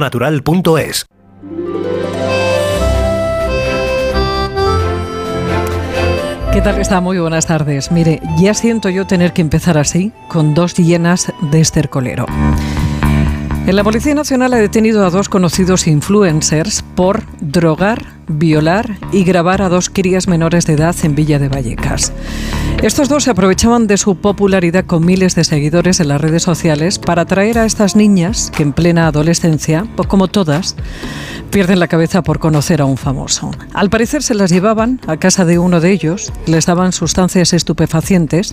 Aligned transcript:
natural.es. 0.00 1.06
¿Qué 6.52 6.60
tal 6.60 6.80
está? 6.80 7.00
Muy 7.00 7.18
buenas 7.18 7.46
tardes. 7.46 7.90
Mire, 7.90 8.20
ya 8.38 8.54
siento 8.54 8.88
yo 8.88 9.08
tener 9.08 9.32
que 9.32 9.42
empezar 9.42 9.76
así, 9.76 10.12
con 10.28 10.54
dos 10.54 10.76
llenas 10.76 11.32
de 11.50 11.60
estercolero. 11.60 12.26
La 13.66 13.82
Policía 13.82 14.14
Nacional 14.14 14.52
ha 14.52 14.58
detenido 14.58 15.04
a 15.04 15.10
dos 15.10 15.28
conocidos 15.28 15.88
influencers 15.88 16.83
por 16.94 17.24
drogar, 17.40 18.04
violar 18.26 18.98
y 19.12 19.24
grabar 19.24 19.62
a 19.62 19.68
dos 19.68 19.90
crías 19.90 20.28
menores 20.28 20.66
de 20.66 20.74
edad 20.74 20.94
en 21.02 21.14
Villa 21.14 21.38
de 21.38 21.48
Vallecas. 21.48 22.12
Estos 22.82 23.08
dos 23.08 23.24
se 23.24 23.30
aprovechaban 23.30 23.86
de 23.86 23.96
su 23.96 24.16
popularidad 24.16 24.84
con 24.84 25.04
miles 25.04 25.34
de 25.34 25.44
seguidores 25.44 26.00
en 26.00 26.08
las 26.08 26.20
redes 26.20 26.42
sociales 26.42 26.98
para 26.98 27.22
atraer 27.22 27.58
a 27.58 27.64
estas 27.64 27.96
niñas 27.96 28.50
que 28.54 28.62
en 28.62 28.72
plena 28.72 29.06
adolescencia, 29.06 29.86
pues 29.96 30.08
como 30.08 30.28
todas, 30.28 30.76
pierden 31.50 31.80
la 31.80 31.88
cabeza 31.88 32.22
por 32.22 32.38
conocer 32.38 32.80
a 32.80 32.84
un 32.84 32.96
famoso. 32.96 33.50
Al 33.72 33.90
parecer 33.90 34.22
se 34.22 34.34
las 34.34 34.50
llevaban 34.50 35.00
a 35.06 35.16
casa 35.16 35.44
de 35.44 35.58
uno 35.58 35.80
de 35.80 35.92
ellos, 35.92 36.32
les 36.46 36.66
daban 36.66 36.92
sustancias 36.92 37.52
estupefacientes 37.52 38.52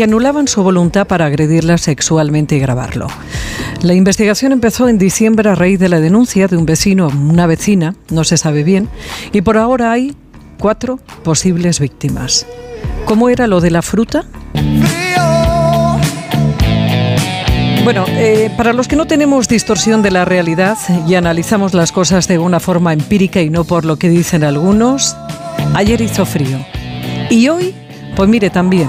que 0.00 0.04
anulaban 0.04 0.48
su 0.48 0.62
voluntad 0.62 1.06
para 1.06 1.26
agredirla 1.26 1.76
sexualmente 1.76 2.56
y 2.56 2.58
grabarlo. 2.58 3.06
La 3.82 3.92
investigación 3.92 4.50
empezó 4.50 4.88
en 4.88 4.96
diciembre 4.96 5.50
a 5.50 5.54
raíz 5.54 5.78
de 5.78 5.90
la 5.90 6.00
denuncia 6.00 6.48
de 6.48 6.56
un 6.56 6.64
vecino 6.64 7.08
una 7.08 7.46
vecina, 7.46 7.94
no 8.08 8.24
se 8.24 8.38
sabe 8.38 8.64
bien, 8.64 8.88
y 9.30 9.42
por 9.42 9.58
ahora 9.58 9.92
hay 9.92 10.16
cuatro 10.58 11.00
posibles 11.22 11.80
víctimas. 11.80 12.46
¿Cómo 13.04 13.28
era 13.28 13.46
lo 13.46 13.60
de 13.60 13.72
la 13.72 13.82
fruta? 13.82 14.24
Bueno, 17.84 18.06
eh, 18.08 18.50
para 18.56 18.72
los 18.72 18.88
que 18.88 18.96
no 18.96 19.06
tenemos 19.06 19.48
distorsión 19.48 20.00
de 20.00 20.12
la 20.12 20.24
realidad 20.24 20.78
y 21.06 21.14
analizamos 21.14 21.74
las 21.74 21.92
cosas 21.92 22.26
de 22.26 22.38
una 22.38 22.58
forma 22.58 22.94
empírica 22.94 23.42
y 23.42 23.50
no 23.50 23.64
por 23.64 23.84
lo 23.84 23.98
que 23.98 24.08
dicen 24.08 24.44
algunos, 24.44 25.14
ayer 25.74 26.00
hizo 26.00 26.24
frío. 26.24 26.56
Y 27.28 27.50
hoy, 27.50 27.74
pues 28.16 28.30
mire 28.30 28.48
también, 28.48 28.88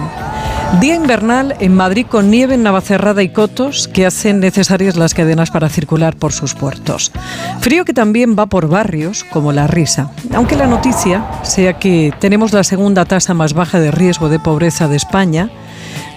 Día 0.80 0.96
invernal 0.96 1.56
en 1.60 1.76
Madrid 1.76 2.06
con 2.10 2.32
nieve 2.32 2.56
en 2.56 2.64
Navacerrada 2.64 3.22
y 3.22 3.30
Cotos 3.30 3.88
que 3.88 4.06
hacen 4.06 4.40
necesarias 4.40 4.96
las 4.96 5.14
cadenas 5.14 5.52
para 5.52 5.70
circular 5.70 6.16
por 6.16 6.32
sus 6.32 6.56
puertos. 6.56 7.12
Frío 7.60 7.86
que 7.86 7.94
también 7.94 8.36
va 8.40 8.48
por 8.48 8.68
barrios 8.68 9.24
como 9.26 9.52
La 9.52 9.68
Risa. 9.68 10.12
Aunque 10.34 10.56
la 10.56 10.68
noticia 10.68 11.26
sea 11.44 11.74
que 11.74 12.14
tenemos 12.20 12.54
la 12.54 12.64
segunda 12.64 13.06
tasa 13.06 13.34
más 13.34 13.54
baja 13.54 13.80
de 13.80 13.92
riesgo 13.92 14.30
de 14.30 14.40
pobreza 14.40 14.88
de 14.88 14.96
España, 14.96 15.50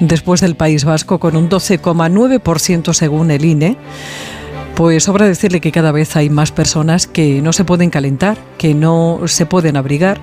después 0.01 0.41
del 0.41 0.55
País 0.55 0.85
Vasco 0.85 1.19
con 1.19 1.37
un 1.37 1.51
12,9% 1.51 2.93
según 2.95 3.31
el 3.31 3.45
INE, 3.45 3.77
pues 4.75 5.05
sobra 5.05 5.27
decirle 5.27 5.61
que 5.61 5.73
cada 5.73 5.93
vez 5.93 6.17
hay 6.17 6.31
más 6.31 6.51
personas 6.51 7.07
que 7.07 7.41
no 7.41 7.53
se 7.53 7.65
pueden 7.65 7.91
calentar, 7.91 8.37
que 8.59 8.75
no 8.75 9.21
se 9.27 9.47
pueden 9.47 9.77
abrigar, 9.77 10.21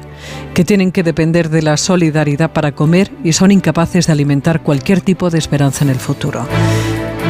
que 0.54 0.66
tienen 0.66 0.92
que 0.92 1.04
depender 1.04 1.50
de 1.50 1.62
la 1.62 1.78
solidaridad 1.78 2.52
para 2.52 2.74
comer 2.74 3.12
y 3.24 3.34
son 3.34 3.52
incapaces 3.52 4.08
de 4.08 4.14
alimentar 4.14 4.62
cualquier 4.62 5.02
tipo 5.02 5.30
de 5.30 5.40
esperanza 5.40 5.86
en 5.86 5.92
el 5.92 5.98
futuro. 5.98 6.46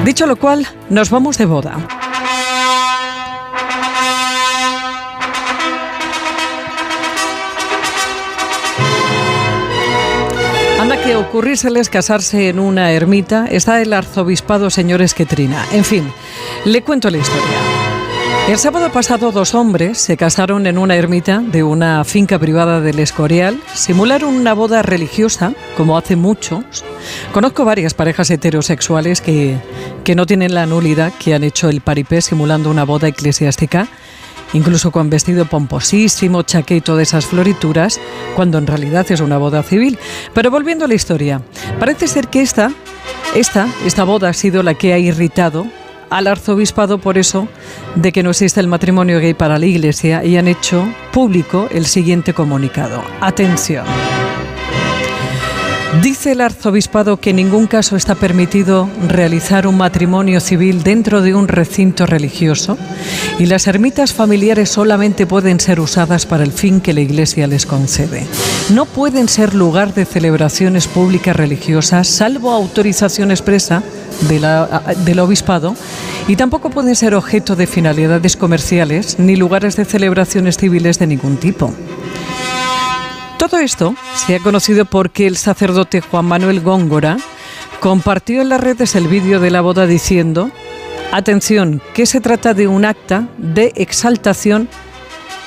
Dicho 0.04 0.26
lo 0.26 0.36
cual, 0.36 0.66
nos 0.90 1.10
vamos 1.12 1.38
de 1.38 1.46
boda. 1.46 2.11
Ocurrírseles 11.22 11.90
casarse 11.90 12.50
en 12.50 12.60
una 12.60 12.92
ermita 12.92 13.46
está 13.46 13.82
el 13.82 13.94
arzobispado 13.94 14.70
señor 14.70 15.02
Esquetrina. 15.02 15.66
En 15.72 15.86
fin, 15.86 16.12
le 16.66 16.82
cuento 16.82 17.10
la 17.10 17.20
historia. 17.20 17.58
El 18.50 18.58
sábado 18.58 18.92
pasado 18.92 19.32
dos 19.32 19.54
hombres 19.54 20.00
se 20.00 20.18
casaron 20.18 20.66
en 20.66 20.78
una 20.78 20.96
ermita 20.96 21.40
de 21.40 21.64
una 21.64 22.04
finca 22.04 22.40
privada 22.40 22.82
del 22.82 23.00
Escorial, 23.00 23.62
simularon 23.74 24.34
una 24.34 24.54
boda 24.54 24.82
religiosa, 24.82 25.54
como 25.78 25.96
hace 25.96 26.16
muchos. 26.16 26.84
Conozco 27.34 27.66
varias 27.66 27.94
parejas 27.94 28.30
heterosexuales 28.32 29.22
que, 29.22 29.58
que 30.04 30.16
no 30.16 30.26
tienen 30.26 30.56
la 30.56 30.66
nulidad, 30.66 31.14
que 31.14 31.36
han 31.36 31.44
hecho 31.44 31.70
el 31.70 31.82
paripé 31.82 32.22
simulando 32.22 32.72
una 32.72 32.84
boda 32.84 33.08
eclesiástica 33.08 33.88
incluso 34.54 34.92
con 34.92 35.10
vestido 35.10 35.46
pomposísimo, 35.46 36.44
chaqueto 36.44 36.96
de 36.96 37.04
esas 37.04 37.26
florituras, 37.26 38.00
cuando 38.36 38.58
en 38.58 38.68
realidad 38.68 39.06
es 39.12 39.20
una 39.20 39.38
boda 39.38 39.64
civil. 39.64 39.98
Pero 40.34 40.52
volviendo 40.52 40.86
a 40.86 40.88
la 40.88 40.94
historia, 40.94 41.42
parece 41.80 42.08
ser 42.08 42.28
que 42.28 42.42
esta, 42.42 42.72
esta, 43.36 43.68
esta 43.86 44.04
boda 44.04 44.30
ha 44.30 44.34
sido 44.34 44.64
la 44.64 44.74
que 44.74 44.94
ha 44.94 45.00
irritado 45.00 45.66
al 46.10 46.28
arzobispado 46.28 47.00
por 47.00 47.18
eso 47.18 47.48
de 47.96 48.12
que 48.12 48.22
no 48.22 48.32
existe 48.32 48.60
el 48.60 48.68
matrimonio 48.68 49.20
gay 49.20 49.34
para 49.34 49.58
la 49.58 49.66
Iglesia 49.66 50.24
y 50.24 50.38
han 50.38 50.48
hecho 50.48 50.88
público 51.12 51.68
el 51.72 51.86
siguiente 51.86 52.34
comunicado. 52.34 53.02
Atención. 53.22 53.86
Dice 56.00 56.32
el 56.32 56.42
arzobispado 56.42 57.18
que 57.18 57.32
en 57.32 57.36
ningún 57.36 57.68
caso 57.68 57.98
está 57.98 58.16
permitido 58.16 58.90
realizar 59.10 59.68
un 59.68 59.76
matrimonio 59.76 60.40
civil 60.40 60.84
dentro 60.84 61.22
de 61.22 61.36
un 61.36 61.50
recinto 61.50 62.06
religioso 62.06 62.78
y 63.38 63.46
las 63.46 63.68
ermitas 63.68 64.14
familiares 64.14 64.70
solamente 64.70 65.28
pueden 65.28 65.60
ser 65.60 65.82
usadas 65.82 66.26
para 66.26 66.44
el 66.44 66.54
fin 66.54 66.80
que 66.80 66.94
la 66.94 67.02
Iglesia 67.02 67.46
les 67.46 67.66
concede. 67.66 68.26
No 68.70 68.86
pueden 68.86 69.28
ser 69.28 69.54
lugar 69.54 69.94
de 69.94 70.06
celebraciones 70.06 70.88
públicas 70.88 71.36
religiosas 71.36 72.08
salvo 72.08 72.52
autorización 72.52 73.30
expresa 73.30 73.84
del 74.30 75.20
obispado 75.20 75.76
y 76.28 76.38
tampoco 76.38 76.70
pueden 76.70 76.96
ser 76.96 77.16
objeto 77.16 77.58
de 77.58 77.68
finalidades 77.68 78.38
comerciales 78.38 79.20
ni 79.20 79.36
lugares 79.36 79.76
de 79.76 79.84
celebraciones 79.84 80.56
civiles 80.56 81.00
de 81.00 81.08
ningún 81.08 81.36
tipo. 81.36 81.74
Todo 83.42 83.58
esto 83.58 83.96
se 84.14 84.36
ha 84.36 84.40
conocido 84.40 84.86
porque 84.86 85.26
el 85.26 85.36
sacerdote 85.36 86.00
Juan 86.00 86.26
Manuel 86.26 86.62
Góngora 86.62 87.18
compartió 87.80 88.40
en 88.40 88.50
las 88.50 88.62
redes 88.62 88.94
el 88.94 89.08
vídeo 89.08 89.40
de 89.40 89.50
la 89.50 89.62
boda 89.62 89.88
diciendo, 89.88 90.52
atención, 91.12 91.82
que 91.96 92.06
se 92.06 92.22
trata 92.22 92.54
de 92.54 92.68
un 92.68 92.86
acta 92.86 93.30
de 93.40 93.74
exaltación 93.78 94.70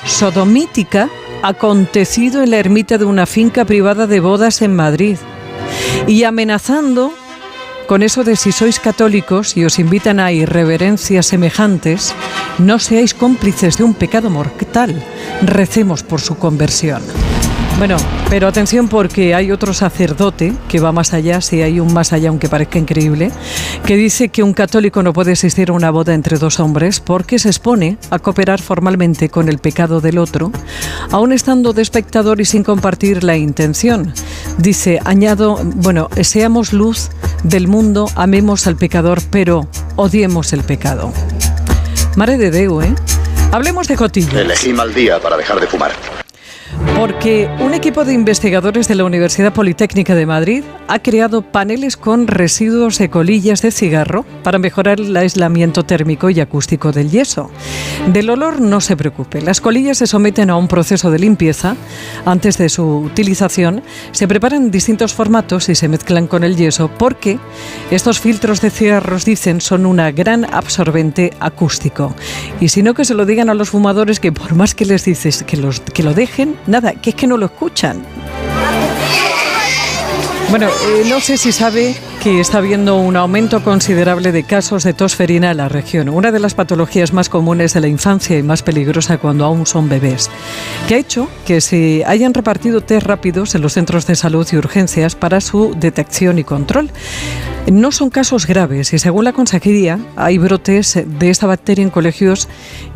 sodomítica 0.05 1.09
acontecido 1.41 2.43
en 2.43 2.51
la 2.51 2.57
ermita 2.57 2.97
de 2.97 3.05
una 3.05 3.25
finca 3.25 3.63
privada 3.63 4.07
de 4.07 4.19
bodas 4.19 4.61
en 4.61 4.75
Madrid 4.75 5.15
y 6.05 6.25
amenazando 6.25 7.13
con 7.87 8.03
eso 8.03 8.25
de 8.25 8.35
si 8.35 8.51
sois 8.51 8.81
católicos 8.81 9.55
y 9.55 9.63
os 9.63 9.79
invitan 9.79 10.19
a 10.19 10.33
irreverencias 10.33 11.27
semejantes, 11.27 12.13
no 12.57 12.77
seáis 12.77 13.13
cómplices 13.13 13.77
de 13.77 13.85
un 13.85 13.93
pecado 13.93 14.29
mortal, 14.29 15.01
recemos 15.43 16.03
por 16.03 16.19
su 16.19 16.37
conversión. 16.37 17.01
Bueno, 17.77 17.97
pero 18.29 18.47
atención 18.47 18.87
porque 18.87 19.35
hay 19.35 19.51
otro 19.51 19.73
sacerdote 19.73 20.53
que 20.69 20.79
va 20.79 20.93
más 20.93 21.13
allá, 21.13 21.41
si 21.41 21.61
hay 21.61 21.81
un 21.81 21.93
más 21.93 22.13
allá, 22.13 22.29
aunque 22.29 22.47
parezca 22.47 22.79
increíble, 22.79 23.31
que 23.85 23.97
dice 23.97 24.29
que 24.29 24.43
un 24.43 24.53
católico 24.53 25.03
no 25.03 25.11
puede 25.11 25.33
asistir 25.33 25.69
a 25.69 25.73
una 25.73 25.91
boda 25.91 26.13
entre 26.13 26.37
dos 26.37 26.61
hombres 26.61 27.01
porque 27.01 27.37
se 27.37 27.49
expone 27.49 27.97
a 28.11 28.19
cooperar 28.19 28.61
formalmente 28.61 29.27
con 29.27 29.49
el 29.49 29.57
pecado 29.57 29.99
del 29.99 30.19
otro, 30.19 30.53
aun 31.11 31.33
estando 31.33 31.73
de 31.73 31.81
espectador 31.81 32.39
y 32.39 32.45
sin 32.45 32.63
compartir 32.63 33.25
la 33.25 33.35
intención. 33.35 34.13
Dice, 34.57 35.01
añado, 35.03 35.59
bueno, 35.61 36.09
seamos 36.21 36.71
luz 36.71 37.09
del 37.43 37.67
mundo, 37.67 38.09
amemos 38.15 38.67
al 38.67 38.77
pecador, 38.77 39.19
pero 39.29 39.67
odiemos 39.97 40.53
el 40.53 40.63
pecado. 40.63 41.11
Mare 42.15 42.37
de 42.37 42.51
Deu, 42.51 42.81
¿eh? 42.81 42.95
Hablemos 43.51 43.89
de 43.89 43.97
cotillas. 43.97 44.33
Elegí 44.33 44.71
mal 44.71 44.93
día 44.93 45.19
para 45.19 45.35
dejar 45.35 45.59
de 45.59 45.67
fumar. 45.67 45.91
Porque 46.97 47.49
un 47.59 47.73
equipo 47.73 48.05
de 48.05 48.13
investigadores 48.13 48.87
de 48.87 48.95
la 48.95 49.03
Universidad 49.03 49.53
Politécnica 49.53 50.15
de 50.15 50.25
Madrid 50.25 50.63
ha 50.87 50.99
creado 50.99 51.41
paneles 51.41 51.97
con 51.97 52.27
residuos 52.27 52.97
de 52.97 53.09
colillas 53.09 53.61
de 53.61 53.71
cigarro 53.71 54.25
para 54.43 54.59
mejorar 54.59 54.99
el 54.99 55.15
aislamiento 55.15 55.83
térmico 55.83 56.29
y 56.29 56.39
acústico 56.39 56.91
del 56.91 57.09
yeso. 57.09 57.51
Del 58.07 58.29
olor 58.29 58.61
no 58.61 58.81
se 58.81 58.95
preocupe. 58.95 59.41
Las 59.41 59.61
colillas 59.61 59.97
se 59.97 60.07
someten 60.07 60.49
a 60.49 60.55
un 60.55 60.67
proceso 60.67 61.11
de 61.11 61.19
limpieza. 61.19 61.75
Antes 62.25 62.57
de 62.57 62.69
su 62.69 62.85
utilización 62.85 63.83
se 64.11 64.27
preparan 64.27 64.71
distintos 64.71 65.13
formatos 65.13 65.69
y 65.69 65.75
se 65.75 65.87
mezclan 65.87 66.27
con 66.27 66.43
el 66.43 66.55
yeso 66.55 66.89
porque 66.97 67.39
estos 67.91 68.19
filtros 68.19 68.61
de 68.61 68.69
cigarros, 68.69 69.25
dicen, 69.25 69.61
son 69.61 69.85
una 69.85 70.11
gran 70.11 70.45
absorbente 70.53 71.33
acústico. 71.39 72.15
Y 72.59 72.69
si 72.69 72.83
no, 72.83 72.93
que 72.93 73.05
se 73.05 73.13
lo 73.13 73.25
digan 73.25 73.49
a 73.49 73.53
los 73.53 73.69
fumadores 73.69 74.19
que 74.19 74.31
por 74.31 74.55
más 74.55 74.75
que 74.75 74.85
les 74.85 75.05
dices 75.05 75.43
que, 75.43 75.57
los, 75.57 75.79
que 75.79 76.03
lo 76.03 76.13
dejen, 76.13 76.55
nada, 76.67 76.93
que 76.93 77.11
es 77.11 77.15
que 77.15 77.27
no 77.27 77.37
lo 77.37 77.45
escuchan. 77.45 78.03
Bueno, 80.49 80.67
eh, 80.67 81.03
no 81.09 81.19
sé 81.19 81.37
si 81.37 81.51
sabe 81.51 81.95
que 82.21 82.39
está 82.39 82.59
habiendo 82.59 82.97
un 82.97 83.17
aumento 83.17 83.63
considerable 83.63 84.31
de 84.31 84.43
casos 84.43 84.83
de 84.83 84.93
tosferina 84.93 85.51
en 85.51 85.57
la 85.57 85.69
región, 85.69 86.07
una 86.07 86.31
de 86.31 86.39
las 86.39 86.53
patologías 86.53 87.13
más 87.13 87.29
comunes 87.29 87.73
de 87.73 87.81
la 87.81 87.87
infancia 87.87 88.37
y 88.37 88.43
más 88.43 88.63
peligrosa 88.63 89.17
cuando 89.17 89.43
aún 89.43 89.65
son 89.65 89.89
bebés, 89.89 90.29
que 90.87 90.95
ha 90.95 90.97
hecho 90.97 91.27
que 91.45 91.61
se 91.61 92.03
hayan 92.05 92.33
repartido 92.33 92.81
test 92.81 93.05
rápidos 93.05 93.55
en 93.55 93.61
los 93.61 93.73
centros 93.73 94.07
de 94.07 94.15
salud 94.15 94.47
y 94.51 94.57
urgencias 94.57 95.15
para 95.15 95.41
su 95.41 95.75
detección 95.77 96.39
y 96.39 96.43
control. 96.43 96.89
No 97.71 97.91
son 97.91 98.09
casos 98.09 98.45
graves 98.45 98.93
y 98.93 98.99
según 98.99 99.25
la 99.25 99.33
consejería 99.33 99.99
hay 100.15 100.37
brotes 100.37 100.99
de 101.05 101.29
esta 101.29 101.47
bacteria 101.47 101.83
en 101.83 101.89
colegios 101.89 102.47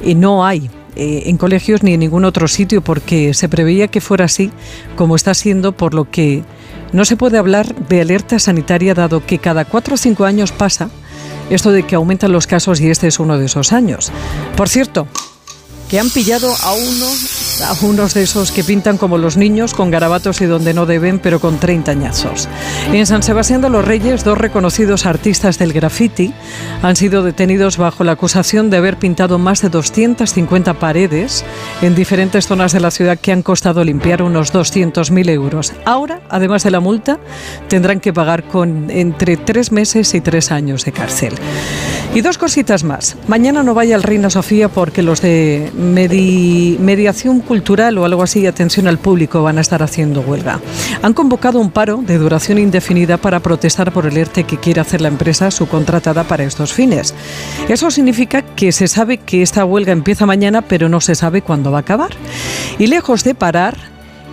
y 0.03 0.15
no 0.15 0.45
hay 0.45 0.69
eh, 0.95 1.23
en 1.25 1.37
colegios 1.37 1.83
ni 1.83 1.93
en 1.93 1.99
ningún 1.99 2.25
otro 2.25 2.47
sitio 2.47 2.81
porque 2.81 3.33
se 3.33 3.49
preveía 3.49 3.87
que 3.87 4.01
fuera 4.01 4.25
así 4.25 4.51
como 4.95 5.15
está 5.15 5.33
siendo, 5.33 5.71
por 5.71 5.93
lo 5.93 6.09
que 6.09 6.43
no 6.91 7.05
se 7.05 7.17
puede 7.17 7.37
hablar 7.37 7.75
de 7.87 8.01
alerta 8.01 8.39
sanitaria 8.39 8.93
dado 8.93 9.25
que 9.25 9.39
cada 9.39 9.65
cuatro 9.65 9.95
o 9.95 9.97
cinco 9.97 10.25
años 10.25 10.51
pasa 10.51 10.89
esto 11.49 11.71
de 11.71 11.83
que 11.83 11.95
aumentan 11.95 12.31
los 12.31 12.47
casos 12.47 12.79
y 12.79 12.89
este 12.89 13.07
es 13.07 13.19
uno 13.19 13.37
de 13.37 13.45
esos 13.45 13.73
años. 13.73 14.11
Por 14.55 14.69
cierto, 14.69 15.07
que 15.89 15.99
han 15.99 16.09
pillado 16.09 16.53
a 16.61 16.73
uno 16.73 17.07
a 17.61 17.73
unos 17.85 18.13
de 18.13 18.23
esos 18.23 18.51
que 18.51 18.63
pintan 18.63 18.97
como 18.97 19.17
los 19.17 19.35
niños, 19.35 19.73
con 19.73 19.91
garabatos 19.91 20.39
y 20.41 20.45
donde 20.45 20.73
no 20.73 20.85
deben, 20.85 21.19
pero 21.19 21.39
con 21.39 21.59
30 21.59 21.91
añazos. 21.91 22.47
En 22.91 23.05
San 23.05 23.23
Sebastián 23.23 23.61
de 23.61 23.69
los 23.69 23.85
Reyes, 23.85 24.23
dos 24.23 24.37
reconocidos 24.37 25.05
artistas 25.05 25.59
del 25.59 25.73
graffiti 25.73 26.33
han 26.81 26.95
sido 26.95 27.23
detenidos 27.23 27.77
bajo 27.77 28.03
la 28.03 28.13
acusación 28.13 28.69
de 28.69 28.77
haber 28.77 28.97
pintado 28.97 29.39
más 29.39 29.61
de 29.61 29.69
250 29.69 30.75
paredes 30.75 31.43
en 31.81 31.95
diferentes 31.95 32.47
zonas 32.47 32.71
de 32.71 32.79
la 32.79 32.91
ciudad 32.91 33.19
que 33.19 33.31
han 33.31 33.43
costado 33.43 33.83
limpiar 33.83 34.21
unos 34.21 34.53
200.000 34.53 35.29
euros. 35.29 35.73
Ahora, 35.85 36.21
además 36.29 36.63
de 36.63 36.71
la 36.71 36.79
multa, 36.79 37.19
tendrán 37.67 37.99
que 37.99 38.13
pagar 38.13 38.43
con 38.43 38.89
entre 38.89 39.37
tres 39.37 39.71
meses 39.71 40.13
y 40.13 40.21
tres 40.21 40.51
años 40.51 40.85
de 40.85 40.91
cárcel. 40.91 41.35
Y 42.13 42.21
dos 42.21 42.37
cositas 42.37 42.83
más. 42.83 43.17
Mañana 43.27 43.61
no 43.61 43.75
vaya 43.75 43.95
al 43.95 44.03
Reina 44.03 44.31
Sofía 44.31 44.67
porque 44.69 45.03
los 45.03 45.21
de 45.21 45.71
mediación 45.79 47.39
cultural 47.39 47.97
o 47.97 48.05
algo 48.05 48.23
así, 48.23 48.45
atención 48.45 48.87
al 48.87 48.97
público, 48.97 49.41
van 49.41 49.57
a 49.57 49.61
estar 49.61 49.81
haciendo 49.81 50.21
huelga. 50.21 50.59
Han 51.01 51.13
convocado 51.13 51.59
un 51.59 51.71
paro 51.71 52.03
de 52.05 52.17
duración 52.17 52.57
indefinida 52.57 53.17
para 53.17 53.39
protestar 53.39 53.91
por 53.91 54.05
el 54.05 54.17
ERTE 54.17 54.43
que 54.43 54.57
quiere 54.57 54.81
hacer 54.81 55.01
la 55.01 55.07
empresa 55.07 55.51
subcontratada 55.51 56.25
para 56.25 56.43
estos 56.43 56.73
fines. 56.73 57.15
Eso 57.67 57.89
significa 57.91 58.41
que 58.41 58.71
se 58.71 58.87
sabe 58.87 59.17
que 59.17 59.41
esta 59.41 59.65
huelga 59.65 59.93
empieza 59.93 60.25
mañana, 60.25 60.61
pero 60.61 60.89
no 60.89 61.01
se 61.01 61.15
sabe 61.15 61.41
cuándo 61.41 61.71
va 61.71 61.77
a 61.79 61.81
acabar. 61.81 62.11
Y 62.77 62.87
lejos 62.87 63.23
de 63.23 63.35
parar, 63.35 63.77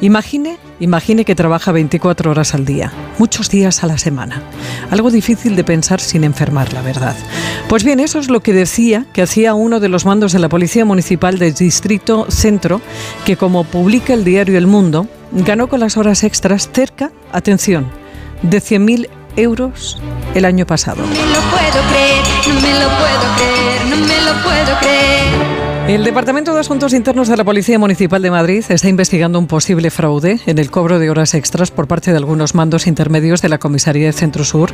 Imagine, 0.01 0.59
imagine 0.79 1.25
que 1.25 1.35
trabaja 1.35 1.73
24 1.73 2.31
horas 2.31 2.55
al 2.55 2.67
día, 2.67 2.93
muchos 3.19 3.49
días 3.49 3.83
a 3.83 3.87
la 3.87 3.97
semana. 3.97 4.43
Algo 4.91 5.11
difícil 5.11 5.57
de 5.57 5.65
pensar 5.65 6.01
sin 6.01 6.23
enfermar, 6.23 6.73
la 6.75 6.83
verdad. 6.83 7.17
Pues 7.69 7.83
bien, 7.83 7.99
eso 8.01 8.19
es 8.19 8.29
lo 8.29 8.41
que 8.41 8.53
decía 8.53 9.07
que 9.15 9.23
hacía 9.23 9.55
uno 9.55 9.81
de 9.81 9.89
los 9.89 10.05
mandos 10.05 10.33
de 10.33 10.39
la 10.39 10.51
Policía 10.51 10.85
Municipal 10.85 11.39
del 11.39 11.55
Distrito 11.55 12.27
Centro, 12.29 12.83
que 13.25 13.37
como 13.37 13.65
publica 13.65 14.13
el 14.13 14.25
diario 14.25 14.59
El 14.59 14.67
Mundo, 14.67 15.09
ganó 15.33 15.69
con 15.69 15.81
las 15.81 15.97
horas 15.97 16.25
extras 16.25 16.69
cerca, 16.73 17.11
atención, 17.33 17.87
de 18.43 18.59
100.000 18.59 19.09
euros 19.37 19.99
el 20.35 20.45
año 20.45 20.67
pasado. 20.67 21.03
No 21.03 21.09
me 21.09 21.17
lo 21.17 21.41
puedo 21.51 21.83
creer, 21.89 22.25
no 22.49 22.61
me 22.61 22.73
lo 22.73 22.89
puedo 22.89 23.37
creer, 23.37 23.87
no 23.89 23.97
me 23.97 24.21
lo 24.23 24.43
puedo 24.43 24.79
creer. 24.81 25.06
El 25.89 26.03
Departamento 26.03 26.53
de 26.53 26.59
Asuntos 26.59 26.93
Internos 26.93 27.29
de 27.29 27.37
la 27.37 27.45
Policía 27.45 27.79
Municipal 27.79 28.21
de 28.21 28.33
Madrid 28.33 28.65
está 28.69 28.89
investigando 28.89 29.39
un 29.39 29.47
posible 29.47 29.93
fraude 29.93 30.41
en 30.45 30.59
el 30.59 30.69
cobro 30.69 30.99
de 30.99 31.11
horas 31.11 31.33
extras 31.33 31.71
por 31.71 31.87
parte 31.87 32.11
de 32.11 32.17
algunos 32.17 32.57
mandos 32.57 32.89
intermedios 32.89 33.41
de 33.41 33.49
la 33.49 33.59
Comisaría 33.59 34.07
de 34.07 34.13
Centro 34.13 34.43
Sur, 34.43 34.73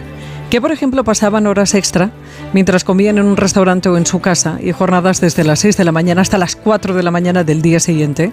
que 0.49 0.63
por 0.63 0.73
ejemplo 0.73 1.05
pasaban 1.05 1.47
horas 1.47 1.75
extra 1.75 2.13
mientras 2.55 2.83
comían 2.83 3.19
en 3.19 3.27
un 3.27 3.37
restaurante 3.37 3.91
o 3.91 3.99
en 3.99 4.07
su 4.07 4.23
casa 4.23 4.59
y 4.63 4.73
jornadas 4.73 5.21
desde 5.21 5.45
las 5.45 5.61
6 5.61 5.77
de 5.77 5.85
la 5.85 5.93
mañana 5.93 6.23
hasta 6.23 6.39
las 6.39 6.57
4 6.57 6.95
de 6.95 7.03
la 7.03 7.11
mañana 7.11 7.45
del 7.45 7.61
día 7.61 7.79
siguiente 7.79 8.33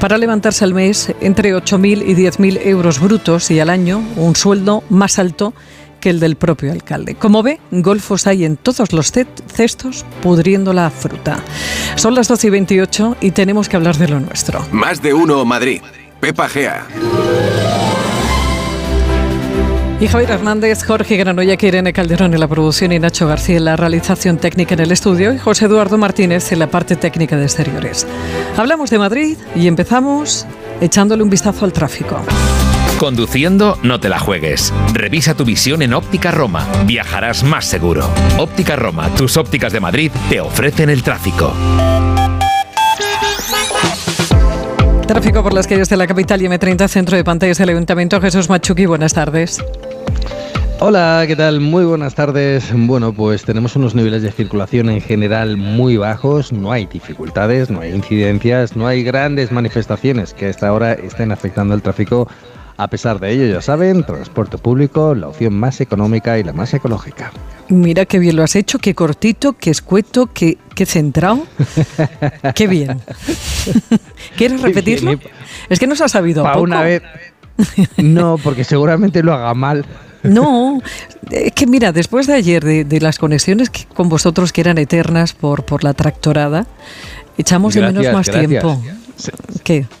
para 0.00 0.18
levantarse 0.18 0.64
al 0.64 0.74
mes 0.74 1.14
entre 1.20 1.54
8.000 1.54 2.02
y 2.08 2.14
10.000 2.16 2.58
euros 2.66 2.98
brutos 2.98 3.52
y 3.52 3.60
al 3.60 3.70
año 3.70 4.02
un 4.16 4.34
sueldo 4.34 4.82
más 4.90 5.20
alto 5.20 5.54
que 6.06 6.10
el 6.10 6.20
del 6.20 6.36
propio 6.36 6.70
alcalde. 6.70 7.16
Como 7.16 7.42
ve, 7.42 7.58
golfos 7.72 8.28
hay 8.28 8.44
en 8.44 8.56
todos 8.56 8.92
los 8.92 9.10
cestos 9.10 10.04
pudriendo 10.22 10.72
la 10.72 10.88
fruta. 10.88 11.40
Son 11.96 12.14
las 12.14 12.28
12 12.28 12.46
y 12.46 12.50
28 12.50 13.16
y 13.22 13.32
tenemos 13.32 13.68
que 13.68 13.74
hablar 13.74 13.96
de 13.96 14.06
lo 14.06 14.20
nuestro. 14.20 14.64
Más 14.70 15.02
de 15.02 15.12
uno 15.12 15.44
Madrid. 15.44 15.82
Pepa 16.20 16.48
Gea. 16.48 16.86
Y 19.98 20.06
Javier 20.06 20.30
Hernández, 20.30 20.84
Jorge 20.84 21.16
Granoya, 21.16 21.56
Irene 21.60 21.92
Calderón 21.92 22.34
en 22.34 22.38
la 22.38 22.46
producción 22.46 22.92
y 22.92 23.00
Nacho 23.00 23.26
García 23.26 23.56
en 23.56 23.64
la 23.64 23.74
realización 23.74 24.38
técnica 24.38 24.74
en 24.74 24.80
el 24.82 24.92
estudio 24.92 25.34
y 25.34 25.38
José 25.38 25.64
Eduardo 25.64 25.98
Martínez 25.98 26.52
en 26.52 26.60
la 26.60 26.68
parte 26.68 26.94
técnica 26.94 27.36
de 27.36 27.46
exteriores. 27.46 28.06
Hablamos 28.56 28.90
de 28.90 28.98
Madrid 29.00 29.38
y 29.56 29.66
empezamos 29.66 30.46
echándole 30.80 31.24
un 31.24 31.30
vistazo 31.30 31.64
al 31.64 31.72
tráfico. 31.72 32.22
Conduciendo, 32.98 33.78
no 33.82 34.00
te 34.00 34.08
la 34.08 34.18
juegues. 34.18 34.72
Revisa 34.94 35.34
tu 35.34 35.44
visión 35.44 35.82
en 35.82 35.92
Óptica 35.92 36.30
Roma. 36.30 36.66
Viajarás 36.86 37.44
más 37.44 37.66
seguro. 37.66 38.08
Óptica 38.38 38.74
Roma, 38.74 39.10
tus 39.14 39.36
ópticas 39.36 39.70
de 39.74 39.80
Madrid, 39.80 40.10
te 40.30 40.40
ofrecen 40.40 40.88
el 40.88 41.02
tráfico. 41.02 41.52
Tráfico 45.06 45.42
por 45.42 45.52
las 45.52 45.66
calles 45.66 45.90
de 45.90 45.98
la 45.98 46.06
capital 46.06 46.40
y 46.40 46.46
M30, 46.46 46.88
centro 46.88 47.18
de 47.18 47.22
pantallas 47.22 47.58
del 47.58 47.68
Ayuntamiento. 47.68 48.18
Jesús 48.18 48.48
Machuqui, 48.48 48.86
buenas 48.86 49.12
tardes. 49.12 49.62
Hola, 50.80 51.24
¿qué 51.26 51.36
tal? 51.36 51.60
Muy 51.60 51.84
buenas 51.84 52.14
tardes. 52.14 52.70
Bueno, 52.74 53.12
pues 53.12 53.44
tenemos 53.44 53.76
unos 53.76 53.94
niveles 53.94 54.22
de 54.22 54.32
circulación 54.32 54.88
en 54.88 55.02
general 55.02 55.58
muy 55.58 55.98
bajos, 55.98 56.50
no 56.50 56.72
hay 56.72 56.86
dificultades, 56.86 57.70
no 57.70 57.80
hay 57.80 57.92
incidencias, 57.92 58.74
no 58.74 58.86
hay 58.86 59.02
grandes 59.02 59.52
manifestaciones 59.52 60.32
que 60.32 60.46
a 60.46 60.48
esta 60.48 60.72
hora 60.72 60.94
estén 60.94 61.30
afectando 61.30 61.74
el 61.74 61.82
tráfico 61.82 62.28
a 62.76 62.88
pesar 62.88 63.18
de 63.20 63.32
ello, 63.32 63.46
ya 63.54 63.62
saben, 63.62 64.04
transporte 64.04 64.58
público, 64.58 65.14
la 65.14 65.28
opción 65.28 65.54
más 65.54 65.80
económica 65.80 66.38
y 66.38 66.44
la 66.44 66.52
más 66.52 66.74
ecológica. 66.74 67.32
Mira 67.68 68.04
qué 68.04 68.18
bien 68.18 68.36
lo 68.36 68.42
has 68.42 68.54
hecho, 68.54 68.78
qué 68.78 68.94
cortito, 68.94 69.54
qué 69.54 69.70
escueto, 69.70 70.30
qué, 70.32 70.58
qué 70.74 70.86
centrado. 70.86 71.46
qué 72.54 72.66
bien. 72.66 73.00
¿Quieres 74.36 74.60
repetirlo? 74.60 75.18
Es 75.68 75.78
que 75.78 75.86
nos 75.86 76.00
ha 76.00 76.08
sabido 76.08 76.46
a 76.46 76.52
poco. 76.52 76.64
una 76.64 76.82
vez. 76.82 77.02
No, 77.96 78.36
porque 78.38 78.64
seguramente 78.64 79.22
lo 79.22 79.32
haga 79.32 79.54
mal. 79.54 79.84
No, 80.22 80.80
es 81.30 81.52
que 81.52 81.68
mira, 81.68 81.92
después 81.92 82.26
de 82.26 82.34
ayer, 82.34 82.64
de, 82.64 83.00
las 83.00 83.16
conexiones 83.16 83.70
con 83.94 84.08
vosotros 84.08 84.52
que 84.52 84.60
eran 84.60 84.76
eternas 84.76 85.34
por, 85.34 85.64
por 85.64 85.84
la 85.84 85.94
tractorada, 85.94 86.66
echamos 87.38 87.74
de 87.74 87.82
menos 87.82 88.12
más 88.12 88.28
tiempo. 88.28 88.82
¿Qué? 89.64 89.86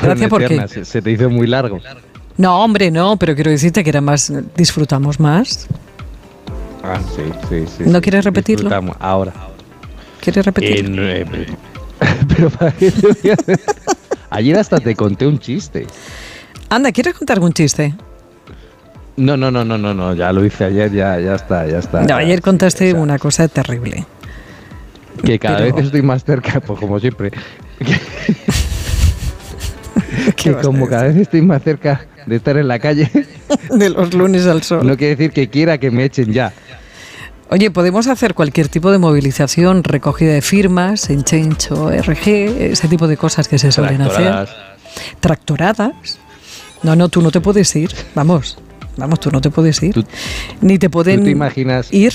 Gracias 0.00 0.28
por 0.28 0.46
qué. 0.46 0.84
Se, 0.84 1.02
te 1.02 1.10
hizo 1.10 1.30
muy 1.30 1.46
largo. 1.46 1.80
No, 2.36 2.62
hombre, 2.62 2.90
no, 2.90 3.16
pero 3.16 3.34
quiero 3.34 3.50
decirte 3.50 3.82
que 3.82 3.90
era 3.90 4.00
más, 4.00 4.32
disfrutamos 4.56 5.18
más. 5.18 5.66
Ah, 6.82 7.00
sí, 7.14 7.22
sí, 7.48 7.64
sí. 7.78 7.84
¿No 7.86 8.00
quieres 8.00 8.24
repetirlo? 8.24 8.70
ahora. 9.00 9.32
¿Quieres 10.20 10.44
repetirlo? 10.44 11.02
Eh, 11.08 11.26
pero 12.36 12.50
para 12.50 12.72
qué 12.72 12.92
Ayer 14.30 14.58
hasta 14.58 14.80
te 14.80 14.94
conté 14.94 15.26
un 15.26 15.38
chiste. 15.38 15.86
Anda, 16.68 16.92
¿quieres 16.92 17.14
contar 17.14 17.36
algún 17.36 17.52
chiste? 17.52 17.94
No, 19.16 19.36
no, 19.36 19.50
no, 19.50 19.64
no, 19.64 19.78
no, 19.78 19.94
no, 19.94 20.14
ya 20.14 20.30
lo 20.32 20.44
hice 20.44 20.64
ayer, 20.64 20.92
ya, 20.92 21.18
ya 21.18 21.36
está, 21.36 21.66
ya 21.66 21.78
está. 21.78 22.02
No, 22.02 22.16
ayer 22.16 22.42
contaste 22.42 22.92
una 22.92 23.18
cosa 23.18 23.48
terrible. 23.48 24.04
Que 25.24 25.38
cada 25.38 25.60
vez 25.60 25.74
estoy 25.76 26.02
más 26.02 26.24
cerca, 26.24 26.60
pues 26.60 26.78
como 26.80 27.00
siempre. 27.00 27.30
que 30.36 30.52
como 30.54 30.88
cada 30.88 31.04
vez 31.04 31.16
estoy 31.16 31.42
más 31.42 31.62
cerca 31.62 32.06
de 32.26 32.36
estar 32.36 32.56
en 32.56 32.68
la 32.68 32.78
calle. 32.78 33.10
de 33.70 33.90
los 33.90 34.14
lunes 34.14 34.46
al 34.46 34.62
sol. 34.62 34.86
No 34.86 34.96
quiere 34.96 35.16
decir 35.16 35.32
que 35.32 35.48
quiera 35.48 35.78
que 35.78 35.90
me 35.90 36.04
echen 36.04 36.32
ya. 36.32 36.52
Oye, 37.48 37.70
podemos 37.70 38.08
hacer 38.08 38.34
cualquier 38.34 38.68
tipo 38.68 38.90
de 38.90 38.98
movilización, 38.98 39.84
recogida 39.84 40.32
de 40.32 40.42
firmas, 40.42 41.10
en 41.10 41.22
Change 41.22 41.70
o 41.70 41.90
RG, 41.90 42.28
ese 42.72 42.88
tipo 42.88 43.06
de 43.06 43.16
cosas 43.16 43.46
que 43.46 43.58
se 43.58 43.70
suelen 43.70 44.02
hacer. 44.02 44.48
Tractoradas. 45.20 46.18
No, 46.82 46.96
no, 46.96 47.08
tú 47.08 47.22
no 47.22 47.30
te 47.30 47.40
puedes 47.40 47.74
ir. 47.76 47.90
Vamos, 48.16 48.58
vamos, 48.96 49.20
tú 49.20 49.30
no 49.30 49.40
te 49.40 49.50
puedes 49.50 49.80
ir. 49.80 50.04
Ni 50.60 50.78
te 50.78 50.90
pueden 50.90 51.22
te 51.22 51.30
imaginas 51.30 51.92
ir 51.92 52.14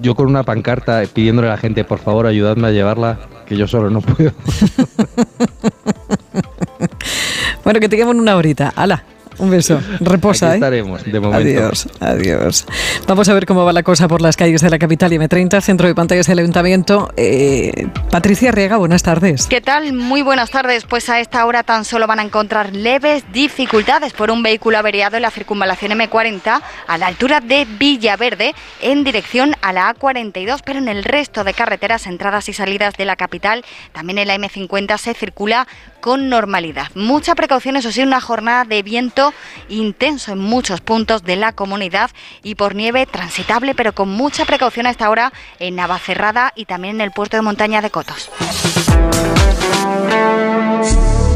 yo 0.00 0.14
con 0.14 0.26
una 0.26 0.42
pancarta 0.42 1.02
pidiéndole 1.12 1.48
a 1.48 1.52
la 1.52 1.56
gente, 1.56 1.84
por 1.84 1.98
favor, 1.98 2.26
ayudadme 2.26 2.68
a 2.68 2.70
llevarla, 2.70 3.18
que 3.46 3.56
yo 3.56 3.66
solo 3.66 3.90
no 3.90 4.00
puedo. 4.00 4.32
bueno, 7.64 7.80
que 7.80 7.88
te 7.88 8.04
una 8.04 8.36
horita. 8.36 8.72
¡Hala! 8.76 9.04
Un 9.38 9.50
beso. 9.50 9.80
Reposa, 10.00 10.46
Aquí 10.46 10.54
¿eh? 10.54 10.56
estaremos, 10.56 11.04
de 11.04 11.20
momento. 11.20 11.36
Adiós, 11.36 11.88
adiós. 12.00 12.66
Vamos 13.06 13.28
a 13.28 13.34
ver 13.34 13.46
cómo 13.46 13.64
va 13.64 13.72
la 13.72 13.82
cosa 13.82 14.08
por 14.08 14.22
las 14.22 14.36
calles 14.36 14.62
de 14.62 14.70
la 14.70 14.78
capital 14.78 15.12
y 15.12 15.18
M30, 15.18 15.60
centro 15.60 15.86
de 15.86 15.94
pantallas 15.94 16.26
del 16.26 16.38
Ayuntamiento. 16.38 17.12
Eh, 17.16 17.88
Patricia 18.10 18.50
Riega, 18.52 18.76
buenas 18.76 19.02
tardes. 19.02 19.46
¿Qué 19.46 19.60
tal? 19.60 19.92
Muy 19.92 20.22
buenas 20.22 20.50
tardes. 20.50 20.84
Pues 20.84 21.08
a 21.08 21.20
esta 21.20 21.44
hora 21.44 21.62
tan 21.62 21.84
solo 21.84 22.06
van 22.06 22.20
a 22.20 22.22
encontrar 22.22 22.74
leves 22.74 23.24
dificultades 23.32 24.12
por 24.12 24.30
un 24.30 24.42
vehículo 24.42 24.78
averiado 24.78 25.16
en 25.16 25.22
la 25.22 25.30
circunvalación 25.30 25.92
M40 25.92 26.60
a 26.86 26.98
la 26.98 27.06
altura 27.06 27.40
de 27.40 27.66
Villaverde 27.78 28.54
en 28.80 29.04
dirección 29.04 29.54
a 29.62 29.72
la 29.72 29.94
A42, 29.94 30.60
pero 30.64 30.78
en 30.78 30.88
el 30.88 31.04
resto 31.04 31.44
de 31.44 31.54
carreteras, 31.54 32.06
entradas 32.06 32.48
y 32.48 32.52
salidas 32.52 32.94
de 32.96 33.04
la 33.04 33.16
capital, 33.16 33.64
también 33.92 34.18
en 34.18 34.28
la 34.28 34.36
M50 34.36 34.98
se 34.98 35.14
circula 35.14 35.66
con 36.06 36.28
normalidad. 36.28 36.86
Mucha 36.94 37.34
precaución, 37.34 37.74
eso 37.74 37.90
sí, 37.90 38.00
una 38.00 38.20
jornada 38.20 38.64
de 38.64 38.84
viento 38.84 39.34
intenso 39.68 40.30
en 40.30 40.38
muchos 40.38 40.80
puntos 40.80 41.24
de 41.24 41.34
la 41.34 41.50
comunidad 41.50 42.12
y 42.44 42.54
por 42.54 42.76
nieve 42.76 43.06
transitable, 43.06 43.74
pero 43.74 43.92
con 43.92 44.08
mucha 44.10 44.44
precaución 44.44 44.86
a 44.86 44.90
esta 44.90 45.10
hora 45.10 45.32
en 45.58 45.74
Navacerrada 45.74 46.52
y 46.54 46.66
también 46.66 46.94
en 46.94 47.00
el 47.00 47.10
puerto 47.10 47.36
de 47.36 47.42
montaña 47.42 47.82
de 47.82 47.90
Cotos. 47.90 48.30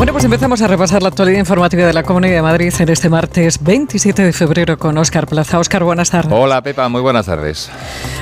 Bueno, 0.00 0.14
pues 0.14 0.24
empezamos 0.24 0.62
a 0.62 0.66
repasar 0.66 1.02
la 1.02 1.10
actualidad 1.10 1.40
informativa 1.40 1.86
de 1.86 1.92
la 1.92 2.02
Comunidad 2.04 2.36
de 2.36 2.40
Madrid 2.40 2.72
en 2.78 2.88
este 2.88 3.10
martes 3.10 3.62
27 3.62 4.22
de 4.22 4.32
febrero 4.32 4.78
con 4.78 4.96
Óscar 4.96 5.26
Plaza. 5.26 5.58
Óscar, 5.58 5.84
buenas 5.84 6.10
tardes. 6.10 6.32
Hola, 6.32 6.62
Pepa, 6.62 6.88
muy 6.88 7.02
buenas 7.02 7.26
tardes. 7.26 7.70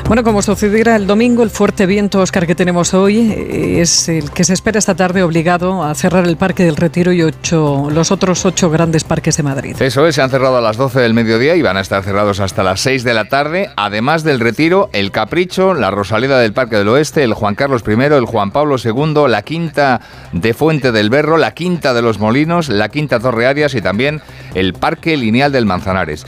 Bueno, 0.08 0.24
como 0.24 0.42
sucediera 0.42 0.96
el 0.96 1.06
domingo, 1.06 1.44
el 1.44 1.50
fuerte 1.50 1.86
viento, 1.86 2.18
Óscar, 2.18 2.48
que 2.48 2.56
tenemos 2.56 2.94
hoy 2.94 3.30
eh, 3.30 3.80
es 3.80 4.08
el 4.08 4.32
que 4.32 4.42
se 4.42 4.54
espera 4.54 4.80
esta 4.80 4.96
tarde 4.96 5.22
obligado 5.22 5.84
a 5.84 5.94
cerrar 5.94 6.26
el 6.26 6.36
Parque 6.36 6.64
del 6.64 6.74
Retiro 6.74 7.12
y 7.12 7.22
ocho, 7.22 7.88
los 7.92 8.10
otros 8.10 8.44
ocho 8.44 8.70
grandes 8.70 9.04
parques 9.04 9.36
de 9.36 9.44
Madrid. 9.44 9.76
Eso 9.78 10.04
es, 10.04 10.16
se 10.16 10.22
han 10.22 10.30
cerrado 10.30 10.56
a 10.56 10.60
las 10.60 10.76
12 10.76 10.98
del 10.98 11.14
mediodía 11.14 11.54
y 11.54 11.62
van 11.62 11.76
a 11.76 11.80
estar 11.80 12.02
cerrados 12.02 12.40
hasta 12.40 12.64
las 12.64 12.80
6 12.80 13.04
de 13.04 13.14
la 13.14 13.26
tarde. 13.26 13.70
Además 13.76 14.24
del 14.24 14.40
Retiro, 14.40 14.90
el 14.92 15.12
Capricho, 15.12 15.74
la 15.74 15.92
Rosaleda 15.92 16.40
del 16.40 16.54
Parque 16.54 16.74
del 16.74 16.88
Oeste, 16.88 17.22
el 17.22 17.34
Juan 17.34 17.54
Carlos 17.54 17.84
I, 17.86 17.92
el 17.92 18.24
Juan 18.24 18.50
Pablo 18.50 18.74
II, 18.82 19.28
la 19.28 19.42
Quinta 19.42 20.00
de 20.32 20.54
Fuente 20.54 20.90
del 20.90 21.08
Berro, 21.08 21.36
la 21.36 21.54
Quinta 21.54 21.67
Quinta 21.68 21.92
de 21.92 22.00
los 22.00 22.18
Molinos, 22.18 22.70
la 22.70 22.88
Quinta 22.88 23.20
Torre 23.20 23.46
Arias 23.46 23.74
y 23.74 23.82
también 23.82 24.22
el 24.54 24.72
Parque 24.72 25.18
Lineal 25.18 25.52
del 25.52 25.66
Manzanares. 25.66 26.24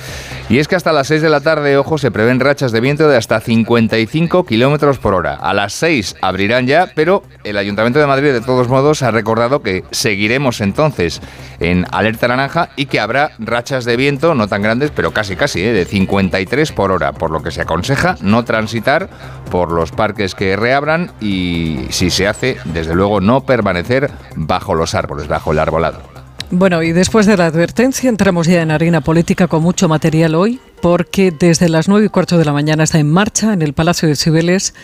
Y 0.51 0.59
es 0.59 0.69
que 0.69 0.77
hasta 0.77 0.93
las 0.93 1.07
6 1.07 1.23
de 1.23 1.31
la 1.31 1.41
tarde, 1.41 1.79
ojo, 1.79 1.97
se 1.97 2.11
prevén 2.11 2.41
rachas 2.41 2.73
de 2.73 2.81
viento 2.83 3.09
de 3.09 3.17
hasta 3.17 3.41
55 3.41 4.45
kilómetros 4.45 4.99
por 4.99 5.15
hora. 5.15 5.37
A 5.37 5.55
las 5.55 5.73
6 5.73 6.17
abrirán 6.21 6.67
ya, 6.67 6.91
pero 6.95 7.23
el 7.43 7.57
Ayuntamiento 7.57 8.01
de 8.01 8.07
Madrid, 8.07 8.33
de 8.33 8.43
todos 8.43 8.69
modos, 8.69 9.03
ha 9.03 9.13
recordado 9.13 9.63
que 9.63 9.83
seguiremos 9.93 10.61
entonces 10.61 11.23
en 11.59 11.87
alerta 11.91 12.29
naranja 12.29 12.69
y 12.77 12.85
que 12.85 13.01
habrá 13.01 13.31
rachas 13.39 13.87
de 13.87 13.97
viento 13.97 14.35
no 14.35 14.47
tan 14.47 14.61
grandes, 14.61 14.91
pero 14.91 15.13
casi 15.13 15.37
casi, 15.37 15.63
¿eh? 15.63 15.73
de 15.73 15.87
53 15.87 16.73
por 16.73 16.93
hora, 16.93 17.13
por 17.13 17.31
lo 17.31 17.43
que 17.43 17.51
se 17.51 17.63
aconseja 17.63 18.17
no 18.21 18.45
transitar 18.45 19.09
por 19.51 19.73
los 19.73 19.91
parques 19.93 20.35
que 20.35 20.57
reabran 20.57 21.13
y 21.21 21.87
si 21.89 22.11
se 22.11 22.29
hace, 22.29 22.59
desde 22.67 22.95
luego, 22.95 23.23
no 23.23 23.43
permanecer 23.47 24.11
bajo 24.37 24.75
los 24.75 24.95
árboles 24.95 25.29
bajo 25.31 25.53
el 25.53 25.59
arbolado. 25.61 26.10
Bueno, 26.53 26.83
y 26.83 26.91
después 26.91 27.27
de 27.27 27.37
la 27.37 27.47
advertencia 27.47 28.09
entramos 28.09 28.49
ya 28.49 28.61
en 28.61 28.73
harina 28.73 29.03
política 29.03 29.47
con 29.47 29.63
mucho 29.63 29.89
material 29.89 30.35
hoy, 30.35 30.59
porque 30.83 31.31
desde 31.31 31.69
las 31.69 31.89
nueve 31.89 32.07
y 32.07 32.09
cuarto 32.09 32.39
de 32.39 32.45
la 32.45 32.53
mañana 32.53 32.83
está 32.83 32.99
en 32.99 33.09
marcha 33.09 33.53
en 33.53 33.63
el 33.63 33.73
Palacio 33.73 34.09
de 34.09 34.17
Cibeles 34.17 34.75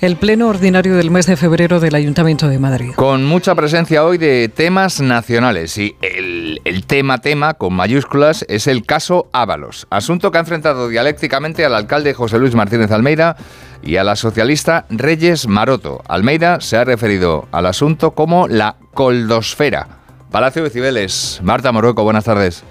el 0.00 0.16
pleno 0.16 0.48
ordinario 0.48 0.96
del 0.96 1.10
mes 1.10 1.24
de 1.24 1.38
febrero 1.38 1.80
del 1.80 1.94
Ayuntamiento 1.94 2.46
de 2.46 2.58
Madrid. 2.58 2.92
Con 2.96 3.24
mucha 3.24 3.54
presencia 3.54 4.04
hoy 4.04 4.18
de 4.18 4.50
temas 4.54 5.00
nacionales 5.00 5.78
y 5.78 5.96
el, 6.02 6.60
el 6.66 6.84
tema 6.84 7.16
tema 7.22 7.54
con 7.54 7.72
mayúsculas 7.72 8.44
es 8.50 8.66
el 8.66 8.84
caso 8.84 9.30
Ábalos, 9.32 9.86
asunto 9.88 10.30
que 10.30 10.36
ha 10.36 10.40
enfrentado 10.40 10.90
dialécticamente 10.90 11.64
al 11.64 11.74
alcalde 11.74 12.12
José 12.12 12.38
Luis 12.38 12.54
Martínez 12.54 12.90
Almeida 12.90 13.36
y 13.82 13.96
a 13.96 14.04
la 14.04 14.16
socialista 14.16 14.84
Reyes 14.90 15.48
Maroto. 15.48 16.02
Almeida 16.06 16.60
se 16.60 16.76
ha 16.76 16.84
referido 16.84 17.48
al 17.50 17.64
asunto 17.64 18.10
como 18.10 18.46
la 18.46 18.76
coldosfera 18.92 20.03
Palacio 20.34 20.64
de 20.64 20.70
Cibeles. 20.70 21.40
Marta 21.44 21.70
Morueco, 21.70 22.02
buenas 22.02 22.24
tardes. 22.24 22.64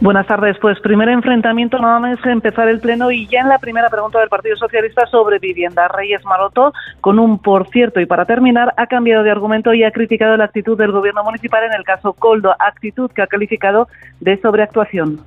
Buenas 0.00 0.26
tardes. 0.26 0.56
Pues 0.58 0.80
primer 0.80 1.10
enfrentamiento, 1.10 1.78
nada 1.78 2.00
más 2.00 2.18
empezar 2.24 2.66
el 2.66 2.80
pleno 2.80 3.10
y 3.10 3.26
ya 3.26 3.40
en 3.40 3.50
la 3.50 3.58
primera 3.58 3.90
pregunta 3.90 4.18
del 4.20 4.30
Partido 4.30 4.56
Socialista 4.56 5.04
sobre 5.04 5.38
vivienda. 5.38 5.86
Reyes 5.88 6.24
Maroto, 6.24 6.72
con 7.02 7.18
un 7.18 7.38
por 7.38 7.68
cierto, 7.68 8.00
y 8.00 8.06
para 8.06 8.24
terminar, 8.24 8.72
ha 8.78 8.86
cambiado 8.86 9.22
de 9.22 9.30
argumento 9.30 9.74
y 9.74 9.84
ha 9.84 9.90
criticado 9.90 10.34
la 10.38 10.44
actitud 10.44 10.78
del 10.78 10.92
gobierno 10.92 11.22
municipal 11.22 11.62
en 11.62 11.74
el 11.74 11.84
caso 11.84 12.14
Coldo, 12.14 12.56
actitud 12.58 13.10
que 13.10 13.20
ha 13.20 13.26
calificado 13.26 13.86
de 14.20 14.40
sobreactuación. 14.40 15.20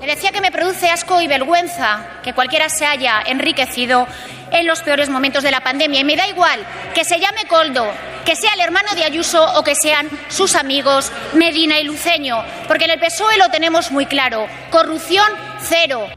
Le 0.00 0.06
decía 0.06 0.30
que 0.30 0.40
me 0.40 0.52
produce 0.52 0.90
asco 0.90 1.20
y 1.20 1.26
vergüenza 1.26 2.20
que 2.22 2.32
cualquiera 2.32 2.68
se 2.68 2.86
haya 2.86 3.20
enriquecido 3.26 4.06
en 4.52 4.66
los 4.66 4.80
peores 4.82 5.08
momentos 5.08 5.42
de 5.42 5.50
la 5.50 5.60
pandemia. 5.60 6.00
Y 6.00 6.04
me 6.04 6.16
da 6.16 6.28
igual 6.28 6.64
que 6.94 7.04
se 7.04 7.18
llame 7.18 7.46
Coldo, 7.48 7.86
que 8.24 8.36
sea 8.36 8.54
el 8.54 8.60
hermano 8.60 8.94
de 8.94 9.04
Ayuso 9.04 9.44
o 9.58 9.64
que 9.64 9.74
sean 9.74 10.08
sus 10.28 10.54
amigos 10.54 11.10
Medina 11.34 11.80
y 11.80 11.84
Luceño, 11.84 12.44
porque 12.68 12.84
en 12.84 12.92
el 12.92 13.00
PSOE 13.00 13.38
lo 13.38 13.50
tenemos 13.50 13.90
muy 13.90 14.06
claro. 14.06 14.46
Corrupción 14.70 15.26
cero. 15.60 16.08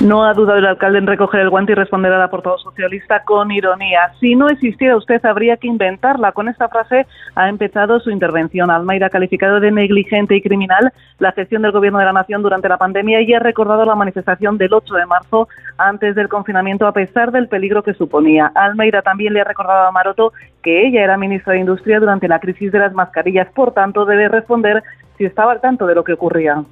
No 0.00 0.24
ha 0.24 0.32
dudado 0.32 0.58
el 0.58 0.66
alcalde 0.66 0.98
en 0.98 1.06
recoger 1.06 1.40
el 1.40 1.50
guante 1.50 1.72
y 1.72 1.74
responder 1.74 2.12
a 2.12 2.18
la 2.18 2.30
socialista 2.58 3.22
con 3.24 3.50
ironía. 3.50 4.12
Si 4.18 4.34
no 4.34 4.48
existiera 4.48 4.96
usted, 4.96 5.22
habría 5.24 5.58
que 5.58 5.68
inventarla. 5.68 6.32
Con 6.32 6.48
esta 6.48 6.68
frase 6.68 7.06
ha 7.34 7.48
empezado 7.48 8.00
su 8.00 8.10
intervención. 8.10 8.70
Almeida 8.70 9.06
ha 9.06 9.10
calificado 9.10 9.60
de 9.60 9.70
negligente 9.70 10.34
y 10.34 10.40
criminal 10.40 10.92
la 11.18 11.32
gestión 11.32 11.62
del 11.62 11.72
Gobierno 11.72 11.98
de 11.98 12.06
la 12.06 12.12
Nación 12.12 12.42
durante 12.42 12.68
la 12.68 12.78
pandemia 12.78 13.20
y 13.20 13.34
ha 13.34 13.40
recordado 13.40 13.84
la 13.84 13.94
manifestación 13.94 14.56
del 14.56 14.72
8 14.72 14.94
de 14.94 15.06
marzo 15.06 15.48
antes 15.76 16.14
del 16.14 16.28
confinamiento, 16.28 16.86
a 16.86 16.92
pesar 16.92 17.30
del 17.30 17.48
peligro 17.48 17.82
que 17.82 17.94
suponía. 17.94 18.50
Almeida 18.54 19.02
también 19.02 19.34
le 19.34 19.42
ha 19.42 19.44
recordado 19.44 19.86
a 19.86 19.92
Maroto 19.92 20.32
que 20.62 20.86
ella 20.86 21.04
era 21.04 21.18
ministra 21.18 21.52
de 21.52 21.60
Industria 21.60 22.00
durante 22.00 22.28
la 22.28 22.38
crisis 22.38 22.72
de 22.72 22.78
las 22.78 22.94
mascarillas. 22.94 23.48
Por 23.52 23.72
tanto, 23.72 24.06
debe 24.06 24.28
responder 24.28 24.82
si 25.18 25.26
estaba 25.26 25.52
al 25.52 25.60
tanto 25.60 25.86
de 25.86 25.94
lo 25.94 26.04
que 26.04 26.14
ocurría 26.14 26.64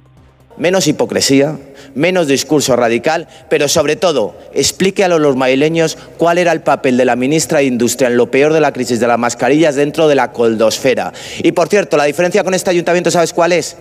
menos 0.59 0.87
hipocresía, 0.87 1.57
menos 1.95 2.27
discurso 2.27 2.75
radical, 2.75 3.27
pero 3.49 3.67
sobre 3.67 3.95
todo 3.95 4.35
explique 4.53 5.03
a 5.03 5.07
los 5.07 5.35
madrileños 5.35 5.97
cuál 6.17 6.37
era 6.37 6.51
el 6.51 6.61
papel 6.61 6.97
de 6.97 7.05
la 7.05 7.15
ministra 7.15 7.59
de 7.59 7.65
Industria 7.65 8.09
en 8.09 8.17
lo 8.17 8.29
peor 8.29 8.53
de 8.53 8.61
la 8.61 8.71
crisis 8.71 8.99
de 8.99 9.07
las 9.07 9.17
mascarillas 9.17 9.75
dentro 9.75 10.07
de 10.07 10.15
la 10.15 10.31
coldosfera. 10.31 11.11
Y 11.41 11.51
por 11.53 11.67
cierto, 11.67 11.97
la 11.97 12.03
diferencia 12.03 12.43
con 12.43 12.53
este 12.53 12.69
ayuntamiento, 12.69 13.09
¿sabes 13.09 13.33
cuál 13.33 13.53
es? 13.53 13.77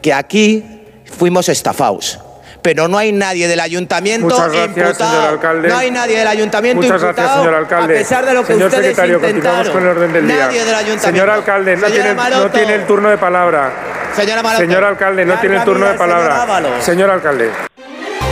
Que 0.00 0.12
aquí 0.12 0.62
fuimos 1.04 1.48
estafados 1.48 2.20
pero 2.62 2.88
no 2.88 2.98
hay 2.98 3.12
nadie 3.12 3.48
del 3.48 3.60
ayuntamiento 3.60 4.28
imputado. 4.28 5.38
No 5.62 5.76
hay 5.76 5.90
nadie 5.90 6.18
del 6.18 6.26
ayuntamiento 6.26 6.82
Muchas 6.82 7.02
gracias, 7.02 7.34
señor 7.36 7.54
alcalde. 7.54 7.94
a 7.94 7.98
pesar 7.98 8.26
de 8.26 8.34
lo 8.34 8.44
que 8.44 8.52
señor 8.52 8.68
ustedes 8.68 8.86
secretario, 8.86 9.20
continuamos 9.20 9.68
con 9.70 9.82
el 9.82 9.88
orden 9.88 10.12
del 10.12 10.26
día. 10.26 10.46
Nadie 10.46 10.64
del 10.64 10.74
ayuntamiento. 10.74 11.06
Señor 11.06 11.30
alcalde, 11.30 11.76
no 11.76 11.86
tiene, 11.86 12.14
no 12.14 12.50
tiene, 12.50 12.74
el 12.74 12.86
turno 12.86 13.10
de 13.10 13.18
palabra. 13.18 13.72
Señor 14.14 14.84
alcalde, 14.84 15.24
no 15.24 15.38
tiene 15.38 15.56
el 15.56 15.64
turno 15.64 15.86
de 15.86 15.94
palabra. 15.94 16.46
Señor 16.80 17.10
alcalde. 17.10 17.50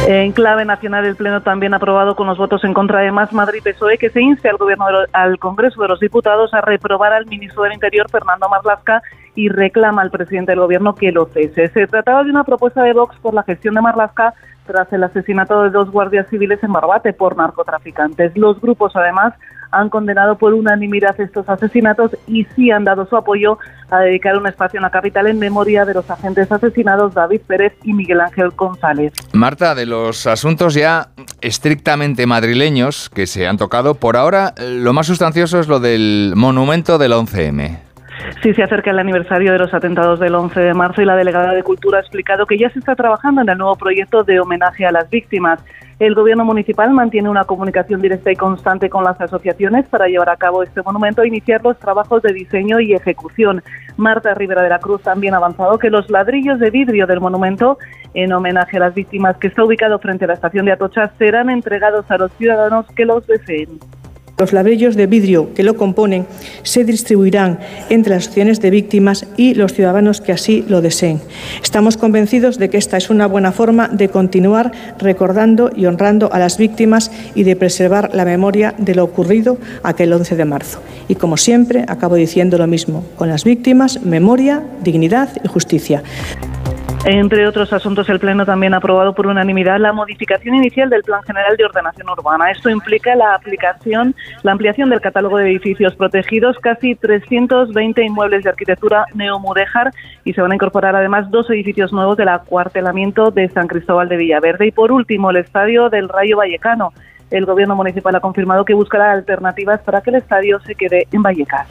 En 0.08 0.32
clave 0.32 0.64
nacional, 0.64 1.04
el 1.04 1.16
Pleno 1.16 1.42
también 1.42 1.74
ha 1.74 1.78
aprobado 1.78 2.14
con 2.14 2.28
los 2.28 2.38
votos 2.38 2.62
en 2.64 2.74
contra 2.74 3.00
de 3.00 3.10
Más 3.10 3.32
Madrid 3.32 3.62
PSOE 3.62 3.98
que 3.98 4.10
se 4.10 4.20
inste 4.20 4.48
al 4.48 4.56
gobierno 4.56 4.86
al 5.12 5.38
Congreso 5.38 5.82
de 5.82 5.88
los 5.88 5.98
Diputados 5.98 6.54
a 6.54 6.60
reprobar 6.60 7.12
al 7.12 7.26
ministro 7.26 7.64
del 7.64 7.72
Interior, 7.72 8.08
Fernando 8.10 8.48
Marlasca, 8.48 9.02
y 9.34 9.48
reclama 9.48 10.02
al 10.02 10.10
presidente 10.10 10.52
del 10.52 10.60
gobierno 10.60 10.94
que 10.94 11.12
lo 11.12 11.26
cese. 11.26 11.68
Se 11.68 11.86
trataba 11.86 12.24
de 12.24 12.30
una 12.30 12.44
propuesta 12.44 12.82
de 12.82 12.92
Vox 12.92 13.16
por 13.18 13.34
la 13.34 13.42
gestión 13.42 13.74
de 13.74 13.80
Marlasca 13.80 14.34
tras 14.66 14.92
el 14.92 15.04
asesinato 15.04 15.62
de 15.62 15.70
dos 15.70 15.90
guardias 15.90 16.26
civiles 16.28 16.62
en 16.62 16.72
Barbate 16.72 17.12
por 17.12 17.36
narcotraficantes. 17.36 18.36
Los 18.36 18.60
grupos, 18.60 18.94
además, 18.96 19.34
han 19.70 19.88
condenado 19.88 20.38
por 20.38 20.54
unanimidad 20.54 21.20
estos 21.20 21.48
asesinatos 21.48 22.16
y 22.26 22.44
sí 22.56 22.70
han 22.70 22.84
dado 22.84 23.06
su 23.06 23.16
apoyo 23.16 23.58
a 23.90 24.00
dedicar 24.00 24.36
un 24.36 24.46
espacio 24.46 24.78
en 24.78 24.82
la 24.82 24.90
capital 24.90 25.26
en 25.26 25.38
memoria 25.38 25.84
de 25.84 25.94
los 25.94 26.10
agentes 26.10 26.50
asesinados 26.50 27.14
David 27.14 27.40
Pérez 27.46 27.74
y 27.84 27.92
Miguel 27.92 28.20
Ángel 28.20 28.50
González. 28.50 29.12
Marta, 29.32 29.74
de 29.74 29.86
los 29.86 30.26
asuntos 30.26 30.74
ya 30.74 31.08
estrictamente 31.40 32.26
madrileños 32.26 33.10
que 33.10 33.26
se 33.26 33.46
han 33.46 33.56
tocado, 33.56 33.94
por 33.94 34.16
ahora 34.16 34.54
lo 34.58 34.92
más 34.92 35.06
sustancioso 35.06 35.60
es 35.60 35.68
lo 35.68 35.80
del 35.80 36.32
monumento 36.36 36.98
del 36.98 37.12
11M. 37.12 37.86
Sí, 38.42 38.54
se 38.54 38.62
acerca 38.62 38.90
el 38.90 38.98
aniversario 38.98 39.52
de 39.52 39.58
los 39.58 39.72
atentados 39.72 40.18
del 40.20 40.34
11 40.34 40.58
de 40.58 40.74
marzo 40.74 41.02
y 41.02 41.04
la 41.04 41.16
delegada 41.16 41.52
de 41.52 41.62
Cultura 41.62 41.98
ha 41.98 42.00
explicado 42.00 42.46
que 42.46 42.58
ya 42.58 42.70
se 42.70 42.78
está 42.78 42.94
trabajando 42.94 43.42
en 43.42 43.48
el 43.48 43.58
nuevo 43.58 43.76
proyecto 43.76 44.24
de 44.24 44.40
homenaje 44.40 44.86
a 44.86 44.92
las 44.92 45.08
víctimas. 45.10 45.60
El 45.98 46.14
gobierno 46.14 46.44
municipal 46.44 46.90
mantiene 46.90 47.30
una 47.30 47.44
comunicación 47.44 48.02
directa 48.02 48.30
y 48.30 48.36
constante 48.36 48.90
con 48.90 49.02
las 49.02 49.18
asociaciones 49.18 49.86
para 49.86 50.08
llevar 50.08 50.28
a 50.28 50.36
cabo 50.36 50.62
este 50.62 50.82
monumento 50.82 51.22
e 51.22 51.28
iniciar 51.28 51.64
los 51.64 51.78
trabajos 51.78 52.22
de 52.22 52.34
diseño 52.34 52.80
y 52.80 52.92
ejecución. 52.92 53.62
Marta 53.96 54.34
Rivera 54.34 54.62
de 54.62 54.68
la 54.68 54.78
Cruz 54.78 55.00
también 55.00 55.32
ha 55.32 55.38
avanzado 55.38 55.78
que 55.78 55.88
los 55.88 56.10
ladrillos 56.10 56.60
de 56.60 56.68
vidrio 56.68 57.06
del 57.06 57.20
monumento 57.20 57.78
en 58.12 58.30
homenaje 58.34 58.76
a 58.76 58.80
las 58.80 58.94
víctimas 58.94 59.38
que 59.38 59.46
está 59.46 59.64
ubicado 59.64 59.98
frente 59.98 60.26
a 60.26 60.28
la 60.28 60.34
estación 60.34 60.66
de 60.66 60.72
Atocha 60.72 61.12
serán 61.16 61.48
entregados 61.48 62.04
a 62.10 62.18
los 62.18 62.30
ciudadanos 62.32 62.84
que 62.94 63.06
los 63.06 63.26
deseen. 63.26 63.78
Los 64.38 64.52
ladrillos 64.52 64.96
de 64.96 65.06
vidrio 65.06 65.54
que 65.54 65.62
lo 65.62 65.78
componen 65.78 66.26
se 66.62 66.84
distribuirán 66.84 67.58
entre 67.88 68.14
las 68.14 68.24
asociaciones 68.24 68.60
de 68.60 68.68
víctimas 68.68 69.26
y 69.38 69.54
los 69.54 69.72
ciudadanos 69.72 70.20
que 70.20 70.32
así 70.32 70.62
lo 70.68 70.82
deseen. 70.82 71.22
Estamos 71.62 71.96
convencidos 71.96 72.58
de 72.58 72.68
que 72.68 72.76
esta 72.76 72.98
es 72.98 73.08
una 73.08 73.26
buena 73.26 73.50
forma 73.52 73.88
de 73.88 74.10
continuar 74.10 74.72
recordando 74.98 75.70
y 75.74 75.86
honrando 75.86 76.30
a 76.32 76.38
las 76.38 76.58
víctimas 76.58 77.10
y 77.34 77.44
de 77.44 77.56
preservar 77.56 78.10
la 78.14 78.26
memoria 78.26 78.74
de 78.76 78.94
lo 78.94 79.04
ocurrido 79.04 79.56
aquel 79.82 80.12
11 80.12 80.36
de 80.36 80.44
marzo. 80.44 80.82
Y 81.08 81.14
como 81.14 81.38
siempre, 81.38 81.86
acabo 81.88 82.16
diciendo 82.16 82.58
lo 82.58 82.66
mismo, 82.66 83.04
con 83.16 83.30
las 83.30 83.44
víctimas, 83.44 84.02
memoria, 84.02 84.62
dignidad 84.82 85.30
y 85.42 85.48
justicia. 85.48 86.02
Entre 87.08 87.46
otros 87.46 87.72
asuntos, 87.72 88.08
el 88.08 88.18
Pleno 88.18 88.44
también 88.44 88.74
ha 88.74 88.78
aprobado 88.78 89.14
por 89.14 89.28
unanimidad 89.28 89.78
la 89.78 89.92
modificación 89.92 90.56
inicial 90.56 90.90
del 90.90 91.04
Plan 91.04 91.22
General 91.22 91.56
de 91.56 91.64
Ordenación 91.64 92.08
Urbana. 92.08 92.50
Esto 92.50 92.68
implica 92.68 93.14
la 93.14 93.32
aplicación, 93.32 94.12
la 94.42 94.50
ampliación 94.50 94.90
del 94.90 95.00
catálogo 95.00 95.38
de 95.38 95.48
edificios 95.48 95.94
protegidos, 95.94 96.58
casi 96.58 96.96
320 96.96 98.02
inmuebles 98.02 98.42
de 98.42 98.50
arquitectura 98.50 99.06
neomudéjar 99.14 99.92
y 100.24 100.32
se 100.32 100.42
van 100.42 100.50
a 100.50 100.56
incorporar 100.56 100.96
además 100.96 101.30
dos 101.30 101.48
edificios 101.48 101.92
nuevos 101.92 102.16
del 102.16 102.26
acuartelamiento 102.26 103.30
de 103.30 103.50
San 103.50 103.68
Cristóbal 103.68 104.08
de 104.08 104.16
Villaverde. 104.16 104.66
Y 104.66 104.72
por 104.72 104.90
último, 104.90 105.30
el 105.30 105.36
estadio 105.36 105.88
del 105.88 106.08
Rayo 106.08 106.38
Vallecano. 106.38 106.92
El 107.30 107.44
Gobierno 107.44 107.76
municipal 107.76 108.16
ha 108.16 108.20
confirmado 108.20 108.64
que 108.64 108.74
buscará 108.74 109.12
alternativas 109.12 109.80
para 109.82 110.00
que 110.00 110.10
el 110.10 110.16
estadio 110.16 110.58
se 110.58 110.74
quede 110.74 111.06
en 111.12 111.22
Vallecas. 111.22 111.68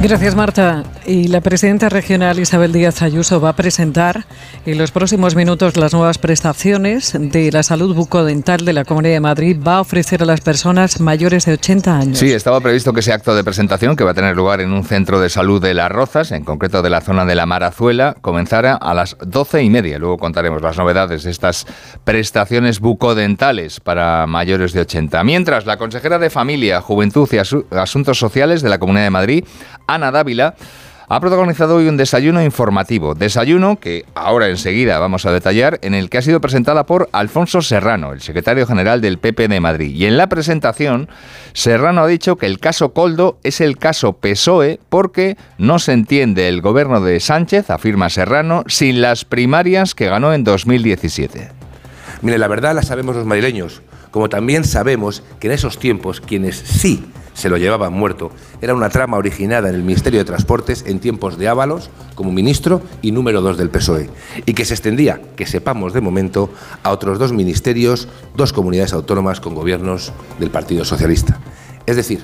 Gracias, 0.00 0.36
Marta. 0.36 0.84
Y 1.06 1.26
la 1.26 1.40
presidenta 1.40 1.88
regional 1.88 2.38
Isabel 2.38 2.70
Díaz 2.70 3.02
Ayuso 3.02 3.40
va 3.40 3.48
a 3.48 3.56
presentar 3.56 4.26
en 4.64 4.78
los 4.78 4.92
próximos 4.92 5.34
minutos 5.34 5.76
las 5.76 5.92
nuevas 5.92 6.18
prestaciones 6.18 7.16
de 7.18 7.50
la 7.50 7.64
salud 7.64 7.96
bucodental 7.96 8.64
de 8.64 8.72
la 8.72 8.84
Comunidad 8.84 9.14
de 9.14 9.20
Madrid. 9.20 9.58
Va 9.66 9.78
a 9.78 9.80
ofrecer 9.80 10.22
a 10.22 10.26
las 10.26 10.40
personas 10.40 11.00
mayores 11.00 11.46
de 11.46 11.54
80 11.54 11.98
años. 11.98 12.18
Sí, 12.18 12.30
estaba 12.30 12.60
previsto 12.60 12.92
que 12.92 13.00
ese 13.00 13.12
acto 13.12 13.34
de 13.34 13.42
presentación, 13.42 13.96
que 13.96 14.04
va 14.04 14.12
a 14.12 14.14
tener 14.14 14.36
lugar 14.36 14.60
en 14.60 14.72
un 14.72 14.84
centro 14.84 15.18
de 15.18 15.30
salud 15.30 15.60
de 15.60 15.74
Las 15.74 15.90
Rozas, 15.90 16.30
en 16.30 16.44
concreto 16.44 16.80
de 16.80 16.90
la 16.90 17.00
zona 17.00 17.24
de 17.24 17.34
la 17.34 17.46
Marazuela, 17.46 18.14
comenzara 18.20 18.74
a 18.74 18.94
las 18.94 19.16
doce 19.26 19.64
y 19.64 19.70
media. 19.70 19.98
Luego 19.98 20.16
contaremos 20.16 20.62
las 20.62 20.78
novedades 20.78 21.24
de 21.24 21.32
estas 21.32 21.66
prestaciones 22.04 22.78
bucodentales 22.78 23.80
para 23.80 24.28
mayores 24.28 24.72
de 24.72 24.82
80. 24.82 25.24
Mientras, 25.24 25.66
la 25.66 25.76
consejera 25.76 26.20
de 26.20 26.30
Familia, 26.30 26.80
Juventud 26.80 27.28
y 27.32 27.38
Asuntos 27.76 28.18
Sociales 28.18 28.62
de 28.62 28.68
la 28.68 28.78
Comunidad 28.78 29.04
de 29.04 29.10
Madrid 29.10 29.44
Ana 29.88 30.12
Dávila, 30.12 30.54
ha 31.10 31.20
protagonizado 31.20 31.76
hoy 31.76 31.88
un 31.88 31.96
desayuno 31.96 32.42
informativo. 32.42 33.14
Desayuno 33.14 33.80
que 33.80 34.04
ahora 34.14 34.48
enseguida 34.48 34.98
vamos 34.98 35.24
a 35.24 35.32
detallar, 35.32 35.78
en 35.80 35.94
el 35.94 36.10
que 36.10 36.18
ha 36.18 36.22
sido 36.22 36.42
presentada 36.42 36.84
por 36.84 37.08
Alfonso 37.12 37.62
Serrano, 37.62 38.12
el 38.12 38.20
secretario 38.20 38.66
general 38.66 39.00
del 39.00 39.16
PP 39.16 39.48
de 39.48 39.60
Madrid. 39.60 39.94
Y 39.94 40.04
en 40.04 40.18
la 40.18 40.28
presentación, 40.28 41.08
Serrano 41.54 42.02
ha 42.02 42.06
dicho 42.06 42.36
que 42.36 42.44
el 42.44 42.58
caso 42.58 42.92
Coldo 42.92 43.38
es 43.42 43.62
el 43.62 43.78
caso 43.78 44.12
PSOE 44.12 44.80
porque 44.90 45.38
no 45.56 45.78
se 45.78 45.92
entiende 45.92 46.48
el 46.48 46.60
gobierno 46.60 47.00
de 47.00 47.20
Sánchez, 47.20 47.70
afirma 47.70 48.10
Serrano, 48.10 48.64
sin 48.66 49.00
las 49.00 49.24
primarias 49.24 49.94
que 49.94 50.10
ganó 50.10 50.34
en 50.34 50.44
2017. 50.44 51.48
Mire, 52.20 52.36
la 52.36 52.48
verdad 52.48 52.74
la 52.74 52.82
sabemos 52.82 53.16
los 53.16 53.24
madrileños, 53.24 53.80
como 54.10 54.28
también 54.28 54.64
sabemos 54.64 55.22
que 55.40 55.46
en 55.46 55.54
esos 55.54 55.78
tiempos 55.78 56.20
quienes 56.20 56.58
sí 56.58 57.06
se 57.32 57.48
lo 57.48 57.56
llevaban 57.56 57.92
muerto. 57.92 58.32
Era 58.60 58.74
una 58.74 58.88
trama 58.88 59.16
originada 59.16 59.68
en 59.68 59.74
el 59.74 59.82
Ministerio 59.82 60.18
de 60.18 60.24
Transportes 60.24 60.84
en 60.86 60.98
tiempos 60.98 61.38
de 61.38 61.48
Ábalos 61.48 61.90
como 62.14 62.32
ministro 62.32 62.82
y 63.02 63.12
número 63.12 63.40
dos 63.40 63.56
del 63.56 63.70
PSOE, 63.70 64.10
y 64.46 64.54
que 64.54 64.64
se 64.64 64.74
extendía, 64.74 65.20
que 65.36 65.46
sepamos 65.46 65.92
de 65.92 66.00
momento, 66.00 66.50
a 66.82 66.90
otros 66.90 67.18
dos 67.18 67.32
ministerios, 67.32 68.08
dos 68.36 68.52
comunidades 68.52 68.92
autónomas 68.92 69.40
con 69.40 69.54
gobiernos 69.54 70.12
del 70.40 70.50
Partido 70.50 70.84
Socialista. 70.84 71.38
Es 71.86 71.96
decir, 71.96 72.20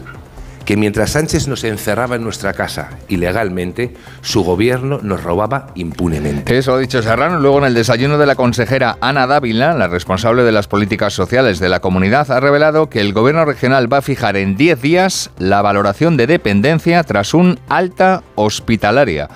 que 0.65 0.77
mientras 0.77 1.11
Sánchez 1.11 1.49
nos 1.49 1.65
encerraba 1.65 2.17
en 2.17 2.25
nuestra 2.25 2.53
casa 2.53 2.91
ilegalmente, 3.09 3.95
su 4.23 4.43
gobierno 4.43 5.01
nos 5.03 5.23
robaba 5.23 5.69
impunemente. 5.75 6.57
Eso 6.57 6.75
ha 6.75 6.79
dicho 6.79 7.03
Serrano. 7.03 7.39
Luego 7.39 7.59
en 7.59 7.65
el 7.65 7.75
desayuno 7.75 8.19
de 8.19 8.27
la 8.27 8.35
consejera 8.35 8.97
Ana 9.01 9.27
Dávila, 9.27 9.75
la 9.75 9.89
responsable 9.89 10.43
de 10.43 10.53
las 10.53 10.69
políticas 10.69 11.13
sociales 11.13 11.59
de 11.59 11.69
la 11.69 11.81
comunidad, 11.81 12.31
ha 12.31 12.41
revelado 12.41 12.89
que 12.89 13.01
el 13.01 13.13
gobierno 13.13 13.45
regional 13.45 13.93
va 13.93 13.99
a 13.99 14.03
fijar 14.03 14.37
en 14.37 14.57
10 14.57 14.81
días 14.81 15.31
la 15.39 15.63
valoración 15.63 16.17
de 16.17 16.27
dependencia 16.27 17.03
tras 17.03 17.35
un 17.35 17.59
alta 17.69 18.23
hospitalaria. 18.35 19.29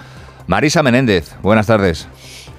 Marisa 0.46 0.82
Menéndez, 0.82 1.34
buenas 1.42 1.66
tardes. 1.66 2.08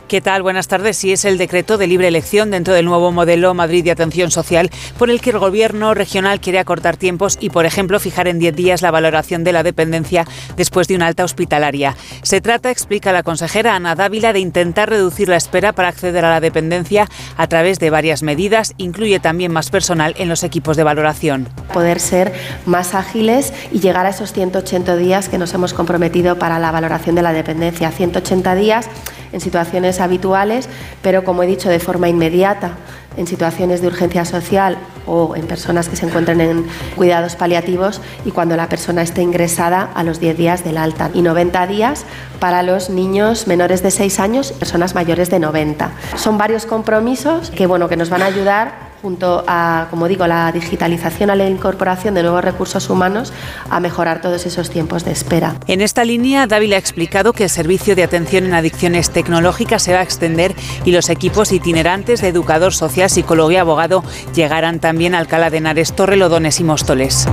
¿Qué 0.09 0.21
tal? 0.21 0.41
Buenas 0.41 0.67
tardes. 0.67 0.97
Sí, 0.97 1.11
es 1.11 1.23
el 1.23 1.37
decreto 1.37 1.77
de 1.77 1.85
libre 1.85 2.07
elección 2.07 2.49
dentro 2.49 2.73
del 2.73 2.85
nuevo 2.85 3.11
modelo 3.11 3.53
Madrid 3.53 3.83
de 3.83 3.91
atención 3.91 4.31
social 4.31 4.71
por 4.97 5.11
el 5.11 5.21
que 5.21 5.29
el 5.29 5.37
Gobierno 5.37 5.93
regional 5.93 6.41
quiere 6.41 6.57
acortar 6.57 6.97
tiempos 6.97 7.37
y, 7.39 7.51
por 7.51 7.67
ejemplo, 7.67 7.99
fijar 7.99 8.27
en 8.27 8.39
10 8.39 8.55
días 8.55 8.81
la 8.81 8.89
valoración 8.89 9.43
de 9.43 9.53
la 9.53 9.61
dependencia 9.61 10.25
después 10.57 10.87
de 10.87 10.95
una 10.95 11.05
alta 11.05 11.23
hospitalaria. 11.23 11.95
Se 12.23 12.41
trata, 12.41 12.71
explica 12.71 13.11
la 13.11 13.21
consejera 13.21 13.75
Ana 13.75 13.93
Dávila, 13.93 14.33
de 14.33 14.39
intentar 14.39 14.89
reducir 14.89 15.29
la 15.29 15.37
espera 15.37 15.73
para 15.73 15.89
acceder 15.89 16.25
a 16.25 16.31
la 16.31 16.41
dependencia 16.41 17.07
a 17.37 17.45
través 17.45 17.77
de 17.77 17.91
varias 17.91 18.23
medidas. 18.23 18.73
Incluye 18.77 19.19
también 19.19 19.51
más 19.51 19.69
personal 19.69 20.15
en 20.17 20.27
los 20.27 20.43
equipos 20.43 20.75
de 20.75 20.85
valoración. 20.85 21.47
Poder 21.71 21.99
ser 21.99 22.33
más 22.65 22.95
ágiles 22.95 23.53
y 23.71 23.79
llegar 23.79 24.07
a 24.07 24.09
esos 24.09 24.33
180 24.33 24.95
días 24.95 25.29
que 25.29 25.37
nos 25.37 25.53
hemos 25.53 25.75
comprometido 25.75 26.39
para 26.39 26.57
la 26.57 26.71
valoración 26.71 27.13
de 27.13 27.21
la 27.21 27.31
dependencia. 27.31 27.91
180 27.91 28.55
días 28.55 28.89
en 29.31 29.41
situaciones 29.41 29.99
habituales, 29.99 30.69
pero 31.01 31.23
como 31.23 31.43
he 31.43 31.47
dicho, 31.47 31.69
de 31.69 31.79
forma 31.79 32.09
inmediata, 32.09 32.73
en 33.17 33.27
situaciones 33.27 33.81
de 33.81 33.87
urgencia 33.87 34.23
social 34.23 34.77
o 35.05 35.35
en 35.35 35.45
personas 35.45 35.89
que 35.89 35.95
se 35.95 36.05
encuentren 36.05 36.39
en 36.39 36.65
cuidados 36.95 37.35
paliativos 37.35 38.01
y 38.23 38.31
cuando 38.31 38.55
la 38.55 38.69
persona 38.69 39.01
esté 39.01 39.21
ingresada 39.21 39.89
a 39.93 40.03
los 40.03 40.19
10 40.19 40.37
días 40.37 40.63
del 40.63 40.77
alta 40.77 41.09
y 41.13 41.21
90 41.21 41.67
días 41.67 42.05
para 42.39 42.63
los 42.63 42.89
niños 42.89 43.47
menores 43.47 43.83
de 43.83 43.91
6 43.91 44.19
años 44.19 44.51
y 44.51 44.53
personas 44.53 44.95
mayores 44.95 45.29
de 45.29 45.39
90. 45.39 45.91
Son 46.15 46.37
varios 46.37 46.65
compromisos 46.65 47.51
que, 47.51 47.67
bueno, 47.67 47.89
que 47.89 47.97
nos 47.97 48.09
van 48.09 48.21
a 48.21 48.27
ayudar 48.27 48.88
junto 49.01 49.43
a, 49.47 49.87
como 49.89 50.07
digo, 50.07 50.27
la 50.27 50.51
digitalización, 50.51 51.29
a 51.29 51.35
la 51.35 51.47
incorporación 51.47 52.13
de 52.13 52.23
nuevos 52.23 52.43
recursos 52.43 52.89
humanos, 52.89 53.33
a 53.69 53.79
mejorar 53.79 54.21
todos 54.21 54.45
esos 54.45 54.69
tiempos 54.69 55.05
de 55.05 55.11
espera. 55.11 55.55
En 55.67 55.81
esta 55.81 56.03
línea, 56.03 56.47
Dávila 56.47 56.75
ha 56.75 56.79
explicado 56.79 57.33
que 57.33 57.45
el 57.45 57.49
servicio 57.49 57.95
de 57.95 58.03
atención 58.03 58.45
en 58.45 58.53
adicciones 58.53 59.09
tecnológicas 59.11 59.83
se 59.83 59.93
va 59.93 59.99
a 59.99 60.03
extender 60.03 60.55
y 60.85 60.91
los 60.91 61.09
equipos 61.09 61.51
itinerantes 61.51 62.21
de 62.21 62.27
educador 62.29 62.73
social, 62.73 63.09
psicólogo 63.09 63.51
y 63.51 63.57
abogado 63.57 64.03
llegarán 64.33 64.79
también 64.79 65.15
a 65.15 65.19
Alcalá 65.19 65.49
de 65.49 65.57
Henares, 65.57 65.93
Torrelodones 65.93 66.59
y 66.59 66.63
Móstoles. 66.63 67.27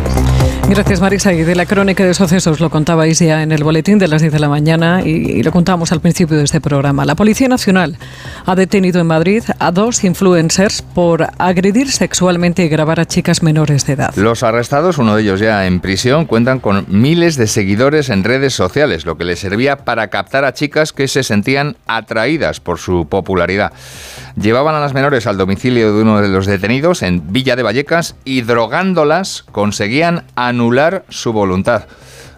Gracias, 0.68 1.00
Marisa. 1.00 1.32
Y 1.32 1.44
de 1.44 1.54
la 1.54 1.64
crónica 1.64 2.04
de 2.04 2.12
sucesos 2.12 2.59
lo 2.59 2.70
contabais 2.70 3.20
ya 3.20 3.42
en 3.42 3.52
el 3.52 3.62
boletín 3.62 3.98
de 3.98 4.09
las 4.09 4.20
10 4.20 4.32
de 4.32 4.38
la 4.40 4.48
mañana 4.48 5.00
y, 5.02 5.42
lo 5.42 5.52
contábamos 5.52 5.92
al 5.92 6.00
principio 6.00 6.37
de 6.37 6.44
este 6.44 6.61
programa. 6.61 7.04
La 7.04 7.14
Policía 7.14 7.48
Nacional 7.48 7.96
ha 8.44 8.54
detenido 8.56 9.00
en 9.00 9.06
Madrid 9.06 9.44
a 9.61 9.70
dos 9.70 10.02
influencers 10.02 10.82
por 10.82 11.28
agredir 11.38 11.90
sexualmente 11.92 12.64
y 12.64 12.68
grabar 12.68 12.98
a 12.98 13.06
chicas 13.06 13.44
menores 13.44 13.87
de 13.87 13.92
edad. 13.92 14.14
Los 14.16 14.42
arrestados, 14.42 14.98
uno 14.98 15.14
de 15.14 15.22
ellos 15.22 15.38
ya 15.38 15.66
en 15.66 15.80
prisión, 15.80 16.26
cuentan 16.26 16.59
con 16.59 16.85
miles 16.88 17.37
de 17.37 17.46
seguidores 17.46 18.11
en 18.11 18.24
redes 18.24 18.52
sociales, 18.52 19.06
lo 19.06 19.16
que 19.16 19.24
les 19.24 19.38
servía 19.38 19.78
para 19.78 20.09
captar 20.09 20.44
a 20.44 20.52
chicas 20.52 20.92
que 20.92 21.06
se 21.06 21.22
sentían 21.22 21.76
atraídas 21.87 22.59
por 22.59 22.78
su 22.78 23.06
popularidad. 23.09 23.72
Llevaban 24.40 24.75
a 24.75 24.81
las 24.81 24.92
menores 24.92 25.27
al 25.27 25.38
domicilio 25.38 25.94
de 25.94 26.03
uno 26.03 26.20
de 26.20 26.29
los 26.29 26.44
detenidos 26.44 27.03
en 27.03 27.33
Villa 27.33 27.57
de 27.57 27.62
Vallecas 27.62 28.16
y 28.25 28.42
drogándolas 28.42 29.44
conseguían 29.51 30.25
anular 30.35 31.07
su 31.09 31.33
voluntad. 31.33 31.87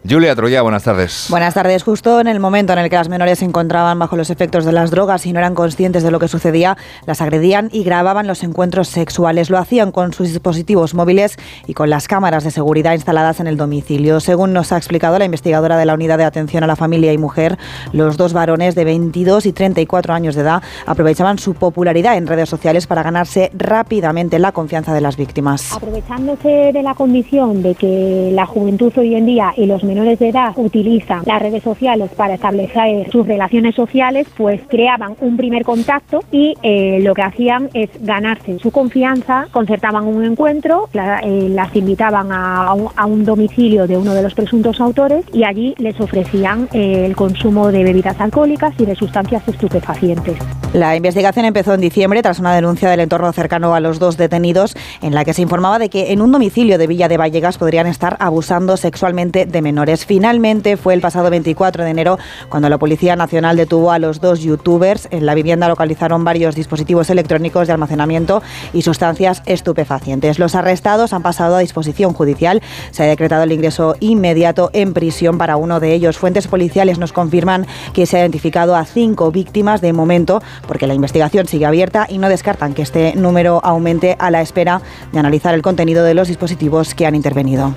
Julia 0.09 0.35
Troya, 0.35 0.63
buenas 0.63 0.85
tardes. 0.85 1.27
Buenas 1.29 1.53
tardes. 1.53 1.83
Justo 1.83 2.19
en 2.21 2.29
el 2.29 2.41
momento 2.41 2.73
en 2.73 2.79
el 2.79 2.89
que 2.89 2.97
las 2.97 3.11
menores 3.11 3.41
se 3.41 3.45
encontraban 3.45 3.99
bajo 3.99 4.17
los 4.17 4.31
efectos 4.31 4.65
de 4.65 4.73
las 4.73 4.91
drogas 4.91 5.27
y 5.27 5.35
no 5.35 5.39
eran 5.39 5.55
conscientes 5.55 6.03
de 6.03 6.11
lo 6.11 6.19
que 6.19 6.29
sucedía, 6.29 6.79
las 7.05 7.21
agredían 7.21 7.69
y 7.73 7.85
grababan 7.85 8.27
los 8.27 8.43
encuentros 8.43 8.89
sexuales. 8.89 9.51
Lo 9.51 9.59
hacían 9.59 9.93
con 9.93 10.15
sus 10.15 10.29
dispositivos 10.29 10.95
móviles 10.95 11.37
y 11.67 11.75
con 11.75 11.91
las 11.91 12.09
cámaras 12.09 12.45
de 12.45 12.51
seguridad 12.51 12.95
instaladas 12.95 13.41
en 13.41 13.49
el 13.49 13.59
domicilio. 13.59 14.21
Según 14.21 14.55
nos 14.55 14.73
ha 14.73 14.79
explicado 14.79 15.19
la 15.19 15.27
investigadora 15.27 15.77
de 15.77 15.85
la 15.85 15.93
Unidad 15.93 16.17
de 16.17 16.25
Atención 16.25 16.65
a 16.65 16.67
la 16.67 16.77
Familia 16.77 17.13
y 17.13 17.19
Mujer, 17.19 17.59
los 17.93 18.17
dos 18.17 18.33
varones 18.33 18.75
de 18.75 18.85
22 18.87 19.45
y 19.45 19.53
34 19.53 20.15
años 20.15 20.37
de 20.37 20.41
edad 20.41 20.63
aprovechaban 20.87 21.39
su 21.39 21.53
popularidad 21.53 22.17
en 22.17 22.27
redes 22.27 22.49
sociales 22.49 22.87
para 22.87 23.03
ganarse 23.03 23.51
rápidamente 23.53 24.39
la 24.39 24.53
confianza 24.53 24.95
de 24.95 25.03
las 25.03 25.19
víctimas. 25.19 25.75
Aprovechándose 25.75 26.73
de 26.73 26.83
la 26.83 26.95
condición 26.95 27.63
de 27.63 27.75
que 27.75 28.31
la 28.33 28.47
juventud 28.47 28.91
hoy 28.97 29.15
en 29.15 29.27
día 29.27 29.53
y 29.55 29.67
los 29.67 29.85
menores 29.85 29.98
menores 29.99 30.21
de 30.21 30.29
edad 30.29 30.53
utilizan 30.57 31.23
las 31.27 31.43
redes 31.43 31.65
sociales 31.65 32.11
para 32.17 32.35
establecer 32.35 33.11
sus 33.11 33.27
relaciones 33.27 33.75
sociales, 33.75 34.29
pues 34.37 34.61
creaban 34.69 35.17
un 35.21 35.37
primer 35.37 35.65
contacto 35.65 36.21
y 36.31 36.55
eh, 36.63 37.01
lo 37.03 37.15
que 37.15 37.23
hacían 37.23 37.69
es 37.75 37.91
ganarse 38.01 38.61
su 38.61 38.71
confianza, 38.71 39.49
concertaban 39.51 40.05
un 40.05 40.25
encuentro, 40.25 40.89
eh, 40.93 41.49
las 41.51 41.75
invitaban 41.75 42.29
a 42.31 42.75
un, 42.75 43.25
domicilio 43.25 43.89
de 43.89 43.97
uno 43.97 44.15
de 44.15 44.23
los 44.23 44.35
presuntos 44.35 44.81
autores 44.81 45.25
y 45.33 45.43
allí 45.43 45.75
les 45.79 46.01
ofrecían 46.01 46.69
eh, 46.73 47.05
el 47.05 47.17
consumo 47.17 47.73
de 47.73 47.83
bebidas 47.83 48.21
alcohólicas 48.21 48.73
y 48.79 48.87
de 48.87 48.95
sustancias 48.95 49.43
estupefacientes. 49.49 50.39
La 50.73 50.95
investigación 50.95 51.47
empezó 51.47 51.75
en 51.75 51.81
diciembre 51.81 52.23
tras 52.23 52.39
una 52.39 52.55
denuncia 52.55 52.89
del 52.89 53.01
entorno 53.01 53.33
cercano 53.33 53.75
a 53.75 53.81
los 53.81 53.99
dos 53.99 54.17
detenidos 54.17 54.77
en 55.03 55.15
la 55.15 55.25
que 55.25 55.35
se 55.35 55.43
informaba 55.43 55.79
de 55.79 55.89
que 55.89 56.13
en 56.13 56.21
un 56.21 56.31
domicilio 56.31 56.79
de 56.79 56.87
Villa 56.87 57.09
de 57.09 57.17
Vallegas 57.17 57.59
podrían 57.59 57.87
estar 57.87 58.17
abusando 58.21 58.77
sexualmente 58.77 59.47
de 59.47 59.63
menores. 59.63 59.78
Finalmente 60.07 60.77
fue 60.77 60.95
el 60.95 61.01
pasado 61.01 61.31
24 61.31 61.85
de 61.85 61.91
enero 61.91 62.19
cuando 62.49 62.69
la 62.69 62.79
Policía 62.79 63.15
Nacional 63.15 63.57
detuvo 63.57 63.93
a 63.93 63.99
los 63.99 64.21
dos 64.21 64.41
youtubers. 64.41 65.07
En 65.13 65.25
la 65.25 65.35
vivienda 65.35 65.69
localizaron 65.69 66.25
varios 66.25 66.57
dispositivos 66.57 67.11
electrónicos 67.11 67.69
de 67.69 67.75
almacenamiento 67.75 68.43
y 68.73 68.83
sustancias 68.83 69.43
estupefacientes. 69.47 70.39
Los 70.39 70.57
arrestados 70.57 71.13
han 71.13 71.23
pasado 71.23 71.57
a 71.57 71.61
disposición 71.61 72.13
judicial. 72.13 72.61
Se 72.91 73.05
ha 73.05 73.07
decretado 73.07 73.45
el 73.45 73.53
ingreso 73.53 73.95
inmediato 74.01 74.71
en 74.73 74.95
prisión 74.95 75.39
para 75.39 75.57
uno 75.57 75.79
de 75.79 75.95
ellos. 75.95 76.19
Fuentes 76.19 76.49
policiales 76.49 76.99
nos 76.99 77.13
confirman 77.13 77.67
que 77.93 78.07
se 78.07 78.17
ha 78.17 78.21
identificado 78.21 78.75
a 78.75 78.85
cinco 78.85 79.31
víctimas 79.31 79.81
de 79.81 79.93
momento 79.93 80.43
porque 80.67 80.89
la 80.89 80.95
investigación 80.95 81.47
sigue 81.47 81.67
abierta 81.67 82.07
y 82.09 82.19
no 82.19 82.29
descartan 82.29 82.75
que 82.75 82.83
este 82.83 83.15
número 83.15 83.61
aumente 83.63 84.17
a 84.19 84.31
la 84.31 84.43
espera 84.43 84.83
de 85.13 85.19
analizar 85.21 85.55
el 85.55 85.63
contenido 85.63 86.03
de 86.03 86.15
los 86.15 86.29
dispositivos 86.29 86.95
que 86.95 87.07
han 87.07 87.15
intervenido. 87.15 87.75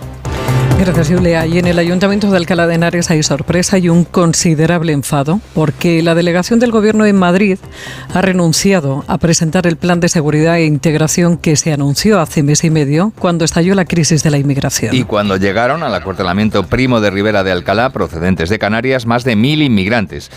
Gracias, 0.82 1.10
Julia. 1.10 1.46
Y 1.46 1.60
en 1.60 1.67
el 1.67 1.78
Ayuntamiento 1.78 2.32
de 2.32 2.38
Alcalá 2.38 2.65
de 2.65 2.74
Henares 2.74 3.12
hay 3.12 3.22
sorpresa 3.22 3.78
y 3.78 3.88
un 3.88 4.04
considerable 4.04 4.94
enfado 4.94 5.39
porque 5.54 6.02
la 6.02 6.15
delegación 6.15 6.60
del 6.60 6.72
Gobierno 6.72 7.06
en 7.06 7.15
Madrid 7.15 7.60
ha 8.15 8.22
renunciado 8.24 9.06
a 9.08 9.20
presentar 9.20 9.67
el 9.67 9.78
plan 9.78 10.00
de 10.00 10.10
seguridad 10.10 10.58
e 10.58 10.65
integración 10.65 11.38
que 11.38 11.56
se 11.56 11.72
anunció 11.72 12.20
hace 12.20 12.41
mes 12.41 12.63
y 12.63 12.72
medio 12.72 13.13
cuando 13.20 13.46
estalló 13.46 13.76
la 13.76 13.86
crisis 13.86 14.24
de 14.24 14.32
la 14.32 14.39
inmigración. 14.39 14.96
Y 14.96 15.04
cuando 15.04 15.38
llegaron 15.38 15.84
al 15.84 15.94
acuartelamiento 15.94 16.63
Primo 16.63 17.00
de 17.00 17.12
Rivera 17.12 17.44
de 17.44 17.52
Alcalá, 17.52 17.91
procedentes 17.91 18.50
de 18.50 18.58
Canarias, 18.58 19.06
más 19.06 19.24
de 19.24 19.36
mil 19.36 19.62
inmigrantes. 19.62 20.32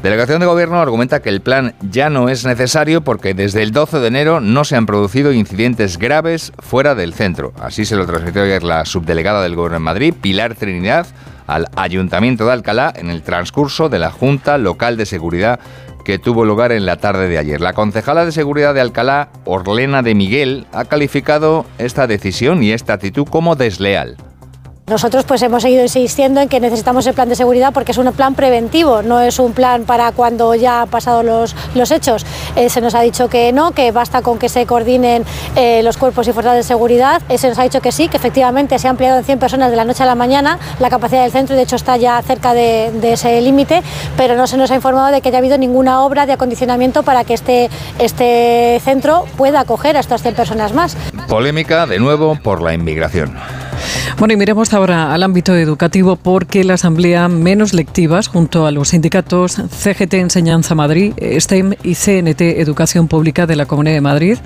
Delegación 0.00 0.38
de 0.38 0.46
Gobierno 0.46 0.80
argumenta 0.80 1.22
que 1.22 1.28
el 1.28 1.40
plan 1.40 1.74
ya 1.90 2.08
no 2.08 2.28
es 2.28 2.46
necesario 2.46 3.02
porque 3.02 3.34
desde 3.34 3.64
el 3.64 3.72
12 3.72 3.98
de 3.98 4.06
enero 4.06 4.40
no 4.40 4.62
se 4.62 4.76
han 4.76 4.86
producido 4.86 5.32
incidentes 5.32 5.98
graves 5.98 6.52
fuera 6.60 6.94
del 6.94 7.14
centro. 7.14 7.52
Así 7.60 7.84
se 7.84 7.96
lo 7.96 8.06
transmitió 8.06 8.42
ayer 8.42 8.62
la 8.62 8.84
subdelegada 8.84 9.42
del 9.42 9.56
Gobierno 9.56 9.87
Madrid, 9.88 10.12
Pilar 10.20 10.54
Trinidad, 10.54 11.06
al 11.46 11.68
Ayuntamiento 11.74 12.44
de 12.44 12.52
Alcalá 12.52 12.92
en 12.94 13.08
el 13.08 13.22
transcurso 13.22 13.88
de 13.88 13.98
la 13.98 14.10
Junta 14.10 14.58
Local 14.58 14.98
de 14.98 15.06
Seguridad 15.06 15.60
que 16.04 16.18
tuvo 16.18 16.44
lugar 16.44 16.72
en 16.72 16.84
la 16.84 16.98
tarde 16.98 17.26
de 17.26 17.38
ayer. 17.38 17.62
La 17.62 17.72
concejala 17.72 18.26
de 18.26 18.32
seguridad 18.32 18.74
de 18.74 18.82
Alcalá, 18.82 19.30
Orlena 19.46 20.02
de 20.02 20.14
Miguel, 20.14 20.66
ha 20.74 20.84
calificado 20.84 21.64
esta 21.78 22.06
decisión 22.06 22.62
y 22.62 22.72
esta 22.72 22.92
actitud 22.92 23.26
como 23.26 23.56
desleal. 23.56 24.18
Nosotros 24.88 25.24
pues 25.24 25.42
hemos 25.42 25.62
seguido 25.62 25.82
insistiendo 25.82 26.40
en 26.40 26.48
que 26.48 26.60
necesitamos 26.60 27.06
el 27.06 27.14
plan 27.14 27.28
de 27.28 27.36
seguridad 27.36 27.72
porque 27.74 27.92
es 27.92 27.98
un 27.98 28.10
plan 28.12 28.34
preventivo, 28.34 29.02
no 29.02 29.20
es 29.20 29.38
un 29.38 29.52
plan 29.52 29.84
para 29.84 30.12
cuando 30.12 30.54
ya 30.54 30.82
han 30.82 30.88
pasado 30.88 31.22
los, 31.22 31.54
los 31.74 31.90
hechos. 31.90 32.24
Eh, 32.56 32.70
se 32.70 32.80
nos 32.80 32.94
ha 32.94 33.02
dicho 33.02 33.28
que 33.28 33.52
no, 33.52 33.72
que 33.72 33.92
basta 33.92 34.22
con 34.22 34.38
que 34.38 34.48
se 34.48 34.64
coordinen 34.64 35.24
eh, 35.56 35.82
los 35.82 35.98
cuerpos 35.98 36.26
y 36.28 36.32
fuerzas 36.32 36.54
de 36.54 36.62
seguridad. 36.62 37.20
Eh, 37.28 37.36
se 37.36 37.48
nos 37.48 37.58
ha 37.58 37.64
dicho 37.64 37.82
que 37.82 37.92
sí, 37.92 38.08
que 38.08 38.16
efectivamente 38.16 38.78
se 38.78 38.86
ha 38.86 38.90
ampliado 38.90 39.18
en 39.18 39.24
100 39.24 39.38
personas 39.38 39.70
de 39.70 39.76
la 39.76 39.84
noche 39.84 40.02
a 40.04 40.06
la 40.06 40.14
mañana 40.14 40.58
la 40.78 40.88
capacidad 40.88 41.22
del 41.22 41.32
centro 41.32 41.54
y 41.54 41.58
de 41.58 41.64
hecho 41.64 41.76
está 41.76 41.96
ya 41.98 42.20
cerca 42.22 42.54
de, 42.54 42.90
ese 43.12 43.40
límite, 43.40 43.82
pero 44.16 44.36
no 44.36 44.46
se 44.46 44.56
nos 44.56 44.70
ha 44.70 44.74
informado 44.74 45.12
de 45.12 45.20
que 45.20 45.28
haya 45.28 45.38
habido 45.38 45.58
ninguna 45.58 46.02
obra 46.02 46.24
de 46.26 46.32
acondicionamiento 46.32 47.02
para 47.02 47.24
que 47.24 47.34
este, 47.34 47.70
este 47.98 48.80
centro 48.84 49.24
pueda 49.36 49.60
acoger 49.60 49.96
a 49.96 50.00
estas 50.00 50.22
100 50.22 50.34
personas 50.34 50.72
más. 50.72 50.96
Polémica 51.28 51.86
de 51.86 51.98
nuevo 51.98 52.38
por 52.42 52.62
la 52.62 52.74
inmigración. 52.74 53.36
Bueno, 54.18 54.34
y 54.34 54.36
miremos 54.36 54.74
ahora 54.74 55.14
al 55.14 55.22
ámbito 55.22 55.54
educativo 55.54 56.16
porque 56.16 56.64
la 56.64 56.74
Asamblea 56.74 57.28
Menos 57.28 57.72
Lectivas, 57.72 58.28
junto 58.28 58.66
a 58.66 58.70
los 58.70 58.88
sindicatos 58.88 59.56
CGT 59.56 60.14
Enseñanza 60.14 60.74
Madrid, 60.74 61.14
STEM 61.38 61.74
y 61.82 61.94
CNT 61.94 62.40
Educación 62.60 63.08
Pública 63.08 63.46
de 63.46 63.56
la 63.56 63.66
Comunidad 63.66 63.94
de 63.94 64.00
Madrid, 64.00 64.38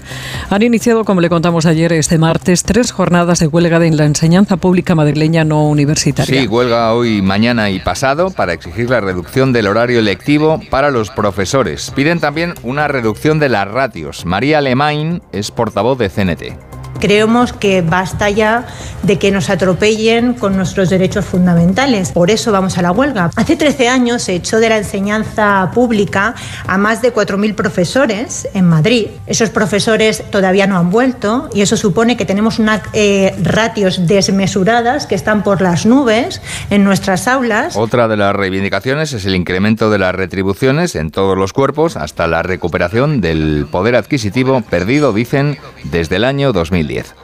han 0.51 0.63
iniciado, 0.63 1.05
como 1.05 1.21
le 1.21 1.29
contamos 1.29 1.67
ayer, 1.67 1.93
este 1.93 2.19
martes, 2.19 2.63
tres 2.63 2.93
jornadas 2.93 3.39
de 3.39 3.47
huelga 3.47 3.73
en 3.85 3.97
la 3.97 4.05
enseñanza 4.05 4.57
pública 4.57 4.95
madrileña 4.95 5.45
no 5.45 5.67
universitaria. 5.69 6.41
Sí, 6.41 6.47
huelga 6.47 6.93
hoy, 6.93 7.23
mañana 7.23 7.71
y 7.71 7.81
pasado 7.81 8.31
para 8.31 8.53
exigir 8.53 8.91
la 8.91 9.01
reducción 9.01 9.53
del 9.53 9.67
horario 9.67 10.03
lectivo 10.03 10.61
para 10.71 10.91
los 10.91 11.11
profesores. 11.11 11.91
Piden 11.95 12.21
también 12.21 12.55
una 12.63 12.89
reducción 12.89 13.39
de 13.39 13.49
las 13.49 13.69
ratios. 13.69 14.27
María 14.27 14.61
Lemain 14.61 15.23
es 15.33 15.51
portavoz 15.51 15.99
de 15.99 16.11
CNT. 16.11 16.72
Creemos 17.01 17.53
que 17.53 17.83
basta 17.83 18.31
ya 18.31 18.67
de 19.03 19.19
que 19.19 19.31
nos 19.31 19.51
atropellen 19.51 20.35
con 20.35 20.57
nuestros 20.57 20.91
derechos 20.91 21.25
fundamentales. 21.25 22.13
Por 22.13 22.31
eso 22.31 22.53
vamos 22.53 22.79
a 22.79 22.83
la 22.83 22.93
huelga. 22.93 23.31
Hace 23.37 23.57
13 23.57 23.89
años 23.89 24.23
se 24.23 24.35
echó 24.35 24.61
de 24.61 24.69
la 24.69 24.79
enseñanza 24.79 25.71
pública 25.75 26.35
a 26.67 26.79
más 26.79 27.03
de 27.03 27.13
4.000 27.13 27.55
profesores 27.55 28.49
en 28.55 28.69
Madrid. 28.69 29.07
Esos 29.27 29.51
profesores 29.51 30.23
todavía 30.31 30.67
no 30.67 30.77
han 30.79 30.91
vuelto 30.91 31.49
y 31.53 31.63
eso 31.63 31.77
supone 31.77 32.17
que 32.17 32.25
tenemos 32.25 32.59
unas 32.59 32.83
eh, 32.93 33.35
ratios 33.43 34.07
desmesuradas 34.07 35.07
que 35.07 35.15
están 35.15 35.43
por 35.43 35.61
las 35.61 35.87
nubes 35.87 36.41
en 36.71 36.85
nuestras 36.85 37.27
aulas. 37.29 37.77
Otra 37.77 38.09
de 38.09 38.17
las 38.17 38.35
reivindicaciones 38.35 39.13
es 39.13 39.25
el 39.25 39.35
incremento 39.35 39.91
de 39.91 39.99
las 39.99 40.15
retribuciones 40.15 40.95
en 40.95 41.11
todos 41.11 41.37
los 41.37 41.53
cuerpos 41.53 41.97
hasta 41.97 42.27
la 42.27 42.43
recuperación 42.43 43.21
del 43.21 43.67
poder 43.71 43.97
adquisitivo 43.97 44.61
perdido, 44.63 45.13
dicen, 45.13 45.59
desde 45.85 46.17
el 46.17 46.25
año 46.25 46.53
2010. 46.83 47.15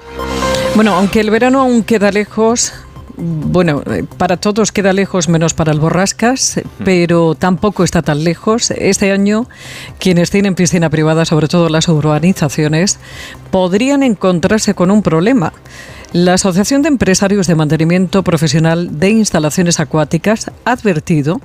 Bueno, 0.74 0.94
aunque 0.94 1.20
el 1.20 1.30
verano 1.30 1.60
aún 1.60 1.82
queda 1.82 2.10
lejos, 2.10 2.72
bueno, 3.16 3.82
para 4.16 4.36
todos 4.36 4.70
queda 4.70 4.92
lejos 4.92 5.28
menos 5.28 5.52
para 5.52 5.72
el 5.72 5.80
Borrascas, 5.80 6.60
mm. 6.62 6.84
pero 6.84 7.34
tampoco 7.34 7.82
está 7.82 8.02
tan 8.02 8.22
lejos. 8.22 8.70
Este 8.70 9.10
año, 9.10 9.48
quienes 9.98 10.30
tienen 10.30 10.54
piscina 10.54 10.88
privada, 10.88 11.24
sobre 11.24 11.48
todo 11.48 11.68
las 11.68 11.88
urbanizaciones, 11.88 12.98
podrían 13.50 14.02
encontrarse 14.02 14.74
con 14.74 14.90
un 14.90 15.02
problema. 15.02 15.52
La 16.12 16.34
Asociación 16.34 16.82
de 16.82 16.88
Empresarios 16.88 17.46
de 17.48 17.54
Mantenimiento 17.54 18.22
Profesional 18.22 18.98
de 18.98 19.10
Instalaciones 19.10 19.78
Acuáticas 19.78 20.50
ha 20.64 20.72
advertido 20.72 21.40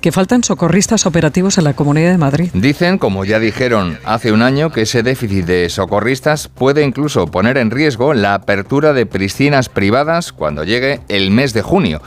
que 0.00 0.12
faltan 0.12 0.44
socorristas 0.44 1.06
operativos 1.06 1.58
en 1.58 1.64
la 1.64 1.74
Comunidad 1.74 2.10
de 2.10 2.18
Madrid. 2.18 2.50
Dicen, 2.54 2.98
como 2.98 3.24
ya 3.24 3.38
dijeron 3.38 3.98
hace 4.04 4.32
un 4.32 4.42
año, 4.42 4.70
que 4.70 4.82
ese 4.82 5.02
déficit 5.02 5.44
de 5.44 5.68
socorristas 5.68 6.48
puede 6.48 6.84
incluso 6.84 7.26
poner 7.26 7.58
en 7.58 7.70
riesgo 7.70 8.14
la 8.14 8.34
apertura 8.34 8.92
de 8.92 9.06
piscinas 9.06 9.68
privadas 9.68 10.32
cuando 10.32 10.64
llegue 10.64 11.00
el 11.08 11.30
mes 11.30 11.52
de 11.52 11.62
junio. 11.62 12.00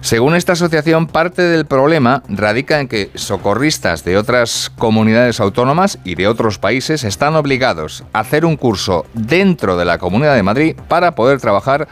Según 0.00 0.34
esta 0.34 0.52
asociación, 0.52 1.06
parte 1.06 1.42
del 1.42 1.64
problema 1.64 2.22
radica 2.28 2.78
en 2.78 2.88
que 2.88 3.10
socorristas 3.14 4.04
de 4.04 4.18
otras 4.18 4.70
comunidades 4.76 5.40
autónomas 5.40 5.98
y 6.04 6.14
de 6.14 6.28
otros 6.28 6.58
países 6.58 7.04
están 7.04 7.36
obligados 7.36 8.04
a 8.12 8.20
hacer 8.20 8.44
un 8.44 8.56
curso 8.56 9.06
dentro 9.14 9.76
de 9.78 9.86
la 9.86 9.98
Comunidad 9.98 10.34
de 10.34 10.42
Madrid 10.42 10.76
para 10.88 11.14
poder 11.14 11.40
trabajar 11.40 11.88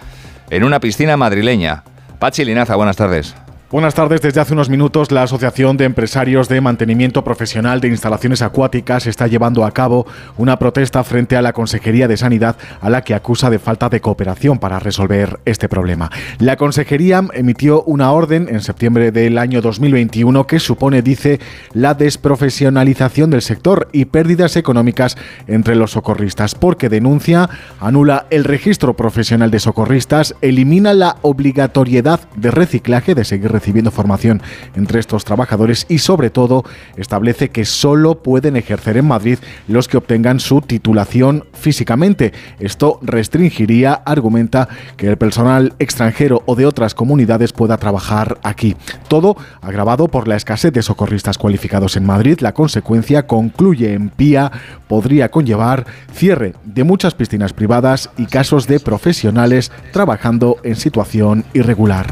en 0.51 0.65
una 0.65 0.79
piscina 0.79 1.17
madrileña. 1.17 1.85
Pachi 2.19 2.45
Linaza, 2.45 2.77
buenas 2.77 2.97
tardes. 2.97 3.35
Buenas 3.73 3.95
tardes. 3.95 4.21
Desde 4.21 4.39
hace 4.39 4.53
unos 4.53 4.69
minutos, 4.69 5.11
la 5.13 5.23
Asociación 5.23 5.79
de 5.79 5.87
Empresarios 5.87 6.47
de 6.47 6.61
Mantenimiento 6.61 7.25
Profesional 7.25 7.81
de 7.81 7.89
Instalaciones 7.89 8.43
Acuáticas 8.43 9.07
está 9.07 9.29
llevando 9.29 9.65
a 9.65 9.71
cabo 9.71 10.07
una 10.37 10.59
protesta 10.59 11.03
frente 11.05 11.37
a 11.37 11.43
la 11.43 11.55
Consejería 11.55 12.07
de 12.07 12.19
Sanidad, 12.19 12.57
a 12.83 12.91
la 12.91 13.01
que 13.03 13.15
acusa 13.15 13.49
de 13.49 13.59
falta 13.59 13.89
de 13.89 14.03
cooperación 14.03 14.59
para 14.59 14.79
resolver 14.79 15.41
este 15.47 15.71
problema. 15.71 16.11
La 16.39 16.59
Consejería 16.59 17.25
emitió 17.33 17.83
una 17.85 18.13
orden 18.13 18.47
en 18.51 18.61
septiembre 18.61 19.11
del 19.11 19.39
año 19.39 19.63
2021 19.63 20.47
que 20.47 20.61
supone, 20.61 21.01
dice, 21.01 21.41
la 21.73 21.95
desprofesionalización 21.95 23.31
del 23.31 23.41
sector 23.41 23.89
y 23.91 24.05
pérdidas 24.05 24.57
económicas 24.57 25.17
entre 25.47 25.77
los 25.77 25.93
socorristas, 25.93 26.55
porque 26.55 26.91
denuncia, 26.91 27.49
anula 27.81 28.27
el 28.29 28.45
registro 28.45 28.97
profesional 28.97 29.51
de 29.51 29.61
socorristas, 29.61 30.35
elimina 30.43 30.93
la 30.93 31.17
obligatoriedad 31.23 32.21
de 32.37 32.51
reciclaje 32.51 33.15
de 33.15 33.25
seguir 33.25 33.62
recibiendo 33.63 33.93
formación 33.93 34.43
entre 34.75 34.99
estos 34.99 35.25
trabajadores 35.25 35.87
y 35.89 35.99
sobre 35.99 36.31
todo 36.31 36.65
establece 36.97 37.51
que 37.51 37.65
solo 37.65 38.21
pueden 38.21 38.57
ejercer 38.57 38.97
en 38.97 39.07
Madrid 39.07 39.39
los 39.69 39.87
que 39.87 39.99
obtengan 39.99 40.41
su 40.41 40.63
titulación 40.63 41.45
físicamente. 41.53 42.33
Esto 42.59 42.99
restringiría, 43.03 43.93
argumenta, 44.05 44.69
que 44.97 45.07
el 45.07 45.17
personal 45.17 45.75
extranjero 45.79 46.43
o 46.47 46.57
de 46.57 46.67
otras 46.67 46.97
comunidades 46.97 47.53
pueda 47.53 47.77
trabajar 47.77 48.41
aquí. 48.43 48.75
Todo 49.07 49.37
agravado 49.61 50.09
por 50.09 50.27
la 50.27 50.35
escasez 50.35 50.73
de 50.73 50.83
socorristas 50.83 51.39
cualificados 51.39 51.97
en 51.97 52.05
Madrid. 52.05 52.41
La 52.41 52.55
consecuencia, 52.55 53.29
concluye 53.29 53.93
en 53.95 54.09
PIA, 54.09 54.51
podría 54.89 55.31
conllevar 55.31 55.87
cierre 56.13 56.55
de 56.65 56.83
muchas 56.83 57.15
piscinas 57.15 57.53
privadas 57.53 58.11
y 58.17 58.27
casos 58.27 58.67
de 58.67 58.81
profesionales 58.81 59.71
trabajando 59.93 60.57
en 60.65 60.75
situación 60.75 61.45
irregular. 61.55 62.07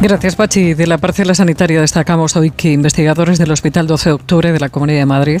Gracias, 0.00 0.36
Pachi. 0.36 0.74
De 0.74 0.86
la 0.86 0.98
parcela 0.98 1.34
sanitaria 1.34 1.80
destacamos 1.80 2.36
hoy 2.36 2.52
que 2.52 2.70
investigadores 2.70 3.36
del 3.36 3.50
Hospital 3.50 3.88
12 3.88 4.10
de 4.10 4.14
Octubre 4.14 4.52
de 4.52 4.60
la 4.60 4.68
Comunidad 4.68 5.00
de 5.00 5.06
Madrid 5.06 5.40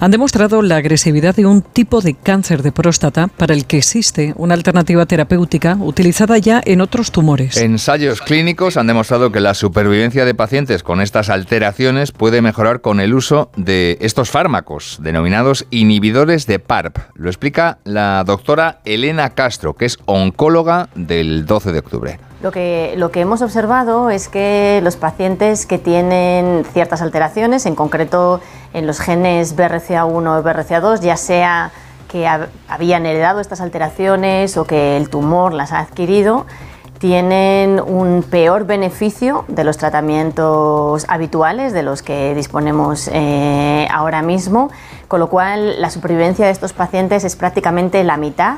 han 0.00 0.10
demostrado 0.10 0.60
la 0.60 0.76
agresividad 0.76 1.34
de 1.34 1.46
un 1.46 1.62
tipo 1.62 2.02
de 2.02 2.12
cáncer 2.12 2.62
de 2.62 2.72
próstata 2.72 3.28
para 3.28 3.54
el 3.54 3.64
que 3.64 3.78
existe 3.78 4.34
una 4.36 4.52
alternativa 4.52 5.06
terapéutica 5.06 5.78
utilizada 5.80 6.36
ya 6.36 6.60
en 6.62 6.82
otros 6.82 7.10
tumores. 7.10 7.56
Ensayos 7.56 8.20
clínicos 8.20 8.76
han 8.76 8.86
demostrado 8.86 9.32
que 9.32 9.40
la 9.40 9.54
supervivencia 9.54 10.26
de 10.26 10.34
pacientes 10.34 10.82
con 10.82 11.00
estas 11.00 11.30
alteraciones 11.30 12.12
puede 12.12 12.42
mejorar 12.42 12.82
con 12.82 13.00
el 13.00 13.14
uso 13.14 13.50
de 13.56 13.96
estos 14.02 14.28
fármacos, 14.30 14.98
denominados 15.00 15.64
inhibidores 15.70 16.46
de 16.46 16.58
PARP. 16.58 16.98
Lo 17.14 17.30
explica 17.30 17.78
la 17.84 18.22
doctora 18.24 18.80
Elena 18.84 19.30
Castro, 19.30 19.72
que 19.72 19.86
es 19.86 19.98
oncóloga 20.04 20.90
del 20.94 21.46
12 21.46 21.72
de 21.72 21.78
octubre. 21.78 22.18
Lo 22.42 22.52
que, 22.52 22.94
lo 22.96 23.10
que 23.10 23.20
hemos 23.20 23.40
observado 23.40 24.10
es 24.10 24.28
que 24.28 24.80
los 24.82 24.96
pacientes 24.96 25.64
que 25.64 25.78
tienen 25.78 26.66
ciertas 26.72 27.00
alteraciones, 27.00 27.64
en 27.64 27.74
concreto 27.74 28.40
en 28.74 28.86
los 28.86 29.00
genes 29.00 29.56
BRCA1 29.56 30.06
o 30.06 30.42
BRCA2, 30.42 31.00
ya 31.00 31.16
sea 31.16 31.72
que 32.08 32.28
habían 32.68 33.06
heredado 33.06 33.40
estas 33.40 33.60
alteraciones 33.60 34.56
o 34.58 34.64
que 34.64 34.96
el 34.96 35.08
tumor 35.08 35.54
las 35.54 35.72
ha 35.72 35.80
adquirido, 35.80 36.46
tienen 36.98 37.80
un 37.80 38.22
peor 38.22 38.66
beneficio 38.66 39.44
de 39.48 39.64
los 39.64 39.76
tratamientos 39.76 41.04
habituales 41.08 41.72
de 41.72 41.82
los 41.82 42.02
que 42.02 42.34
disponemos 42.34 43.08
eh, 43.12 43.86
ahora 43.90 44.22
mismo, 44.22 44.70
con 45.08 45.20
lo 45.20 45.28
cual 45.28 45.80
la 45.80 45.90
supervivencia 45.90 46.46
de 46.46 46.52
estos 46.52 46.72
pacientes 46.72 47.24
es 47.24 47.36
prácticamente 47.36 48.02
la 48.04 48.16
mitad 48.16 48.56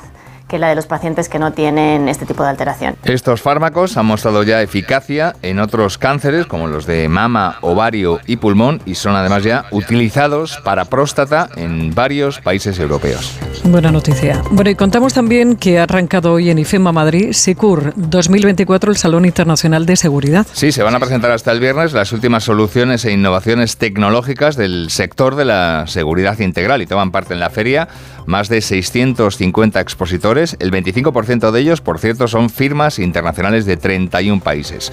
que 0.48 0.58
la 0.58 0.68
de 0.68 0.74
los 0.74 0.86
pacientes 0.86 1.28
que 1.28 1.38
no 1.38 1.52
tienen 1.52 2.08
este 2.08 2.26
tipo 2.26 2.42
de 2.42 2.50
alteración. 2.50 2.96
Estos 3.04 3.42
fármacos 3.42 3.96
han 3.96 4.06
mostrado 4.06 4.42
ya 4.42 4.62
eficacia 4.62 5.36
en 5.42 5.58
otros 5.58 5.98
cánceres 5.98 6.46
como 6.46 6.66
los 6.66 6.86
de 6.86 7.08
mama, 7.08 7.58
ovario 7.60 8.20
y 8.26 8.36
pulmón 8.36 8.80
y 8.86 8.94
son 8.94 9.14
además 9.14 9.44
ya 9.44 9.66
utilizados 9.70 10.58
para 10.64 10.86
próstata 10.86 11.48
en 11.56 11.94
varios 11.94 12.40
países 12.40 12.78
europeos. 12.78 13.38
Buena 13.64 13.90
noticia. 13.90 14.42
Bueno, 14.50 14.70
y 14.70 14.74
contamos 14.74 15.14
también 15.14 15.56
que 15.56 15.78
ha 15.78 15.84
arrancado 15.84 16.32
hoy 16.32 16.50
en 16.50 16.58
IFEMA 16.58 16.92
Madrid 16.92 17.32
SICUR 17.32 17.92
2024, 17.96 18.90
el 18.90 18.96
Salón 18.96 19.24
Internacional 19.24 19.84
de 19.86 19.96
Seguridad. 19.96 20.46
Sí, 20.52 20.72
se 20.72 20.82
van 20.82 20.94
a 20.94 21.00
presentar 21.00 21.30
hasta 21.30 21.52
el 21.52 21.60
viernes 21.60 21.92
las 21.92 22.12
últimas 22.12 22.44
soluciones 22.44 23.04
e 23.04 23.12
innovaciones 23.12 23.76
tecnológicas 23.76 24.56
del 24.56 24.90
sector 24.90 25.36
de 25.36 25.44
la 25.44 25.84
seguridad 25.86 26.38
integral 26.38 26.82
y 26.82 26.86
toman 26.86 27.10
parte 27.10 27.34
en 27.34 27.40
la 27.40 27.50
feria 27.50 27.88
más 28.28 28.50
de 28.50 28.60
650 28.60 29.80
expositores. 29.80 30.56
El 30.60 30.70
25% 30.70 31.50
de 31.50 31.60
ellos, 31.60 31.80
por 31.80 31.98
cierto, 31.98 32.28
son 32.28 32.50
firmas 32.50 32.98
internacionales 32.98 33.64
de 33.64 33.78
31 33.78 34.42
países. 34.42 34.92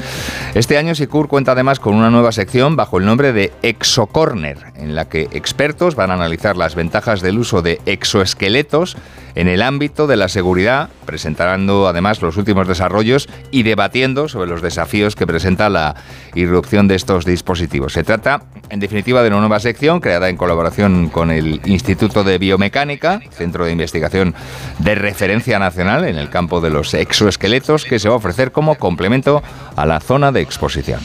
Este 0.54 0.78
año 0.78 0.96
SICUR 0.96 1.28
cuenta 1.28 1.52
además 1.52 1.82
con 1.82 1.96
una 1.96 2.10
nueva 2.10 2.32
sección 2.32 2.78
bajo 2.78 2.98
el 2.98 3.06
nombre 3.06 3.34
de 3.34 3.52
Exocorner, 3.62 4.58
en 4.76 4.96
la 4.96 5.10
que 5.10 5.28
expertos 5.32 5.96
van 5.96 6.12
a 6.12 6.14
analizar 6.14 6.56
las 6.56 6.76
ventajas 6.76 7.22
del 7.22 7.38
uso 7.38 7.62
de 7.62 7.82
exoesqueletos 7.86 8.96
en 9.36 9.50
el 9.50 9.62
ámbito 9.62 10.08
de 10.08 10.16
la 10.16 10.30
seguridad, 10.30 10.90
presentando 11.06 11.88
además 11.88 12.22
los 12.22 12.38
últimos 12.38 12.68
desarrollos 12.68 13.28
y 13.52 13.64
debatiendo 13.64 14.30
sobre 14.30 14.50
los 14.50 14.62
desafíos 14.62 15.16
que 15.16 15.28
presenta 15.28 15.70
la 15.70 15.96
irrupción 16.34 16.88
de 16.88 16.96
estos 16.96 17.26
dispositivos. 17.26 17.94
Se 17.94 18.04
trata, 18.04 18.44
en 18.70 18.80
definitiva, 18.80 19.22
de 19.22 19.30
una 19.30 19.40
nueva 19.40 19.60
sección 19.60 20.00
creada 20.00 20.30
en 20.30 20.38
colaboración 20.38 21.10
con 21.10 21.32
el 21.32 21.62
Instituto 21.66 22.24
de 22.24 22.38
Biomecánica, 22.38 23.22
centro 23.32 23.66
de 23.66 23.72
investigación 23.72 24.36
de 24.80 24.96
referencia 24.96 25.60
nacional 25.60 26.06
en 26.06 26.18
el 26.18 26.30
campo 26.30 26.62
de 26.62 26.70
los 26.70 26.94
exoesqueletos, 26.94 27.86
que 27.86 28.00
se 28.00 28.08
va 28.08 28.16
a 28.16 28.18
ofrecer 28.18 28.52
como 28.52 28.76
complemento 28.76 29.44
a 29.76 29.86
la 29.86 30.00
zona 30.00 30.32
de 30.32 30.42
exposición. 30.42 31.00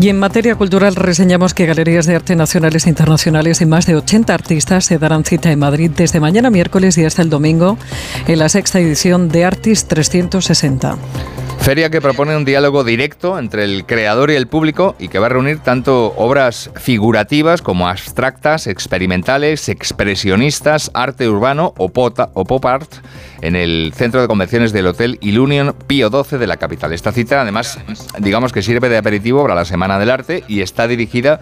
Y 0.00 0.08
en 0.08 0.18
materia 0.18 0.56
cultural 0.56 0.96
reseñamos 0.96 1.54
que 1.54 1.66
galerías 1.66 2.06
de 2.06 2.16
arte 2.16 2.36
nacionales 2.36 2.86
e 2.86 2.88
internacionales 2.88 3.60
y 3.60 3.66
más 3.66 3.86
de 3.86 3.96
80 3.96 4.34
artistas 4.34 4.84
se 4.84 4.98
darán 4.98 5.24
cita 5.24 5.50
en 5.50 5.58
Madrid 5.58 5.90
desde 5.94 6.20
mañana 6.20 6.50
miércoles 6.50 6.98
y 6.98 7.04
hasta 7.04 7.22
el 7.22 7.30
domingo 7.30 7.78
en 8.26 8.38
la 8.38 8.48
sexta 8.48 8.80
edición 8.80 9.28
de 9.28 9.44
Artis 9.44 9.86
360. 9.86 10.96
Feria 11.66 11.90
que 11.90 12.00
propone 12.00 12.36
un 12.36 12.44
diálogo 12.44 12.84
directo 12.84 13.40
entre 13.40 13.64
el 13.64 13.86
creador 13.86 14.30
y 14.30 14.36
el 14.36 14.46
público 14.46 14.94
y 15.00 15.08
que 15.08 15.18
va 15.18 15.26
a 15.26 15.30
reunir 15.30 15.58
tanto 15.58 16.14
obras 16.16 16.70
figurativas 16.76 17.60
como 17.60 17.88
abstractas, 17.88 18.68
experimentales, 18.68 19.68
expresionistas, 19.68 20.92
arte 20.94 21.28
urbano 21.28 21.74
o, 21.76 21.86
o 21.86 22.44
pop 22.44 22.64
art 22.66 22.88
en 23.42 23.56
el 23.56 23.92
centro 23.96 24.20
de 24.22 24.28
convenciones 24.28 24.72
del 24.72 24.86
Hotel 24.86 25.18
Ilunion 25.20 25.74
Pío 25.88 26.08
XII 26.08 26.38
de 26.38 26.46
la 26.46 26.56
capital. 26.56 26.92
Esta 26.92 27.10
cita 27.10 27.40
además 27.40 27.80
digamos 28.20 28.52
que 28.52 28.62
sirve 28.62 28.88
de 28.88 28.98
aperitivo 28.98 29.42
para 29.42 29.56
la 29.56 29.64
Semana 29.64 29.98
del 29.98 30.10
Arte 30.10 30.44
y 30.46 30.60
está 30.60 30.86
dirigida 30.86 31.40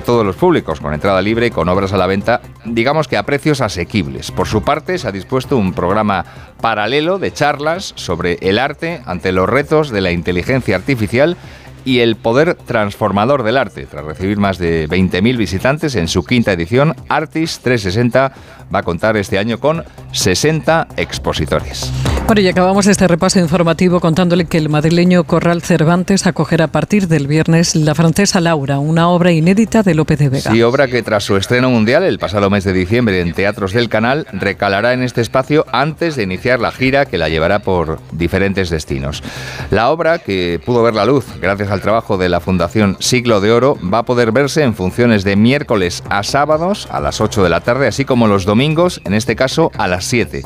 todos 0.00 0.24
los 0.26 0.36
públicos, 0.36 0.80
con 0.80 0.92
entrada 0.92 1.22
libre 1.22 1.46
y 1.46 1.50
con 1.50 1.68
obras 1.68 1.92
a 1.92 1.96
la 1.96 2.06
venta, 2.06 2.40
digamos 2.64 3.08
que 3.08 3.16
a 3.16 3.22
precios 3.24 3.60
asequibles. 3.60 4.30
Por 4.30 4.46
su 4.46 4.62
parte, 4.62 4.98
se 4.98 5.08
ha 5.08 5.12
dispuesto 5.12 5.56
un 5.56 5.72
programa 5.72 6.24
paralelo 6.60 7.18
de 7.18 7.32
charlas 7.32 7.92
sobre 7.96 8.38
el 8.40 8.58
arte 8.58 9.02
ante 9.06 9.32
los 9.32 9.48
retos 9.48 9.90
de 9.90 10.00
la 10.00 10.12
inteligencia 10.12 10.76
artificial 10.76 11.36
y 11.84 12.00
el 12.00 12.16
poder 12.16 12.54
transformador 12.54 13.42
del 13.42 13.56
arte. 13.56 13.86
Tras 13.86 14.04
recibir 14.04 14.38
más 14.38 14.58
de 14.58 14.88
20.000 14.88 15.36
visitantes 15.36 15.94
en 15.96 16.08
su 16.08 16.24
quinta 16.24 16.52
edición, 16.52 16.94
Artis 17.08 17.60
360 17.62 18.32
va 18.74 18.78
a 18.80 18.82
contar 18.82 19.16
este 19.16 19.38
año 19.38 19.58
con 19.58 19.84
60 20.12 20.88
expositores. 20.96 21.92
Bueno, 22.26 22.40
y 22.40 22.48
acabamos 22.48 22.86
este 22.86 23.06
repaso 23.06 23.38
informativo 23.38 24.00
contándole 24.00 24.46
que 24.46 24.56
el 24.56 24.70
madrileño 24.70 25.24
Corral 25.24 25.60
Cervantes 25.60 26.26
acogerá 26.26 26.66
a 26.66 26.68
partir 26.68 27.06
del 27.06 27.26
viernes 27.26 27.76
La 27.76 27.94
francesa 27.94 28.40
Laura, 28.40 28.78
una 28.78 29.08
obra 29.08 29.30
inédita 29.30 29.82
de 29.82 29.94
López 29.94 30.18
de 30.18 30.30
Vega. 30.30 30.50
Sí, 30.50 30.62
obra 30.62 30.88
que 30.88 31.02
tras 31.02 31.24
su 31.24 31.36
estreno 31.36 31.68
mundial 31.68 32.02
el 32.02 32.18
pasado 32.18 32.48
mes 32.48 32.64
de 32.64 32.72
diciembre 32.72 33.20
en 33.20 33.34
teatros 33.34 33.74
del 33.74 33.90
canal, 33.90 34.26
recalará 34.32 34.94
en 34.94 35.02
este 35.02 35.20
espacio 35.20 35.66
antes 35.70 36.16
de 36.16 36.22
iniciar 36.22 36.60
la 36.60 36.72
gira 36.72 37.04
que 37.04 37.18
la 37.18 37.28
llevará 37.28 37.58
por 37.58 38.00
diferentes 38.12 38.70
destinos. 38.70 39.22
La 39.70 39.90
obra, 39.90 40.18
que 40.18 40.60
pudo 40.64 40.82
ver 40.82 40.94
la 40.94 41.04
luz 41.04 41.26
gracias 41.40 41.70
al 41.74 41.82
trabajo 41.82 42.16
de 42.16 42.28
la 42.28 42.40
Fundación 42.40 42.96
Siglo 43.00 43.40
de 43.40 43.52
Oro, 43.52 43.76
va 43.92 43.98
a 43.98 44.04
poder 44.04 44.32
verse 44.32 44.62
en 44.62 44.74
funciones 44.74 45.24
de 45.24 45.36
miércoles 45.36 46.02
a 46.08 46.22
sábados 46.22 46.88
a 46.90 47.00
las 47.00 47.20
8 47.20 47.42
de 47.42 47.50
la 47.50 47.60
tarde, 47.60 47.88
así 47.88 48.04
como 48.04 48.28
los 48.28 48.44
domingos, 48.44 49.00
en 49.04 49.12
este 49.12 49.36
caso 49.36 49.72
a 49.76 49.88
las 49.88 50.04
7. 50.04 50.42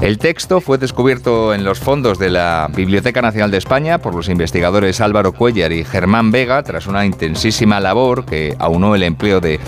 El 0.00 0.18
texto 0.18 0.60
fue 0.60 0.78
descubierto 0.78 1.52
en 1.52 1.64
los 1.64 1.80
fondos 1.80 2.18
de 2.18 2.30
la 2.30 2.70
Biblioteca 2.72 3.20
Nacional 3.20 3.50
de 3.50 3.58
España 3.58 3.98
por 3.98 4.14
los 4.14 4.28
investigadores 4.28 5.00
Álvaro 5.00 5.32
Cuellar 5.32 5.72
y 5.72 5.84
Germán 5.84 6.30
Vega 6.30 6.62
tras 6.62 6.86
una 6.86 7.04
intensísima 7.04 7.80
labor 7.80 8.24
que 8.24 8.54
aunó 8.58 8.94
el 8.94 9.02
empleo 9.02 9.40
de 9.40 9.58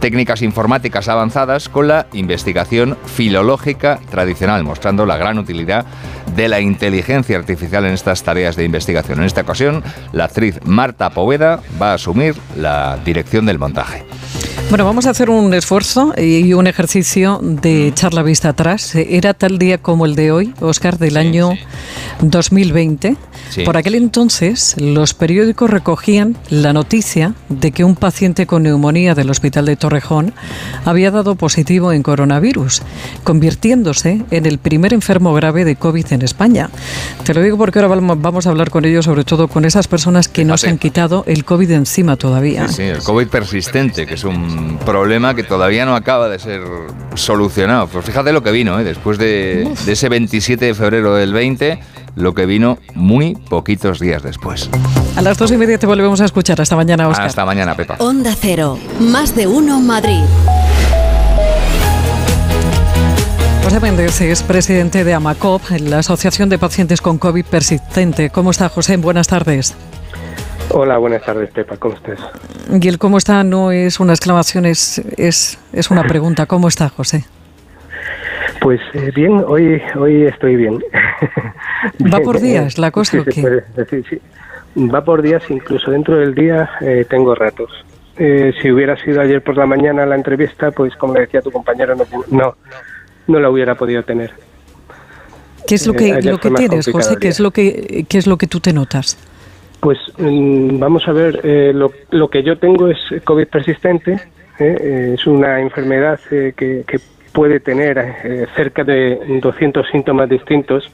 técnicas 0.00 0.42
informáticas 0.42 1.08
avanzadas 1.08 1.68
con 1.68 1.88
la 1.88 2.06
investigación 2.12 2.96
filológica 3.04 3.98
tradicional, 4.10 4.64
mostrando 4.64 5.06
la 5.06 5.16
gran 5.16 5.38
utilidad 5.38 5.84
de 6.36 6.48
la 6.48 6.60
inteligencia 6.60 7.36
artificial 7.36 7.84
en 7.84 7.92
estas 7.92 8.22
tareas 8.22 8.56
de 8.56 8.64
investigación. 8.64 9.18
En 9.18 9.26
esta 9.26 9.42
ocasión, 9.42 9.82
la 10.12 10.24
actriz 10.24 10.60
Marta 10.64 11.10
Poveda 11.10 11.60
va 11.80 11.90
a 11.90 11.94
asumir 11.94 12.36
la 12.56 12.98
dirección 13.04 13.44
del 13.44 13.58
montaje. 13.58 14.04
Bueno, 14.70 14.84
vamos 14.84 15.06
a 15.06 15.10
hacer 15.10 15.30
un 15.30 15.52
esfuerzo 15.52 16.14
y 16.16 16.52
un 16.52 16.68
ejercicio 16.68 17.40
de 17.42 17.88
echar 17.88 18.14
la 18.14 18.22
vista 18.22 18.50
atrás. 18.50 18.94
Era 18.94 19.34
tal 19.34 19.58
día 19.58 19.78
como 19.78 20.06
el 20.06 20.14
de 20.14 20.30
hoy, 20.30 20.54
Oscar, 20.60 20.96
del 20.96 21.16
año 21.16 21.54
2020. 22.20 23.16
Por 23.64 23.76
aquel 23.76 23.96
entonces, 23.96 24.76
los 24.78 25.12
periódicos 25.12 25.70
recogían 25.70 26.36
la 26.50 26.72
noticia 26.72 27.34
de 27.48 27.72
que 27.72 27.82
un 27.82 27.96
paciente 27.96 28.46
con 28.46 28.62
neumonía 28.62 29.16
del 29.16 29.30
hospital 29.30 29.66
de 29.66 29.74
Torrejón 29.74 30.32
había 30.84 31.10
dado 31.10 31.34
positivo 31.34 31.92
en 31.92 32.04
coronavirus, 32.04 32.82
convirtiéndose 33.24 34.22
en 34.30 34.46
el 34.46 34.58
primer 34.58 34.94
enfermo 34.94 35.34
grave 35.34 35.64
de 35.64 35.74
COVID 35.74 36.12
en 36.12 36.22
España. 36.22 36.70
Te 37.24 37.34
lo 37.34 37.42
digo 37.42 37.58
porque 37.58 37.80
ahora 37.80 37.96
vamos 38.14 38.46
a 38.46 38.50
hablar 38.50 38.70
con 38.70 38.84
ellos, 38.84 39.06
sobre 39.06 39.24
todo 39.24 39.48
con 39.48 39.64
esas 39.64 39.88
personas 39.88 40.28
que 40.28 40.44
no 40.44 40.56
se 40.56 40.68
han 40.68 40.78
quitado 40.78 41.24
el 41.26 41.44
COVID 41.44 41.72
encima 41.72 42.14
todavía. 42.14 42.68
Sí, 42.68 42.82
el 42.82 43.02
COVID 43.02 43.26
persistente, 43.26 44.06
que 44.06 44.14
es 44.14 44.22
un 44.22 44.59
problema 44.84 45.34
que 45.34 45.42
todavía 45.42 45.84
no 45.84 45.94
acaba 45.94 46.28
de 46.28 46.38
ser 46.38 46.62
solucionado. 47.14 47.88
Pues 47.88 48.04
fíjate 48.04 48.32
lo 48.32 48.42
que 48.42 48.50
vino, 48.50 48.78
¿eh? 48.78 48.84
después 48.84 49.18
de, 49.18 49.72
de 49.84 49.92
ese 49.92 50.08
27 50.08 50.64
de 50.64 50.74
febrero 50.74 51.14
del 51.14 51.32
20 51.32 51.78
lo 52.16 52.34
que 52.34 52.46
vino 52.46 52.78
muy 52.94 53.34
poquitos 53.34 54.00
días 54.00 54.22
después. 54.22 54.68
A 55.16 55.22
las 55.22 55.38
dos 55.38 55.50
y 55.52 55.56
media 55.56 55.78
te 55.78 55.86
volvemos 55.86 56.20
a 56.20 56.24
escuchar. 56.24 56.60
Hasta 56.60 56.76
mañana, 56.76 57.08
Oscar. 57.08 57.26
Hasta 57.26 57.44
mañana, 57.44 57.74
Pepa. 57.74 57.96
Onda 57.98 58.34
Cero, 58.38 58.78
más 58.98 59.34
de 59.34 59.46
uno 59.46 59.80
Madrid. 59.80 60.22
José 63.64 63.80
Méndez 63.80 64.20
es 64.20 64.42
presidente 64.42 65.04
de 65.04 65.14
AMACOP, 65.14 65.62
la 65.80 65.98
Asociación 65.98 66.48
de 66.48 66.58
Pacientes 66.58 67.00
con 67.00 67.18
COVID 67.18 67.44
Persistente. 67.44 68.30
¿Cómo 68.30 68.50
está, 68.50 68.68
José? 68.68 68.96
Buenas 68.96 69.28
tardes. 69.28 69.76
Hola, 70.72 70.98
buenas 70.98 71.22
tardes, 71.22 71.50
Pepa. 71.50 71.76
¿Cómo 71.76 71.94
estás? 71.94 72.20
Y 72.70 72.88
el 72.88 72.98
cómo 72.98 73.18
está 73.18 73.42
no 73.42 73.72
es 73.72 73.98
una 73.98 74.12
exclamación, 74.12 74.66
es, 74.66 74.98
es, 75.16 75.58
es 75.72 75.90
una 75.90 76.04
pregunta. 76.04 76.46
¿Cómo 76.46 76.68
está, 76.68 76.88
José? 76.88 77.24
Pues 78.60 78.80
eh, 78.94 79.10
bien, 79.14 79.42
hoy 79.46 79.82
hoy 79.98 80.26
estoy 80.26 80.54
bien. 80.54 80.78
¿Va 82.12 82.20
por 82.20 82.40
días 82.42 82.78
la 82.78 82.92
cosa 82.92 83.24
sí, 83.32 84.20
Va 84.76 85.04
por 85.04 85.22
días, 85.22 85.42
incluso 85.48 85.90
dentro 85.90 86.16
del 86.18 86.34
día 86.34 86.70
eh, 86.80 87.04
tengo 87.08 87.34
ratos. 87.34 87.72
Eh, 88.16 88.52
si 88.62 88.70
hubiera 88.70 88.96
sido 89.02 89.20
ayer 89.20 89.42
por 89.42 89.56
la 89.56 89.66
mañana 89.66 90.06
la 90.06 90.14
entrevista, 90.14 90.70
pues 90.70 90.94
como 90.94 91.14
le 91.14 91.22
decía 91.22 91.42
tu 91.42 91.50
compañero, 91.50 91.96
no, 91.96 92.04
no, 92.30 92.56
no 93.26 93.40
la 93.40 93.50
hubiera 93.50 93.74
podido 93.74 94.04
tener. 94.04 94.32
¿Qué 95.66 95.74
es 95.74 95.86
lo 95.86 95.94
que, 95.94 96.22
lo 96.22 96.38
que 96.38 96.50
tienes, 96.50 96.88
José? 96.90 97.16
¿Qué 97.18 97.28
es 97.28 97.40
lo 97.40 97.50
que, 97.50 98.04
qué 98.08 98.18
es 98.18 98.26
lo 98.28 98.36
que 98.36 98.46
tú 98.46 98.60
te 98.60 98.72
notas? 98.72 99.18
Pues 99.80 99.98
mm, 100.18 100.78
vamos 100.78 101.06
a 101.08 101.12
ver, 101.12 101.40
lo, 101.74 101.90
lo, 102.10 102.28
que 102.28 102.42
yo 102.42 102.58
tengo 102.58 102.88
es 102.88 102.98
COVID 103.24 103.46
persistente, 103.46 104.20
es 104.58 105.26
una 105.26 105.60
enfermedad 105.60 106.20
que, 106.28 106.54
que, 106.54 107.00
puede 107.32 107.60
tener 107.60 108.48
cerca 108.56 108.82
de 108.82 109.38
200 109.40 109.86
síntomas 109.92 110.28
distintos 110.28 110.90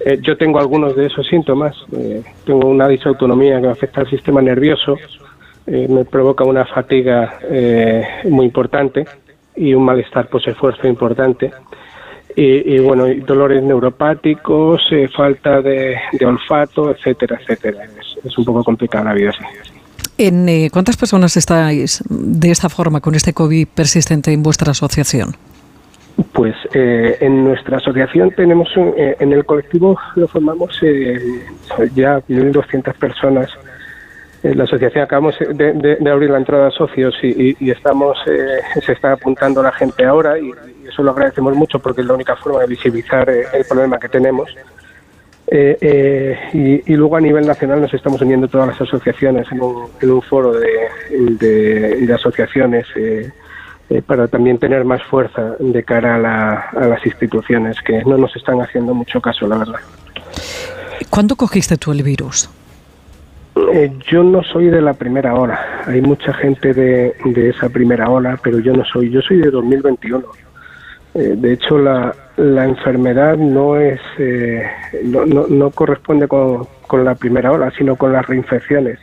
eh, 0.00 0.18
yo 0.20 0.36
tengo 0.36 0.58
algunos 0.58 0.94
de 0.94 1.06
esos 1.06 1.26
síntomas. 1.26 1.74
Eh, 1.92 2.22
tengo 2.44 2.68
una 2.68 2.88
disautonomía 2.88 3.60
que 3.60 3.68
afecta 3.68 4.02
al 4.02 4.10
sistema 4.10 4.42
nervioso, 4.42 4.96
eh, 5.66 5.86
me 5.88 6.04
provoca 6.04 6.44
una 6.44 6.64
fatiga 6.64 7.40
muy 8.24 8.46
importante 8.46 9.04
y 9.56 9.74
un 9.74 9.84
malestar 9.84 10.28
post-esfuerzo 10.28 10.86
importante. 10.86 11.50
Y, 12.38 12.78
bueno, 12.80 13.06
dolores 13.26 13.62
neuropáticos, 13.62 14.82
falta 15.16 15.62
de, 15.62 15.96
olfato, 16.22 16.90
etcétera, 16.90 17.38
etcétera. 17.40 17.84
Es, 18.22 18.36
un 18.36 18.44
poco 18.44 18.62
complicada 18.62 19.04
la 19.04 19.14
vida 19.14 19.30
así. 19.30 19.42
¿En 20.18 20.68
cuántas 20.68 20.98
personas 20.98 21.36
estáis 21.36 22.02
de 22.08 22.50
esta 22.50 22.68
forma 22.68 23.00
con 23.00 23.14
este 23.14 23.32
COVID 23.32 23.68
persistente 23.68 24.32
en 24.32 24.42
vuestra 24.42 24.72
asociación? 24.72 25.34
Pues 26.32 26.54
eh, 26.72 27.18
en 27.20 27.44
nuestra 27.44 27.76
asociación 27.76 28.30
tenemos, 28.30 28.68
eh, 28.76 29.16
en 29.20 29.32
el 29.32 29.44
colectivo 29.44 29.98
lo 30.14 30.26
formamos 30.26 30.78
eh, 30.82 31.18
ya 31.94 32.20
1.200 32.20 32.94
personas. 32.94 33.50
En 34.50 34.58
la 34.58 34.64
asociación 34.64 35.04
acabamos 35.04 35.36
de, 35.38 35.98
abrir 36.10 36.30
la 36.30 36.38
entrada 36.38 36.68
a 36.68 36.70
socios 36.70 37.14
y, 37.22 37.70
estamos, 37.70 38.18
se 38.24 38.92
está 38.92 39.12
apuntando 39.12 39.62
la 39.62 39.72
gente 39.72 40.04
ahora 40.04 40.38
y, 40.38 40.50
eso 40.88 41.02
lo 41.02 41.10
agradecemos 41.10 41.54
mucho 41.56 41.80
porque 41.80 42.02
es 42.02 42.06
la 42.06 42.14
única 42.14 42.36
forma 42.36 42.60
de 42.60 42.68
visibilizar 42.68 43.28
el 43.28 43.64
problema 43.68 43.98
que 43.98 44.08
tenemos. 44.08 44.48
Y, 45.50 46.94
luego 46.94 47.16
a 47.16 47.20
nivel 47.20 47.46
nacional 47.46 47.80
nos 47.80 47.92
estamos 47.92 48.20
uniendo 48.22 48.46
todas 48.48 48.68
las 48.68 48.80
asociaciones 48.80 49.46
en 49.50 49.60
un, 49.60 50.22
foro 50.22 50.52
de, 50.52 52.06
de 52.06 52.14
asociaciones 52.14 52.86
eh, 53.88 54.02
para 54.02 54.26
también 54.26 54.58
tener 54.58 54.84
más 54.84 55.00
fuerza 55.04 55.54
de 55.60 55.84
cara 55.84 56.16
a, 56.16 56.86
las 56.86 57.06
instituciones 57.06 57.76
que 57.86 58.02
no 58.04 58.18
nos 58.18 58.34
están 58.34 58.60
haciendo 58.60 58.92
mucho 58.94 59.20
caso, 59.20 59.46
la 59.46 59.58
verdad. 59.58 59.80
¿Cuándo 61.08 61.36
cogiste 61.36 61.76
tú 61.76 61.92
el 61.92 62.02
virus? 62.02 62.50
Eh, 63.72 63.92
yo 64.10 64.22
no 64.22 64.42
soy 64.42 64.66
de 64.66 64.82
la 64.82 64.94
primera 64.94 65.34
hora. 65.34 65.82
Hay 65.86 66.02
mucha 66.02 66.32
gente 66.34 66.74
de, 66.74 67.14
esa 67.48 67.68
primera 67.68 68.10
ola, 68.10 68.38
pero 68.42 68.58
yo 68.58 68.72
no 68.72 68.84
soy. 68.84 69.10
Yo 69.10 69.20
soy 69.22 69.38
de 69.38 69.50
2021. 69.50 70.24
Eh, 71.14 71.34
de 71.36 71.52
hecho, 71.52 71.78
la, 71.78 72.14
enfermedad 72.36 73.36
no 73.36 73.76
es 73.76 74.00
no, 75.04 75.24
no, 75.24 75.70
corresponde 75.70 76.28
con, 76.28 76.66
con 76.86 77.04
la 77.04 77.14
primera 77.14 77.52
ola, 77.52 77.72
sino 77.76 77.96
con 77.96 78.12
las 78.12 78.26
reinfecciones 78.26 78.98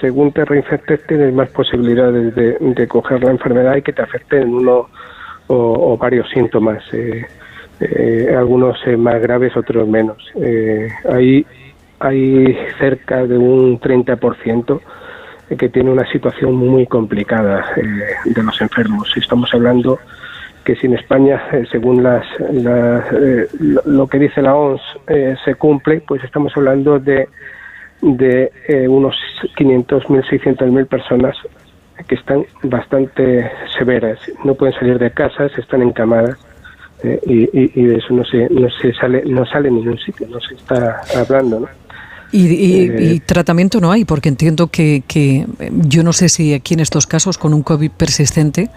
según 0.00 0.32
te 0.32 0.44
reinfectes 0.44 1.06
tienes 1.06 1.32
más 1.32 1.48
posibilidades 1.50 2.34
de, 2.34 2.88
coger 2.88 3.22
la 3.22 3.30
enfermedad 3.30 3.76
y 3.76 3.82
que 3.82 3.92
te 3.92 4.02
afecten 4.02 4.54
uno 4.54 4.88
o, 5.48 5.96
varios 5.96 6.28
síntomas, 6.30 6.82
eh, 6.92 7.24
eh, 7.80 8.34
algunos 8.36 8.76
eh, 8.86 8.96
más 8.96 9.20
graves, 9.20 9.56
otros 9.56 9.88
menos. 9.88 10.16
hay, 11.08 11.46
hay 12.00 12.56
cerca 12.78 13.26
de 13.26 13.38
un 13.38 13.80
30% 13.80 14.80
que 15.58 15.68
tiene 15.68 15.90
una 15.90 16.10
situación 16.10 16.54
muy 16.54 16.86
complicada 16.86 17.64
de 18.24 18.42
los 18.42 18.60
enfermos. 18.60 19.12
Estamos 19.16 19.52
hablando 19.54 19.98
que 20.64 20.74
si 20.74 20.86
en 20.86 20.94
España, 20.94 21.40
según 21.70 22.02
las, 22.02 22.26
lo 23.60 24.08
que 24.08 24.18
dice 24.18 24.42
la 24.42 24.56
OMS, 24.56 24.82
se 25.44 25.54
cumple, 25.54 26.02
pues 26.06 26.24
estamos 26.24 26.52
hablando 26.56 26.98
de 26.98 27.28
de 28.02 28.52
eh, 28.68 28.88
unos 28.88 29.16
500.000, 29.56 30.24
600.000 30.28 30.86
personas 30.86 31.36
que 32.06 32.14
están 32.14 32.44
bastante 32.62 33.50
severas. 33.76 34.18
No 34.44 34.54
pueden 34.54 34.74
salir 34.78 34.98
de 34.98 35.10
casa, 35.10 35.48
se 35.48 35.60
están 35.60 35.82
encamadas 35.82 36.38
eh, 37.02 37.20
y, 37.26 37.82
de 37.82 37.96
eso 37.96 38.14
no 38.14 38.24
se, 38.24 38.48
no 38.50 38.68
se 38.70 38.92
sale, 38.94 39.22
no 39.26 39.44
sale 39.46 39.68
en 39.68 39.76
ningún 39.76 39.98
sitio, 39.98 40.26
no 40.28 40.40
se 40.40 40.54
está 40.54 41.00
hablando, 41.16 41.60
¿no? 41.60 41.68
Y, 42.36 42.90
eh, 42.90 43.20
tratamiento 43.24 43.80
no 43.80 43.90
hay, 43.92 44.04
porque 44.04 44.28
entiendo 44.28 44.66
que, 44.66 45.02
que, 45.08 45.46
yo 45.88 46.02
no 46.02 46.12
sé 46.12 46.28
si 46.28 46.52
aquí 46.52 46.74
en 46.74 46.80
estos 46.80 47.06
casos 47.06 47.38
con 47.38 47.54
un 47.54 47.62
COVID 47.62 47.90
persistente 47.92 48.68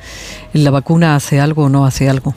la 0.53 0.71
vacuna 0.71 1.15
hace 1.15 1.41
algo 1.41 1.65
o 1.65 1.69
no 1.69 1.85
hace 1.85 2.09
algo. 2.09 2.33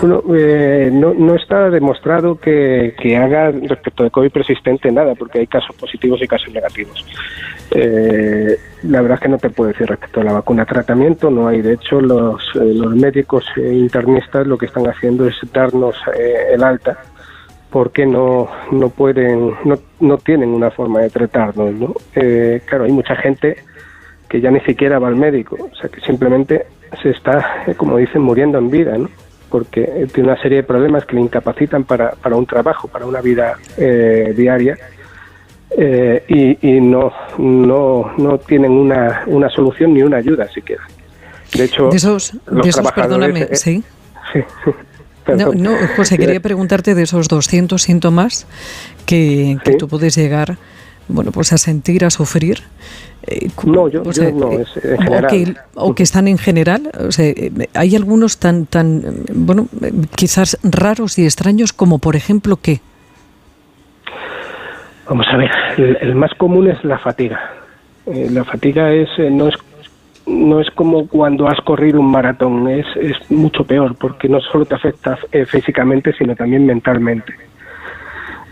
Bueno, 0.00 0.22
eh, 0.36 0.90
no, 0.92 1.14
no 1.14 1.34
está 1.34 1.70
demostrado 1.70 2.38
que, 2.38 2.94
haga 3.16 3.50
respecto 3.50 4.04
de 4.04 4.10
COVID 4.10 4.30
persistente 4.30 4.92
nada, 4.92 5.14
porque 5.14 5.40
hay 5.40 5.46
casos 5.46 5.74
positivos 5.74 6.22
y 6.22 6.28
casos 6.28 6.52
negativos. 6.52 7.04
Eh, 7.72 8.56
la 8.84 9.00
verdad 9.00 9.16
es 9.16 9.22
que 9.22 9.28
no 9.28 9.38
te 9.38 9.50
puedo 9.50 9.72
decir 9.72 9.88
respecto 9.88 10.20
a 10.20 10.24
la 10.24 10.34
vacuna 10.34 10.66
tratamiento, 10.66 11.30
no 11.30 11.48
hay. 11.48 11.62
De 11.62 11.74
hecho, 11.74 12.00
los, 12.00 12.42
eh, 12.54 12.74
los 12.74 12.94
médicos 12.94 13.44
internistas 13.56 14.46
lo 14.46 14.58
que 14.58 14.66
están 14.66 14.86
haciendo 14.86 15.26
es 15.26 15.34
darnos 15.52 15.96
el 16.52 16.62
alta 16.62 16.96
porque 17.70 18.06
no, 18.06 18.48
no 18.70 18.88
pueden, 18.88 19.54
no, 19.64 19.78
no 20.00 20.18
tienen 20.18 20.50
una 20.50 20.70
forma 20.70 21.00
de 21.00 21.10
tratarnos. 21.10 21.74
¿no? 21.74 21.94
claro, 22.66 22.84
hay 22.84 22.92
mucha 22.92 23.16
gente 23.16 23.56
que 24.28 24.40
ya 24.40 24.50
ni 24.50 24.60
siquiera 24.60 24.98
va 24.98 25.08
al 25.08 25.16
médico, 25.16 25.56
o 25.60 25.74
sea 25.76 25.88
que 25.88 26.00
simplemente 26.00 26.66
se 27.02 27.10
está, 27.10 27.64
como 27.76 27.96
dicen, 27.96 28.22
muriendo 28.22 28.58
en 28.58 28.70
vida, 28.70 28.96
¿no? 28.98 29.08
porque 29.50 30.06
tiene 30.12 30.30
una 30.30 30.42
serie 30.42 30.58
de 30.58 30.62
problemas 30.64 31.04
que 31.04 31.14
le 31.14 31.22
incapacitan 31.22 31.84
para, 31.84 32.10
para 32.10 32.36
un 32.36 32.46
trabajo, 32.46 32.88
para 32.88 33.06
una 33.06 33.20
vida 33.20 33.56
eh, 33.76 34.34
diaria. 34.36 34.76
Eh, 35.70 36.56
y, 36.62 36.80
no, 36.80 37.12
no, 37.38 38.12
no 38.16 38.38
tienen 38.38 38.70
una, 38.70 39.24
una 39.26 39.50
solución 39.50 39.94
ni 39.94 40.02
una 40.02 40.18
ayuda 40.18 40.48
siquiera. 40.48 40.82
De 41.54 41.64
hecho, 41.64 41.90
de 41.90 41.96
esos, 41.96 42.32
perdóname, 42.94 43.42
eh, 43.42 43.56
sí. 43.56 43.82
no, 45.28 45.52
no, 45.52 45.76
José, 45.96 46.18
quería 46.18 46.40
preguntarte 46.40 46.94
de 46.94 47.02
esos 47.02 47.28
200 47.28 47.80
síntomas 47.80 48.46
que, 49.06 49.58
que 49.64 49.74
tú 49.74 49.88
puedes 49.88 50.16
llegar 50.16 50.58
bueno, 51.08 51.30
pues 51.30 51.52
a 51.52 51.58
sentir, 51.58 52.04
a 52.04 52.10
sufrir. 52.10 52.58
Eh, 53.26 53.48
no, 53.64 53.88
yo, 53.88 54.02
no, 54.02 54.10
es 54.10 54.18
en 54.18 54.98
general. 54.98 55.60
O 55.74 55.94
que, 55.94 56.02
están 56.02 56.28
en 56.28 56.38
general. 56.38 56.90
O 57.06 57.12
sea, 57.12 57.32
hay 57.74 57.96
algunos 57.96 58.38
tan, 58.38 58.66
tan, 58.66 59.02
bueno, 59.32 59.68
quizás 60.16 60.58
raros 60.62 61.18
y 61.18 61.24
extraños 61.24 61.72
como, 61.72 61.98
por 61.98 62.16
ejemplo, 62.16 62.56
¿qué? 62.56 62.80
Vamos 65.08 65.26
a 65.30 65.36
ver, 65.36 65.50
el, 66.00 66.14
más 66.16 66.34
común 66.34 66.68
es 66.68 66.82
la 66.84 66.98
fatiga. 66.98 67.52
Eh, 68.06 68.28
la 68.30 68.44
fatiga 68.44 68.92
es 68.92 69.08
eh, 69.18 69.30
no 69.30 69.48
es 69.48 69.56
no 70.26 70.60
es 70.60 70.70
como 70.70 71.06
cuando 71.08 71.48
has 71.48 71.60
corrido 71.60 72.00
un 72.00 72.10
maratón, 72.10 72.68
es, 72.68 72.86
es 72.96 73.30
mucho 73.30 73.64
peor 73.64 73.94
porque 73.96 74.28
no 74.28 74.40
solo 74.40 74.64
te 74.64 74.74
afecta 74.74 75.18
físicamente, 75.46 76.12
sino 76.12 76.34
también 76.34 76.66
mentalmente. 76.66 77.34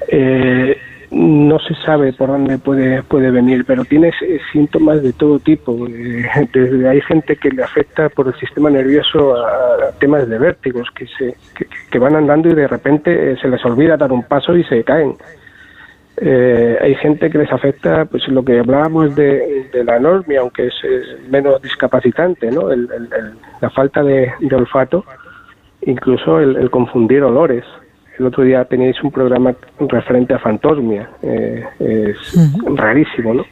Eh, 0.09 0.77
no 1.11 1.61
se 1.61 1.75
sabe 1.77 2.13
por 2.13 2.29
dónde 2.29 2.59
puede 2.59 3.03
puede 3.05 3.31
venir, 3.31 3.65
pero 3.65 3.85
tiene 3.85 4.13
síntomas 4.53 5.03
de 5.03 5.13
todo 5.13 5.39
tipo. 5.39 5.87
Eh, 5.87 6.25
desde 6.53 6.89
hay 6.89 7.01
gente 7.03 7.37
que 7.37 7.51
le 7.51 7.63
afecta 7.63 8.09
por 8.09 8.27
el 8.27 8.35
sistema 8.35 8.69
nervioso 8.69 9.37
a, 9.37 9.93
temas 10.01 10.29
de 10.29 10.39
vértigos, 10.39 10.89
que 10.91 11.07
se 11.07 11.37
que, 11.91 11.99
van 11.99 12.17
andando 12.17 12.49
y 12.49 12.55
de 12.55 12.67
repente 12.67 13.33
eh, 13.33 13.37
se 13.41 13.49
les 13.49 13.65
olvida 13.65 13.97
dar 13.97 14.13
un 14.13 14.25
paso 14.25 14.57
y 14.57 14.65
se 14.65 14.83
caen. 14.83 15.15
Eh, 16.17 16.79
hay 16.81 16.95
gente 16.97 17.29
que 17.29 17.39
les 17.39 17.53
afecta, 17.53 18.05
pues 18.05 18.27
lo 18.29 18.45
que 18.45 18.61
hablábamos 18.61 19.17
de, 19.17 19.69
la 19.85 19.99
normia, 19.99 20.41
aunque 20.41 20.69
es, 20.69 20.75
menos 21.29 21.61
discapacitante, 21.61 22.51
¿no? 22.51 22.69
la 23.61 23.71
falta 23.71 24.03
de, 24.03 24.33
olfato, 24.53 25.05
incluso 25.83 26.39
el 26.41 26.71
confundir 26.71 27.23
olores 27.23 27.65
el 28.19 28.27
otro 28.27 28.45
día 28.45 28.65
teníais 28.65 29.03
un 29.03 29.11
programa 29.11 29.55
referente 29.81 30.35
a 30.35 30.39
fantosmia, 30.39 31.09
eh, 31.23 31.65
es 31.81 32.17
rarísimo, 32.77 33.35
¿no? 33.35 33.45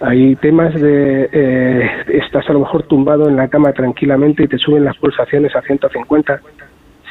Hay 0.00 0.36
temas 0.36 0.74
de, 0.74 1.28
eh, 1.32 1.90
estás 2.08 2.48
a 2.48 2.52
lo 2.52 2.60
mejor 2.60 2.84
tumbado 2.84 3.28
en 3.28 3.36
la 3.36 3.48
cama 3.48 3.72
tranquilamente 3.72 4.44
y 4.44 4.48
te 4.48 4.58
suben 4.58 4.84
las 4.84 4.96
pulsaciones 4.96 5.54
a 5.56 5.62
150 5.62 6.40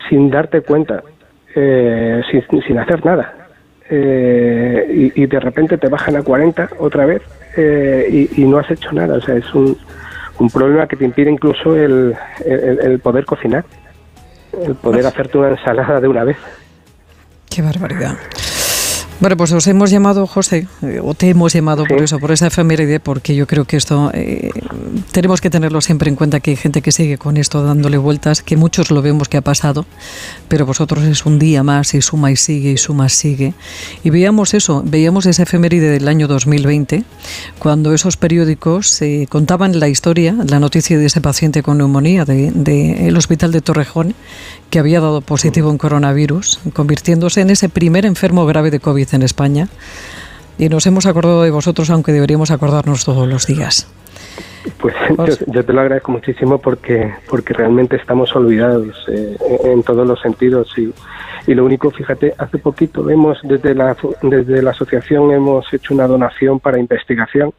sin 0.10 0.30
darte 0.30 0.62
cuenta, 0.62 1.04
eh, 1.54 2.22
sin, 2.66 2.80
hacer 2.80 3.06
nada. 3.06 3.47
Y, 3.90 5.26
de 5.26 5.40
repente 5.40 5.78
te 5.78 5.88
bajan 5.88 6.16
a 6.16 6.22
40 6.22 6.70
otra 6.80 7.06
vez 7.06 7.22
y, 7.58 8.44
no 8.46 8.60
has 8.60 8.70
hecho 8.72 8.92
nada. 8.92 9.16
O 9.16 9.22
sea, 9.22 9.36
es 9.36 9.54
un, 9.54 9.78
un 10.40 10.50
problema 10.50 10.88
que 10.88 10.96
te 10.96 11.06
impide 11.06 11.32
incluso 11.32 11.76
el, 11.76 12.16
el 12.46 13.00
poder 13.00 13.26
cocinar 13.26 13.66
el 14.66 14.76
poder 14.76 15.06
hacerte 15.06 15.38
una 15.38 15.50
ensalada 15.50 16.00
de 16.00 16.08
una 16.08 16.24
vez. 16.24 16.38
Qué 17.50 17.62
barbaridad. 17.62 18.18
Bueno, 19.20 19.36
pues 19.36 19.52
os 19.52 19.66
hemos 19.66 19.90
llamado, 19.90 20.28
José, 20.28 20.68
o 21.02 21.16
te 21.16 21.30
hemos 21.30 21.52
llamado 21.52 21.86
por 21.86 22.04
eso, 22.04 22.20
por 22.20 22.32
esa 22.32 22.48
efeméride, 22.48 23.00
porque 23.00 23.34
yo 23.34 23.48
creo 23.48 23.66
que 23.66 23.76
esto 23.76 24.12
eh, 24.14 24.52
tenemos 25.12 25.42
que 25.42 25.50
tenerlo 25.50 25.82
siempre 25.82 26.08
en 26.08 26.16
cuenta, 26.16 26.40
que 26.40 26.52
hay 26.52 26.56
gente 26.56 26.84
que 26.84 26.92
sigue 26.92 27.18
con 27.18 27.36
esto 27.36 27.64
dándole 27.64 27.98
vueltas, 27.98 28.44
que 28.44 28.56
muchos 28.58 28.92
lo 28.92 29.02
vemos 29.02 29.28
que 29.28 29.38
ha 29.38 29.42
pasado, 29.42 29.88
pero 30.50 30.68
vosotros 30.68 31.04
es 31.04 31.26
un 31.26 31.40
día 31.40 31.64
más 31.64 31.96
y 31.96 32.02
suma 32.04 32.30
y 32.30 32.36
sigue 32.36 32.70
y 32.70 32.78
suma 32.78 33.08
y 33.08 33.10
sigue. 33.10 33.54
Y 34.04 34.12
veíamos 34.12 34.54
eso, 34.54 34.84
veíamos 34.86 35.26
esa 35.26 35.42
efeméride 35.42 35.90
del 35.90 36.08
año 36.08 36.28
2020, 36.28 37.04
cuando 37.58 37.96
esos 37.96 38.18
periódicos 38.18 39.02
eh, 39.02 39.26
contaban 39.32 39.80
la 39.80 39.90
historia, 39.90 40.36
la 40.48 40.60
noticia 40.60 40.96
de 41.00 41.08
ese 41.08 41.22
paciente 41.22 41.64
con 41.64 41.80
neumonía 41.80 42.24
del 42.24 42.64
de, 42.64 43.08
el 43.08 43.18
hospital 43.18 43.52
de 43.52 43.62
Torrejón, 43.62 44.14
que 44.70 44.78
había 44.78 45.00
dado 45.00 45.22
positivo 45.22 45.72
en 45.72 45.80
coronavirus, 45.80 46.60
convirtiéndose 46.74 47.42
en 47.42 47.50
ese 47.50 47.68
primer 47.70 48.06
enfermo 48.06 48.46
grave 48.46 48.70
de 48.70 48.80
COVID 48.80 49.07
en 49.14 49.24
España. 49.24 49.68
Y 50.58 50.70
nos 50.70 50.86
hemos 50.88 51.06
acordado 51.06 51.44
de 51.44 51.52
vosotros, 51.52 51.90
aunque 51.90 52.12
deberíamos 52.12 52.52
acordarnos 52.52 53.06
todos 53.06 53.28
los 53.28 53.46
días. 53.46 53.88
Pues 54.78 54.96
yo, 55.48 55.64
te 55.64 55.74
lo 55.74 55.82
agradezco 55.82 56.12
muchísimo 56.12 56.58
porque, 56.58 57.14
porque 57.30 57.54
realmente 57.54 57.96
estamos 57.96 58.36
olvidados 58.36 58.96
eh, 59.08 59.38
en 59.64 59.82
todos 59.84 60.06
los 60.06 60.20
sentidos 60.20 60.74
y, 60.78 60.94
y 61.50 61.56
lo 61.56 61.64
único, 61.64 61.90
fíjate, 61.92 62.34
hace 62.38 62.58
poquito 62.58 63.10
hemos 63.10 63.40
desde 63.44 63.74
la, 63.74 63.96
desde 64.22 64.62
la 64.62 64.72
asociación 64.72 65.32
hemos 65.32 65.72
hecho 65.74 65.94
una 65.94 66.08
donación 66.08 66.60
para 66.60 66.80
investigación 66.80 67.54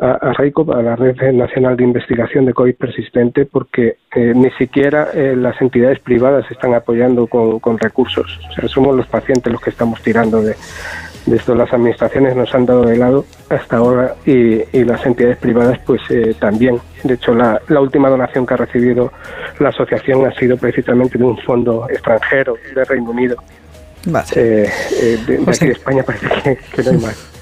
a, 0.00 0.12
a 0.12 0.32
RAICO, 0.32 0.72
a 0.72 0.82
la 0.82 0.96
Red 0.96 1.32
Nacional 1.32 1.76
de 1.76 1.84
Investigación 1.84 2.46
de 2.46 2.54
COVID 2.54 2.74
persistente, 2.74 3.44
porque 3.44 3.98
eh, 4.14 4.32
ni 4.34 4.50
siquiera 4.52 5.08
eh, 5.12 5.34
las 5.36 5.60
entidades 5.60 6.00
privadas 6.00 6.50
están 6.50 6.74
apoyando 6.74 7.26
con, 7.26 7.60
con, 7.60 7.78
recursos. 7.78 8.40
O 8.50 8.52
sea, 8.54 8.68
somos 8.68 8.96
los 8.96 9.06
pacientes 9.06 9.52
los 9.52 9.60
que 9.60 9.70
estamos 9.70 10.00
tirando 10.02 10.42
de, 10.42 10.54
de 11.26 11.36
esto. 11.36 11.54
Las 11.54 11.72
administraciones 11.72 12.34
nos 12.34 12.54
han 12.54 12.66
dado 12.66 12.84
de 12.84 12.96
lado 12.96 13.26
hasta 13.50 13.76
ahora 13.76 14.14
y, 14.24 14.62
y 14.72 14.84
las 14.84 15.04
entidades 15.04 15.36
privadas 15.36 15.78
pues 15.84 16.00
eh, 16.10 16.34
también. 16.38 16.80
De 17.04 17.14
hecho, 17.14 17.34
la, 17.34 17.60
la, 17.68 17.80
última 17.80 18.08
donación 18.08 18.46
que 18.46 18.54
ha 18.54 18.58
recibido 18.58 19.12
la 19.58 19.68
asociación 19.68 20.26
ha 20.26 20.32
sido 20.32 20.56
precisamente 20.56 21.18
de 21.18 21.24
un 21.24 21.38
fondo 21.38 21.86
extranjero 21.90 22.56
de 22.74 22.84
Reino 22.84 23.10
Unido. 23.10 23.36
Vale. 24.06 24.26
Eh, 24.34 24.70
eh, 25.02 25.18
de, 25.26 25.38
de, 25.38 25.50
aquí 25.50 25.66
de 25.66 25.72
España 25.72 26.02
parece 26.02 26.26
que, 26.42 26.58
que 26.74 26.82
no 26.82 26.90
hay 26.90 26.98
más. 26.98 27.39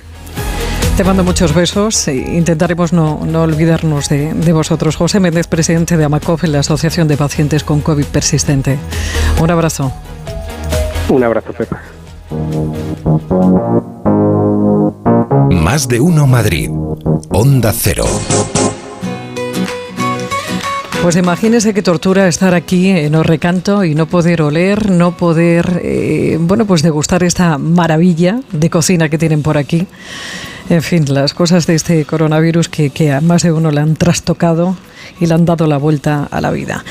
Te 0.98 1.04
mando 1.04 1.22
muchos 1.22 1.54
besos 1.54 2.08
e 2.08 2.16
intentaremos 2.16 2.92
no, 2.92 3.24
no 3.24 3.42
olvidarnos 3.42 4.08
de, 4.08 4.34
de, 4.34 4.52
vosotros. 4.52 4.96
José 4.96 5.20
Méndez, 5.20 5.46
presidente 5.46 5.96
de 5.96 6.04
AMACOF, 6.04 6.42
en 6.42 6.50
la 6.50 6.58
Asociación 6.58 7.06
de 7.06 7.16
Pacientes 7.16 7.62
con 7.62 7.82
COVID 7.82 8.06
Persistente. 8.06 8.76
Un 9.40 9.48
abrazo. 9.48 9.92
Un 11.08 11.22
abrazo, 11.22 11.52
Pepa. 11.52 11.80
Más 15.52 15.86
de 15.86 16.00
uno 16.00 16.26
Madrid. 16.26 16.68
Onda 17.28 17.72
Cero. 17.72 18.04
Pues 21.00 21.14
imagínese 21.14 21.74
qué 21.74 21.82
tortura 21.82 22.26
estar 22.26 22.54
aquí 22.54 22.90
en 22.90 23.14
Orrecanto 23.14 23.84
y 23.84 23.94
no 23.94 24.06
poder 24.06 24.42
oler, 24.42 24.90
no 24.90 25.16
poder, 25.16 25.80
eh, 25.84 26.38
bueno, 26.40 26.66
pues 26.66 26.82
degustar 26.82 27.22
esta 27.22 27.56
maravilla 27.56 28.40
de 28.50 28.68
cocina 28.68 29.08
que 29.08 29.16
tienen 29.16 29.42
por 29.42 29.56
aquí. 29.56 29.86
En 30.70 30.82
fin, 30.82 31.06
las 31.08 31.32
cosas 31.32 31.66
de 31.66 31.74
este 31.74 32.04
coronavirus 32.04 32.68
que, 32.68 32.90
que 32.90 33.10
a 33.10 33.22
más 33.22 33.42
de 33.42 33.52
uno 33.52 33.70
le 33.70 33.80
han 33.80 33.96
trastocado 33.96 34.76
y 35.20 35.26
le 35.26 35.34
han 35.34 35.44
dado 35.44 35.66
la 35.66 35.76
vuelta 35.76 36.28
a 36.30 36.40
la 36.40 36.50
vida. 36.50 36.84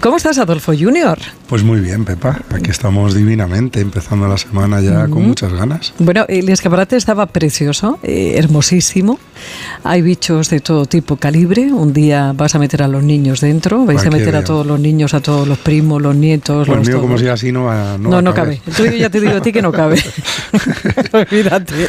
¿Cómo 0.00 0.16
estás, 0.16 0.38
Adolfo 0.38 0.72
Junior? 0.78 1.18
Pues 1.48 1.62
muy 1.62 1.80
bien, 1.80 2.04
Pepa. 2.04 2.40
Aquí 2.54 2.70
estamos 2.70 3.14
divinamente, 3.14 3.80
empezando 3.80 4.26
la 4.28 4.38
semana 4.38 4.80
ya 4.80 4.90
uh 4.90 4.94
-huh. 5.04 5.10
con 5.10 5.26
muchas 5.26 5.52
ganas. 5.52 5.92
Bueno, 5.98 6.24
el 6.28 6.48
escaparate 6.48 6.96
estaba 6.96 7.26
precioso, 7.26 7.98
eh, 8.02 8.34
hermosísimo. 8.36 9.18
Hay 9.82 10.02
bichos 10.02 10.50
de 10.50 10.60
todo 10.60 10.86
tipo, 10.86 11.16
calibre. 11.16 11.72
Un 11.72 11.92
día 11.92 12.32
vas 12.34 12.54
a 12.54 12.58
meter 12.58 12.82
a 12.82 12.88
los 12.88 13.02
niños 13.02 13.40
dentro, 13.40 13.84
vais 13.84 14.04
a 14.06 14.10
meter 14.10 14.34
a 14.36 14.44
todos 14.44 14.66
los 14.66 14.80
niños, 14.80 15.14
a 15.14 15.20
todos 15.20 15.46
los 15.46 15.58
primos, 15.58 16.00
los 16.00 16.16
nietos. 16.16 16.66
Pues 16.66 16.78
los 16.78 16.86
mío, 16.86 16.96
todos. 16.96 17.06
como 17.06 17.18
siga 17.18 17.34
así, 17.34 17.52
no 17.52 17.64
va, 17.64 17.98
No, 17.98 18.10
no, 18.10 18.22
no 18.22 18.34
cabe. 18.34 18.60
El 18.66 18.74
tuyo 18.74 18.92
ya 18.92 19.10
te 19.10 19.20
digo 19.20 19.36
a 19.36 19.40
ti 19.42 19.52
que 19.52 19.62
no 19.62 19.72
cabe. 19.72 20.02
Olvídate. 21.12 21.88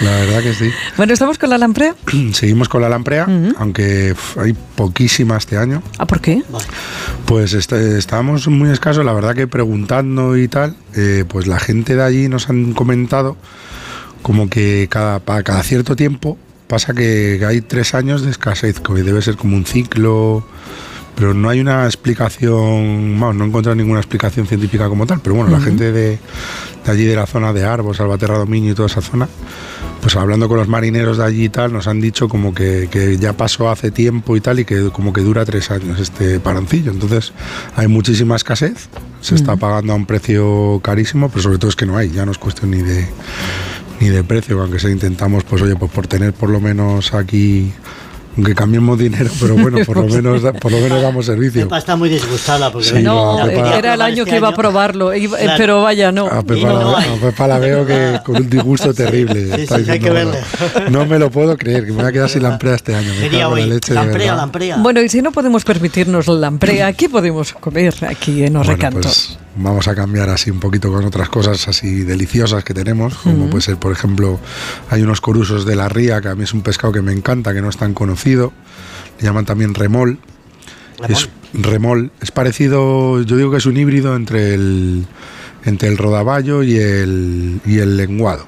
La 0.00 0.10
verdad 0.10 0.42
que 0.42 0.54
sí. 0.54 0.70
Bueno, 0.96 1.12
¿estamos 1.12 1.38
con 1.38 1.50
la 1.50 1.58
lamprea? 1.58 1.94
Seguimos 2.32 2.68
con 2.68 2.82
la 2.82 2.88
lamprea, 2.88 3.24
uh 3.24 3.30
-huh. 3.30 3.54
aunque 3.58 4.05
hay 4.36 4.54
poquísima 4.74 5.36
este 5.36 5.56
año. 5.56 5.82
¿Ah, 5.98 6.06
por 6.06 6.20
qué? 6.20 6.42
Pues 7.26 7.54
estábamos 7.54 8.46
muy 8.48 8.70
escasos, 8.70 9.04
la 9.04 9.12
verdad 9.12 9.34
que 9.34 9.46
preguntando 9.46 10.36
y 10.36 10.48
tal, 10.48 10.76
eh, 10.94 11.24
pues 11.26 11.46
la 11.46 11.58
gente 11.58 11.96
de 11.96 12.02
allí 12.02 12.28
nos 12.28 12.48
han 12.50 12.72
comentado 12.72 13.36
como 14.22 14.50
que 14.50 14.88
cada, 14.90 15.20
para 15.20 15.42
cada 15.42 15.62
cierto 15.62 15.96
tiempo 15.96 16.36
pasa 16.66 16.94
que, 16.94 17.36
que 17.38 17.46
hay 17.46 17.60
tres 17.60 17.94
años 17.94 18.22
de 18.22 18.30
escasez, 18.30 18.80
que 18.80 18.92
debe 19.02 19.22
ser 19.22 19.36
como 19.36 19.56
un 19.56 19.64
ciclo 19.64 20.44
pero 21.16 21.32
no 21.32 21.48
hay 21.48 21.60
una 21.60 21.86
explicación, 21.86 23.18
no 23.18 23.32
he 23.32 23.48
encontrado 23.48 23.74
ninguna 23.74 24.00
explicación 24.00 24.46
científica 24.46 24.88
como 24.88 25.06
tal, 25.06 25.20
pero 25.20 25.34
bueno, 25.34 25.50
uh 25.50 25.54
-huh. 25.54 25.58
la 25.58 25.64
gente 25.64 25.90
de, 25.90 26.18
de, 26.84 26.90
allí 26.92 27.04
de 27.04 27.16
la 27.16 27.26
zona 27.26 27.54
de 27.54 27.64
Arbos, 27.64 27.96
Salvaterra 27.96 28.36
Dominio 28.36 28.72
y 28.72 28.74
toda 28.74 28.86
esa 28.86 29.00
zona, 29.00 29.26
pues 30.02 30.14
hablando 30.14 30.46
con 30.46 30.58
los 30.58 30.68
marineros 30.68 31.16
de 31.16 31.24
allí 31.24 31.44
y 31.44 31.48
tal, 31.48 31.72
nos 31.72 31.88
han 31.88 32.02
dicho 32.02 32.28
como 32.28 32.54
que, 32.54 32.88
que, 32.90 33.16
ya 33.16 33.32
pasó 33.32 33.70
hace 33.70 33.90
tiempo 33.90 34.36
y 34.36 34.42
tal, 34.42 34.60
y 34.60 34.66
que 34.66 34.90
como 34.90 35.14
que 35.14 35.22
dura 35.22 35.44
tres 35.46 35.70
años 35.70 35.98
este 35.98 36.38
parancillo. 36.38 36.92
Entonces 36.92 37.32
hay 37.74 37.88
muchísima 37.88 38.36
escasez, 38.36 38.88
se 39.22 39.34
uh 39.34 39.38
-huh. 39.38 39.40
está 39.40 39.56
pagando 39.56 39.94
a 39.94 39.96
un 39.96 40.04
precio 40.04 40.80
carísimo, 40.82 41.30
pero 41.30 41.42
sobre 41.42 41.58
todo 41.58 41.70
es 41.70 41.76
que 41.76 41.86
no 41.86 41.96
hay, 41.96 42.10
ya 42.10 42.26
no 42.26 42.32
es 42.32 42.38
cuestión 42.38 42.70
ni 42.72 42.82
de 42.82 43.08
ni 44.00 44.08
de 44.10 44.22
precio, 44.22 44.60
aunque 44.60 44.78
se 44.78 44.90
intentamos, 44.90 45.44
pues 45.44 45.62
oye, 45.62 45.74
pues 45.74 45.90
por 45.90 46.06
tener 46.06 46.34
por 46.34 46.50
lo 46.50 46.60
menos 46.60 47.14
aquí 47.14 47.72
aunque 48.36 48.54
cambiemos 48.54 48.98
dinero, 48.98 49.30
pero 49.40 49.54
bueno, 49.54 49.78
por 49.86 49.96
lo 49.96 50.06
menos, 50.08 50.42
por 50.60 50.70
lo 50.70 50.78
menos 50.78 51.00
damos 51.00 51.26
servicio. 51.26 51.62
Pepa 51.62 51.78
está 51.78 51.96
muy 51.96 52.08
disgustada 52.08 52.70
porque 52.70 52.88
sí, 52.88 53.02
no, 53.02 53.38
Pepa, 53.44 53.78
era 53.78 53.94
el 53.94 54.02
año 54.02 54.22
este 54.22 54.30
que 54.30 54.36
iba 54.36 54.48
a 54.48 54.54
probarlo, 54.54 55.14
iba, 55.14 55.38
claro. 55.38 55.54
pero 55.56 55.82
vaya, 55.82 56.12
no. 56.12 56.26
A 56.26 56.42
Pepa, 56.42 56.68
no 56.68 56.92
la, 56.92 56.98
a 56.98 57.16
Pepa, 57.16 57.46
la, 57.46 57.58
veo 57.58 57.86
que 57.86 58.20
con 58.24 58.36
un 58.36 58.50
disgusto 58.50 58.92
terrible. 58.92 59.66
Sí, 59.66 59.66
sí, 59.66 59.90
hay 59.90 60.00
que 60.00 60.10
verlo. 60.10 60.34
No 60.90 61.06
me 61.06 61.18
lo 61.18 61.30
puedo 61.30 61.56
creer, 61.56 61.86
que 61.86 61.92
me 61.92 62.02
voy 62.02 62.06
a 62.06 62.12
quedar 62.12 62.28
sin 62.28 62.42
lamprea 62.42 62.74
este 62.74 62.94
año. 62.94 63.12
Sería 63.14 63.48
hoy, 63.48 63.62
la 63.62 63.66
leche 63.74 63.94
lamprea, 63.94 64.32
de 64.32 64.36
lamprea. 64.36 64.76
Bueno, 64.78 65.00
y 65.00 65.08
si 65.08 65.22
no 65.22 65.32
podemos 65.32 65.64
permitirnos 65.64 66.26
la 66.26 66.34
lamprea, 66.34 66.92
¿qué 66.92 67.08
podemos 67.08 67.52
comer 67.54 67.94
aquí 68.06 68.44
en 68.44 68.56
Orrecanto? 68.56 69.00
Bueno, 69.00 69.12
pues, 69.14 69.38
vamos 69.56 69.88
a 69.88 69.94
cambiar 69.94 70.28
así 70.30 70.50
un 70.50 70.60
poquito 70.60 70.92
con 70.92 71.04
otras 71.04 71.28
cosas 71.28 71.68
así 71.68 72.02
deliciosas 72.02 72.64
que 72.64 72.74
tenemos, 72.74 73.14
como 73.14 73.44
uh 73.44 73.46
-huh. 73.46 73.50
puede 73.50 73.62
ser, 73.62 73.76
por 73.76 73.92
ejemplo, 73.92 74.38
hay 74.90 75.02
unos 75.02 75.20
corusos 75.20 75.64
de 75.64 75.76
la 75.76 75.88
ría, 75.88 76.20
que 76.20 76.28
a 76.28 76.34
mí 76.34 76.44
es 76.44 76.52
un 76.54 76.62
pescado 76.62 76.92
que 76.92 77.02
me 77.02 77.12
encanta, 77.12 77.52
que 77.52 77.62
no 77.62 77.68
es 77.68 77.76
tan 77.76 77.94
conocido 77.94 78.52
le 79.18 79.24
llaman 79.24 79.46
también 79.46 79.74
remol. 79.74 80.18
remol. 80.98 81.10
Es 81.10 81.28
remol, 81.52 82.10
es 82.20 82.30
parecido, 82.30 83.22
yo 83.22 83.36
digo 83.36 83.50
que 83.50 83.58
es 83.58 83.66
un 83.66 83.76
híbrido 83.76 84.16
entre 84.16 84.54
el 84.54 85.06
entre 85.64 85.88
el 85.88 85.98
rodaballo 85.98 86.62
y 86.62 86.76
el 86.76 87.60
y 87.64 87.78
el 87.78 87.96
lenguado 87.96 88.46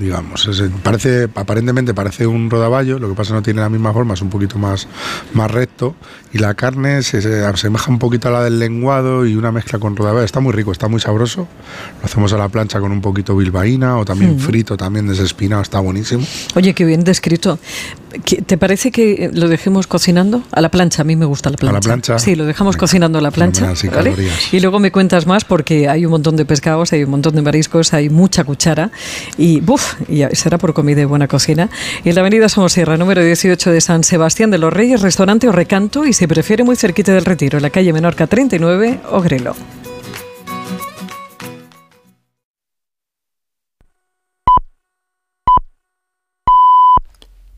digamos. 0.00 0.46
Es, 0.46 0.62
parece, 0.82 1.28
aparentemente 1.34 1.94
parece 1.94 2.26
un 2.26 2.50
rodaballo, 2.50 2.98
lo 2.98 3.08
que 3.08 3.14
pasa 3.14 3.34
no 3.34 3.42
tiene 3.42 3.60
la 3.60 3.68
misma 3.68 3.92
forma, 3.92 4.14
es 4.14 4.22
un 4.22 4.30
poquito 4.30 4.58
más, 4.58 4.88
más 5.34 5.50
recto 5.50 5.94
y 6.32 6.38
la 6.38 6.54
carne 6.54 7.02
se, 7.02 7.22
se 7.22 7.44
asemeja 7.44 7.90
un 7.90 7.98
poquito 7.98 8.28
a 8.28 8.30
la 8.30 8.42
del 8.42 8.58
lenguado 8.58 9.26
y 9.26 9.36
una 9.36 9.52
mezcla 9.52 9.78
con 9.78 9.96
rodaballo. 9.96 10.24
Está 10.24 10.40
muy 10.40 10.52
rico, 10.52 10.72
está 10.72 10.88
muy 10.88 11.00
sabroso. 11.00 11.46
Lo 12.00 12.04
hacemos 12.04 12.32
a 12.32 12.38
la 12.38 12.48
plancha 12.48 12.80
con 12.80 12.92
un 12.92 13.00
poquito 13.00 13.36
bilbaína 13.36 13.98
o 13.98 14.04
también 14.04 14.36
mm. 14.36 14.40
frito, 14.40 14.76
también 14.76 15.06
desespinado, 15.06 15.62
está 15.62 15.80
buenísimo. 15.80 16.24
Oye, 16.54 16.74
qué 16.74 16.84
bien 16.84 17.04
descrito. 17.04 17.58
¿Te 18.46 18.58
parece 18.58 18.90
que 18.90 19.30
lo 19.32 19.48
dejemos 19.48 19.86
cocinando? 19.86 20.42
A 20.52 20.60
la 20.60 20.70
plancha, 20.70 21.02
a 21.02 21.04
mí 21.04 21.16
me 21.16 21.24
gusta 21.26 21.50
la 21.50 21.56
plancha. 21.56 21.70
¿A 21.70 21.74
la 21.74 21.80
plancha? 21.80 22.18
Sí, 22.18 22.34
lo 22.34 22.44
dejamos 22.44 22.74
Venga. 22.74 22.80
cocinando 22.80 23.18
a 23.18 23.22
la 23.22 23.30
plancha. 23.30 23.72
¿vale? 23.94 24.14
Y 24.52 24.60
luego 24.60 24.80
me 24.80 24.90
cuentas 24.90 25.26
más 25.26 25.44
porque 25.44 25.88
hay 25.88 26.04
un 26.04 26.10
montón 26.10 26.36
de 26.36 26.44
pescados, 26.44 26.92
hay 26.92 27.04
un 27.04 27.10
montón 27.10 27.34
de 27.34 27.42
mariscos, 27.42 27.92
hay 27.94 28.08
mucha 28.08 28.44
cuchara 28.44 28.90
y 29.38 29.60
¡buf! 29.60 29.94
Y 30.08 30.24
será 30.34 30.58
por 30.58 30.74
comida 30.74 31.02
y 31.02 31.04
buena 31.04 31.28
cocina. 31.28 31.68
Y 32.04 32.08
en 32.08 32.14
la 32.14 32.22
avenida 32.22 32.48
Somosierra, 32.48 32.96
número 32.96 33.22
18 33.22 33.70
de 33.70 33.80
San 33.80 34.04
Sebastián 34.04 34.50
de 34.50 34.58
los 34.58 34.72
Reyes, 34.72 35.02
restaurante 35.02 35.48
o 35.48 35.52
recanto 35.52 36.04
y 36.04 36.12
se 36.12 36.26
prefiere 36.26 36.64
muy 36.64 36.76
cerquita 36.76 37.12
del 37.12 37.24
Retiro, 37.24 37.58
en 37.58 37.62
la 37.62 37.70
calle 37.70 37.92
Menorca 37.92 38.26
39, 38.26 39.00
Ogrelo. 39.10 39.54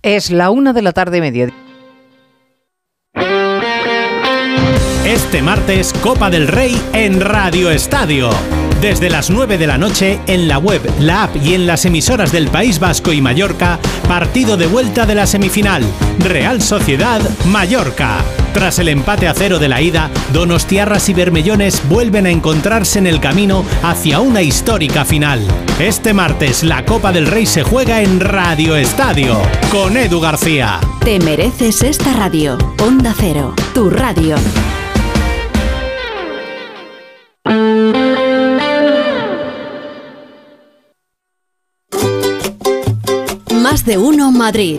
Es 0.02 0.32
la 0.32 0.50
una 0.50 0.72
de 0.72 0.82
la 0.82 0.90
tarde 0.90 1.20
media. 1.20 1.48
Este 5.06 5.42
martes, 5.42 5.92
Copa 6.02 6.28
del 6.28 6.48
Rey 6.48 6.76
en 6.92 7.20
Radio 7.20 7.70
Estadio. 7.70 8.30
Desde 8.80 9.08
las 9.08 9.30
9 9.30 9.58
de 9.58 9.66
la 9.68 9.78
noche, 9.78 10.18
en 10.26 10.48
la 10.48 10.58
web, 10.58 10.82
la 10.98 11.24
app 11.24 11.36
y 11.36 11.54
en 11.54 11.68
las 11.68 11.84
emisoras 11.84 12.32
del 12.32 12.48
País 12.48 12.80
Vasco 12.80 13.12
y 13.12 13.20
Mallorca, 13.20 13.78
partido 14.08 14.56
de 14.56 14.66
vuelta 14.66 15.06
de 15.06 15.14
la 15.14 15.28
semifinal. 15.28 15.84
Real 16.18 16.60
Sociedad 16.60 17.20
Mallorca. 17.46 18.24
Tras 18.52 18.78
el 18.78 18.88
empate 18.88 19.28
a 19.28 19.34
cero 19.34 19.58
de 19.58 19.68
la 19.68 19.80
ida, 19.80 20.10
Donostiarras 20.32 21.08
y 21.08 21.14
Bermellones 21.14 21.88
vuelven 21.88 22.26
a 22.26 22.30
encontrarse 22.30 22.98
en 22.98 23.06
el 23.06 23.18
camino 23.18 23.64
hacia 23.82 24.20
una 24.20 24.42
histórica 24.42 25.04
final. 25.04 25.46
Este 25.78 26.12
martes 26.12 26.62
la 26.62 26.84
Copa 26.84 27.12
del 27.12 27.26
Rey 27.26 27.46
se 27.46 27.62
juega 27.62 28.02
en 28.02 28.20
Radio 28.20 28.76
Estadio 28.76 29.40
con 29.70 29.96
Edu 29.96 30.20
García. 30.20 30.80
Te 31.02 31.18
mereces 31.18 31.82
esta 31.82 32.12
radio. 32.12 32.58
Onda 32.82 33.14
Cero, 33.18 33.54
tu 33.74 33.88
radio. 33.88 34.36
Más 43.50 43.86
de 43.86 43.96
uno 43.96 44.30
Madrid. 44.30 44.78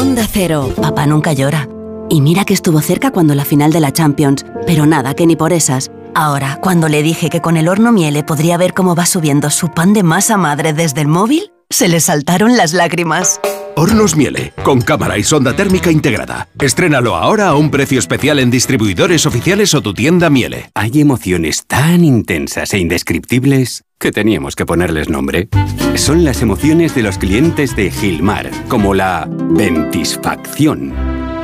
Onda 0.00 0.26
Cero. 0.26 0.72
Papá 0.80 1.04
nunca 1.04 1.34
llora. 1.34 1.68
Y 2.08 2.22
mira 2.22 2.46
que 2.46 2.54
estuvo 2.54 2.80
cerca 2.80 3.10
cuando 3.10 3.34
la 3.34 3.44
final 3.44 3.70
de 3.70 3.80
la 3.80 3.92
Champions, 3.92 4.46
pero 4.66 4.86
nada, 4.86 5.12
que 5.12 5.26
ni 5.26 5.36
por 5.36 5.52
esas. 5.52 5.90
Ahora, 6.14 6.58
cuando 6.62 6.88
le 6.88 7.02
dije 7.02 7.28
que 7.28 7.42
con 7.42 7.58
el 7.58 7.68
horno 7.68 7.92
Miele 7.92 8.24
podría 8.24 8.56
ver 8.56 8.72
cómo 8.72 8.94
va 8.94 9.04
subiendo 9.04 9.50
su 9.50 9.68
pan 9.68 9.92
de 9.92 10.02
masa 10.02 10.38
madre 10.38 10.72
desde 10.72 11.02
el 11.02 11.08
móvil, 11.08 11.52
se 11.68 11.86
le 11.88 12.00
saltaron 12.00 12.56
las 12.56 12.72
lágrimas. 12.72 13.42
Hornos 13.76 14.16
Miele, 14.16 14.54
con 14.64 14.80
cámara 14.80 15.18
y 15.18 15.22
sonda 15.22 15.54
térmica 15.54 15.90
integrada. 15.90 16.48
Estrénalo 16.58 17.14
ahora 17.14 17.48
a 17.48 17.56
un 17.56 17.70
precio 17.70 17.98
especial 17.98 18.38
en 18.38 18.50
distribuidores 18.50 19.26
oficiales 19.26 19.74
o 19.74 19.82
tu 19.82 19.92
tienda 19.92 20.30
Miele. 20.30 20.70
Hay 20.74 20.98
emociones 20.98 21.66
tan 21.66 22.06
intensas 22.06 22.72
e 22.72 22.78
indescriptibles 22.78 23.84
que 24.00 24.10
teníamos 24.10 24.56
que 24.56 24.66
ponerles 24.66 25.08
nombre. 25.10 25.48
Son 25.94 26.24
las 26.24 26.42
emociones 26.42 26.94
de 26.94 27.02
los 27.02 27.18
clientes 27.18 27.76
de 27.76 27.90
Gilmar, 27.90 28.50
como 28.68 28.94
la 28.94 29.28
ventisfacción. 29.30 30.94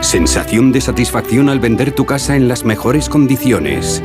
Sensación 0.00 0.72
de 0.72 0.80
satisfacción 0.80 1.48
al 1.50 1.60
vender 1.60 1.92
tu 1.92 2.06
casa 2.06 2.34
en 2.34 2.48
las 2.48 2.64
mejores 2.64 3.08
condiciones. 3.08 4.02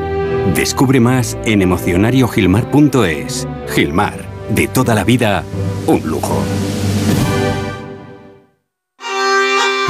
Descubre 0.54 1.00
más 1.00 1.38
en 1.46 1.62
emocionariogilmar.es. 1.62 3.48
Gilmar, 3.74 4.26
de 4.54 4.68
toda 4.68 4.96
la 4.96 5.06
vida, 5.06 5.44
un 5.88 6.06
lujo. 6.06 6.44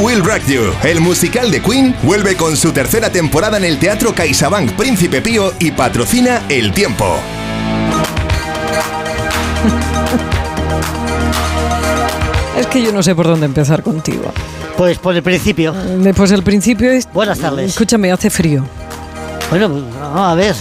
Will 0.00 0.24
Rock 0.24 0.46
You, 0.46 0.72
el 0.82 0.98
musical 1.00 1.50
de 1.50 1.60
Queen, 1.60 1.94
vuelve 2.02 2.34
con 2.34 2.56
su 2.56 2.72
tercera 2.72 3.10
temporada 3.10 3.58
en 3.58 3.64
el 3.64 3.78
Teatro 3.78 4.14
CaixaBank 4.14 4.72
Príncipe 4.72 5.20
Pío 5.20 5.52
y 5.58 5.72
patrocina 5.72 6.42
El 6.48 6.72
Tiempo. 6.72 7.18
Es 12.56 12.66
que 12.68 12.82
yo 12.82 12.92
no 12.92 13.02
sé 13.02 13.14
por 13.14 13.26
dónde 13.26 13.44
empezar 13.44 13.82
contigo. 13.82 14.32
Pues 14.78 14.98
por 14.98 15.14
el 15.14 15.22
principio. 15.22 15.74
Eh, 15.76 16.14
Pues 16.16 16.30
el 16.30 16.42
principio 16.42 16.90
es... 16.90 17.06
Buenas 17.12 17.38
tardes. 17.38 17.68
Escúchame, 17.70 18.10
hace 18.10 18.30
frío. 18.30 18.64
Bueno, 19.50 19.82
a 20.14 20.34
ver. 20.34 20.56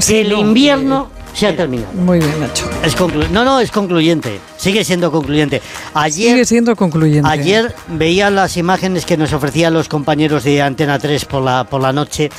Sí, 0.00 0.18
el 0.18 0.28
no, 0.30 0.38
invierno 0.40 1.08
se 1.36 1.46
ha 1.46 1.56
terminado. 1.56 1.92
Muy 1.92 2.18
bien, 2.18 2.40
Nacho. 2.40 2.68
Es 2.82 2.96
conclu- 2.96 3.28
no, 3.30 3.44
no, 3.44 3.60
es 3.60 3.70
concluyente. 3.70 4.40
Sigue 4.56 4.82
siendo 4.84 5.12
concluyente. 5.12 5.60
Ayer, 5.94 6.30
Sigue 6.32 6.44
siendo 6.46 6.74
concluyente. 6.74 7.28
Ayer 7.28 7.74
veía 7.88 8.30
las 8.30 8.56
imágenes 8.56 9.04
que 9.04 9.16
nos 9.16 9.32
ofrecían 9.32 9.74
los 9.74 9.88
compañeros 9.88 10.44
de 10.44 10.62
Antena 10.62 10.98
3 10.98 11.24
por 11.26 11.42
la, 11.42 11.64
por 11.64 11.80
la 11.82 11.92
noche 11.92 12.30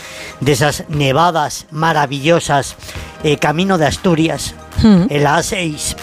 de 0.42 0.52
esas 0.52 0.84
nevadas 0.90 1.68
maravillosas, 1.72 2.76
eh, 3.24 3.38
camino 3.38 3.78
de 3.78 3.86
Asturias, 3.86 4.56
Mm. 4.84 5.04
el 5.10 5.26
A6, 5.26 5.96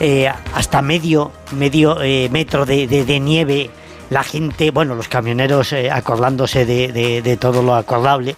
eh, 0.00 0.30
hasta 0.54 0.80
medio, 0.82 1.30
medio 1.52 2.02
eh, 2.02 2.28
metro 2.32 2.64
de, 2.66 2.86
de- 2.86 3.04
de 3.04 3.20
nieve, 3.20 3.70
la 4.10 4.22
gente, 4.22 4.70
bueno, 4.70 4.94
los 4.94 5.08
camioneros 5.08 5.72
eh, 5.72 5.90
acordándose 5.90 6.64
de, 6.66 6.88
de- 6.92 7.22
de 7.22 7.36
todo 7.36 7.62
lo 7.62 7.74
acordable. 7.74 8.36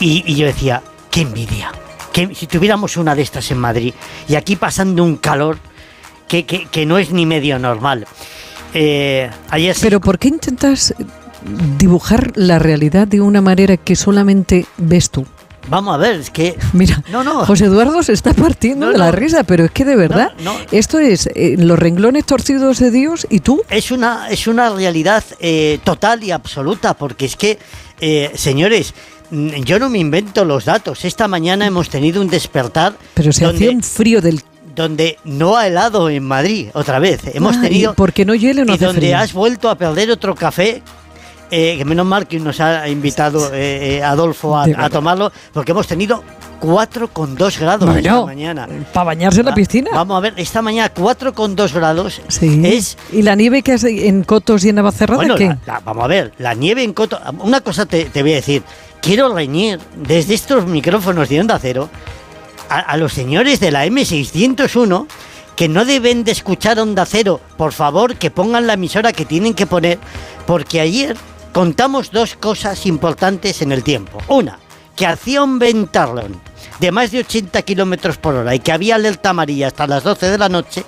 Y, 0.00 0.22
y 0.26 0.36
yo 0.36 0.46
decía, 0.46 0.82
qué 1.10 1.22
envidia. 1.22 1.70
Que 2.16 2.34
si 2.34 2.46
tuviéramos 2.46 2.96
una 2.96 3.14
de 3.14 3.20
estas 3.20 3.50
en 3.50 3.58
Madrid 3.58 3.92
y 4.26 4.36
aquí 4.36 4.56
pasando 4.56 5.04
un 5.04 5.16
calor 5.18 5.58
que, 6.26 6.46
que- 6.46 6.64
que 6.66 6.86
no 6.86 6.96
es 6.96 7.10
ni 7.12 7.26
medio 7.26 7.58
normal. 7.58 8.06
Eh, 8.72 9.28
ayer 9.50 9.74
sí- 9.74 9.82
Pero 9.82 10.00
¿por 10.00 10.18
qué 10.18 10.28
intentas 10.28 10.94
dibujar 11.78 12.32
la 12.34 12.58
realidad 12.58 13.06
de 13.06 13.20
una 13.20 13.40
manera 13.40 13.76
que 13.76 13.96
solamente 13.96 14.66
ves 14.78 15.10
tú? 15.10 15.26
Vamos 15.68 15.94
a 15.94 15.98
ver, 15.98 16.20
es 16.20 16.30
que. 16.30 16.56
Mira, 16.72 17.02
No, 17.10 17.24
no. 17.24 17.44
José 17.44 17.64
Eduardo 17.64 18.00
se 18.04 18.12
está 18.12 18.32
partiendo 18.32 18.86
No, 18.86 18.92
de 18.92 18.98
la 18.98 19.10
risa, 19.10 19.42
pero 19.42 19.64
es 19.64 19.70
que 19.72 19.84
de 19.84 19.96
verdad, 19.96 20.30
esto 20.70 21.00
es 21.00 21.26
eh, 21.34 21.56
los 21.58 21.76
renglones 21.78 22.24
torcidos 22.24 22.78
de 22.78 22.90
Dios 22.92 23.26
y 23.30 23.40
tú. 23.40 23.62
Es 23.68 23.90
una, 23.90 24.28
es 24.30 24.46
una 24.46 24.70
realidad 24.70 25.24
eh, 25.40 25.80
total 25.82 26.22
y 26.22 26.30
absoluta, 26.30 26.94
porque 26.94 27.26
es 27.26 27.34
que, 27.34 27.58
eh, 28.00 28.30
señores, 28.36 28.94
yo 29.30 29.78
no 29.78 29.88
me 29.88 29.98
invento 29.98 30.44
los 30.44 30.64
datos. 30.64 31.04
Esta 31.04 31.28
mañana 31.28 31.66
hemos 31.66 31.88
tenido 31.88 32.20
un 32.20 32.28
despertar. 32.28 32.94
Pero 33.14 33.32
se 33.32 33.44
donde, 33.44 33.56
hacía 33.66 33.70
un 33.76 33.82
frío 33.82 34.20
del... 34.20 34.40
donde 34.74 35.18
no 35.24 35.56
ha 35.56 35.66
helado 35.66 36.08
en 36.10 36.22
Madrid, 36.24 36.68
otra 36.74 36.98
vez. 36.98 37.20
Hemos 37.34 37.56
Ah, 37.56 37.62
tenido. 37.62 37.94
porque 37.94 38.24
no 38.24 38.34
hiele 38.34 38.64
no 38.64 38.72
y 38.72 38.76
hace 38.76 38.84
donde 38.86 39.00
frío. 39.00 39.18
has 39.18 39.32
vuelto 39.32 39.68
a 39.70 39.74
perder 39.76 40.10
otro 40.10 40.34
café. 40.34 40.82
eh, 41.50 41.76
que 41.78 41.84
menos 41.84 42.04
mal 42.04 42.26
que 42.26 42.40
nos 42.40 42.58
ha 42.60 42.88
invitado 42.88 43.50
eh, 43.54 43.98
eh, 43.98 44.02
Adolfo 44.02 44.56
a, 44.56 44.64
a 44.64 44.90
tomarlo, 44.90 45.30
porque 45.52 45.70
hemos 45.70 45.86
tenido 45.86 46.24
4,2 46.60 47.58
grados 47.60 47.88
esta 47.96 48.10
Bueno, 48.14 48.26
mañana. 48.26 48.66
para 48.92 49.04
bañarse 49.04 49.40
en 49.40 49.46
la 49.46 49.54
piscina. 49.54 49.90
Vamos 49.92 50.16
a 50.16 50.20
ver, 50.20 50.34
esta 50.36 50.60
mañana 50.62 50.92
4,2 50.92 51.72
grados 51.72 52.20
Sí. 52.28 52.60
es 52.64 52.98
¿Y 53.12 53.22
la 53.22 53.34
nieve 53.36 53.62
que 53.62 53.72
hace 53.74 54.08
en 54.08 54.24
Cotos 54.24 54.64
y 54.64 54.70
en 54.70 54.74
Navacerrada 54.76 55.16
bueno, 55.18 55.36
qué? 55.36 55.46
la- 55.46 55.58
la- 55.66 55.80
vamos 55.84 56.04
a 56.04 56.06
ver, 56.08 56.32
la 56.38 56.54
nieve 56.54 56.82
en 56.82 56.92
Coto. 56.92 57.18
Una 57.40 57.60
cosa 57.60 57.86
te, 57.86 58.06
te 58.06 58.22
voy 58.22 58.32
a 58.32 58.36
decir. 58.36 58.62
Quiero 59.06 59.32
reñir 59.32 59.78
desde 59.94 60.34
estos 60.34 60.66
micrófonos 60.66 61.28
de 61.28 61.38
Onda 61.38 61.60
Cero 61.60 61.88
a, 62.68 62.96
los 62.96 63.12
señores 63.12 63.60
de 63.60 63.70
la 63.70 63.86
M601 63.86 65.06
que 65.54 65.68
no 65.68 65.84
deben 65.84 66.24
de 66.24 66.32
escuchar 66.32 66.80
Onda 66.80 67.06
Cero. 67.06 67.40
Por 67.56 67.72
favor, 67.72 68.16
que 68.16 68.32
pongan 68.32 68.66
la 68.66 68.72
emisora 68.72 69.12
que 69.12 69.24
tienen 69.24 69.54
que 69.54 69.68
poner. 69.68 70.00
Porque 70.44 70.80
ayer 70.80 71.16
contamos 71.52 72.10
dos 72.10 72.34
cosas 72.34 72.84
importantes 72.84 73.62
en 73.62 73.70
el 73.70 73.84
tiempo. 73.84 74.18
Una, 74.26 74.58
que 74.96 75.06
hacía 75.06 75.44
un 75.44 75.60
ventarrón 75.60 76.40
de 76.80 76.90
más 76.90 77.12
de 77.12 77.20
80 77.20 77.62
kilómetros 77.62 78.16
por 78.16 78.34
hora 78.34 78.56
y 78.56 78.58
que 78.58 78.72
había 78.72 78.96
alerta 78.96 79.30
amarilla 79.30 79.68
hasta 79.68 79.86
las 79.86 80.02
12 80.02 80.30
de 80.30 80.38
la 80.38 80.48
noche 80.48 80.82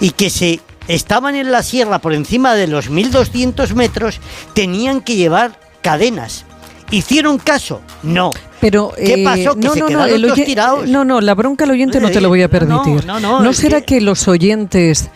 y 0.00 0.12
que 0.12 0.30
se 0.30 0.62
estaban 0.88 1.34
en 1.34 1.52
la 1.52 1.62
sierra 1.62 1.98
por 1.98 2.14
encima 2.14 2.54
de 2.54 2.68
los 2.68 2.88
1200 2.88 3.74
metros, 3.74 4.18
tenían 4.54 5.02
que 5.02 5.16
llevar 5.16 5.60
cadenas. 5.82 6.46
¿Hicieron 6.90 7.38
caso? 7.38 7.80
No. 8.02 8.30
Pero, 8.60 8.92
¿Qué 8.96 9.14
eh, 9.22 9.24
pasó? 9.24 9.54
Que 9.54 9.66
no, 9.66 9.72
se 9.74 9.80
no, 9.80 9.88
no, 9.90 10.04
el 10.06 10.20
todos 10.22 10.34
oye- 10.34 10.44
tirados. 10.44 10.88
no, 10.88 11.04
no, 11.04 11.20
la 11.20 11.34
bronca 11.34 11.64
al 11.64 11.70
oyente 11.70 12.00
no 12.00 12.10
te 12.10 12.20
lo 12.20 12.28
voy 12.28 12.42
a 12.42 12.48
no, 12.48 12.52
no, 12.52 12.82
permitir. 12.82 13.06
no, 13.06 13.20
no, 13.20 13.50
es 13.50 13.56
será 13.56 13.80
que... 13.80 14.00
los 14.00 14.28
oyentes 14.28 15.10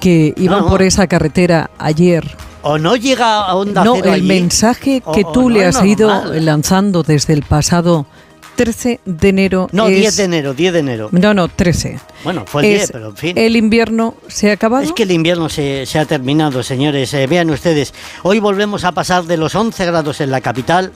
que 0.00 0.34
iban 0.36 0.60
No. 0.60 0.68
por 0.68 0.82
esa 0.82 1.06
carretera 1.06 1.70
ayer 1.78 2.24
O 2.62 2.78
no 2.78 2.96
llega 2.96 3.40
a 3.40 3.54
Onda 3.54 3.84
no, 3.84 3.94
Cero 3.96 4.08
el 4.08 4.14
allí, 4.14 4.28
mensaje 4.28 5.02
o- 5.04 5.12
que 5.12 5.22
o 5.24 5.32
tú 5.32 5.42
no 5.48 5.56
le 5.56 5.64
has 5.66 5.82
ido 5.84 6.08
normal. 6.12 6.44
lanzando 6.44 7.02
desde 7.02 7.32
el 7.32 7.42
pasado 7.42 8.06
13 8.56 9.00
de 9.06 9.28
enero 9.30 9.68
No, 9.72 9.88
es- 9.88 9.96
10 9.98 10.16
de 10.18 10.24
enero, 10.24 10.52
10 10.54 10.72
de 10.74 10.78
enero. 10.80 11.08
No, 11.12 11.32
no, 11.32 11.48
13. 11.48 11.98
Bueno, 12.24 12.44
fue 12.46 12.62
el 12.62 12.68
Es 12.74 12.78
10, 12.80 12.92
pero 12.92 13.08
en 13.08 13.16
fin. 13.16 13.38
El 13.38 13.56
invierno 13.56 14.14
se 14.28 14.50
ha 14.50 14.54
acabado. 14.54 14.82
Es 14.84 14.92
que 14.92 15.04
el 15.04 15.12
invierno 15.12 15.48
se, 15.48 15.86
se 15.86 15.98
ha 15.98 16.04
terminado, 16.04 16.62
señores. 16.62 17.14
Eh, 17.14 17.26
vean 17.26 17.48
ustedes, 17.48 17.94
hoy 18.22 18.38
volvemos 18.40 18.84
a 18.84 18.92
pasar 18.92 19.24
de 19.24 19.38
los 19.38 19.54
11 19.54 19.86
grados 19.86 20.20
en 20.20 20.30
la 20.30 20.42
capital. 20.42 20.92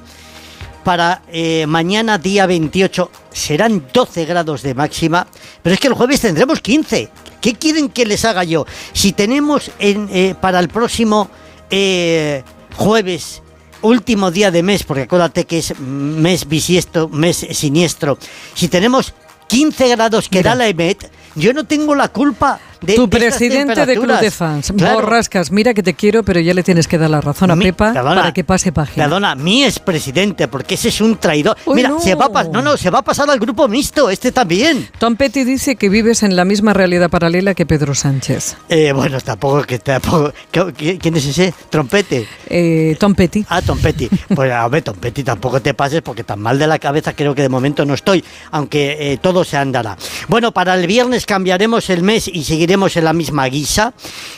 Para 0.84 1.22
eh, 1.32 1.66
mañana, 1.66 2.18
día 2.18 2.46
28, 2.46 3.10
serán 3.32 3.86
12 3.92 4.26
grados 4.26 4.62
de 4.62 4.74
máxima. 4.74 5.26
Pero 5.62 5.74
es 5.74 5.80
que 5.80 5.88
el 5.88 5.94
jueves 5.94 6.20
tendremos 6.20 6.60
15. 6.60 7.08
¿Qué 7.40 7.54
quieren 7.54 7.88
que 7.88 8.06
les 8.06 8.24
haga 8.24 8.44
yo? 8.44 8.66
Si 8.92 9.12
tenemos 9.12 9.70
en, 9.78 10.08
eh, 10.12 10.34
para 10.40 10.60
el 10.60 10.68
próximo 10.68 11.30
eh, 11.70 12.42
jueves, 12.76 13.42
último 13.80 14.30
día 14.30 14.50
de 14.50 14.62
mes, 14.62 14.82
porque 14.84 15.02
acuérdate 15.02 15.44
que 15.44 15.58
es 15.58 15.78
mes 15.78 16.46
bisiesto, 16.48 17.08
mes 17.08 17.46
siniestro, 17.50 18.18
si 18.54 18.68
tenemos 18.68 19.14
15 19.48 19.88
grados 19.88 20.28
que 20.28 20.42
da 20.42 20.54
la 20.54 20.68
EMET, 20.68 21.10
yo 21.34 21.52
no 21.52 21.64
tengo 21.64 21.94
la 21.94 22.08
culpa 22.08 22.60
de 22.80 22.94
Tu 22.94 23.02
de 23.02 23.08
presidente 23.08 23.86
de 23.86 23.94
Club 23.94 24.18
de. 24.20 24.30
Fans, 24.30 24.72
Claro. 24.76 24.94
Borrascas, 25.00 25.50
mira 25.50 25.74
que 25.74 25.82
te 25.82 25.94
quiero, 25.94 26.22
pero 26.22 26.40
ya 26.40 26.54
le 26.54 26.62
tienes 26.62 26.88
que 26.88 26.98
dar 26.98 27.10
la 27.10 27.20
razón 27.20 27.50
a 27.50 27.56
Mi- 27.56 27.64
Pepa 27.66 27.92
perdona, 27.92 28.14
para 28.16 28.32
que 28.32 28.44
pase 28.44 28.72
página. 28.72 29.04
Perdona, 29.04 29.34
mi 29.34 29.64
expresidente, 29.64 30.48
porque 30.48 30.74
ese 30.74 30.88
es 30.88 31.00
un 31.00 31.16
traidor. 31.16 31.56
Uy, 31.66 31.76
Mira, 31.76 31.90
no. 31.90 32.00
se 32.00 32.14
va 32.14 32.28
a 32.34 32.44
no, 32.44 32.62
no, 32.62 32.76
se 32.76 32.90
va 32.90 33.00
a 33.00 33.02
pasar 33.02 33.28
al 33.30 33.38
grupo 33.38 33.68
mixto, 33.68 34.10
este 34.10 34.32
también. 34.32 34.88
Tom 34.98 35.16
Petty 35.16 35.44
dice 35.44 35.76
que 35.76 35.88
vives 35.88 36.22
en 36.22 36.36
la 36.36 36.44
misma 36.44 36.72
realidad 36.72 37.10
paralela 37.10 37.54
que 37.54 37.66
Pedro 37.66 37.94
Sánchez. 37.94 38.56
Eh, 38.68 38.92
bueno, 38.92 39.20
tampoco 39.20 39.62
que 39.62 39.78
tampoco. 39.78 40.32
¿qué- 40.50 40.98
¿Quién 40.98 41.16
es 41.16 41.26
ese? 41.26 41.54
¿Trompete? 41.70 42.26
Eh, 42.48 42.96
Tom 42.98 43.14
Petty. 43.14 43.44
Ah, 43.48 43.62
Tom 43.62 43.78
Petty. 43.78 44.08
Pues 44.34 44.50
a 44.52 44.66
ver, 44.68 44.82
Tom 44.82 44.96
Petty, 44.96 45.22
tampoco 45.22 45.60
te 45.60 45.74
pases 45.74 46.02
porque 46.02 46.24
tan 46.24 46.40
mal 46.40 46.58
de 46.58 46.66
la 46.66 46.78
cabeza 46.78 47.12
creo 47.14 47.34
que 47.34 47.42
de 47.42 47.48
momento 47.48 47.84
no 47.84 47.94
estoy, 47.94 48.24
aunque 48.50 49.12
eh, 49.12 49.18
todo 49.18 49.44
se 49.44 49.56
andará. 49.56 49.96
Bueno, 50.28 50.52
para 50.52 50.74
el 50.74 50.86
viernes 50.86 51.26
cambiaremos 51.26 51.88
el 51.90 52.02
mes 52.02 52.28
y 52.28 52.42
seguiremos 52.44 52.63
en 52.64 53.04
la 53.04 53.12
misma 53.12 53.46
guisa. 53.46 53.94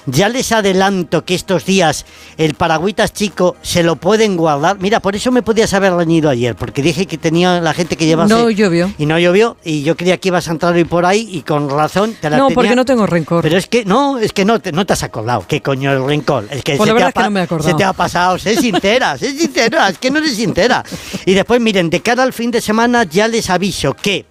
Ya 0.06 0.28
les 0.28 0.52
adelanto 0.52 1.24
que 1.24 1.34
estos 1.34 1.64
días 1.64 2.04
el 2.36 2.54
paragüitas 2.54 3.12
chico 3.12 3.56
se 3.62 3.82
lo 3.82 3.96
pueden 3.96 4.36
guardar. 4.36 4.78
Mira, 4.80 5.00
por 5.00 5.16
eso 5.16 5.30
me 5.32 5.42
podías 5.42 5.72
haber 5.74 5.92
reñido 5.94 6.28
ayer, 6.30 6.54
porque 6.54 6.82
dije 6.82 7.06
que 7.06 7.18
tenía 7.18 7.60
la 7.60 7.74
gente 7.74 7.96
que 7.96 8.06
llevase... 8.06 8.34
No 8.34 8.50
llovió. 8.50 8.92
Y 8.98 9.06
no 9.06 9.18
llovió, 9.18 9.56
y 9.64 9.82
yo 9.82 9.96
creía 9.96 10.18
que 10.18 10.28
ibas 10.28 10.48
a 10.48 10.52
entrar 10.52 10.74
hoy 10.74 10.84
por 10.84 11.04
ahí, 11.06 11.28
y 11.32 11.42
con 11.42 11.68
razón 11.70 12.14
te 12.20 12.30
la 12.30 12.36
No, 12.36 12.48
tenía- 12.48 12.54
porque 12.54 12.76
no 12.76 12.84
tengo 12.84 13.06
rencor. 13.06 13.42
Pero 13.42 13.56
es 13.56 13.66
que 13.66 13.84
no, 13.84 14.18
es 14.18 14.32
que 14.32 14.44
no 14.44 14.60
te, 14.60 14.72
no 14.72 14.84
te 14.86 14.92
has 14.92 15.02
acordado. 15.02 15.44
¿Qué 15.46 15.60
coño 15.62 15.92
el 15.92 16.04
rencor? 16.04 16.46
Es 16.50 16.62
que 16.62 16.76
Pues 16.76 16.88
se, 16.88 16.94
la 16.94 16.98
te 16.98 17.04
ha 17.04 17.08
es 17.08 17.14
que 17.14 17.22
no 17.22 17.30
me 17.30 17.42
he 17.42 17.62
se 17.62 17.74
te 17.74 17.84
ha 17.84 17.92
pasado. 17.92 18.38
Sé 18.38 18.56
sincera, 18.60 19.16
sé 19.18 19.36
sincera. 19.36 19.88
Es 19.88 19.98
que 19.98 20.10
no 20.10 20.18
eres 20.18 20.36
sincera. 20.36 20.84
Y 21.24 21.34
después, 21.34 21.60
miren, 21.60 21.90
de 21.90 22.00
cara 22.00 22.22
al 22.22 22.32
fin 22.32 22.50
de 22.50 22.60
semana 22.60 23.04
ya 23.04 23.28
les 23.28 23.50
aviso 23.50 23.94
que 23.94 24.26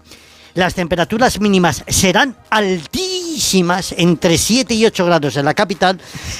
las 0.55 0.73
temperaturas 0.73 1.39
mínimas 1.39 1.83
serán 1.87 2.35
altísimas, 2.49 3.93
entre 3.97 4.37
7 4.37 4.73
y 4.73 4.85
8 4.85 5.05
grados 5.05 5.37
en 5.37 5.45
la 5.45 5.53
capital. 5.53 5.99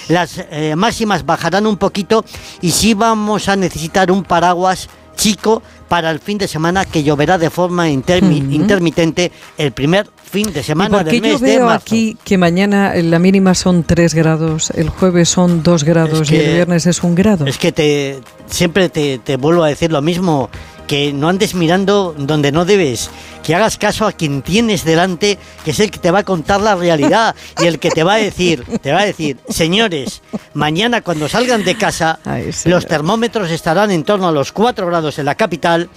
Las 0.10 0.42
eh, 0.52 0.74
máximas 0.76 1.26
bajarán 1.26 1.68
un 1.68 1.78
poquito 1.78 2.26
y 2.62 2.72
sí 2.72 2.94
vamos 2.94 3.48
a 3.50 3.56
necesitar 3.56 4.12
un 4.12 4.24
paraguas 4.24 4.90
chico 5.16 5.62
para 5.88 6.12
el 6.12 6.20
fin 6.20 6.38
de 6.38 6.48
semana 6.48 6.84
que 6.84 7.04
lloverá 7.04 7.38
de 7.38 7.50
forma 7.50 7.88
intermi- 7.90 8.54
intermitente 8.54 9.32
el 9.58 9.72
primer 9.72 10.10
fin 10.30 10.52
de 10.52 10.60
¿Y 10.60 10.64
semana 10.64 11.04
del 11.04 11.16
yo 11.16 11.22
mes 11.22 11.40
de 11.40 11.48
veo 11.48 11.66
marzo. 11.68 11.86
aquí 11.86 12.18
que 12.26 12.38
mañana 12.38 12.94
la 12.96 13.18
mínima 13.20 13.54
son 13.56 13.84
3 13.84 14.14
grados, 14.14 14.72
el 14.72 14.90
jueves 14.90 15.30
son 15.30 15.64
2 15.64 15.84
grados 15.86 16.22
Es 16.22 16.32
y 16.32 16.36
el 16.38 16.54
viernes 16.56 16.86
es 16.86 17.02
un 17.04 17.16
grado? 17.16 17.46
Es 17.46 17.58
que 17.58 17.72
te 17.72 18.20
siempre 18.48 18.90
te, 18.90 19.20
te 19.20 19.38
vuelvo 19.38 19.64
a 19.64 19.70
decir 19.70 19.90
lo 19.92 20.02
mismo, 20.02 20.50
que 20.88 21.14
no 21.14 21.30
andes 21.30 21.56
mirando 21.56 22.16
donde 22.18 22.52
no 22.52 22.66
debes, 22.66 23.10
que 23.44 23.56
hagas 23.56 23.78
caso 23.78 24.06
a 24.06 24.12
quien 24.12 24.42
tienes 24.42 24.84
delante, 24.86 25.38
que 25.64 25.72
es 25.72 25.80
el 25.80 25.92
que 25.92 26.00
te 26.00 26.12
va 26.12 26.20
a 26.20 26.24
contar 26.24 26.62
la 26.62 26.76
realidad 26.76 27.36
y 27.62 27.66
el 27.66 27.80
que 27.80 27.92
te 27.92 28.04
va 28.04 28.14
a 28.14 28.18
decir, 28.18 28.64
te 28.82 28.92
va 28.92 29.00
a 29.00 29.06
decir, 29.06 29.38
señores, 29.50 30.22
mañana 30.54 31.02
cuando 31.02 31.30
salgan 31.30 31.64
de 31.64 31.78
casa, 31.78 32.20
los 32.66 32.86
termómetros 32.86 33.52
estarán 33.52 33.92
en 33.92 34.04
torno 34.04 34.28
a 34.28 34.32
los 34.32 34.52
4 34.52 34.86
grados 34.88 35.20
en 35.20 35.26
la 35.26 35.36
capital. 35.36 35.90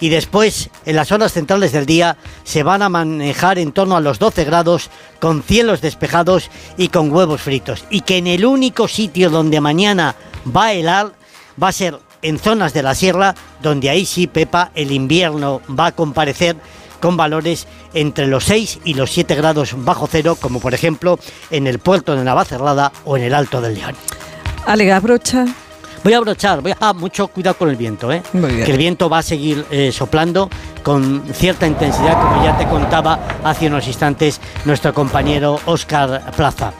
Y 0.00 0.10
después, 0.10 0.70
en 0.86 0.94
las 0.94 1.10
horas 1.10 1.32
centrales 1.32 1.72
del 1.72 1.84
día, 1.84 2.18
se 2.44 2.62
van 2.62 2.82
a 2.82 2.88
manejar 2.88 3.58
en 3.58 3.72
torno 3.72 3.96
a 3.96 4.00
los 4.00 4.20
12 4.20 4.44
grados, 4.44 4.90
con 5.18 5.42
cielos 5.42 5.80
despejados 5.80 6.50
y 6.76 6.86
con 6.86 7.10
huevos 7.10 7.42
fritos. 7.42 7.84
Y 7.90 8.02
que 8.02 8.18
en 8.18 8.28
el 8.28 8.46
único 8.46 8.86
sitio 8.86 9.28
donde 9.28 9.60
mañana 9.60 10.14
va 10.46 10.66
a 10.66 10.72
helar 10.74 11.12
va 11.60 11.68
a 11.68 11.72
ser 11.72 11.98
en 12.22 12.38
zonas 12.38 12.72
de 12.72 12.82
la 12.82 12.94
sierra, 12.94 13.34
donde 13.62 13.90
ahí 13.90 14.04
sí, 14.04 14.26
Pepa, 14.26 14.70
el 14.74 14.92
invierno 14.92 15.60
va 15.78 15.86
a 15.86 15.92
comparecer 15.92 16.56
con 17.00 17.16
valores 17.16 17.66
entre 17.94 18.26
los 18.26 18.44
6 18.44 18.80
y 18.84 18.94
los 18.94 19.10
7 19.10 19.34
grados 19.34 19.74
bajo 19.76 20.08
cero, 20.10 20.36
como 20.40 20.60
por 20.60 20.74
ejemplo 20.74 21.18
en 21.50 21.66
el 21.66 21.78
puerto 21.78 22.16
de 22.16 22.24
Navacerrada 22.24 22.92
o 23.04 23.16
en 23.16 23.24
el 23.24 23.34
Alto 23.34 23.60
del 23.60 23.74
León. 23.74 23.94
Ale, 24.66 24.92
abrocha. 24.92 25.46
Voy 26.04 26.12
a 26.12 26.18
abrochar, 26.18 26.60
voy 26.60 26.72
a 26.72 26.76
ah, 26.80 26.92
mucho 26.92 27.26
cuidado 27.28 27.56
con 27.56 27.68
el 27.68 27.76
viento, 27.76 28.12
¿eh? 28.12 28.22
Muy 28.32 28.52
bien. 28.52 28.64
que 28.64 28.70
el 28.70 28.78
viento 28.78 29.10
va 29.10 29.18
a 29.18 29.22
seguir 29.22 29.64
eh, 29.70 29.90
soplando 29.92 30.48
con 30.82 31.24
cierta 31.34 31.66
intensidad, 31.66 32.20
como 32.20 32.44
ya 32.44 32.56
te 32.56 32.66
contaba 32.66 33.18
hace 33.42 33.66
unos 33.66 33.86
instantes 33.86 34.40
nuestro 34.64 34.94
compañero 34.94 35.58
Óscar 35.66 36.30
Plaza. 36.36 36.72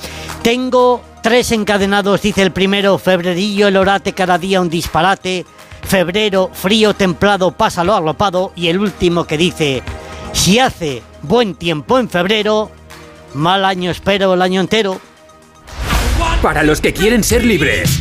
Tengo 0.42 1.02
tres 1.22 1.52
encadenados, 1.52 2.22
dice 2.22 2.42
el 2.42 2.52
primero, 2.52 2.98
febrerillo, 2.98 3.68
el 3.68 3.76
orate, 3.76 4.12
cada 4.12 4.38
día 4.38 4.60
un 4.60 4.70
disparate, 4.70 5.44
febrero, 5.82 6.50
frío, 6.52 6.94
templado, 6.94 7.52
pásalo 7.52 7.94
arropado, 7.94 8.52
y 8.56 8.68
el 8.68 8.78
último 8.78 9.24
que 9.24 9.38
dice, 9.38 9.82
si 10.32 10.58
hace 10.58 11.02
buen 11.22 11.54
tiempo 11.54 11.98
en 11.98 12.08
febrero, 12.08 12.70
mal 13.34 13.64
año 13.64 13.90
espero 13.90 14.34
el 14.34 14.42
año 14.42 14.60
entero. 14.60 15.00
Para 16.42 16.62
los 16.62 16.80
que 16.80 16.92
quieren 16.92 17.24
ser 17.24 17.44
libres. 17.44 18.00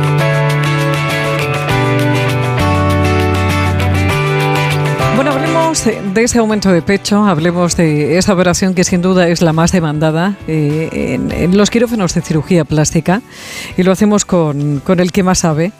de 5.71 6.23
ese 6.23 6.37
aumento 6.37 6.69
de 6.69 6.81
pecho, 6.81 7.23
hablemos 7.23 7.77
de 7.77 8.17
esa 8.17 8.33
operación 8.33 8.73
que 8.73 8.83
sin 8.83 9.01
duda 9.01 9.29
es 9.29 9.41
la 9.41 9.53
más 9.53 9.71
demandada 9.71 10.35
eh, 10.45 10.89
en, 11.13 11.31
en 11.31 11.55
los 11.55 11.69
quirófanos 11.69 12.13
de 12.13 12.21
cirugía 12.21 12.65
plástica 12.65 13.21
y 13.77 13.83
lo 13.83 13.93
hacemos 13.93 14.25
con, 14.25 14.81
con 14.81 14.99
el 14.99 15.13
que 15.13 15.23
más 15.23 15.39
sabe, 15.39 15.71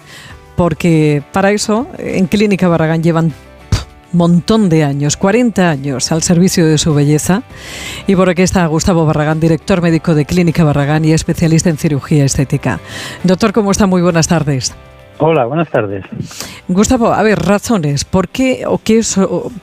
porque 0.55 1.23
para 1.33 1.51
eso 1.51 1.87
en 1.97 2.27
Clínica 2.27 2.69
Barragán 2.69 3.03
llevan 3.03 3.33
montón 4.13 4.69
de 4.69 4.85
años, 4.85 5.17
40 5.17 5.69
años 5.69 6.09
al 6.13 6.23
servicio 6.23 6.65
de 6.65 6.77
su 6.77 6.93
belleza. 6.93 7.43
Y 8.07 8.15
por 8.15 8.29
aquí 8.29 8.43
está 8.43 8.65
Gustavo 8.67 9.05
Barragán, 9.05 9.41
director 9.41 9.81
médico 9.81 10.15
de 10.15 10.23
Clínica 10.25 10.63
Barragán 10.63 11.03
y 11.03 11.11
especialista 11.11 11.69
en 11.69 11.77
cirugía 11.77 12.23
estética. 12.23 12.79
Doctor, 13.23 13.51
¿cómo 13.51 13.71
está? 13.71 13.87
Muy 13.87 14.01
buenas 14.01 14.29
tardes. 14.29 14.73
Hola, 15.23 15.45
buenas 15.45 15.69
tardes. 15.69 16.03
Gustavo, 16.67 17.13
a 17.13 17.21
ver, 17.21 17.37
razones, 17.37 18.05
¿por 18.05 18.27
qué 18.27 18.63
o 18.65 18.79
qué 18.83 19.01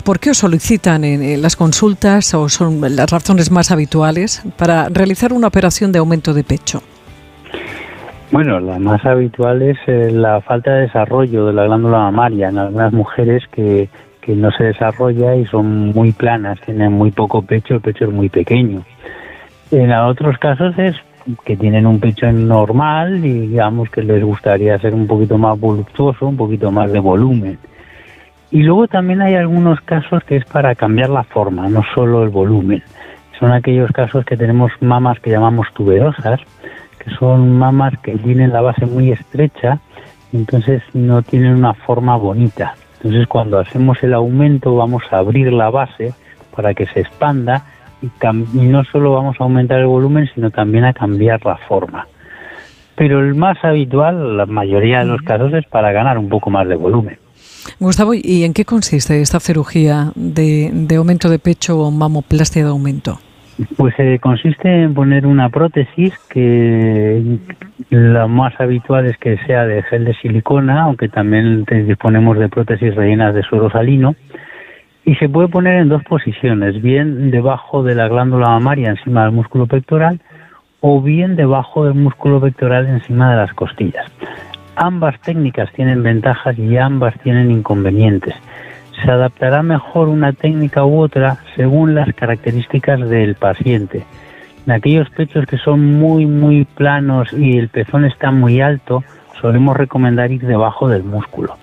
por 0.04 0.20
qué 0.20 0.30
os 0.30 0.38
solicitan 0.38 1.02
en, 1.02 1.20
en 1.20 1.42
las 1.42 1.56
consultas 1.56 2.32
o 2.34 2.48
son 2.48 2.80
las 2.80 3.10
razones 3.10 3.50
más 3.50 3.72
habituales 3.72 4.44
para 4.56 4.88
realizar 4.88 5.32
una 5.32 5.48
operación 5.48 5.90
de 5.90 5.98
aumento 5.98 6.32
de 6.32 6.44
pecho? 6.44 6.80
Bueno, 8.30 8.60
la 8.60 8.78
más 8.78 9.04
habitual 9.04 9.62
es 9.62 9.78
eh, 9.88 10.12
la 10.12 10.40
falta 10.42 10.74
de 10.74 10.82
desarrollo 10.82 11.46
de 11.46 11.52
la 11.52 11.64
glándula 11.64 11.98
mamaria 11.98 12.50
en 12.50 12.58
algunas 12.58 12.92
mujeres 12.92 13.42
que, 13.50 13.88
que 14.20 14.36
no 14.36 14.52
se 14.52 14.62
desarrolla 14.62 15.34
y 15.34 15.44
son 15.46 15.88
muy 15.88 16.12
planas, 16.12 16.60
tienen 16.60 16.92
muy 16.92 17.10
poco 17.10 17.42
pecho, 17.42 17.74
el 17.74 17.80
pecho 17.80 18.04
es 18.04 18.12
muy 18.12 18.28
pequeño. 18.28 18.84
En 19.72 19.90
otros 19.92 20.38
casos 20.38 20.78
es 20.78 20.94
que 21.44 21.56
tienen 21.56 21.86
un 21.86 22.00
pecho 22.00 22.30
normal 22.32 23.24
y 23.24 23.48
digamos 23.48 23.90
que 23.90 24.02
les 24.02 24.22
gustaría 24.22 24.78
ser 24.78 24.94
un 24.94 25.06
poquito 25.06 25.36
más 25.38 25.58
voluptuoso, 25.58 26.26
un 26.26 26.36
poquito 26.36 26.70
más 26.70 26.90
de 26.92 27.00
volumen. 27.00 27.58
Y 28.50 28.62
luego 28.62 28.88
también 28.88 29.20
hay 29.20 29.34
algunos 29.34 29.80
casos 29.82 30.24
que 30.24 30.36
es 30.36 30.44
para 30.46 30.74
cambiar 30.74 31.10
la 31.10 31.24
forma, 31.24 31.68
no 31.68 31.82
solo 31.94 32.22
el 32.22 32.30
volumen. 32.30 32.82
Son 33.38 33.52
aquellos 33.52 33.90
casos 33.92 34.24
que 34.24 34.36
tenemos 34.36 34.72
mamas 34.80 35.20
que 35.20 35.30
llamamos 35.30 35.66
tuberosas, 35.74 36.40
que 36.98 37.10
son 37.10 37.58
mamas 37.58 37.94
que 38.02 38.16
tienen 38.16 38.52
la 38.52 38.62
base 38.62 38.86
muy 38.86 39.12
estrecha, 39.12 39.80
entonces 40.32 40.82
no 40.94 41.22
tienen 41.22 41.54
una 41.54 41.74
forma 41.74 42.16
bonita. 42.16 42.74
Entonces 42.96 43.26
cuando 43.28 43.58
hacemos 43.58 44.02
el 44.02 44.14
aumento 44.14 44.74
vamos 44.74 45.02
a 45.10 45.18
abrir 45.18 45.52
la 45.52 45.70
base 45.70 46.14
para 46.56 46.74
que 46.74 46.86
se 46.86 47.00
expanda 47.00 47.64
y, 48.02 48.08
no 48.58 48.84
solo 48.84 49.12
vamos 49.12 49.36
a 49.38 49.44
aumentar 49.44 49.80
el 49.80 49.86
volumen, 49.86 50.28
sino 50.34 50.50
también 50.50 50.84
a 50.84 50.92
cambiar 50.92 51.44
la 51.44 51.56
forma. 51.68 52.06
Pero 52.96 53.20
el 53.20 53.34
más 53.34 53.62
habitual, 53.64 54.36
la 54.36 54.46
mayoría 54.46 55.00
de 55.00 55.06
los 55.06 55.22
casos, 55.22 55.52
es 55.52 55.66
para 55.66 55.92
ganar 55.92 56.18
un 56.18 56.28
poco 56.28 56.50
más 56.50 56.68
de 56.68 56.74
volumen. 56.74 57.18
Gustavo, 57.78 58.14
¿y 58.14 58.44
en 58.44 58.54
qué 58.54 58.64
consiste 58.64 59.20
esta 59.20 59.40
cirugía 59.40 60.12
de, 60.14 60.70
de 60.72 60.96
aumento 60.96 61.28
de 61.28 61.38
pecho 61.38 61.78
o 61.78 61.90
mamoplastia 61.90 62.64
de 62.64 62.70
aumento? 62.70 63.18
Pues 63.76 63.94
eh, 63.98 64.18
consiste 64.20 64.84
en 64.84 64.94
poner 64.94 65.26
una 65.26 65.48
prótesis 65.48 66.14
que 66.28 67.38
lo 67.90 68.28
más 68.28 68.58
habitual 68.60 69.06
es 69.06 69.16
que 69.18 69.36
sea 69.46 69.66
de 69.66 69.82
gel 69.82 70.04
de 70.04 70.14
silicona, 70.14 70.82
aunque 70.82 71.08
también 71.08 71.64
disponemos 71.64 72.38
de 72.38 72.48
prótesis 72.48 72.94
rellenas 72.94 73.34
de 73.34 73.42
suero 73.42 73.68
salino. 73.68 74.14
Y 75.04 75.14
se 75.14 75.28
puede 75.28 75.48
poner 75.48 75.76
en 75.76 75.88
dos 75.88 76.02
posiciones, 76.04 76.82
bien 76.82 77.30
debajo 77.30 77.82
de 77.82 77.94
la 77.94 78.08
glándula 78.08 78.48
mamaria 78.48 78.90
encima 78.90 79.22
del 79.22 79.32
músculo 79.32 79.66
pectoral 79.66 80.20
o 80.80 81.00
bien 81.00 81.36
debajo 81.36 81.84
del 81.84 81.94
músculo 81.94 82.40
pectoral 82.40 82.86
encima 82.86 83.30
de 83.30 83.36
las 83.36 83.52
costillas. 83.54 84.06
Ambas 84.76 85.20
técnicas 85.20 85.72
tienen 85.72 86.02
ventajas 86.02 86.56
y 86.58 86.76
ambas 86.76 87.18
tienen 87.22 87.50
inconvenientes. 87.50 88.34
se 89.02 89.10
adaptará 89.10 89.62
mejor 89.62 90.08
una 90.08 90.32
técnica 90.32 90.84
u 90.84 90.98
otra 90.98 91.38
según 91.54 91.94
las 91.94 92.12
características 92.14 93.08
del 93.08 93.36
paciente. 93.36 94.04
En 94.66 94.72
aquellos 94.72 95.08
pechos 95.10 95.46
que 95.46 95.56
son 95.56 95.98
muy, 95.98 96.26
muy 96.26 96.64
planos 96.64 97.32
y 97.32 97.56
el 97.56 97.68
pezón 97.68 98.04
está 98.04 98.32
muy 98.32 98.60
alto, 98.60 99.04
solemos 99.40 99.76
recomendar 99.76 100.32
ir 100.32 100.42
debajo 100.42 100.88
del 100.88 101.04
músculo. 101.04 101.56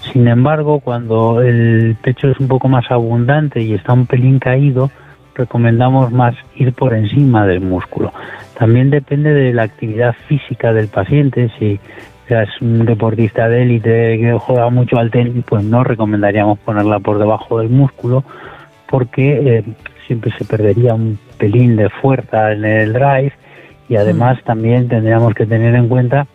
Sin 0.00 0.28
embargo, 0.28 0.80
cuando 0.80 1.42
el 1.42 1.96
pecho 2.02 2.28
es 2.28 2.40
un 2.40 2.48
poco 2.48 2.68
más 2.68 2.90
abundante 2.90 3.62
y 3.62 3.74
está 3.74 3.92
un 3.92 4.06
pelín 4.06 4.38
caído, 4.38 4.90
recomendamos 5.34 6.10
más 6.10 6.34
ir 6.56 6.72
por 6.72 6.94
encima 6.94 7.46
del 7.46 7.60
músculo. 7.60 8.12
También 8.58 8.90
depende 8.90 9.32
de 9.32 9.52
la 9.52 9.62
actividad 9.62 10.14
física 10.26 10.72
del 10.72 10.88
paciente. 10.88 11.50
Si 11.58 11.78
es 12.28 12.48
un 12.60 12.84
deportista 12.84 13.48
de 13.48 13.62
élite 13.62 14.18
que 14.18 14.38
juega 14.38 14.70
mucho 14.70 14.98
al 14.98 15.10
tenis, 15.10 15.44
pues 15.46 15.64
no 15.64 15.84
recomendaríamos 15.84 16.58
ponerla 16.60 16.98
por 16.98 17.18
debajo 17.18 17.58
del 17.58 17.68
músculo 17.68 18.24
porque 18.88 19.58
eh, 19.58 19.64
siempre 20.06 20.32
se 20.36 20.44
perdería 20.44 20.94
un 20.94 21.18
pelín 21.38 21.76
de 21.76 21.88
fuerza 21.88 22.52
en 22.52 22.64
el 22.64 22.92
drive 22.92 23.32
y 23.88 23.96
además 23.96 24.38
también 24.44 24.88
tendríamos 24.88 25.34
que 25.34 25.46
tener 25.46 25.74
en 25.74 25.88
cuenta 25.88 26.26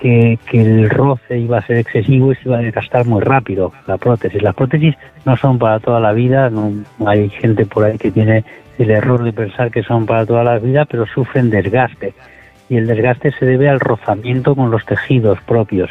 que, 0.00 0.38
que, 0.50 0.60
el 0.60 0.90
roce 0.90 1.38
iba 1.38 1.58
a 1.58 1.66
ser 1.66 1.78
excesivo 1.78 2.32
y 2.32 2.36
se 2.36 2.42
iba 2.48 2.58
a 2.58 2.60
desgastar 2.60 3.06
muy 3.06 3.20
rápido 3.22 3.72
la 3.86 3.96
prótesis. 3.96 4.42
Las 4.42 4.54
prótesis 4.54 4.94
no 5.24 5.36
son 5.36 5.58
para 5.58 5.80
toda 5.80 6.00
la 6.00 6.12
vida, 6.12 6.50
no, 6.50 6.72
hay 7.06 7.28
gente 7.30 7.66
por 7.66 7.84
ahí 7.84 7.98
que 7.98 8.10
tiene 8.10 8.44
el 8.78 8.90
error 8.90 9.22
de 9.24 9.32
pensar 9.32 9.70
que 9.70 9.82
son 9.82 10.06
para 10.06 10.26
toda 10.26 10.44
la 10.44 10.58
vida, 10.58 10.84
pero 10.84 11.06
sufren 11.06 11.50
desgaste. 11.50 12.14
Y 12.68 12.76
el 12.76 12.86
desgaste 12.86 13.32
se 13.32 13.46
debe 13.46 13.68
al 13.68 13.80
rozamiento 13.80 14.54
con 14.54 14.70
los 14.70 14.84
tejidos 14.84 15.38
propios. 15.42 15.90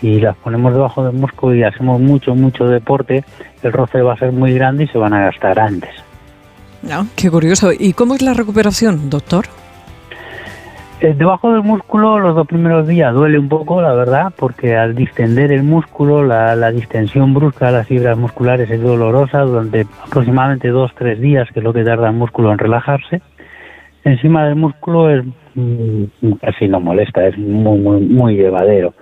Si 0.00 0.20
las 0.20 0.36
ponemos 0.36 0.72
debajo 0.72 1.04
del 1.04 1.14
músculo 1.14 1.54
y 1.54 1.62
hacemos 1.62 2.00
mucho, 2.00 2.34
mucho 2.34 2.66
deporte, 2.66 3.24
el 3.62 3.72
roce 3.72 4.02
va 4.02 4.14
a 4.14 4.18
ser 4.18 4.32
muy 4.32 4.52
grande 4.52 4.84
y 4.84 4.88
se 4.88 4.98
van 4.98 5.12
a 5.12 5.24
gastar 5.24 5.58
antes. 5.58 5.90
No, 6.82 7.06
qué 7.16 7.30
curioso. 7.30 7.72
¿Y 7.72 7.92
cómo 7.92 8.14
es 8.14 8.22
la 8.22 8.34
recuperación, 8.34 9.10
doctor? 9.10 9.46
Eh, 11.00 11.14
debajo 11.16 11.52
del 11.52 11.62
músculo 11.62 12.18
los 12.18 12.34
dos 12.34 12.48
primeros 12.48 12.88
días 12.88 13.14
duele 13.14 13.38
un 13.38 13.48
poco, 13.48 13.80
la 13.80 13.92
verdad, 13.92 14.32
porque 14.36 14.74
al 14.74 14.96
distender 14.96 15.52
el 15.52 15.62
músculo, 15.62 16.24
la, 16.24 16.56
la 16.56 16.72
distensión 16.72 17.34
brusca 17.34 17.66
de 17.66 17.72
las 17.72 17.86
fibras 17.86 18.18
musculares 18.18 18.68
es 18.68 18.82
dolorosa 18.82 19.42
durante 19.42 19.86
aproximadamente 20.04 20.68
dos, 20.68 20.92
tres 20.96 21.20
días, 21.20 21.48
que 21.52 21.60
es 21.60 21.64
lo 21.64 21.72
que 21.72 21.84
tarda 21.84 22.08
el 22.08 22.16
músculo 22.16 22.50
en 22.50 22.58
relajarse. 22.58 23.22
Encima 24.02 24.46
del 24.46 24.56
músculo 24.56 25.08
es 25.10 25.24
mm, 25.54 26.32
casi 26.40 26.66
no 26.66 26.80
molesta, 26.80 27.24
es 27.28 27.38
muy, 27.38 27.78
muy, 27.78 28.00
muy 28.00 28.34
llevadero. 28.34 28.92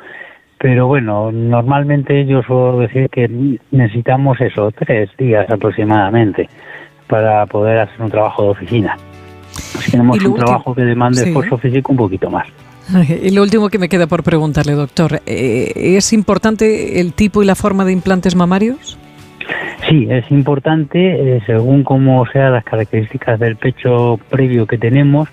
Pero 0.58 0.86
bueno, 0.88 1.32
normalmente 1.32 2.26
yo 2.26 2.42
suelo 2.42 2.78
decir 2.78 3.08
que 3.08 3.58
necesitamos 3.70 4.38
eso, 4.42 4.70
tres 4.70 5.08
días 5.16 5.48
aproximadamente, 5.48 6.46
para 7.06 7.46
poder 7.46 7.78
hacer 7.78 8.02
un 8.02 8.10
trabajo 8.10 8.42
de 8.42 8.48
oficina. 8.50 8.96
Tenemos 9.90 10.22
un 10.24 10.34
trabajo 10.34 10.74
que 10.74 10.82
demande 10.82 11.22
esfuerzo 11.22 11.58
físico 11.58 11.92
un 11.92 11.98
poquito 11.98 12.30
más. 12.30 12.46
Y 13.22 13.30
lo 13.30 13.42
último 13.42 13.68
que 13.68 13.78
me 13.78 13.88
queda 13.88 14.06
por 14.06 14.22
preguntarle, 14.22 14.72
doctor, 14.72 15.20
eh, 15.26 15.72
¿es 15.74 16.12
importante 16.12 17.00
el 17.00 17.12
tipo 17.14 17.42
y 17.42 17.46
la 17.46 17.54
forma 17.54 17.84
de 17.84 17.92
implantes 17.92 18.36
mamarios? 18.36 18.96
Sí, 19.88 20.06
es 20.10 20.28
importante, 20.30 21.36
eh, 21.36 21.42
según 21.46 21.84
cómo 21.84 22.26
sean 22.26 22.52
las 22.52 22.64
características 22.64 23.38
del 23.38 23.56
pecho 23.56 24.18
previo 24.30 24.66
que 24.66 24.78
tenemos, 24.78 25.28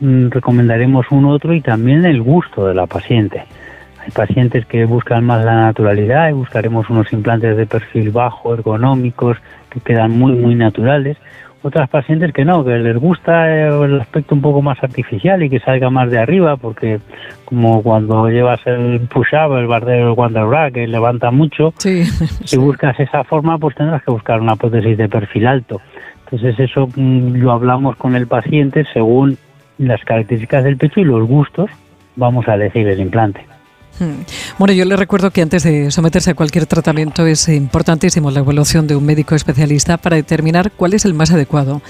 mm, 0.00 0.28
recomendaremos 0.30 1.06
un 1.10 1.24
otro 1.24 1.52
y 1.52 1.60
también 1.60 2.04
el 2.04 2.22
gusto 2.22 2.66
de 2.66 2.74
la 2.74 2.86
paciente. 2.86 3.44
Hay 4.00 4.10
pacientes 4.12 4.66
que 4.66 4.84
buscan 4.84 5.24
más 5.24 5.44
la 5.44 5.54
naturalidad 5.62 6.28
y 6.30 6.32
buscaremos 6.32 6.88
unos 6.90 7.12
implantes 7.12 7.56
de 7.56 7.66
perfil 7.66 8.10
bajo, 8.10 8.54
ergonómicos, 8.54 9.36
que 9.70 9.80
quedan 9.80 10.12
muy, 10.12 10.32
muy 10.32 10.54
naturales 10.54 11.16
otras 11.62 11.88
pacientes 11.88 12.32
que 12.32 12.44
no, 12.44 12.64
que 12.64 12.78
les 12.78 12.96
gusta 12.96 13.68
el 13.68 14.00
aspecto 14.00 14.34
un 14.34 14.40
poco 14.40 14.62
más 14.62 14.82
artificial 14.82 15.42
y 15.42 15.50
que 15.50 15.60
salga 15.60 15.90
más 15.90 16.10
de 16.10 16.18
arriba, 16.18 16.56
porque 16.56 17.00
como 17.44 17.82
cuando 17.82 18.28
llevas 18.28 18.60
el 18.66 19.00
push-up, 19.08 19.56
el 19.56 19.66
bardero, 19.66 20.10
el 20.10 20.14
wonder 20.14 20.72
que 20.72 20.86
levanta 20.86 21.30
mucho, 21.30 21.74
si 21.78 22.56
buscas 22.56 22.98
esa 23.00 23.24
forma, 23.24 23.58
pues 23.58 23.74
tendrás 23.74 24.02
que 24.02 24.10
buscar 24.10 24.40
una 24.40 24.56
prótesis 24.56 24.96
de 24.96 25.08
perfil 25.08 25.46
alto. 25.46 25.80
Entonces 26.24 26.58
eso 26.60 26.88
mm, 26.94 27.36
lo 27.36 27.52
hablamos 27.52 27.96
con 27.96 28.14
el 28.14 28.26
paciente 28.26 28.84
según 28.92 29.38
las 29.78 30.04
características 30.04 30.64
del 30.64 30.76
pecho 30.76 31.00
y 31.00 31.04
los 31.04 31.26
gustos, 31.26 31.70
vamos 32.16 32.46
a 32.48 32.54
elegir 32.54 32.86
el 32.88 33.00
implante. 33.00 33.46
Hmm. 33.98 34.22
Bueno, 34.58 34.74
yo 34.74 34.84
le 34.84 34.96
recuerdo 34.96 35.30
que 35.30 35.42
antes 35.42 35.64
de 35.64 35.90
someterse 35.90 36.30
a 36.30 36.34
cualquier 36.34 36.66
tratamiento 36.66 37.26
es 37.26 37.48
importantísimo 37.48 38.30
la 38.30 38.40
evaluación 38.40 38.86
de 38.86 38.94
un 38.94 39.04
médico 39.04 39.34
especialista 39.34 39.96
para 39.96 40.16
determinar 40.16 40.72
cuál 40.72 40.94
es 40.94 41.04
el 41.04 41.14
más 41.14 41.32
adecuado. 41.32 41.82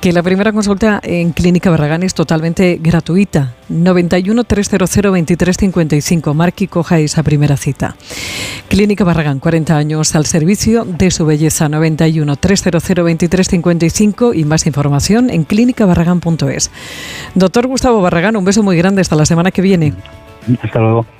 Que 0.00 0.12
la 0.12 0.22
primera 0.22 0.52
consulta 0.52 1.00
en 1.02 1.32
Clínica 1.32 1.70
Barragán 1.70 2.02
es 2.02 2.14
totalmente 2.14 2.78
gratuita. 2.80 3.54
91 3.68 4.44
300 4.44 4.90
2355. 4.90 6.34
Marque 6.34 6.64
y 6.64 6.68
coja 6.68 6.98
esa 6.98 7.22
primera 7.22 7.56
cita. 7.56 7.96
Clínica 8.68 9.04
Barragán, 9.04 9.40
40 9.40 9.76
años 9.76 10.14
al 10.14 10.26
servicio 10.26 10.84
de 10.84 11.10
su 11.10 11.26
belleza. 11.26 11.68
91 11.68 12.36
300 12.36 12.82
2355 12.82 14.34
y 14.34 14.44
más 14.44 14.66
información 14.66 15.30
en 15.30 15.44
clínicabarragán.es. 15.44 16.70
Doctor 17.34 17.66
Gustavo 17.66 18.00
Barragán, 18.00 18.36
un 18.36 18.44
beso 18.44 18.62
muy 18.62 18.76
grande. 18.76 19.00
Hasta 19.00 19.16
la 19.16 19.26
semana 19.26 19.50
que 19.50 19.62
viene. 19.62 19.94
Hasta 20.62 20.78
luego. 20.80 21.19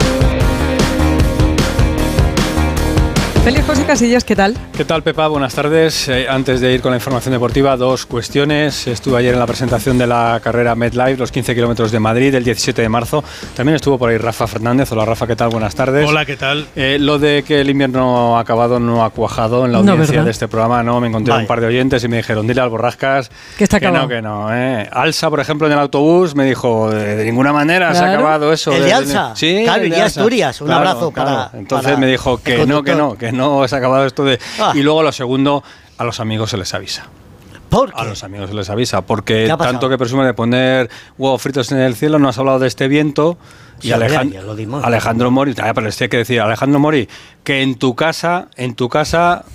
Feliz 3.43 3.65
José 3.65 3.83
Casillas, 3.85 4.23
¿qué 4.23 4.35
tal? 4.35 4.55
¿Qué 4.77 4.85
tal, 4.85 5.01
Pepa? 5.01 5.27
Buenas 5.27 5.55
tardes. 5.55 6.07
Eh, 6.09 6.27
antes 6.29 6.61
de 6.61 6.73
ir 6.73 6.81
con 6.81 6.91
la 6.91 6.97
información 6.97 7.33
deportiva, 7.33 7.75
dos 7.75 8.05
cuestiones. 8.05 8.85
Estuve 8.85 9.17
ayer 9.17 9.33
en 9.33 9.39
la 9.39 9.47
presentación 9.47 9.97
de 9.97 10.05
la 10.05 10.39
carrera 10.43 10.75
MedLife, 10.75 11.17
los 11.17 11.31
15 11.31 11.55
kilómetros 11.55 11.91
de 11.91 11.99
Madrid, 11.99 12.35
el 12.35 12.43
17 12.43 12.83
de 12.83 12.87
marzo. 12.87 13.23
También 13.55 13.77
estuvo 13.77 13.97
por 13.97 14.11
ahí 14.11 14.19
Rafa 14.19 14.45
Fernández. 14.45 14.91
Hola, 14.91 15.05
Rafa, 15.05 15.25
¿qué 15.25 15.35
tal? 15.35 15.49
Buenas 15.49 15.73
tardes. 15.73 16.07
Hola, 16.07 16.23
¿qué 16.23 16.37
tal? 16.37 16.67
Eh, 16.75 16.97
lo 16.99 17.17
de 17.17 17.41
que 17.41 17.61
el 17.61 17.71
invierno 17.71 18.37
ha 18.37 18.41
acabado 18.41 18.79
no 18.79 19.03
ha 19.03 19.09
cuajado 19.09 19.65
en 19.65 19.71
la 19.71 19.79
audiencia 19.79 20.23
de 20.23 20.29
este 20.29 20.47
programa, 20.47 20.83
¿no? 20.83 21.01
Me 21.01 21.07
encontré 21.07 21.33
un 21.33 21.47
par 21.47 21.61
de 21.61 21.65
oyentes 21.65 22.03
y 22.03 22.07
me 22.07 22.17
dijeron, 22.17 22.45
dile 22.45 22.61
al 22.61 22.69
Borrascas 22.69 23.31
que, 23.57 23.63
está 23.63 23.79
no, 23.79 24.07
que 24.07 24.21
no. 24.21 24.55
¿eh? 24.55 24.87
Alsa, 24.91 25.31
por 25.31 25.39
ejemplo, 25.39 25.65
en 25.65 25.73
el 25.73 25.79
autobús 25.79 26.35
me 26.35 26.45
dijo, 26.45 26.91
de, 26.91 27.25
ninguna 27.25 27.51
manera 27.51 27.95
se 27.95 28.03
ha 28.03 28.13
acabado 28.13 28.53
eso. 28.53 28.71
¿El 28.71 28.83
de, 28.83 28.93
Alsa? 28.93 29.35
Sí, 29.35 29.61
claro, 29.63 29.83
y 29.83 29.93
Asturias. 29.93 30.61
Un 30.61 30.71
abrazo 30.71 31.09
para... 31.09 31.49
Entonces 31.55 31.97
me 31.97 32.05
dijo 32.05 32.37
que 32.37 32.67
no, 32.67 32.83
que 32.83 32.93
no, 32.93 33.15
que 33.15 33.30
no 33.33 33.67
se 33.67 33.75
ha 33.75 33.77
acabado 33.77 34.05
esto 34.05 34.23
de... 34.23 34.39
Ah. 34.59 34.73
Y 34.75 34.81
luego 34.81 35.03
lo 35.03 35.11
segundo, 35.11 35.63
a 35.97 36.03
los 36.03 36.19
amigos 36.19 36.49
se 36.49 36.57
les 36.57 36.73
avisa. 36.73 37.07
¿Por 37.69 37.93
A 37.95 38.03
los 38.03 38.25
amigos 38.25 38.49
se 38.49 38.55
les 38.55 38.69
avisa, 38.69 39.01
porque 39.01 39.47
tanto 39.57 39.87
que 39.87 39.97
presume 39.97 40.25
de 40.25 40.33
poner 40.33 40.89
huevos 41.17 41.41
fritos 41.41 41.71
en 41.71 41.77
el 41.77 41.95
cielo, 41.95 42.19
no 42.19 42.27
has 42.27 42.37
hablado 42.37 42.59
de 42.59 42.67
este 42.67 42.89
viento. 42.89 43.37
Y 43.79 43.87
Sí, 43.87 43.91
Alejandro, 43.93 44.41
ya 44.41 44.45
lo 44.45 44.55
dimos. 44.57 44.83
Alejandro 44.83 45.31
Mori, 45.31 45.55
ah, 45.57 45.71
pero 45.73 45.85
les 45.85 45.95
tiene 45.95 46.09
que 46.09 46.17
decir, 46.17 46.41
Alejandro 46.41 46.79
Mori, 46.79 47.07
que 47.45 47.61
en 47.61 47.75
tu 47.75 47.95
casa, 47.95 48.49
en 48.57 48.75
tu 48.75 48.89
casa 48.89 49.45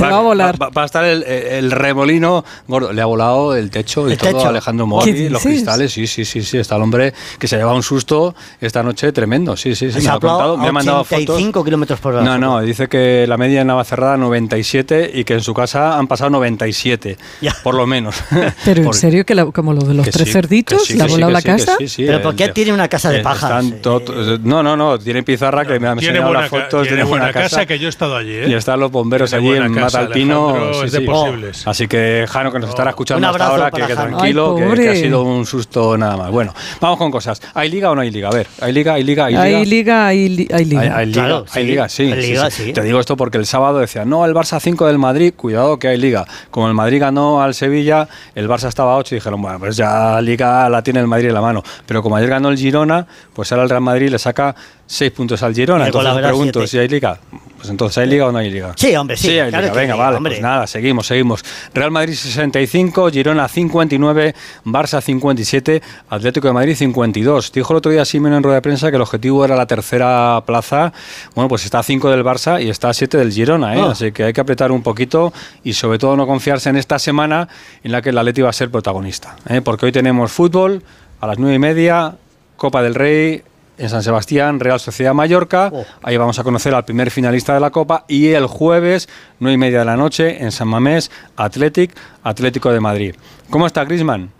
va 0.00 0.18
a 0.18 0.20
volar. 0.20 0.60
Va, 0.60 0.68
va 0.70 0.82
a 0.82 0.86
estar 0.86 1.04
el, 1.04 1.22
el 1.22 1.70
remolino 1.70 2.44
gordo. 2.66 2.92
Le 2.92 3.02
ha 3.02 3.06
volado 3.06 3.54
el 3.56 3.70
techo 3.70 4.08
y 4.08 4.12
El 4.12 4.18
todo 4.18 4.30
techo. 4.32 4.48
Alejandro 4.48 4.84
¿Qué 4.86 4.88
Mori, 5.12 5.28
los 5.28 5.42
cristales. 5.42 5.92
Sí, 5.92 6.06
sí, 6.06 6.24
sí, 6.24 6.42
sí. 6.42 6.58
Está 6.58 6.76
el 6.76 6.82
hombre 6.82 7.12
que 7.38 7.48
se 7.48 7.56
ha 7.56 7.58
llevado 7.58 7.76
un 7.76 7.82
susto 7.82 8.34
esta 8.60 8.82
noche 8.82 9.12
tremendo. 9.12 9.56
Sí, 9.56 9.74
sí, 9.74 9.90
sí. 9.90 10.00
Se 10.00 10.08
Me 10.08 10.14
ha 10.14 10.18
contado, 10.18 10.56
me 10.56 10.68
ha 10.68 10.72
mandado 10.72 11.04
fotos. 11.04 11.22
85 11.22 11.64
kilómetros 11.64 12.00
por 12.00 12.14
hora. 12.14 12.24
No, 12.24 12.38
no, 12.38 12.60
dice 12.60 12.88
que 12.88 13.26
la 13.26 13.36
media 13.36 13.60
en 13.62 13.66
Navacerrada 13.68 14.16
97 14.16 15.10
y 15.14 15.24
que 15.24 15.34
en 15.34 15.40
su 15.40 15.54
casa 15.54 15.98
han 15.98 16.06
pasado 16.06 16.30
97, 16.30 17.16
por 17.62 17.74
lo 17.74 17.86
menos. 17.86 18.16
Pero 18.64 18.82
en 18.84 18.92
serio, 18.94 19.24
que 19.24 19.34
la- 19.34 19.46
como 19.46 19.72
lo 19.72 19.80
de 19.82 19.94
los 19.94 20.04
que 20.04 20.10
tres 20.12 20.26
sí, 20.28 20.32
cerditos, 20.32 20.84
sí, 20.84 20.94
¿le 20.96 21.04
ha 21.04 21.06
sí, 21.06 21.12
volado 21.12 21.32
la 21.32 21.40
sí, 21.40 21.44
que 21.46 21.50
casa? 21.52 21.74
sí, 21.78 21.88
sí, 21.88 22.04
¿Pero 22.04 22.18
el- 22.18 22.22
por 22.22 22.34
qué 22.36 22.48
tiene 22.48 22.72
una 22.72 22.88
casa 22.88 23.10
de 23.10 23.18
eh, 23.20 23.22
pajas? 23.22 23.64
to- 23.80 24.02
no, 24.42 24.62
no, 24.62 24.76
no, 24.76 24.98
tiene 24.98 25.22
pizarra 25.22 25.64
que 25.64 25.78
me 25.80 25.88
ha 25.88 25.94
Tiene 25.96 26.18
enseñado 26.18 26.26
buena, 26.28 26.40
las 26.42 26.50
fotos. 26.50 26.86
tiene 26.88 27.04
buena 27.04 27.32
casa, 27.32 27.66
que 27.66 27.78
yo 27.78 27.86
he 27.86 27.90
estado 27.90 28.16
allí. 28.16 28.32
¿eh? 28.34 28.46
Y 28.48 28.54
están 28.54 28.80
los 28.80 28.90
bomberos 28.90 29.32
allí 29.36 29.52
en 29.56 29.74
casa, 29.74 30.00
Matalpino. 30.00 30.82
Es 30.84 30.92
de 30.92 31.00
posibles. 31.02 31.66
Así 31.66 31.86
que 31.88 32.26
Jano, 32.28 32.52
que 32.52 32.58
nos 32.58 32.70
estará 32.70 32.90
escuchando 32.90 33.26
hasta 33.28 33.44
abrazo 33.46 33.52
ahora, 33.52 33.70
que, 33.70 33.80
para 33.82 33.86
que 33.86 33.94
tranquilo, 33.94 34.56
Ay, 34.58 34.76
que- 34.78 34.88
ha 34.90 34.94
sido 34.94 35.22
un 35.22 35.46
susto 35.46 35.96
nada 35.96 36.16
más. 36.16 36.30
Bueno, 36.30 36.54
vamos 36.80 36.98
con 36.98 37.10
cosas. 37.10 37.40
¿Hay 37.54 37.70
liga 37.70 37.90
o 37.90 37.94
no 37.94 38.00
hay 38.00 38.10
liga? 38.10 38.28
A 38.28 38.32
ver, 38.32 38.46
¿hay 38.60 38.72
liga, 38.72 38.94
hay 38.94 39.02
liga, 39.04 39.24
hay 39.26 39.32
liga? 39.32 39.42
Hay 39.44 39.64
liga, 39.66 40.06
hay, 40.06 40.28
li- 40.28 40.48
hay 40.52 40.64
liga. 40.64 40.80
Hay, 40.82 40.88
hay 40.88 41.06
liga, 41.06 41.22
Claro, 41.26 41.44
hay 41.52 41.62
sí. 41.62 41.68
liga, 41.68 41.88
sí, 41.88 42.02
Hay 42.12 42.22
sí, 42.22 42.28
liga, 42.30 42.50
sí. 42.50 42.64
sí. 42.66 42.72
Te 42.72 42.82
digo 42.82 43.00
esto 43.00 43.16
porque 43.16 43.38
el 43.38 43.46
sábado 43.46 43.78
decía, 43.78 44.04
no, 44.04 44.24
el 44.24 44.34
Barça 44.34 44.60
5 44.60 44.86
del 44.86 44.98
Madrid, 44.98 45.34
cuidado 45.36 45.78
que 45.78 45.88
hay 45.88 45.98
liga. 45.98 46.24
Como 46.50 46.68
el 46.68 46.74
Madrid 46.74 47.00
ganó 47.00 47.42
al 47.42 47.54
Sevilla, 47.54 48.08
el 48.34 48.48
Barça 48.48 48.68
estaba 48.68 48.94
a 48.94 48.96
8 48.96 49.14
y 49.14 49.18
dijeron, 49.18 49.40
bueno, 49.42 49.58
pues 49.58 49.76
ya 49.76 50.20
liga 50.20 50.68
la 50.68 50.82
tiene 50.82 51.00
el 51.00 51.06
Madrid 51.06 51.28
en 51.28 51.34
la 51.34 51.40
mano. 51.40 51.62
Pero 51.86 52.02
como 52.02 52.16
ayer 52.16 52.28
ganó 52.30 52.48
el 52.48 52.56
Girona, 52.58 53.06
pues 53.34 53.50
ahora 53.52 53.64
el 53.64 53.70
Real 53.70 53.82
Madrid 53.82 54.08
le 54.10 54.18
saca 54.18 54.54
6 54.86 55.12
puntos 55.12 55.42
al 55.42 55.54
Girona. 55.54 55.84
Y 55.84 55.86
Entonces 55.88 56.14
pregunto 56.14 56.60
siete. 56.60 56.68
si 56.68 56.78
hay 56.78 56.88
liga. 56.88 57.18
Pues 57.56 57.70
entonces, 57.70 57.98
¿hay 57.98 58.06
liga 58.06 58.26
o 58.26 58.32
no 58.32 58.38
hay 58.38 58.50
liga? 58.50 58.74
Sí, 58.76 58.94
hombre, 58.94 59.16
sí, 59.16 59.30
hay 59.38 59.48
claro 59.48 59.68
liga. 59.68 59.74
Venga, 59.74 59.94
sí, 59.94 59.98
vale, 59.98 60.16
hombre. 60.18 60.32
pues 60.32 60.42
nada, 60.42 60.66
seguimos, 60.66 61.06
seguimos. 61.06 61.42
Real 61.72 61.90
Madrid 61.90 62.14
65, 62.14 63.10
Girona 63.10 63.48
59, 63.48 64.34
Barça 64.66 65.00
57, 65.00 65.82
Atlético 66.10 66.48
de 66.48 66.52
Madrid 66.52 66.76
52. 66.76 67.52
Dijo 67.52 67.72
el 67.72 67.78
otro 67.78 67.90
día 67.90 68.04
Simeone 68.04 68.36
en 68.36 68.42
rueda 68.42 68.56
de 68.56 68.62
prensa 68.62 68.90
que 68.90 68.96
el 68.96 69.02
objetivo 69.02 69.44
era 69.44 69.56
la 69.56 69.66
tercera 69.66 70.42
plaza. 70.44 70.92
Bueno, 71.34 71.48
pues 71.48 71.64
está 71.64 71.78
a 71.78 71.82
5 71.82 72.10
del 72.10 72.22
Barça 72.22 72.62
y 72.62 72.68
está 72.68 72.90
a 72.90 72.94
7 72.94 73.16
del 73.16 73.32
Girona, 73.32 73.74
¿eh? 73.74 73.80
Ah. 73.82 73.90
así 73.92 74.12
que 74.12 74.24
hay 74.24 74.32
que 74.34 74.40
apretar 74.42 74.70
un 74.70 74.82
poquito 74.82 75.32
y 75.64 75.72
sobre 75.72 75.98
todo 75.98 76.14
no 76.14 76.26
confiarse 76.26 76.68
en 76.68 76.76
esta 76.76 76.98
semana 76.98 77.48
en 77.82 77.90
la 77.90 78.02
que 78.02 78.10
el 78.10 78.18
Atleti 78.18 78.42
va 78.42 78.50
a 78.50 78.52
ser 78.52 78.70
protagonista. 78.70 79.34
¿eh? 79.48 79.62
Porque 79.62 79.86
hoy 79.86 79.92
tenemos 79.92 80.30
fútbol 80.30 80.82
a 81.20 81.26
las 81.26 81.38
9 81.38 81.54
y 81.54 81.58
media, 81.58 82.16
Copa 82.58 82.82
del 82.82 82.94
Rey, 82.94 83.42
en 83.78 83.88
San 83.90 84.02
Sebastián, 84.02 84.60
Real 84.60 84.80
Sociedad 84.80 85.14
Mallorca. 85.14 85.70
Ahí 86.02 86.16
vamos 86.16 86.38
a 86.38 86.44
conocer 86.44 86.74
al 86.74 86.84
primer 86.84 87.10
finalista 87.10 87.54
de 87.54 87.60
la 87.60 87.70
Copa. 87.70 88.04
Y 88.08 88.28
el 88.28 88.46
jueves, 88.46 89.08
nueve 89.40 89.54
y 89.54 89.58
media 89.58 89.80
de 89.80 89.84
la 89.84 89.96
noche, 89.96 90.42
en 90.42 90.52
San 90.52 90.68
Mamés, 90.68 91.10
Athletic, 91.36 91.94
Atlético 92.22 92.72
de 92.72 92.80
Madrid. 92.80 93.14
¿Cómo 93.50 93.66
está 93.66 93.84
Grisman? 93.84 94.30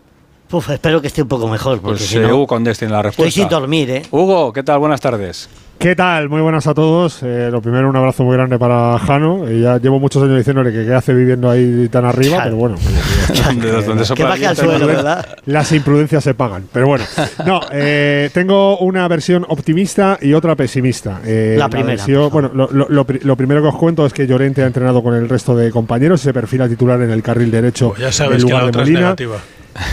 Uf, 0.51 0.71
espero 0.71 1.01
que 1.01 1.09
esté 1.09 1.23
un 1.23 1.29
poco 1.29 1.49
mejor, 1.49 1.81
porque 1.81 1.99
Pues 1.99 2.09
si 2.09 2.19
eh, 2.19 2.21
no, 2.21 2.37
Hugo 2.37 2.47
Condés 2.47 2.79
tiene 2.79 2.93
la 2.95 3.03
respuesta. 3.03 3.29
estoy 3.29 3.43
sin 3.43 3.49
dormir, 3.51 3.91
¿eh? 3.91 4.03
Hugo, 4.11 4.53
¿qué 4.53 4.63
tal? 4.63 4.79
Buenas 4.79 5.01
tardes. 5.01 5.49
¿Qué 5.79 5.95
tal? 5.95 6.31
Muy 6.31 6.41
buenas 6.41 6.67
a 6.67 6.73
todos. 6.75 7.23
Eh, 7.23 7.49
lo 7.53 7.61
primero, 7.61 7.89
un 7.91 7.97
abrazo 7.97 8.25
muy 8.25 8.35
grande 8.35 8.59
para 8.59 8.99
Jano. 8.99 9.47
Eh, 9.47 9.61
ya 9.61 9.77
llevo 9.79 10.01
muchos 10.01 10.23
años 10.23 10.39
diciéndole 10.39 10.73
que 10.73 10.87
qué 10.87 10.95
hace 10.95 11.13
viviendo 11.13 11.51
ahí 11.51 11.89
tan 11.91 12.05
arriba, 12.07 12.41
pero 12.45 12.57
bueno. 12.57 12.77
De 13.27 14.05
Que. 14.15 14.23
Las 15.47 15.73
imprudencias 15.73 16.25
se 16.25 16.33
pagan. 16.35 16.65
Pero 16.73 16.87
bueno, 16.87 17.05
no, 17.45 17.61
eh, 17.73 18.31
tengo 18.33 18.79
una 18.79 19.07
versión 19.07 19.45
optimista 19.49 20.19
y 20.21 20.33
otra 20.33 20.57
pesimista. 20.57 21.21
Eh, 21.25 21.57
La 21.59 21.69
primera, 21.69 21.93
versión- 21.97 22.31
bueno, 22.31 22.51
lo, 22.55 22.69
lo- 22.73 22.87
lo 22.89 23.05
pri- 23.05 23.21
lo 23.23 23.37
primero 23.37 23.61
que 23.63 23.69
os 23.69 23.77
cuento 23.77 24.07
es 24.07 24.13
que 24.15 24.27
Llorente 24.27 24.63
ha 24.63 24.67
entrenado 24.67 25.03
con 25.03 25.15
el 25.15 25.29
resto 25.29 25.55
de 25.55 25.71
compañeros 25.71 26.23
y 26.23 26.25
se 26.25 26.33
perfila 26.33 26.69
titular 26.69 27.01
en 27.03 27.11
el 27.11 27.23
carril 27.23 27.51
derecho 27.51 27.91
Pues 27.91 28.01
ya 28.01 28.07
en 28.07 28.13
sabes 28.13 28.37
que 28.39 28.43
lugar 28.51 28.59
la 28.61 28.65
de 28.65 28.69
otra 28.71 28.83
es 28.83 28.89
negativa. 28.91 29.37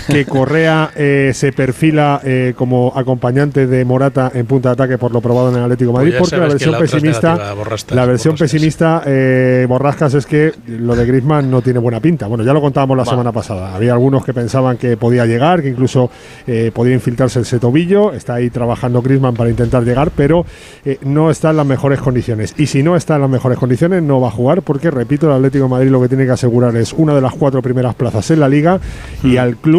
Que 0.07 0.25
Correa 0.25 0.91
eh, 0.95 1.31
se 1.33 1.51
perfila 1.51 2.21
eh, 2.23 2.53
como 2.55 2.93
acompañante 2.95 3.67
de 3.67 3.85
Morata 3.85 4.31
en 4.33 4.45
punta 4.45 4.69
de 4.69 4.73
ataque 4.73 4.97
por 4.97 5.11
lo 5.11 5.21
probado 5.21 5.49
en 5.49 5.57
el 5.57 5.63
Atlético 5.63 5.91
de 5.91 5.97
Madrid, 5.97 6.13
Pues 6.17 6.31
ya 6.31 6.37
porque 6.37 6.47
la 6.47 6.53
versión 6.53 6.71
la 6.71 6.79
pesimista, 6.79 7.53
borrascas, 7.53 7.95
la 7.95 8.05
versión 8.05 8.33
borrascas. 8.33 8.51
pesimista 8.51 9.01
eh, 9.05 9.65
Borrascas 9.67 10.13
es 10.13 10.25
que 10.25 10.53
lo 10.67 10.95
de 10.95 11.05
Griezmann 11.05 11.49
no 11.49 11.61
tiene 11.61 11.79
buena 11.79 11.99
pinta. 11.99 12.27
Bueno, 12.27 12.43
ya 12.43 12.53
lo 12.53 12.61
contábamos 12.61 12.97
la 12.97 13.05
semana 13.05 13.31
pasada. 13.31 13.75
Había 13.75 13.93
algunos 13.93 14.23
que 14.25 14.33
pensaban 14.33 14.77
que 14.77 14.97
podía 14.97 15.25
llegar, 15.25 15.61
que 15.61 15.69
incluso 15.69 16.09
eh, 16.47 16.71
podía 16.73 16.93
infiltrarse 16.93 17.39
ese 17.41 17.59
tobillo. 17.59 18.13
Está 18.13 18.35
ahí 18.35 18.49
trabajando 18.49 19.01
Griezmann 19.01 19.35
para 19.35 19.49
intentar 19.49 19.83
llegar, 19.83 20.11
pero 20.15 20.45
eh, 20.85 20.97
no 21.03 21.29
está 21.29 21.49
en 21.51 21.57
las 21.57 21.65
mejores 21.65 21.99
condiciones. 21.99 22.53
Y 22.57 22.67
si 22.67 22.83
no 22.83 22.95
está 22.95 23.15
en 23.15 23.21
las 23.21 23.29
mejores 23.29 23.57
condiciones, 23.57 24.03
no 24.03 24.21
va 24.21 24.27
a 24.29 24.31
jugar, 24.31 24.61
porque 24.61 24.91
repito, 24.91 25.27
el 25.27 25.33
Atlético 25.33 25.65
de 25.65 25.69
Madrid 25.69 25.89
lo 25.89 26.01
que 26.01 26.07
tiene 26.07 26.25
que 26.25 26.31
asegurar 26.31 26.75
es 26.75 26.93
una 26.93 27.13
de 27.13 27.21
las 27.21 27.33
cuatro 27.33 27.61
primeras 27.61 27.95
plazas 27.95 28.29
en 28.31 28.39
la 28.39 28.49
liga 28.49 28.79
y 29.23 29.37
al 29.37 29.57
club 29.57 29.72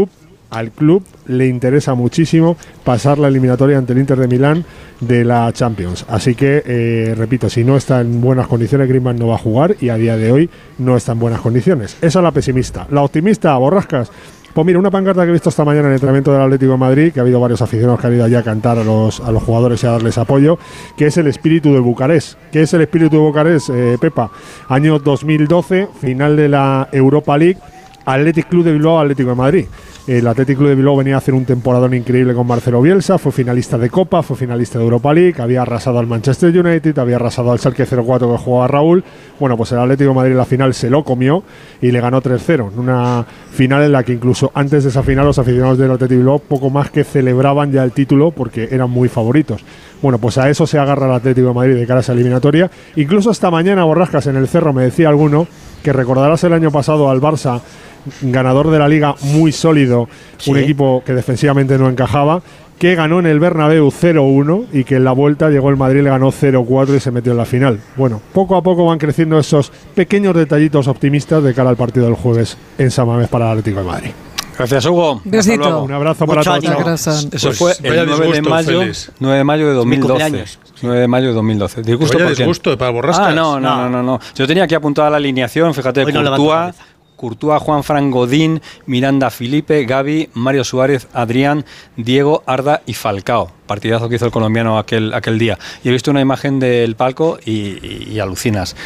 al 0.54 0.70
club 0.70 1.04
le 1.26 1.46
interesa 1.46 1.94
muchísimo 1.94 2.56
pasar 2.84 3.18
la 3.18 3.28
eliminatoria 3.28 3.76
ante 3.76 3.92
el 3.92 3.98
Inter 3.98 4.18
de 4.18 4.28
Milán 4.28 4.64
de 5.00 5.24
la 5.24 5.52
Champions. 5.52 6.04
Así 6.08 6.34
que, 6.34 6.62
eh, 6.64 7.14
repito, 7.16 7.50
si 7.50 7.64
no 7.64 7.76
está 7.76 8.00
en 8.00 8.20
buenas 8.20 8.46
condiciones, 8.46 8.88
Griezmann 8.88 9.16
no 9.16 9.28
va 9.28 9.34
a 9.34 9.38
jugar 9.38 9.76
y 9.80 9.88
a 9.88 9.96
día 9.96 10.16
de 10.16 10.32
hoy 10.32 10.50
no 10.78 10.96
está 10.96 11.12
en 11.12 11.18
buenas 11.18 11.40
condiciones. 11.40 11.96
Esa 12.00 12.18
es 12.18 12.22
la 12.22 12.30
pesimista. 12.30 12.86
La 12.90 13.02
optimista, 13.02 13.56
Borrascas. 13.56 14.10
Pues 14.54 14.64
mira, 14.64 14.78
una 14.78 14.90
pancarta 14.92 15.24
que 15.24 15.30
he 15.30 15.32
visto 15.32 15.48
esta 15.48 15.64
mañana 15.64 15.86
en 15.86 15.90
el 15.90 15.94
entrenamiento 15.94 16.32
del 16.32 16.42
Atlético 16.42 16.72
de 16.72 16.78
Madrid, 16.78 17.12
que 17.12 17.18
ha 17.18 17.24
habido 17.24 17.40
varios 17.40 17.60
aficionados 17.60 18.00
que 18.00 18.06
han 18.06 18.14
ido 18.14 18.24
allí 18.24 18.36
a 18.36 18.44
cantar 18.44 18.78
a 18.78 18.84
los, 18.84 19.18
a 19.18 19.32
los 19.32 19.42
jugadores 19.42 19.82
y 19.82 19.88
a 19.88 19.90
darles 19.90 20.16
apoyo, 20.16 20.60
que 20.96 21.06
es 21.06 21.16
el 21.16 21.26
espíritu 21.26 21.72
de 21.72 21.80
Bucarest. 21.80 22.38
¿Qué 22.52 22.62
es 22.62 22.72
el 22.72 22.82
espíritu 22.82 23.16
de 23.16 23.22
Bucarest, 23.22 23.70
eh, 23.70 23.98
Pepa? 24.00 24.30
Año 24.68 25.00
2012, 25.00 25.88
final 26.00 26.36
de 26.36 26.48
la 26.48 26.88
Europa 26.92 27.36
League, 27.36 27.58
Athletic 28.04 28.48
Club 28.48 28.64
de 28.64 28.72
Bilbao, 28.72 29.00
Atlético 29.00 29.30
de 29.30 29.36
Madrid. 29.36 29.66
El 30.06 30.26
Athletic 30.26 30.58
Club 30.58 30.68
de 30.68 30.74
Bilbao 30.74 30.96
venía 30.96 31.14
a 31.14 31.18
hacer 31.18 31.32
un 31.32 31.46
temporadón 31.46 31.94
increíble 31.94 32.34
con 32.34 32.46
Marcelo 32.46 32.82
Bielsa, 32.82 33.16
fue 33.16 33.32
finalista 33.32 33.78
de 33.78 33.88
Copa, 33.88 34.22
fue 34.22 34.36
finalista 34.36 34.78
de 34.78 34.84
Europa 34.84 35.14
League, 35.14 35.40
había 35.40 35.62
arrasado 35.62 35.98
al 35.98 36.06
Manchester 36.06 36.50
United, 36.50 36.98
había 36.98 37.16
arrasado 37.16 37.50
al 37.50 37.58
Schalke 37.58 37.86
04 37.86 38.30
que 38.30 38.38
jugaba 38.38 38.68
Raúl. 38.68 39.02
Bueno, 39.40 39.56
pues 39.56 39.72
el 39.72 39.78
Atlético 39.78 40.10
de 40.10 40.16
Madrid 40.16 40.32
en 40.32 40.38
la 40.38 40.44
final 40.44 40.74
se 40.74 40.90
lo 40.90 41.04
comió 41.04 41.42
y 41.80 41.90
le 41.90 42.00
ganó 42.00 42.20
3-0 42.20 42.72
en 42.72 42.78
una 42.78 43.24
final 43.50 43.82
en 43.82 43.92
la 43.92 44.02
que 44.02 44.12
incluso 44.12 44.50
antes 44.54 44.84
de 44.84 44.90
esa 44.90 45.02
final 45.02 45.24
los 45.24 45.38
aficionados 45.38 45.78
del 45.78 45.90
Athletic 45.90 46.18
Bilbao 46.18 46.38
poco 46.38 46.68
más 46.68 46.90
que 46.90 47.02
celebraban 47.02 47.72
ya 47.72 47.82
el 47.82 47.92
título 47.92 48.30
porque 48.30 48.68
eran 48.70 48.90
muy 48.90 49.08
favoritos. 49.08 49.64
Bueno, 50.02 50.18
pues 50.18 50.36
a 50.36 50.50
eso 50.50 50.66
se 50.66 50.78
agarra 50.78 51.06
el 51.06 51.12
Atlético 51.14 51.48
de 51.48 51.54
Madrid 51.54 51.76
de 51.76 51.86
cara 51.86 52.00
a 52.00 52.02
esa 52.02 52.12
eliminatoria. 52.12 52.70
Incluso 52.96 53.30
esta 53.30 53.50
mañana 53.50 53.84
Borrascas 53.84 54.26
en 54.26 54.36
el 54.36 54.48
Cerro 54.48 54.74
me 54.74 54.82
decía 54.82 55.08
alguno 55.08 55.46
que 55.82 55.94
recordarás 55.94 56.44
el 56.44 56.52
año 56.52 56.70
pasado 56.70 57.08
al 57.08 57.22
Barça 57.22 57.60
ganador 58.22 58.70
de 58.70 58.78
la 58.78 58.88
liga 58.88 59.14
muy 59.22 59.52
sólido, 59.52 60.08
un 60.46 60.58
equipo 60.58 61.02
que 61.04 61.12
defensivamente 61.14 61.78
no 61.78 61.88
encajaba, 61.88 62.42
que 62.78 62.94
ganó 62.94 63.20
en 63.20 63.26
el 63.26 63.38
Bernabéu 63.40 63.88
0-1 63.90 64.66
y 64.72 64.84
que 64.84 64.96
en 64.96 65.04
la 65.04 65.12
vuelta 65.12 65.48
llegó 65.48 65.70
el 65.70 65.76
Madrid, 65.76 66.02
le 66.02 66.10
ganó 66.10 66.30
0-4 66.32 66.96
y 66.96 67.00
se 67.00 67.10
metió 67.10 67.32
en 67.32 67.38
la 67.38 67.44
final. 67.44 67.80
Bueno, 67.96 68.20
poco 68.32 68.56
a 68.56 68.62
poco 68.62 68.86
van 68.86 68.98
creciendo 68.98 69.38
esos 69.38 69.70
pequeños 69.94 70.34
detallitos 70.34 70.88
optimistas 70.88 71.42
de 71.42 71.54
cara 71.54 71.70
al 71.70 71.76
partido 71.76 72.06
del 72.06 72.14
jueves 72.14 72.56
en 72.78 72.90
San 72.90 73.06
Mamés 73.06 73.28
para 73.28 73.46
el 73.46 73.58
Atlético 73.58 73.80
de 73.80 73.86
Madrid. 73.86 74.10
Gracias, 74.56 74.86
Hugo. 74.86 75.20
Besito. 75.24 75.82
Un 75.82 75.92
abrazo 75.92 76.26
para 76.26 76.42
todos. 76.42 77.06
Eso 77.06 77.48
Pues 77.48 77.58
fue 77.58 77.72
el 77.82 78.06
9 78.06 78.32
de 78.32 78.42
mayo, 78.42 78.80
Félix. 78.80 79.12
9 79.18 79.38
de 79.38 79.44
mayo 79.44 79.68
de 79.68 79.74
2012. 79.74 80.06
cumpleaños. 80.06 80.58
9 80.82 81.00
de 81.00 81.08
mayo 81.08 81.28
de 81.28 81.34
2012. 81.34 81.82
¿Disgusto 81.82 82.18
Vaya 82.18 82.30
disgusto 82.30 82.78
para 82.78 82.90
Borrascas. 82.90 83.28
Ah, 83.28 83.32
no, 83.32 83.58
no, 83.58 83.76
no, 83.76 83.88
no, 83.88 84.02
no. 84.02 84.20
Yo 84.34 84.46
tenía 84.46 84.64
aquí 84.64 84.74
apuntada 84.74 85.10
la 85.10 85.16
alineación, 85.16 85.74
fíjate, 85.74 86.04
Hoy 86.04 86.12
no 86.12 86.22
Courtois, 86.36 86.74
Courtois, 87.16 87.60
Juan 87.62 87.82
Fran 87.84 88.10
Godín, 88.10 88.60
Miranda 88.86 89.30
Felipe, 89.30 89.84
Gaby, 89.84 90.30
Mario 90.34 90.64
Suárez, 90.64 91.06
Adrián, 91.12 91.64
Diego, 91.96 92.42
Arda 92.46 92.82
y 92.86 92.94
Falcao. 92.94 93.50
Partidazo 93.66 94.08
que 94.08 94.16
hizo 94.16 94.26
el 94.26 94.32
colombiano 94.32 94.78
aquel, 94.78 95.14
aquel 95.14 95.38
día. 95.38 95.58
Y 95.82 95.88
he 95.88 95.92
visto 95.92 96.10
una 96.10 96.20
imagen 96.20 96.58
del 96.60 96.96
palco 96.96 97.38
y, 97.44 97.52
y- 97.52 98.08
y 98.12 98.18
alucinas. 98.20 98.76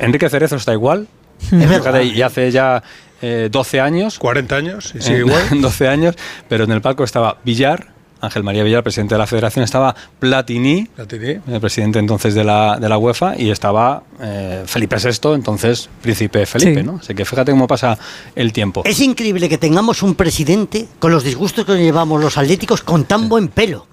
Enrique 0.00 0.28
Cerezo 0.30 0.56
está 0.56 0.72
igual. 0.72 1.08
Y 2.14 2.22
hace 2.22 2.50
ya 2.50 2.82
eh, 3.22 3.48
12 3.50 3.80
años. 3.80 4.18
40 4.18 4.56
años 4.56 4.92
y 4.94 5.00
sigue 5.00 5.16
Eh, 5.16 5.20
igual. 5.20 5.42
12 5.60 5.88
años, 5.88 6.14
pero 6.48 6.64
en 6.64 6.72
el 6.72 6.80
palco 6.80 7.04
estaba 7.04 7.38
Villar, 7.44 7.88
Ángel 8.20 8.42
María 8.42 8.62
Villar, 8.64 8.82
presidente 8.82 9.14
de 9.14 9.18
la 9.18 9.26
federación, 9.26 9.64
estaba 9.64 9.94
Platini, 10.18 10.86
Platini. 10.96 11.40
el 11.48 11.60
presidente 11.60 11.98
entonces 11.98 12.34
de 12.34 12.44
la, 12.44 12.78
de 12.80 12.88
la 12.88 12.98
UEFA, 12.98 13.36
y 13.38 13.50
estaba 13.50 14.02
eh, 14.20 14.64
Felipe 14.66 14.96
VI, 14.96 15.34
entonces 15.34 15.88
príncipe 16.02 16.44
Felipe, 16.46 16.80
Sí. 16.80 16.86
¿no? 16.86 16.98
Así 17.00 17.14
que 17.14 17.24
fíjate 17.24 17.52
cómo 17.52 17.66
pasa 17.66 17.98
el 18.34 18.52
tiempo. 18.52 18.82
Es 18.84 19.00
increíble 19.00 19.48
que 19.48 19.58
tengamos 19.58 20.02
un 20.02 20.14
presidente 20.14 20.86
con 20.98 21.12
los 21.12 21.24
disgustos 21.24 21.64
que 21.64 21.72
nos 21.72 21.80
llevamos 21.80 22.20
los 22.20 22.36
atléticos 22.38 22.82
con 22.82 23.04
tan 23.04 23.28
buen 23.28 23.48
pelo. 23.48 23.86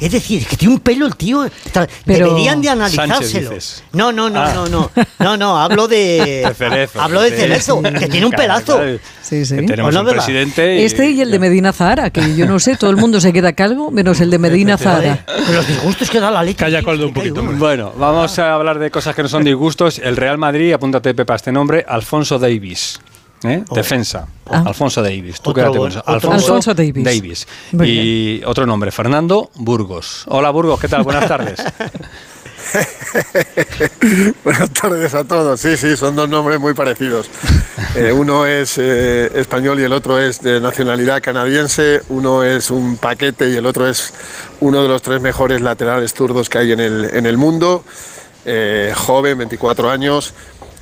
Es 0.00 0.12
decir, 0.12 0.46
que 0.46 0.56
tiene 0.56 0.74
un 0.74 0.80
pelo 0.80 1.06
el 1.06 1.16
tío. 1.16 1.44
Pero- 2.04 2.26
Deberían 2.28 2.60
de 2.62 2.68
analizárselo. 2.68 3.50
dices. 3.50 3.82
No, 3.92 4.12
no, 4.12 4.30
no, 4.30 4.40
Ah. 4.42 4.52
no, 4.54 4.68
no. 4.68 4.90
No, 5.18 5.36
no, 5.36 5.58
hablo 5.58 5.88
de. 5.88 6.44
De 6.46 6.54
Cerezo, 6.54 7.00
hablo 7.00 7.20
de 7.20 7.30
Cerezo, 7.30 7.82
que 7.82 8.06
tiene 8.06 8.26
un 8.26 8.32
pelazo. 8.32 8.80
Sí, 9.22 9.44
sí. 9.44 9.56
Que 9.56 9.62
tenemos 9.62 9.92
Bueno, 9.94 10.08
un 10.08 10.14
presidente 10.16 10.76
y- 10.80 10.84
Este 10.84 11.10
y 11.10 11.20
el 11.20 11.30
de 11.30 11.38
Medina 11.38 11.72
Zahara, 11.72 12.10
que 12.10 12.36
yo 12.36 12.46
no 12.46 12.58
sé, 12.60 12.76
todo 12.76 12.90
el 12.90 12.96
mundo 12.96 13.20
se 13.20 13.32
queda 13.32 13.52
calvo, 13.52 13.90
menos 13.90 14.20
el 14.20 14.30
de 14.30 14.38
Medina 14.38 14.78
Zahara. 14.78 15.24
Con 15.26 15.54
los 15.54 15.66
disgustos 15.66 16.08
que 16.10 16.20
da 16.20 16.30
la 16.30 16.42
leche. 16.42 16.58
Calla 16.58 16.82
coldo 16.82 17.08
un 17.08 17.12
poquito. 17.14 17.42
Bueno, 17.42 17.92
vamos 17.96 18.38
a 18.38 18.54
hablar 18.54 18.78
de 18.78 18.90
cosas 18.90 19.14
que 19.16 19.22
no 19.22 19.28
son 19.28 19.42
disgustos. 19.44 19.98
El 19.98 20.16
Real 20.16 20.38
Madrid, 20.38 20.72
apúntate 20.72 21.12
Pepa 21.14 21.34
este 21.34 21.50
nombre, 21.52 21.84
Alfonso 21.88 22.38
Davis. 22.38 23.00
¿Eh? 23.44 23.64
Defensa. 23.70 24.26
Ah. 24.46 24.64
Alfonso 24.66 25.02
Davis. 25.02 25.40
¿Tú 25.40 25.52
quédate 25.52 25.78
con 25.78 25.90
eso. 25.90 26.02
Alfonso, 26.06 26.74
Davis. 26.74 27.46
Y 27.72 28.42
otro 28.44 28.66
nombre, 28.66 28.90
Fernando 28.90 29.50
Burgos. 29.54 30.24
Hola 30.28 30.50
Burgos, 30.50 30.80
¿qué 30.80 30.88
tal? 30.88 31.02
Buenas 31.02 31.28
tardes. 31.28 31.62
Buenas 34.44 34.70
tardes 34.70 35.14
a 35.14 35.24
todos. 35.24 35.60
Sí, 35.60 35.76
sí, 35.76 35.96
son 35.96 36.16
dos 36.16 36.28
nombres 36.28 36.60
muy 36.60 36.74
parecidos. 36.74 37.30
Eh, 37.94 38.12
uno 38.12 38.44
es 38.44 38.76
eh, 38.76 39.30
español 39.34 39.80
y 39.80 39.84
el 39.84 39.92
otro 39.92 40.20
es 40.20 40.42
de 40.42 40.60
nacionalidad 40.60 41.22
canadiense. 41.22 42.02
Uno 42.08 42.44
es 42.44 42.70
un 42.70 42.96
paquete 42.96 43.48
y 43.50 43.56
el 43.56 43.66
otro 43.66 43.88
es 43.88 44.12
uno 44.60 44.82
de 44.82 44.88
los 44.88 45.00
tres 45.00 45.20
mejores 45.20 45.62
laterales 45.62 46.12
zurdos 46.12 46.48
que 46.48 46.58
hay 46.58 46.72
en 46.72 46.80
el, 46.80 47.04
en 47.12 47.24
el 47.24 47.38
mundo. 47.38 47.84
Eh, 48.44 48.92
joven, 48.96 49.38
24 49.38 49.90
años, 49.90 50.32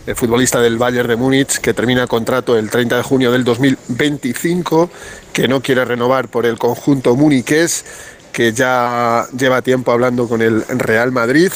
eh, 0.07 0.15
futbolista 0.15 0.61
del 0.61 0.79
Bayern 0.79 1.09
de 1.09 1.17
Múnich, 1.17 1.59
que 1.59 1.75
termina 1.75 2.07
contrato 2.07 2.57
el 2.57 2.71
30 2.71 2.97
de 2.97 3.03
junio 3.03 3.33
del 3.33 3.45
2025, 3.45 4.91
que 5.33 5.49
no 5.49 5.61
quiere 5.61 5.85
renovar 5.85 6.29
por 6.29 6.47
el 6.47 6.59
conjunto 6.59 7.17
muniqués, 7.17 7.85
que 8.33 8.53
ya 8.53 9.27
lleva 9.37 9.63
tiempo 9.63 9.93
hablando 9.93 10.29
con 10.29 10.43
el 10.43 10.65
Real 10.69 11.13
Madrid 11.13 11.53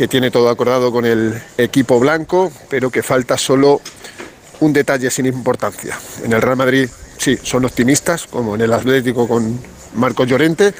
que 0.00 0.08
tiene 0.08 0.30
todo 0.30 0.48
acordado 0.48 0.90
con 0.90 1.04
el 1.04 1.38
equipo 1.58 2.00
blanco, 2.00 2.50
pero 2.70 2.88
que 2.88 3.02
falta 3.02 3.36
solo 3.36 3.82
un 4.60 4.72
detalle 4.72 5.10
sin 5.10 5.26
importancia. 5.26 5.94
En 6.24 6.32
el 6.32 6.40
Real 6.40 6.56
Madrid 6.56 6.88
sí, 7.18 7.38
son 7.42 7.66
optimistas, 7.66 8.26
como 8.26 8.54
en 8.54 8.62
el 8.62 8.72
Atlético 8.72 9.28
con 9.28 9.60
Marcos 9.96 10.26
Llorente, 10.26 10.72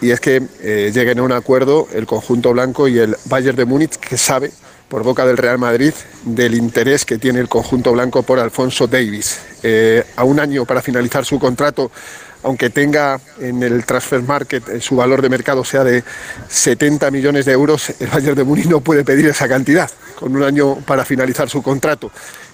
y 0.00 0.12
es 0.12 0.20
que 0.20 0.42
eh, 0.60 0.92
lleguen 0.94 1.18
a 1.18 1.24
un 1.24 1.32
acuerdo 1.32 1.88
el 1.92 2.06
conjunto 2.06 2.52
blanco 2.52 2.86
y 2.86 3.00
el 3.00 3.16
Bayern 3.24 3.56
de 3.56 3.64
Múnich, 3.64 3.96
que 3.96 4.16
sabe 4.16 4.52
por 4.92 5.04
boca 5.04 5.24
del 5.24 5.38
Real 5.38 5.56
Madrid 5.56 5.94
del 6.22 6.54
interés 6.54 7.06
que 7.06 7.16
tiene 7.16 7.40
el 7.40 7.48
conjunto 7.48 7.92
blanco 7.92 8.22
por 8.24 8.38
Alfonso 8.38 8.86
Davis. 8.86 9.40
Eh, 9.62 10.04
a 10.16 10.24
un 10.24 10.38
año 10.38 10.66
para 10.66 10.82
finalizar 10.82 11.24
su 11.24 11.38
contrato, 11.38 11.90
aunque 12.42 12.68
tenga 12.68 13.18
en 13.40 13.62
el 13.62 13.86
transfer 13.86 14.20
market 14.20 14.68
eh, 14.68 14.80
su 14.82 14.94
valor 14.94 15.22
de 15.22 15.30
mercado 15.30 15.64
sea 15.64 15.82
de 15.82 16.04
70 16.46 17.10
millones 17.10 17.46
de 17.46 17.52
euros, 17.52 17.88
el 18.00 18.08
Bayern 18.08 18.36
de 18.36 18.44
Múnich 18.44 18.66
no 18.66 18.82
puede 18.82 19.02
pedir 19.02 19.28
esa 19.28 19.48
cantidad 19.48 19.90
con 20.14 20.36
un 20.36 20.42
año 20.42 20.74
para 20.80 21.06
finalizar 21.06 21.48
su 21.48 21.62
contrato. 21.62 22.10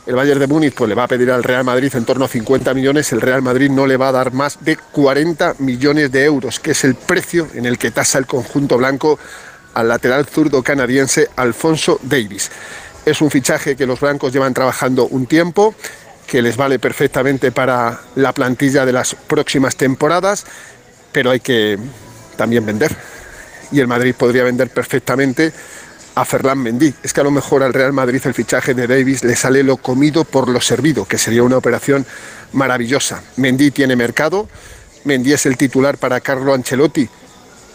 El 0.07 0.15
Bayern 0.15 0.39
de 0.39 0.47
Múnich 0.47 0.75
pues, 0.75 0.89
le 0.89 0.95
va 0.95 1.05
a 1.05 1.09
pedir 1.09 1.33
al 1.33 1.43
Real 1.43 1.65
Madrid 1.65 1.93
en 1.97 2.05
torno 2.05 2.27
a 2.27 2.29
50 2.29 2.73
millones, 2.73 3.11
el 3.11 3.21
Real 3.21 3.43
Madrid 3.43 3.69
no 3.69 3.85
le 3.85 3.97
va 3.97 4.11
a 4.11 4.13
dar 4.13 4.33
más 4.33 4.65
de 4.65 4.77
40 4.77 5.57
millones 5.59 6.13
de 6.13 6.23
euros, 6.23 6.61
que 6.61 6.71
es 6.71 6.85
el 6.85 6.95
precio 6.95 7.49
en 7.55 7.67
el 7.67 7.79
que 7.79 7.91
tasa 7.91 8.17
el 8.19 8.27
conjunto 8.27 8.79
blanco 8.79 9.19
al 9.79 9.87
lateral 9.87 10.27
zurdo 10.27 10.61
canadiense 10.61 11.29
Alfonso 11.37 12.01
Davis. 12.03 12.51
Es 13.07 13.21
un 13.23 13.31
fichaje 13.31 13.77
que 13.77 13.87
los 13.87 14.01
blancos 14.01 14.33
llevan 14.33 14.53
trabajando 14.53 15.07
un 15.07 15.27
tiempo, 15.27 15.73
que 16.27 16.43
les 16.43 16.57
vale 16.57 16.81
perfectamente 16.81 17.53
para 17.53 18.01
la 18.17 18.33
plantilla 18.33 18.85
de 18.85 18.93
las 18.93 19.15
próximas 19.15 19.77
temporadas, 19.77 20.47
pero 21.13 21.31
hay 21.31 21.39
que 21.39 21.79
también 22.37 22.67
vender. 22.67 22.95
Y 23.71 23.79
el 23.79 23.87
Madrid 23.87 24.17
podría 24.19 24.43
vender 24.43 24.69
perfectamente 24.69 25.53
a 26.17 26.25
Ferland 26.25 26.61
Mendy. 26.61 26.93
Es 27.05 27.13
que 27.13 27.21
a 27.21 27.25
lo 27.25 27.31
mejor 27.31 27.63
al 27.63 27.73
Real 27.73 27.93
Madrid 27.93 28.21
el 28.25 28.35
fichaje 28.35 28.75
de 28.75 28.89
Davis 28.89 29.23
le 29.23 29.37
sale 29.37 29.63
lo 29.63 29.77
comido 29.77 30.25
por 30.25 30.49
lo 30.49 30.61
servido, 30.61 31.05
que 31.05 31.19
sería 31.19 31.45
una 31.45 31.57
operación 31.57 32.05
maravillosa. 32.53 33.23
Mendy 33.37 33.71
tiene 33.71 33.95
mercado, 33.95 34.49
Mendy 35.05 35.35
es 35.35 35.47
el 35.47 35.57
titular 35.57 35.99
para 35.99 36.19
Carlo 36.19 36.53
Ancelotti, 36.53 37.09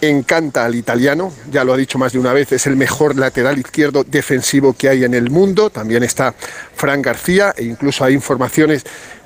encanta 0.10 0.66
al 0.66 0.76
italiano, 0.76 1.34
ya 1.52 1.64
lo 1.64 1.74
ha 1.74 1.78
dicho 1.78 1.98
más 1.98 2.14
de 2.14 2.20
una 2.20 2.34
vez, 2.34 2.52
es 2.52 2.68
el 2.68 2.76
mejor 2.76 3.18
lateral 3.18 3.58
izquierdo 3.58 4.04
defensivo 4.04 4.74
que 4.74 4.90
hay 4.90 5.04
en 5.04 5.14
el 5.14 5.30
mundo, 5.30 5.70
también 5.70 6.04
está 6.04 6.34
Fran 6.76 7.02
García 7.02 7.54
e 7.58 7.64
incluso 7.64 8.04
hay 8.04 8.14
informaciones 8.14 8.84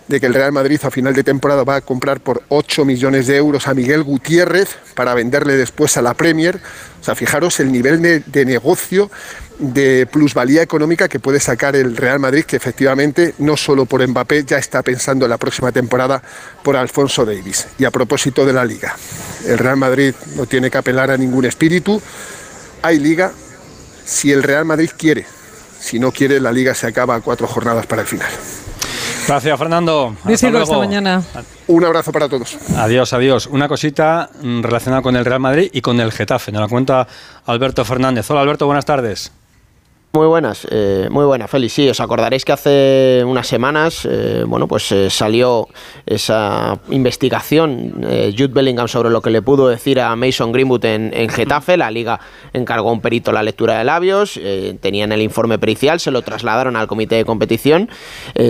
de 0.07 0.19
que 0.19 0.25
el 0.25 0.33
Real 0.33 0.51
Madrid 0.51 0.79
a 0.83 0.91
final 0.91 1.13
de 1.13 1.23
temporada 1.23 1.63
va 1.63 1.75
a 1.75 1.81
comprar 1.81 2.19
por 2.21 2.41
8 2.49 2.85
millones 2.85 3.27
de 3.27 3.37
euros 3.37 3.67
a 3.67 3.73
Miguel 3.73 4.03
Gutiérrez 4.03 4.77
para 4.95 5.13
venderle 5.13 5.57
después 5.57 5.97
a 5.97 6.01
la 6.01 6.13
Premier. 6.13 6.59
O 7.01 7.03
sea, 7.03 7.15
fijaros 7.15 7.59
el 7.59 7.71
nivel 7.71 8.01
de, 8.01 8.45
negocio, 8.45 9.11
de 9.59 10.05
plusvalía 10.05 10.61
económica 10.61 11.07
que 11.07 11.19
puede 11.19 11.39
sacar 11.39 11.75
el 11.75 11.97
Real 11.97 12.19
Madrid, 12.19 12.43
que 12.43 12.55
efectivamente 12.55 13.33
no 13.39 13.57
solo 13.57 13.85
por 13.85 14.05
Mbappé 14.07 14.43
ya 14.45 14.57
está 14.57 14.81
pensando 14.83 15.25
en 15.25 15.31
la 15.31 15.37
próxima 15.37 15.71
temporada 15.71 16.21
por 16.63 16.75
Alfonso 16.75 17.25
Davis. 17.25 17.67
Y 17.77 17.85
a 17.85 17.91
propósito 17.91 18.45
de 18.45 18.53
la 18.53 18.65
liga, 18.65 18.95
el 19.45 19.57
Real 19.57 19.77
Madrid 19.77 20.13
no 20.35 20.45
tiene 20.45 20.69
que 20.69 20.77
apelar 20.77 21.11
a 21.11 21.17
ningún 21.17 21.45
espíritu. 21.45 22.01
Hay 22.81 22.99
liga 22.99 23.31
si 24.05 24.31
el 24.31 24.43
Real 24.43 24.65
Madrid 24.65 24.89
quiere. 24.95 25.25
Si 25.79 25.99
no 25.99 26.11
quiere, 26.11 26.39
la 26.39 26.51
liga 26.51 26.73
se 26.73 26.87
acaba 26.87 27.15
a 27.15 27.21
cuatro 27.21 27.47
jornadas 27.47 27.85
para 27.85 28.01
el 28.01 28.07
final. 28.07 28.29
Gracias, 29.27 29.59
Fernando. 29.59 30.15
Hasta, 30.23 30.47
hasta 30.47 30.77
mañana. 30.77 31.21
Un 31.67 31.83
abrazo 31.83 32.13
para 32.13 32.29
todos. 32.29 32.57
Adiós, 32.77 33.11
adiós. 33.11 33.47
Una 33.47 33.67
cosita 33.67 34.29
mm, 34.41 34.61
relacionada 34.61 35.01
con 35.01 35.17
el 35.17 35.25
Real 35.25 35.41
Madrid 35.41 35.69
y 35.73 35.81
con 35.81 35.99
el 35.99 36.13
Getafe. 36.13 36.51
Nos 36.53 36.61
la 36.61 36.67
cuenta 36.69 37.07
Alberto 37.45 37.83
Fernández. 37.83 38.29
Hola, 38.31 38.41
Alberto, 38.41 38.65
buenas 38.65 38.85
tardes. 38.85 39.31
Muy 40.13 40.25
buenas, 40.25 40.65
eh, 40.71 41.09
muy 41.11 41.25
buenas, 41.25 41.47
Félix. 41.47 41.73
Sí, 41.73 41.87
os 41.87 41.99
acordaréis 41.99 42.43
que 42.43 42.51
hace 42.51 43.23
unas 43.23 43.45
semanas, 43.45 44.07
eh, 44.09 44.45
bueno, 44.47 44.67
pues 44.67 44.91
eh, 44.91 45.11
salió 45.11 45.67
esa 46.07 46.79
investigación, 46.89 48.03
Jude 48.35 48.47
Bellingham, 48.47 48.87
sobre 48.87 49.11
lo 49.11 49.21
que 49.21 49.29
le 49.29 49.43
pudo 49.43 49.67
decir 49.67 49.99
a 49.99 50.15
Mason 50.15 50.51
Greenwood 50.51 50.85
en, 50.85 51.29
Getafe. 51.29 51.77
La 51.77 51.91
liga 51.91 52.19
encargó 52.51 52.89
a 52.89 52.93
un 52.93 53.01
perito 53.01 53.31
la 53.31 53.43
lectura 53.43 53.77
de 53.77 53.83
labios, 53.83 54.39
tenían 54.79 55.11
el 55.11 55.21
informe 55.21 55.59
pericial, 55.59 55.99
se 55.99 56.09
lo 56.09 56.23
trasladaron 56.23 56.75
al 56.77 56.87
comité 56.87 57.15
de 57.15 57.25
competición. 57.25 57.89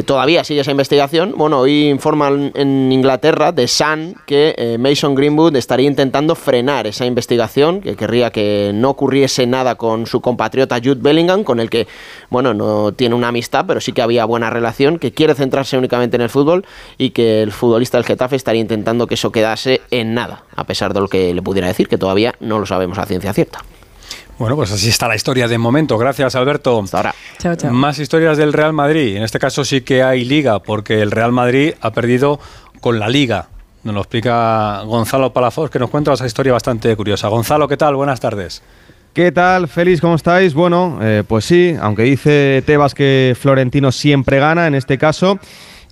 todavía 0.05 0.43
sigue 0.43 0.61
esa 0.61 0.71
investigación. 0.71 1.33
Bueno, 1.35 1.59
hoy 1.59 1.89
informan 1.89 2.51
en 2.55 2.91
Inglaterra 2.91 3.51
de 3.51 3.67
Sun 3.67 4.15
que 4.25 4.77
Mason 4.79 5.15
Greenwood 5.15 5.55
estaría 5.55 5.87
intentando 5.87 6.35
frenar 6.35 6.87
esa 6.87 7.05
investigación, 7.05 7.81
que 7.81 7.95
querría 7.95 8.29
que 8.31 8.71
no 8.73 8.91
ocurriese 8.91 9.47
nada 9.47 9.75
con 9.75 10.05
su 10.05 10.21
compatriota 10.21 10.77
Jude 10.77 11.01
Bellingham, 11.01 11.43
con 11.47 11.61
el 11.61 11.69
que, 11.69 11.87
bueno, 12.29 12.53
no 12.53 12.91
tiene 12.91 13.15
una 13.15 13.29
amistad, 13.29 13.63
pero 13.65 13.79
sí 13.79 13.93
que 13.93 14.01
había 14.01 14.25
buena 14.25 14.49
relación, 14.49 14.99
que 14.99 15.13
quiere 15.13 15.33
centrarse 15.33 15.77
únicamente 15.77 16.17
en 16.17 16.21
el 16.21 16.29
fútbol 16.29 16.65
y 16.97 17.11
que 17.11 17.41
el 17.41 17.53
futbolista 17.53 17.97
del 17.97 18.05
Getafe 18.05 18.35
estaría 18.35 18.59
intentando 18.59 19.07
que 19.07 19.13
eso 19.13 19.31
quedase 19.31 19.79
en 19.89 20.13
nada, 20.13 20.43
a 20.55 20.65
pesar 20.65 20.93
de 20.93 20.99
lo 20.99 21.07
que 21.07 21.33
le 21.33 21.41
pudiera 21.41 21.69
decir, 21.69 21.87
que 21.87 21.97
todavía 21.97 22.35
no 22.41 22.59
lo 22.59 22.65
sabemos 22.65 22.97
a 22.97 23.05
ciencia 23.05 23.31
cierta. 23.31 23.63
Bueno, 24.37 24.55
pues 24.57 24.71
así 24.71 24.89
está 24.89 25.07
la 25.07 25.15
historia 25.15 25.47
de 25.47 25.57
momento. 25.57 25.97
Gracias, 25.97 26.35
Alberto. 26.35 26.79
Hasta 26.83 26.97
ahora. 26.97 27.15
Chao, 27.39 27.55
chao. 27.55 27.73
Más 27.73 27.97
historias 27.97 28.37
del 28.37 28.53
Real 28.53 28.73
Madrid. 28.73 29.15
En 29.15 29.23
este 29.23 29.39
caso 29.39 29.63
sí 29.63 29.81
que 29.81 30.03
hay 30.03 30.25
liga, 30.25 30.59
porque 30.59 31.01
el 31.01 31.09
Real 31.09 31.31
Madrid 31.31 31.73
ha 31.81 31.91
perdido 31.91 32.39
con 32.81 32.99
la 32.99 33.07
liga. 33.07 33.47
Nos 33.83 33.95
lo 33.95 34.01
explica 34.01 34.81
Gonzalo 34.85 35.31
Palafox, 35.31 35.71
que 35.71 35.79
nos 35.79 35.89
cuenta 35.89 36.11
esa 36.13 36.25
historia 36.25 36.51
bastante 36.51 36.93
curiosa. 36.95 37.29
Gonzalo, 37.29 37.67
¿qué 37.67 37.77
tal? 37.77 37.95
Buenas 37.95 38.19
tardes. 38.19 38.61
¿Qué 39.17 39.31
tal, 39.31 39.67
Félix? 39.67 39.99
¿Cómo 39.99 40.13
estáis? 40.13 40.53
Bueno, 40.53 40.99
eh, 41.01 41.23
pues 41.27 41.43
sí, 41.43 41.73
aunque 41.81 42.03
dice 42.03 42.61
Tebas 42.67 42.93
que 42.93 43.35
Florentino 43.35 43.91
siempre 43.91 44.37
gana, 44.37 44.67
en 44.67 44.75
este 44.75 44.99
caso, 44.99 45.39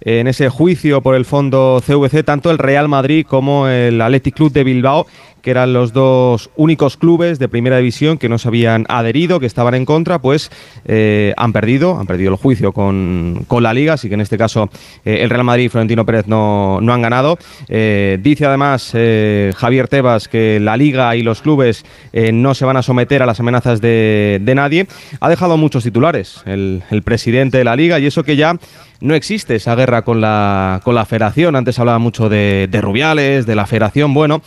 en 0.01 0.27
ese 0.27 0.49
juicio 0.49 1.01
por 1.01 1.15
el 1.15 1.25
fondo 1.25 1.81
CVC, 1.83 2.23
tanto 2.23 2.51
el 2.51 2.59
Real 2.59 2.87
Madrid 2.87 3.25
como 3.27 3.67
el 3.67 3.99
Athletic 3.99 4.35
Club 4.35 4.51
de 4.51 4.63
Bilbao 4.63 5.07
que 5.45 5.51
eran 5.51 5.73
los 5.73 5.93
dos 5.93 6.49
únicos 6.55 6.97
clubes 6.97 7.37
de 7.37 7.47
primera 7.47 7.77
división 7.77 8.17
que 8.17 8.27
no 8.29 8.39
se 8.39 8.47
habían 8.47 8.87
adherido, 8.89 9.39
que 9.39 9.45
estaban 9.45 9.75
en 9.75 9.85
contra, 9.85 10.17
pues 10.17 10.49
eh, 10.85 11.35
han 11.37 11.53
perdido, 11.53 11.99
han 11.99 12.07
perdido 12.07 12.31
el 12.31 12.37
juicio 12.37 12.71
con, 12.71 13.45
la 13.61 13.71
liga, 13.71 13.93
así 13.93 14.07
que 14.07 14.15
en 14.15 14.21
este 14.21 14.39
caso 14.39 14.71
eh, 15.05 15.19
el 15.21 15.29
Real 15.29 15.43
Madrid 15.43 15.65
y 15.65 15.69
Florentino 15.69 16.03
Pérez 16.03 16.25
no, 16.25 16.79
no 16.81 16.93
han 16.95 17.03
ganado. 17.03 17.37
Eh, 17.67 18.17
dice 18.23 18.47
además 18.47 18.91
Javier 19.55 19.87
Tebas 19.87 20.27
que 20.27 20.59
la 20.59 20.77
liga 20.77 21.15
y 21.15 21.21
los 21.21 21.43
clubes 21.43 21.85
no 22.33 22.55
se 22.55 22.65
van 22.65 22.77
a 22.77 22.81
someter 22.81 23.21
a 23.21 23.27
las 23.27 23.39
amenazas 23.39 23.81
de, 23.81 24.41
nadie. 24.55 24.87
Ha 25.19 25.29
dejado 25.29 25.57
muchos 25.57 25.83
titulares 25.83 26.41
el, 26.47 26.81
presidente 27.03 27.59
de 27.59 27.65
la 27.65 27.75
liga 27.75 27.99
y 27.99 28.07
eso 28.07 28.23
que 28.23 28.35
ya 28.35 28.57
no 28.99 29.13
existe 29.13 29.55
esa 29.55 29.75
guerra 29.75 30.01
con 30.01 30.21
la, 30.21 30.81
con 30.83 30.95
la 30.95 31.05
federación. 31.05 31.55
Antes 31.55 31.77
hablaba 31.77 31.99
mucho 31.99 32.29
de, 32.29 32.67
de 32.71 32.81
Rubiales, 32.81 33.45
de 33.45 33.55
la 33.55 33.67
federación. 33.67 34.13
Bueno, 34.15 34.41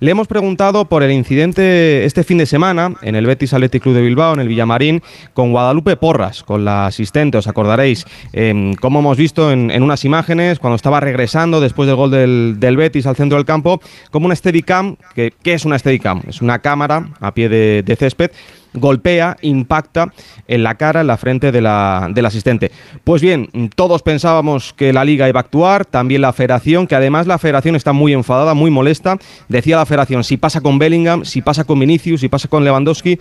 le 0.00 0.10
hemos 0.10 0.26
preguntado 0.26 0.86
por 0.86 1.02
el 1.02 1.10
incidente 1.12 2.04
este 2.04 2.24
fin 2.24 2.38
de 2.38 2.46
semana 2.46 2.94
en 3.02 3.16
el 3.16 3.26
Betis 3.26 3.52
Athletic 3.52 3.82
Club 3.82 3.94
de 3.94 4.02
Bilbao, 4.02 4.34
en 4.34 4.40
el 4.40 4.48
Villamarín, 4.48 5.02
con 5.32 5.52
Guadalupe 5.52 5.96
Porras, 5.96 6.42
con 6.42 6.64
la 6.64 6.86
asistente, 6.86 7.38
os 7.38 7.46
acordaréis, 7.46 8.04
eh, 8.32 8.74
como 8.80 9.00
hemos 9.00 9.16
visto 9.16 9.50
en, 9.50 9.82
unas 9.82 10.04
imágenes, 10.04 10.58
cuando 10.58 10.76
estaba 10.76 11.00
regresando 11.00 11.60
después 11.60 11.86
del 11.86 11.96
gol 11.96 12.10
del, 12.10 12.76
Betis 12.76 13.06
al 13.06 13.16
centro 13.16 13.38
del 13.38 13.46
campo, 13.46 13.80
como 14.10 14.26
una 14.26 14.36
Steadicam, 14.36 14.96
que, 15.14 15.32
¿qué 15.42 15.54
es 15.54 15.64
una 15.64 15.78
Steadicam? 15.78 16.22
Es 16.28 16.42
una 16.42 16.58
cámara 16.58 17.08
a 17.20 17.32
pie 17.32 17.48
de 17.48 17.96
césped 17.98 18.30
golpea, 18.76 19.36
impacta 19.42 20.12
en 20.48 20.62
la 20.62 20.76
cara, 20.76 21.00
en 21.00 21.06
la 21.06 21.16
frente 21.16 21.52
de 21.52 21.60
la, 21.60 22.08
del 22.12 22.26
asistente. 22.26 22.70
Pues 23.04 23.22
bien, 23.22 23.48
todos 23.74 24.02
pensábamos 24.02 24.72
que 24.72 24.92
la 24.92 25.04
liga 25.04 25.28
iba 25.28 25.40
a 25.40 25.42
actuar, 25.42 25.84
también 25.84 26.22
la 26.22 26.32
federación, 26.32 26.86
que 26.86 26.94
además 26.94 27.26
la 27.26 27.38
federación 27.38 27.76
está 27.76 27.92
muy 27.92 28.12
enfadada, 28.12 28.54
muy 28.54 28.70
molesta. 28.70 29.18
Decía 29.48 29.76
la 29.76 29.86
federación, 29.86 30.24
si 30.24 30.36
pasa 30.36 30.60
con 30.60 30.78
Bellingham, 30.78 31.24
si 31.24 31.42
pasa 31.42 31.64
con 31.64 31.78
Vinicius, 31.78 32.20
si 32.20 32.28
pasa 32.28 32.48
con 32.48 32.64
Lewandowski, 32.64 33.18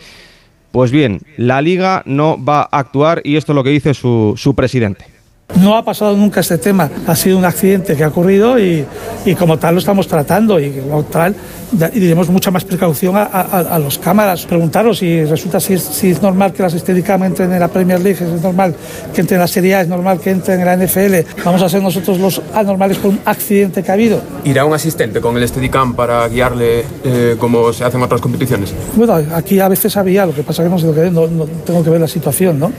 pues 0.72 0.92
bien, 0.92 1.22
la 1.38 1.62
liga 1.62 2.04
no 2.06 2.44
va 2.44 2.62
a 2.62 2.80
actuar 2.80 3.22
y 3.24 3.38
esto 3.38 3.54
es 3.54 3.56
lo 3.56 3.64
que 3.64 3.70
dice 3.70 3.94
su, 3.94 4.34
su 4.36 4.56
presidente. 4.56 5.15
No 5.62 5.78
ha 5.78 5.86
pasado 5.86 6.18
nunca 6.18 6.42
este 6.42 6.58
tema, 6.58 6.90
ha 7.08 7.16
sido 7.16 7.38
un 7.38 7.46
accidente 7.46 7.96
que 7.96 8.04
ha 8.04 8.10
ocurrido 8.10 8.60
y, 8.60 8.86
como 9.38 9.58
tal 9.58 9.76
lo 9.76 9.80
estamos 9.80 10.08
tratando 10.08 10.60
y 10.60 10.72
como 10.72 11.04
tal 11.04 11.36
y 11.94 12.00
diremos 12.00 12.30
mucha 12.30 12.52
más 12.52 12.64
precaución 12.64 13.16
a, 13.16 13.24
a, 13.24 13.80
los 13.80 13.98
cámaras. 13.98 14.46
Preguntaros 14.46 15.00
si 15.00 15.24
resulta 15.26 15.60
si 15.60 15.74
es, 15.74 16.22
normal 16.22 16.54
que 16.54 16.64
las 16.64 16.74
Steadicam 16.74 17.24
entren 17.24 17.52
en 17.54 17.60
la 17.60 17.68
Premier 17.68 18.00
League, 18.00 18.24
es 18.24 18.42
normal 18.42 18.76
que 19.14 19.22
entren 19.22 19.38
en 19.38 19.42
la 19.42 19.48
Serie 19.48 19.76
A, 19.76 19.82
es 19.82 19.88
normal 19.88 20.20
que 20.20 20.32
entren 20.32 20.60
en 20.60 20.66
la 20.66 20.78
NFL. 20.78 21.42
Vamos 21.44 21.62
a 21.62 21.70
ser 21.70 21.82
nosotros 21.82 22.20
los 22.20 22.42
anormales 22.54 22.98
por 22.98 23.12
un 23.12 23.20
accidente 23.26 23.84
que 23.84 23.92
ha 23.92 23.94
habido. 23.94 24.22
¿Irá 24.44 24.66
un 24.66 24.74
asistente 24.74 25.22
con 25.22 25.38
el 25.38 25.48
Steadicam 25.48 25.96
para 25.96 26.28
guiarle 26.28 26.84
eh, 27.04 27.36
como 27.40 27.72
se 27.74 27.84
hacen 27.84 28.02
otras 28.02 28.22
competiciones? 28.22 28.74
Bueno, 28.96 29.22
aquí 29.34 29.60
a 29.60 29.68
veces 29.68 29.96
había, 29.98 30.26
lo 30.26 30.34
que 30.34 30.44
pasa 30.44 30.64
que 30.64 30.70
no, 30.70 30.78
no, 31.10 31.28
no 31.28 31.46
tengo 31.66 31.84
que 31.84 31.90
ver 31.90 32.02
la 32.02 32.08
situación, 32.08 32.60
¿no? 32.60 32.72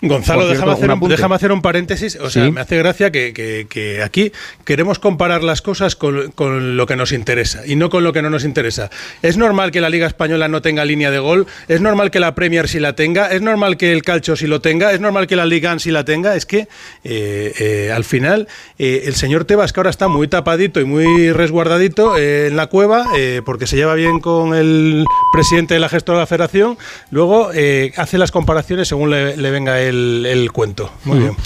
Gonzalo, 0.00 0.46
déjame, 0.46 0.72
hacer 0.72 0.90
un, 0.90 1.08
déjame, 1.08 1.34
hacer 1.34 1.52
un, 1.52 1.62
paréntesis. 1.62 2.16
O 2.16 2.30
sea, 2.30 2.50
me 2.50 2.60
hace 2.60 2.78
gracia 2.78 3.10
que, 3.10 4.00
aquí 4.04 4.32
queremos 4.64 4.98
comparar 4.98 5.42
las 5.42 5.62
cosas 5.62 5.96
con, 5.96 6.76
lo 6.76 6.86
que 6.86 6.96
nos 6.96 7.12
interesa 7.12 7.66
y 7.66 7.76
no 7.76 7.90
con 7.90 8.04
lo 8.04 8.12
que 8.12 8.22
no 8.22 8.30
nos 8.30 8.44
interesa. 8.44 8.90
Es 9.22 9.36
normal 9.36 9.70
que 9.70 9.80
la 9.80 9.90
Liga 9.90 10.06
Española 10.06 10.48
no 10.48 10.62
tenga 10.62 10.84
línea 10.84 11.10
de 11.10 11.18
gol, 11.18 11.46
es 11.68 11.80
normal 11.80 12.10
que 12.10 12.20
la 12.20 12.34
Premier 12.34 12.68
sí 12.68 12.80
la 12.80 12.94
tenga, 12.94 13.32
es 13.32 13.42
normal 13.42 13.76
que 13.76 13.92
el 13.92 14.02
Calcio 14.02 14.36
sí 14.36 14.46
lo 14.46 14.60
tenga, 14.60 14.92
es 14.92 15.00
normal 15.00 15.26
que 15.26 15.36
la 15.36 15.46
Liga 15.46 15.76
sí 15.78 15.90
la 15.90 16.04
tenga. 16.04 16.36
Es 16.36 16.46
que 16.46 16.68
eh, 17.04 17.52
eh, 17.58 17.92
al 17.94 18.04
final 18.04 18.48
eh, 18.78 19.02
el 19.06 19.14
señor 19.14 19.44
Tebas, 19.44 19.72
que 19.72 19.80
ahora 19.80 19.90
está 19.90 20.08
muy 20.08 20.28
tapadito 20.28 20.80
y 20.80 20.84
muy 20.84 21.32
resguardadito 21.32 22.16
en 22.16 22.56
la 22.56 22.66
cueva, 22.68 23.06
porque 23.44 23.66
se 23.66 23.76
lleva 23.76 23.94
bien 23.94 24.20
con 24.20 24.54
el 24.54 25.04
presidente 25.32 25.74
de 25.74 25.80
la 25.80 25.88
gestora 25.88 26.18
de 26.18 26.22
la 26.22 26.26
federación, 26.26 26.78
luego 27.10 27.50
hace 27.96 28.18
las 28.18 28.30
comparaciones 28.30 28.88
según 28.88 29.10
le, 29.10 29.50
venga 29.50 29.80
el, 29.88 30.50
cuento. 30.52 30.90
Muy 31.04 31.18
bien. 31.18 31.36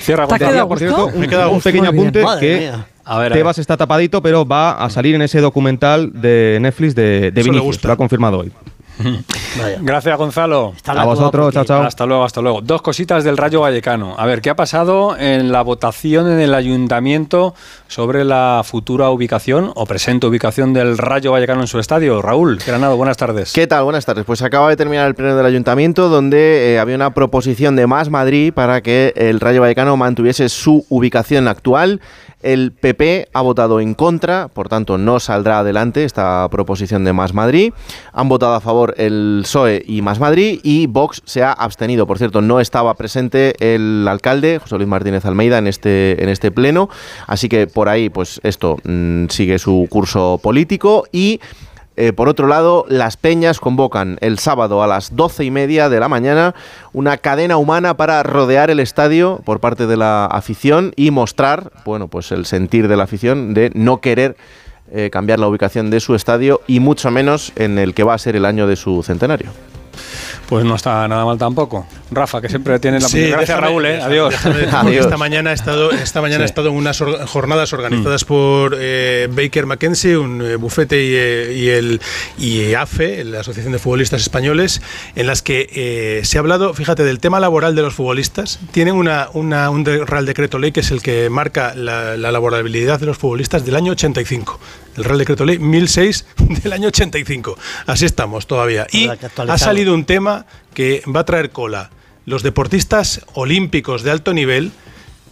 Cierra 0.00 0.26
con 0.26 0.38
por 0.68 0.78
cierto, 0.78 1.06
un, 1.06 1.60
pequeño 1.60 1.88
apunte 1.88 2.24
que 2.40 2.72
Tebas 3.32 3.58
está 3.58 3.76
tapadito, 3.76 4.20
pero 4.22 4.44
va 4.44 4.72
a 4.72 4.90
salir 4.90 5.14
en 5.14 5.22
ese 5.22 5.40
documental 5.40 6.10
de 6.12 6.58
Netflix 6.60 6.94
de, 6.94 7.30
de 7.30 7.42
Vinicius. 7.42 7.82
Lo 7.84 7.92
ha 7.92 7.96
confirmado 7.96 8.38
hoy. 8.40 8.52
Gracias, 9.80 10.16
Gonzalo. 10.16 10.72
a 10.86 11.04
vosotros, 11.04 11.52
chao, 11.52 11.64
chao. 11.64 11.82
Hasta 11.82 12.06
luego, 12.06 12.24
hasta 12.24 12.40
luego. 12.40 12.60
Dos 12.60 12.82
cositas 12.82 13.24
del 13.24 13.36
Rayo 13.36 13.60
Vallecano. 13.60 14.14
A 14.18 14.26
ver, 14.26 14.40
¿qué 14.40 14.50
ha 14.50 14.56
pasado 14.56 15.16
en 15.18 15.52
la 15.52 15.62
votación 15.62 16.30
en 16.30 16.40
el 16.40 16.54
ayuntamiento 16.54 17.54
sobre 17.88 18.24
la 18.24 18.62
futura 18.64 19.10
ubicación 19.10 19.72
o 19.74 19.86
presente 19.86 20.26
ubicación 20.26 20.72
del 20.72 20.98
Rayo 20.98 21.32
Vallecano 21.32 21.62
en 21.62 21.66
su 21.66 21.78
estadio? 21.78 22.22
Raúl, 22.22 22.58
Granado, 22.66 22.96
buenas 22.96 23.16
tardes. 23.16 23.52
¿Qué 23.52 23.66
tal? 23.66 23.84
Buenas 23.84 24.06
tardes. 24.06 24.24
Pues 24.24 24.42
acaba 24.42 24.68
de 24.68 24.76
terminar 24.76 25.06
el 25.06 25.14
pleno 25.14 25.36
del 25.36 25.46
ayuntamiento 25.46 26.08
donde 26.08 26.74
eh, 26.74 26.78
había 26.78 26.96
una 26.96 27.14
proposición 27.14 27.76
de 27.76 27.86
Más 27.86 28.10
Madrid 28.10 28.52
para 28.52 28.80
que 28.80 29.12
el 29.16 29.40
Rayo 29.40 29.60
Vallecano 29.60 29.96
mantuviese 29.96 30.48
su 30.48 30.86
ubicación 30.88 31.48
actual 31.48 32.00
el 32.42 32.72
PP 32.72 33.28
ha 33.32 33.40
votado 33.40 33.80
en 33.80 33.94
contra, 33.94 34.48
por 34.48 34.68
tanto 34.68 34.98
no 34.98 35.20
saldrá 35.20 35.60
adelante 35.60 36.04
esta 36.04 36.48
proposición 36.50 37.04
de 37.04 37.12
Más 37.12 37.34
Madrid. 37.34 37.72
Han 38.12 38.28
votado 38.28 38.54
a 38.54 38.60
favor 38.60 38.94
el 38.98 39.40
PSOE 39.42 39.82
y 39.86 40.02
Más 40.02 40.20
Madrid 40.20 40.60
y 40.62 40.86
Vox 40.86 41.22
se 41.24 41.42
ha 41.42 41.52
abstenido. 41.52 42.06
Por 42.06 42.18
cierto, 42.18 42.40
no 42.40 42.60
estaba 42.60 42.94
presente 42.94 43.54
el 43.58 44.06
alcalde, 44.08 44.58
José 44.58 44.76
Luis 44.76 44.88
Martínez 44.88 45.24
Almeida, 45.24 45.58
en 45.58 45.66
este, 45.66 46.22
en 46.22 46.28
este 46.28 46.50
pleno. 46.50 46.88
Así 47.26 47.48
que 47.48 47.66
por 47.66 47.88
ahí, 47.88 48.10
pues 48.10 48.40
esto 48.42 48.76
mm, 48.84 49.26
sigue 49.28 49.58
su 49.58 49.86
curso 49.90 50.38
político 50.42 51.04
y 51.12 51.40
eh, 51.96 52.12
por 52.12 52.28
otro 52.28 52.46
lado, 52.46 52.86
las 52.88 53.16
Peñas 53.16 53.60
convocan 53.60 54.16
el 54.20 54.38
sábado 54.38 54.82
a 54.82 54.86
las 54.86 55.14
doce 55.14 55.44
y 55.44 55.50
media 55.50 55.88
de 55.88 56.00
la 56.00 56.08
mañana 56.08 56.54
una 56.92 57.18
cadena 57.18 57.58
humana 57.58 57.96
para 57.96 58.22
rodear 58.22 58.70
el 58.70 58.80
estadio 58.80 59.40
por 59.44 59.60
parte 59.60 59.86
de 59.86 59.96
la 59.96 60.24
afición 60.26 60.92
y 60.96 61.10
mostrar, 61.10 61.70
bueno, 61.84 62.08
pues 62.08 62.32
el 62.32 62.46
sentir 62.46 62.88
de 62.88 62.96
la 62.96 63.04
afición 63.04 63.52
de 63.52 63.70
no 63.74 64.00
querer 64.00 64.36
eh, 64.90 65.10
cambiar 65.10 65.38
la 65.38 65.48
ubicación 65.48 65.90
de 65.90 66.00
su 66.00 66.14
estadio 66.14 66.60
y 66.66 66.80
mucho 66.80 67.10
menos 67.10 67.52
en 67.56 67.78
el 67.78 67.94
que 67.94 68.04
va 68.04 68.14
a 68.14 68.18
ser 68.18 68.36
el 68.36 68.44
año 68.44 68.66
de 68.66 68.76
su 68.76 69.02
centenario. 69.02 69.50
Pues 70.52 70.66
no 70.66 70.74
está 70.74 71.08
nada 71.08 71.24
mal 71.24 71.38
tampoco. 71.38 71.86
Rafa, 72.10 72.42
que 72.42 72.50
siempre 72.50 72.78
tiene 72.78 73.00
la 73.00 73.08
sí, 73.08 73.30
Gracias, 73.30 73.58
Raúl, 73.58 73.86
¿eh? 73.86 74.02
Adiós. 74.02 74.34
Esta 74.34 75.16
mañana 75.16 75.50
he 75.50 75.54
estado, 75.54 75.90
esta 75.92 76.20
mañana 76.20 76.42
he 76.42 76.46
estado 76.46 76.68
en 76.68 76.74
unas 76.74 77.02
jornadas 77.26 77.72
organizadas 77.72 78.24
mm. 78.24 78.26
por 78.26 78.76
eh, 78.78 79.30
Baker 79.32 79.64
McKenzie, 79.64 80.18
un 80.18 80.42
eh, 80.42 80.56
bufete 80.56 81.02
y, 81.54 81.70
el 81.70 82.02
y 82.36 82.74
AFE, 82.74 83.24
la 83.24 83.40
Asociación 83.40 83.72
de 83.72 83.78
Futbolistas 83.78 84.20
Españoles, 84.20 84.82
en 85.16 85.26
las 85.26 85.40
que 85.40 86.20
se 86.22 86.36
ha 86.36 86.40
hablado, 86.40 86.74
fíjate, 86.74 87.02
del 87.02 87.18
tema 87.18 87.40
laboral 87.40 87.74
de 87.74 87.80
los 87.80 87.94
futbolistas. 87.94 88.60
Tienen 88.72 88.94
una, 88.94 89.30
una 89.32 89.70
un 89.70 89.86
Real 89.86 90.26
Decreto 90.26 90.58
Ley 90.58 90.70
que 90.70 90.80
es 90.80 90.90
el 90.90 91.00
que 91.00 91.30
marca 91.30 91.74
la, 91.74 92.18
la 92.18 92.30
laborabilidad 92.30 93.00
de 93.00 93.06
los 93.06 93.16
futbolistas 93.16 93.64
del 93.64 93.76
año 93.76 93.92
85 93.92 94.60
el 94.96 95.04
Real 95.04 95.18
Decreto 95.18 95.44
Ley 95.44 95.58
1006 95.58 96.26
del 96.62 96.72
año 96.72 96.88
85. 96.88 97.56
Así 97.86 98.04
estamos 98.04 98.46
todavía. 98.46 98.86
Y 98.90 99.08
ha 99.08 99.58
salido 99.58 99.94
un 99.94 100.04
tema 100.04 100.41
que 100.74 101.02
va 101.14 101.20
a 101.20 101.24
traer 101.24 101.50
cola. 101.50 101.90
Los 102.24 102.42
deportistas 102.42 103.22
olímpicos 103.34 104.02
de 104.02 104.10
alto 104.10 104.32
nivel 104.32 104.72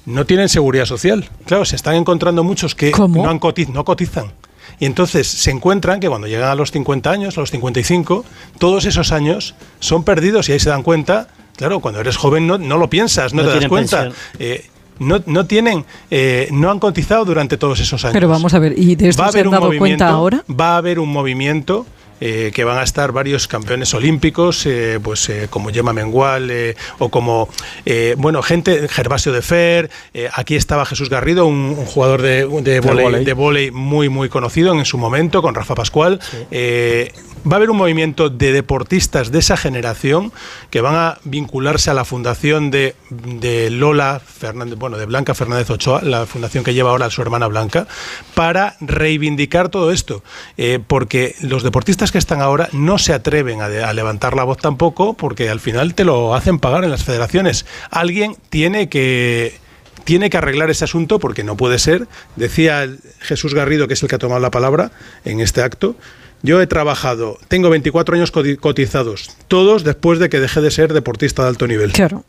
no 0.06 0.26
tienen 0.26 0.48
seguridad 0.48 0.86
social. 0.86 1.28
Claro, 1.46 1.64
se 1.64 1.76
están 1.76 1.94
encontrando 1.94 2.42
muchos 2.42 2.74
que 2.74 2.90
no, 2.90 3.08
no 3.08 3.84
cotizan. 3.84 4.32
Y 4.78 4.86
entonces 4.86 5.26
se 5.26 5.50
encuentran 5.50 6.00
que 6.00 6.08
cuando 6.08 6.26
llegan 6.26 6.50
a 6.50 6.54
los 6.54 6.70
50 6.70 7.10
años, 7.10 7.36
a 7.36 7.40
los 7.40 7.50
55, 7.50 8.24
todos 8.58 8.86
esos 8.86 9.12
años 9.12 9.54
son 9.78 10.04
perdidos 10.04 10.48
y 10.48 10.52
ahí 10.52 10.60
se 10.60 10.70
dan 10.70 10.82
cuenta. 10.82 11.28
Claro, 11.56 11.80
cuando 11.80 12.00
eres 12.00 12.16
joven 12.16 12.46
no, 12.46 12.56
no 12.56 12.78
lo 12.78 12.88
piensas, 12.88 13.34
no, 13.34 13.42
te 13.42 13.60
das 13.60 13.68
cuenta 13.68 14.10
no, 15.00 15.20
no 15.26 15.46
tienen, 15.46 15.84
eh, 16.10 16.48
no 16.52 16.70
han 16.70 16.78
cotizado 16.78 17.24
durante 17.24 17.56
todos 17.56 17.80
esos 17.80 18.04
años. 18.04 18.12
Pero 18.12 18.28
vamos 18.28 18.54
a 18.54 18.58
ver, 18.58 18.78
¿y 18.78 18.94
de 18.94 19.08
esto 19.08 19.32
se 19.32 19.40
han 19.40 19.50
dado 19.50 19.72
cuenta 19.76 20.08
ahora? 20.08 20.44
Va 20.48 20.74
a 20.74 20.76
haber 20.76 21.00
un 21.00 21.08
movimiento 21.08 21.86
eh, 22.20 22.50
que 22.54 22.64
van 22.64 22.78
a 22.78 22.82
estar 22.82 23.12
varios 23.12 23.48
campeones 23.48 23.94
olímpicos, 23.94 24.66
eh, 24.66 24.98
pues 25.02 25.30
como 25.50 25.70
Gemma 25.70 25.92
Mengual 25.92 26.50
o 26.98 27.08
como, 27.08 27.48
bueno, 28.16 28.42
gente, 28.42 28.88
Gervasio 28.88 29.32
de 29.32 29.42
Fer, 29.42 29.90
aquí 30.32 30.56
estaba 30.56 30.84
Jesús 30.84 31.08
Garrido, 31.08 31.46
un, 31.46 31.74
jugador 31.74 32.22
de, 32.22 32.46
de 32.62 33.32
volei 33.32 33.70
muy, 33.70 34.08
muy 34.08 34.28
conocido 34.28 34.72
en 34.74 34.84
su 34.84 34.98
momento, 34.98 35.42
con 35.42 35.54
Rafa 35.54 35.74
Pascual. 35.74 36.20
Va 37.48 37.54
a 37.54 37.56
haber 37.56 37.70
un 37.70 37.78
movimiento 37.78 38.28
de 38.28 38.52
deportistas 38.52 39.32
de 39.32 39.38
esa 39.38 39.56
generación 39.56 40.30
que 40.68 40.82
van 40.82 40.94
a 40.94 41.18
vincularse 41.24 41.90
a 41.90 41.94
la 41.94 42.04
fundación 42.04 42.70
de, 42.70 42.94
Lola 43.70 44.20
Fernández, 44.20 44.78
bueno, 44.78 44.98
de 44.98 45.06
Blanca 45.06 45.34
Fernández 45.34 45.70
Ochoa, 45.70 46.02
la 46.02 46.26
fundación 46.26 46.64
que 46.64 46.74
lleva 46.74 46.90
ahora 46.90 47.06
a 47.06 47.10
su 47.10 47.22
hermana 47.22 47.46
Blanca, 47.46 47.86
para 48.34 48.76
reivindicar 48.80 49.70
todo 49.70 49.90
esto. 49.90 50.22
Eh, 50.58 50.80
porque 50.86 51.34
los 51.40 51.62
deportistas 51.62 52.09
que 52.12 52.18
están 52.18 52.40
ahora 52.40 52.68
no 52.72 52.98
se 52.98 53.12
atreven 53.12 53.60
a, 53.62 53.66
a 53.66 53.92
levantar 53.92 54.34
la 54.34 54.44
voz 54.44 54.58
tampoco, 54.58 55.14
porque 55.14 55.48
al 55.48 55.60
final 55.60 55.94
te 55.94 56.04
lo 56.04 56.34
hacen 56.34 56.58
pagar 56.58 56.84
en 56.84 56.90
las 56.90 57.04
federaciones. 57.04 57.66
Alguien 57.90 58.36
tiene 58.50 58.88
que 58.88 59.58
tiene 60.04 60.30
que 60.30 60.38
arreglar 60.38 60.70
ese 60.70 60.84
asunto 60.84 61.18
porque 61.18 61.44
no 61.44 61.56
puede 61.56 61.78
ser, 61.78 62.08
decía 62.36 62.88
Jesús 63.20 63.54
Garrido, 63.54 63.86
que 63.86 63.94
es 63.94 64.02
el 64.02 64.08
que 64.08 64.16
ha 64.16 64.18
tomado 64.18 64.40
la 64.40 64.50
palabra 64.50 64.90
en 65.24 65.40
este 65.40 65.62
acto, 65.62 65.94
yo 66.42 66.60
he 66.60 66.66
trabajado, 66.66 67.38
tengo 67.48 67.68
24 67.70 68.16
años 68.16 68.30
cotizados, 68.30 69.30
todos 69.48 69.84
después 69.84 70.18
de 70.18 70.28
que 70.28 70.40
dejé 70.40 70.60
de 70.60 70.70
ser 70.70 70.92
deportista 70.92 71.42
de 71.42 71.48
alto 71.48 71.66
nivel. 71.66 71.92
Claro. 71.92 72.24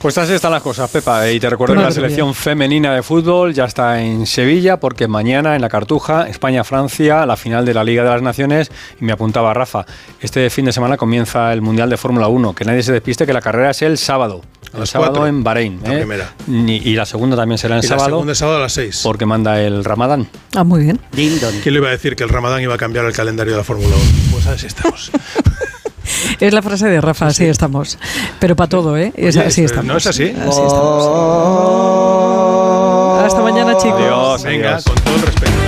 Pues 0.00 0.16
así 0.16 0.32
están 0.32 0.52
las 0.52 0.62
cosas, 0.62 0.88
Pepa. 0.90 1.28
Y 1.28 1.40
te 1.40 1.50
recuerdo 1.50 1.74
que 1.74 1.82
la 1.82 1.90
selección 1.90 2.32
femenina 2.32 2.94
de 2.94 3.02
fútbol 3.02 3.52
ya 3.52 3.64
está 3.64 4.00
en 4.00 4.26
Sevilla, 4.26 4.78
porque 4.78 5.08
mañana 5.08 5.56
en 5.56 5.60
la 5.60 5.68
Cartuja, 5.68 6.28
España-Francia, 6.28 7.26
la 7.26 7.36
final 7.36 7.64
de 7.64 7.74
la 7.74 7.82
Liga 7.82 8.04
de 8.04 8.10
las 8.10 8.22
Naciones. 8.22 8.70
Y 9.00 9.04
me 9.04 9.10
apuntaba 9.10 9.52
Rafa, 9.54 9.86
este 10.20 10.50
fin 10.50 10.66
de 10.66 10.72
semana 10.72 10.96
comienza 10.96 11.52
el 11.52 11.62
Mundial 11.62 11.90
de 11.90 11.96
Fórmula 11.96 12.28
1. 12.28 12.54
Que 12.54 12.64
nadie 12.64 12.84
se 12.84 12.92
despiste 12.92 13.26
que 13.26 13.32
la 13.32 13.40
carrera 13.40 13.70
es 13.70 13.82
el 13.82 13.98
sábado. 13.98 14.42
el 14.72 14.86
sábado 14.86 15.26
en 15.26 15.42
Bahrein. 15.42 15.80
La 15.82 15.94
¿eh? 15.94 15.96
primera. 15.96 16.32
Y, 16.46 16.94
la 16.94 17.04
segunda 17.04 17.36
también 17.36 17.58
será 17.58 17.76
el 17.76 17.82
sábado. 17.82 18.06
La 18.06 18.12
segunda 18.12 18.34
sábado 18.36 18.58
a 18.58 18.60
las 18.60 18.72
6. 18.74 19.00
Porque 19.02 19.26
manda 19.26 19.60
el 19.60 19.84
Ramadán. 19.84 20.28
Ah, 20.54 20.62
muy 20.62 20.84
bien. 20.84 21.00
¿Quién 21.10 21.40
le 21.64 21.78
iba 21.80 21.88
a 21.88 21.92
decir 21.92 22.14
que 22.14 22.22
el 22.22 22.28
Ramadán 22.28 22.62
iba 22.62 22.74
a 22.74 22.78
cambiar 22.78 23.04
el 23.04 23.12
calendario 23.12 23.54
de 23.54 23.58
la 23.58 23.64
Fórmula 23.64 23.96
1? 23.96 24.04
Pues 24.30 24.46
así 24.46 24.66
estamos. 24.66 25.10
Es 26.40 26.52
la 26.52 26.62
frase 26.62 26.86
de 26.88 27.00
Rafa, 27.00 27.26
así 27.26 27.44
estamos. 27.44 27.98
Pero 28.38 28.56
para 28.56 28.68
todo, 28.68 28.96
¿eh? 28.96 29.12
así 29.46 29.64
estamos. 29.64 29.86
No 29.86 29.96
es 29.96 30.06
así. 30.06 30.24
Así 30.24 30.60
estamos. 30.60 31.08
Hasta 33.24 33.42
mañana, 33.42 33.76
chicos. 33.76 34.00
Adiós, 34.00 34.42
venga, 34.44 34.80
con 34.82 34.94
todo 34.96 35.14
el 35.16 35.22
respeto. 35.22 35.67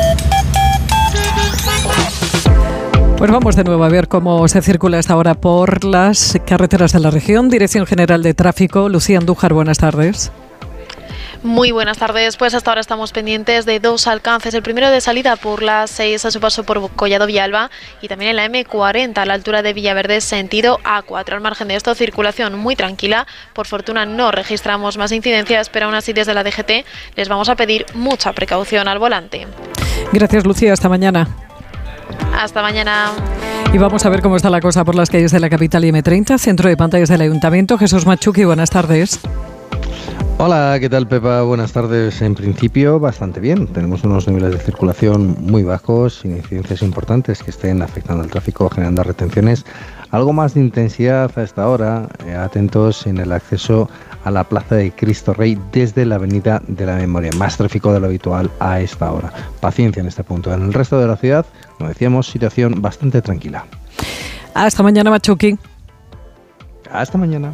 Pues 3.21 3.29
vamos 3.29 3.55
de 3.55 3.63
nuevo 3.63 3.83
a 3.83 3.87
ver 3.87 4.07
cómo 4.07 4.47
se 4.47 4.63
circula 4.63 4.97
esta 4.97 5.15
hora 5.15 5.35
por 5.35 5.85
las 5.85 6.39
carreteras 6.43 6.91
de 6.93 6.99
la 7.01 7.11
región. 7.11 7.49
Dirección 7.49 7.85
General 7.85 8.23
de 8.23 8.33
Tráfico, 8.33 8.89
Lucía 8.89 9.19
Andújar, 9.19 9.53
buenas 9.53 9.77
tardes. 9.77 10.31
Muy 11.43 11.69
buenas 11.69 11.99
tardes. 11.99 12.35
Pues 12.35 12.55
hasta 12.55 12.71
ahora 12.71 12.81
estamos 12.81 13.11
pendientes 13.11 13.67
de 13.67 13.79
dos 13.79 14.07
alcances. 14.07 14.55
El 14.55 14.63
primero 14.63 14.89
de 14.89 15.01
salida 15.01 15.35
por 15.35 15.61
las 15.61 15.91
6 15.91 16.25
a 16.25 16.31
su 16.31 16.39
paso 16.39 16.63
por 16.63 16.89
Collado 16.95 17.27
Villalba 17.27 17.69
y 18.01 18.07
también 18.07 18.31
en 18.31 18.37
la 18.37 18.47
M40 18.47 19.15
a 19.15 19.25
la 19.27 19.35
altura 19.35 19.61
de 19.61 19.73
Villaverde 19.73 20.19
sentido 20.19 20.79
A4. 20.79 21.33
Al 21.33 21.41
margen 21.41 21.67
de 21.67 21.75
esto, 21.75 21.93
circulación 21.93 22.57
muy 22.57 22.75
tranquila. 22.75 23.27
Por 23.53 23.67
fortuna 23.67 24.07
no 24.07 24.31
registramos 24.31 24.97
más 24.97 25.11
incidencias, 25.11 25.69
pero 25.69 25.85
aún 25.85 25.93
así 25.93 26.11
desde 26.11 26.33
la 26.33 26.43
DGT 26.43 26.87
les 27.15 27.29
vamos 27.29 27.49
a 27.49 27.55
pedir 27.55 27.85
mucha 27.93 28.33
precaución 28.33 28.87
al 28.87 28.97
volante. 28.97 29.45
Gracias 30.11 30.43
Lucía. 30.43 30.73
Hasta 30.73 30.89
mañana. 30.89 31.27
Hasta 32.33 32.61
mañana. 32.61 33.11
Y 33.73 33.77
vamos 33.77 34.05
a 34.05 34.09
ver 34.09 34.21
cómo 34.21 34.35
está 34.35 34.49
la 34.49 34.61
cosa 34.61 34.83
por 34.83 34.95
las 34.95 35.09
calles 35.09 35.31
de 35.31 35.39
la 35.39 35.49
capital 35.49 35.85
y 35.85 35.91
M30, 35.91 36.37
centro 36.37 36.69
de 36.69 36.75
pantallas 36.75 37.09
del 37.09 37.21
Ayuntamiento. 37.21 37.77
Jesús 37.77 38.05
Machuki, 38.05 38.43
buenas 38.43 38.69
tardes. 38.69 39.19
Hola, 40.43 40.77
¿qué 40.79 40.89
tal 40.89 41.07
Pepa? 41.07 41.43
Buenas 41.43 41.71
tardes. 41.71 42.19
En 42.23 42.33
principio, 42.33 42.99
bastante 42.99 43.39
bien. 43.39 43.67
Tenemos 43.67 44.03
unos 44.03 44.27
niveles 44.27 44.51
de 44.51 44.57
circulación 44.57 45.37
muy 45.39 45.61
bajos, 45.61 46.15
sin 46.15 46.35
incidencias 46.35 46.81
importantes 46.81 47.43
que 47.43 47.51
estén 47.51 47.83
afectando 47.83 48.23
al 48.23 48.29
tráfico, 48.31 48.67
generando 48.67 49.03
retenciones. 49.03 49.65
Algo 50.09 50.33
más 50.33 50.55
de 50.55 50.61
intensidad 50.61 51.31
a 51.37 51.43
esta 51.43 51.67
hora. 51.69 52.09
Eh, 52.25 52.33
atentos 52.33 53.05
en 53.05 53.19
el 53.19 53.31
acceso 53.31 53.87
a 54.09 54.10
la 54.29 54.43
Plaza 54.43 54.75
de 54.75 54.91
Cristo 54.91 55.33
Rey 55.33 55.57
desde 55.71 56.05
la 56.05 56.15
Avenida 56.15 56.61
de 56.67 56.85
la 56.85 56.97
Memoria. 56.97 57.31
Más 57.37 57.57
tráfico 57.57 57.91
de 57.91 57.99
lo 57.99 58.05
habitual 58.05 58.51
a 58.59 58.79
esta 58.79 59.11
hora. 59.11 59.33
Paciencia 59.59 60.01
en 60.01 60.07
este 60.07 60.23
punto. 60.23 60.53
En 60.53 60.61
el 60.61 60.73
resto 60.73 60.99
de 60.99 61.07
la 61.07 61.17
ciudad, 61.17 61.45
como 61.77 61.89
decíamos, 61.89 62.27
situación 62.27 62.81
bastante 62.81 63.21
tranquila. 63.23 63.65
Hasta 64.53 64.83
mañana, 64.83 65.09
Machuki. 65.09 65.57
Hasta 66.91 67.17
mañana. 67.17 67.53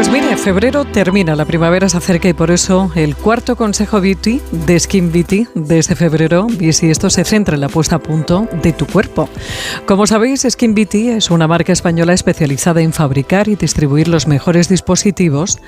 Pues 0.00 0.10
mire, 0.10 0.34
febrero 0.38 0.86
termina, 0.86 1.36
la 1.36 1.44
primavera 1.44 1.86
se 1.90 1.98
acerca 1.98 2.26
y 2.26 2.32
por 2.32 2.50
eso 2.50 2.90
el 2.94 3.14
cuarto 3.16 3.54
consejo 3.54 4.00
Beauty 4.00 4.40
de 4.50 4.80
Skin 4.80 5.12
Beauty 5.12 5.46
de 5.54 5.78
este 5.78 5.94
febrero, 5.94 6.46
y 6.58 6.72
si 6.72 6.90
esto 6.90 7.10
se 7.10 7.22
centra 7.22 7.56
en 7.56 7.60
la 7.60 7.68
puesta 7.68 7.96
a 7.96 7.98
punto 7.98 8.48
de 8.62 8.72
tu 8.72 8.86
cuerpo. 8.86 9.28
Como 9.84 10.06
sabéis, 10.06 10.46
Skin 10.48 10.74
Beauty 10.74 11.10
es 11.10 11.30
una 11.30 11.46
marca 11.46 11.74
española 11.74 12.14
especializada 12.14 12.80
en 12.80 12.94
fabricar 12.94 13.48
y 13.48 13.56
distribuir 13.56 14.08
los 14.08 14.26
mejores 14.26 14.70
dispositivos 14.70 15.58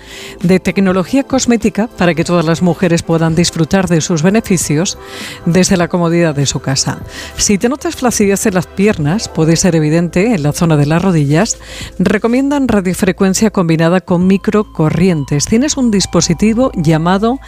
de 0.42 0.60
tecnología 0.60 1.24
cosmética 1.24 1.88
para 1.88 2.14
que 2.14 2.24
todas 2.24 2.46
las 2.46 2.62
mujeres 2.62 3.02
puedan 3.02 3.34
disfrutar 3.34 3.86
de 3.86 4.00
sus 4.00 4.22
beneficios 4.22 4.96
desde 5.44 5.76
la 5.76 5.88
comodidad 5.88 6.34
de 6.34 6.46
su 6.46 6.60
casa. 6.60 7.02
Si 7.36 7.58
te 7.58 7.68
notas 7.68 7.96
flacidez 7.96 8.46
en 8.46 8.54
las 8.54 8.66
piernas, 8.66 9.28
puede 9.28 9.56
ser 9.56 9.76
evidente 9.76 10.34
en 10.34 10.42
la 10.42 10.54
zona 10.54 10.78
de 10.78 10.86
las 10.86 11.02
rodillas, 11.02 11.58
recomiendan 11.98 12.66
radiofrecuencia 12.66 13.50
combinada 13.50 14.00
con 14.00 14.21
microcorrientes. 14.22 15.46
Tienes 15.46 15.76
un 15.76 15.90
dispositivo 15.90 16.70
llamado 16.74 17.38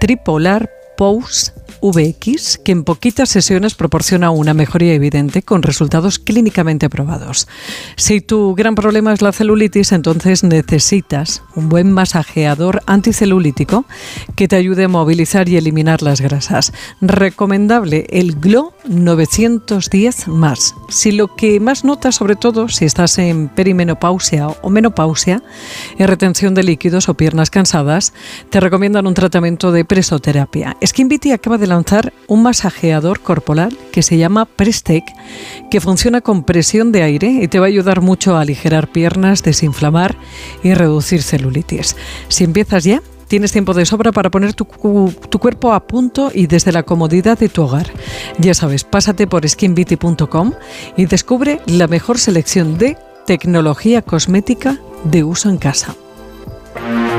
Tripolar 0.00 0.70
Pulse 1.00 1.52
VX, 1.80 2.58
que 2.58 2.72
en 2.72 2.84
poquitas 2.84 3.30
sesiones 3.30 3.74
proporciona 3.74 4.30
una 4.30 4.54
mejoría 4.54 4.92
evidente 4.92 5.42
con 5.42 5.62
resultados 5.62 6.18
clínicamente 6.18 6.90
probados. 6.90 7.48
Si 7.96 8.20
tu 8.20 8.54
gran 8.54 8.74
problema 8.74 9.12
es 9.12 9.22
la 9.22 9.32
celulitis, 9.32 9.92
entonces 9.92 10.44
necesitas 10.44 11.42
un 11.54 11.68
buen 11.68 11.90
masajeador 11.90 12.82
anticelulítico 12.86 13.86
que 14.36 14.48
te 14.48 14.56
ayude 14.56 14.84
a 14.84 14.88
movilizar 14.88 15.48
y 15.48 15.56
eliminar 15.56 16.02
las 16.02 16.20
grasas. 16.20 16.72
Recomendable 17.00 18.06
el 18.10 18.36
Glow 18.36 18.72
910 18.86 20.28
más. 20.28 20.74
Si 20.88 21.12
lo 21.12 21.34
que 21.34 21.60
más 21.60 21.84
notas, 21.84 22.16
sobre 22.16 22.36
todo 22.36 22.68
si 22.68 22.84
estás 22.84 23.18
en 23.18 23.48
perimenopausia 23.48 24.48
o 24.48 24.70
menopausia, 24.70 25.42
en 25.98 26.08
retención 26.08 26.54
de 26.54 26.62
líquidos 26.62 27.08
o 27.08 27.14
piernas 27.14 27.50
cansadas, 27.50 28.12
te 28.50 28.60
recomiendan 28.60 29.06
un 29.06 29.14
tratamiento 29.14 29.72
de 29.72 29.84
presoterapia. 29.84 30.76
SkinVity 30.90 31.30
acaba 31.30 31.56
de 31.56 31.68
lanzar 31.68 32.12
un 32.26 32.42
masajeador 32.42 33.20
corporal 33.20 33.76
que 33.92 34.02
se 34.02 34.18
llama 34.18 34.44
Prestec, 34.44 35.04
que 35.70 35.80
funciona 35.80 36.20
con 36.20 36.42
presión 36.42 36.90
de 36.90 37.02
aire 37.02 37.28
y 37.42 37.46
te 37.46 37.60
va 37.60 37.66
a 37.66 37.68
ayudar 37.68 38.00
mucho 38.00 38.36
a 38.36 38.40
aligerar 38.40 38.88
piernas, 38.88 39.44
desinflamar 39.44 40.16
y 40.64 40.74
reducir 40.74 41.22
celulitis. 41.22 41.96
Si 42.28 42.42
empiezas 42.42 42.82
ya, 42.82 43.02
tienes 43.28 43.52
tiempo 43.52 43.72
de 43.72 43.86
sobra 43.86 44.10
para 44.10 44.30
poner 44.30 44.54
tu, 44.54 44.64
tu, 44.64 45.38
cuerpo 45.38 45.72
a 45.72 45.86
punto 45.86 46.32
y 46.34 46.48
desde 46.48 46.72
la 46.72 46.82
comodidad 46.82 47.38
de 47.38 47.48
tu 47.48 47.62
hogar. 47.62 47.86
Ya 48.38 48.54
sabes, 48.54 48.82
pásate 48.82 49.28
por 49.28 49.48
skinbeauty.com 49.48 50.54
y 50.96 51.06
descubre 51.06 51.60
la 51.66 51.86
mejor 51.86 52.18
selección 52.18 52.78
de 52.78 52.98
tecnología 53.26 54.02
cosmética 54.02 54.80
de 55.04 55.22
uso 55.22 55.48
en 55.50 55.58
casa. 55.58 55.94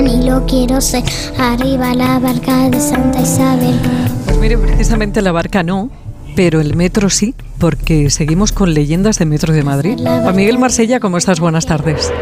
ni 0.00 0.28
lo 0.28 0.44
quiero 0.46 0.80
ser. 0.80 1.02
Arriba 1.38 1.94
la 1.94 2.18
barca 2.18 2.68
de 2.68 2.78
Santa 2.80 3.20
Isabel. 3.20 3.78
Pues 4.24 4.38
mire, 4.38 4.58
precisamente 4.58 5.22
la 5.22 5.32
barca 5.32 5.62
no, 5.62 5.90
pero 6.34 6.60
el 6.60 6.76
metro 6.76 7.08
sí, 7.08 7.34
porque 7.58 8.10
seguimos 8.10 8.52
con 8.52 8.74
leyendas 8.74 9.18
de 9.18 9.26
Metro 9.26 9.52
de 9.52 9.62
Madrid. 9.62 9.98
Juan 9.98 10.36
Miguel 10.36 10.58
Marsella, 10.58 11.00
¿cómo 11.00 11.16
estás? 11.16 11.40
Buenas 11.40 11.66
tardes. 11.66 12.12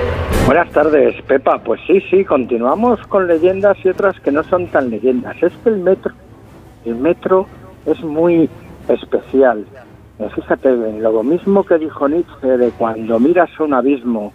Buenas 0.46 0.70
tardes, 0.70 1.20
Pepa. 1.22 1.59
Pues 1.59 1.80
sí, 1.86 2.01
sí, 2.10 2.24
continuamos 2.24 3.01
con 3.09 3.26
leyendas 3.26 3.76
y 3.84 3.88
otras 3.88 4.18
que 4.20 4.30
no 4.30 4.44
son 4.44 4.68
tan 4.68 4.90
leyendas. 4.90 5.36
Es 5.42 5.52
que 5.62 5.70
el 5.70 5.78
metro, 5.78 6.12
el 6.84 6.96
metro 6.96 7.46
es 7.86 8.01
muy 8.02 8.48
especial. 8.88 9.64
Fíjate, 10.34 10.70
lo 11.01 11.22
mismo 11.24 11.64
que 11.64 11.78
dijo 11.78 12.09
Nietzsche 12.09 12.46
de 12.46 12.70
cuando 12.70 13.18
miras 13.18 13.51
un 13.59 13.74
abismo 13.74 14.32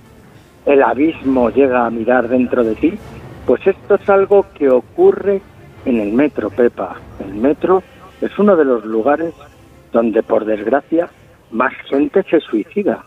el 0.65 0.83
abismo 0.83 1.49
llega 1.49 1.85
a 1.85 1.89
mirar 1.89 2.27
dentro 2.27 2.63
de 2.63 2.75
ti, 2.75 2.93
pues 3.45 3.65
esto 3.65 3.95
es 3.95 4.09
algo 4.09 4.45
que 4.53 4.69
ocurre 4.69 5.41
en 5.85 5.99
el 5.99 6.13
metro, 6.13 6.49
Pepa. 6.49 6.95
El 7.19 7.35
metro 7.35 7.83
es 8.21 8.37
uno 8.37 8.55
de 8.55 8.65
los 8.65 8.85
lugares 8.85 9.33
donde, 9.91 10.23
por 10.23 10.45
desgracia, 10.45 11.09
más 11.51 11.73
gente 11.89 12.23
se 12.23 12.39
suicida. 12.39 13.03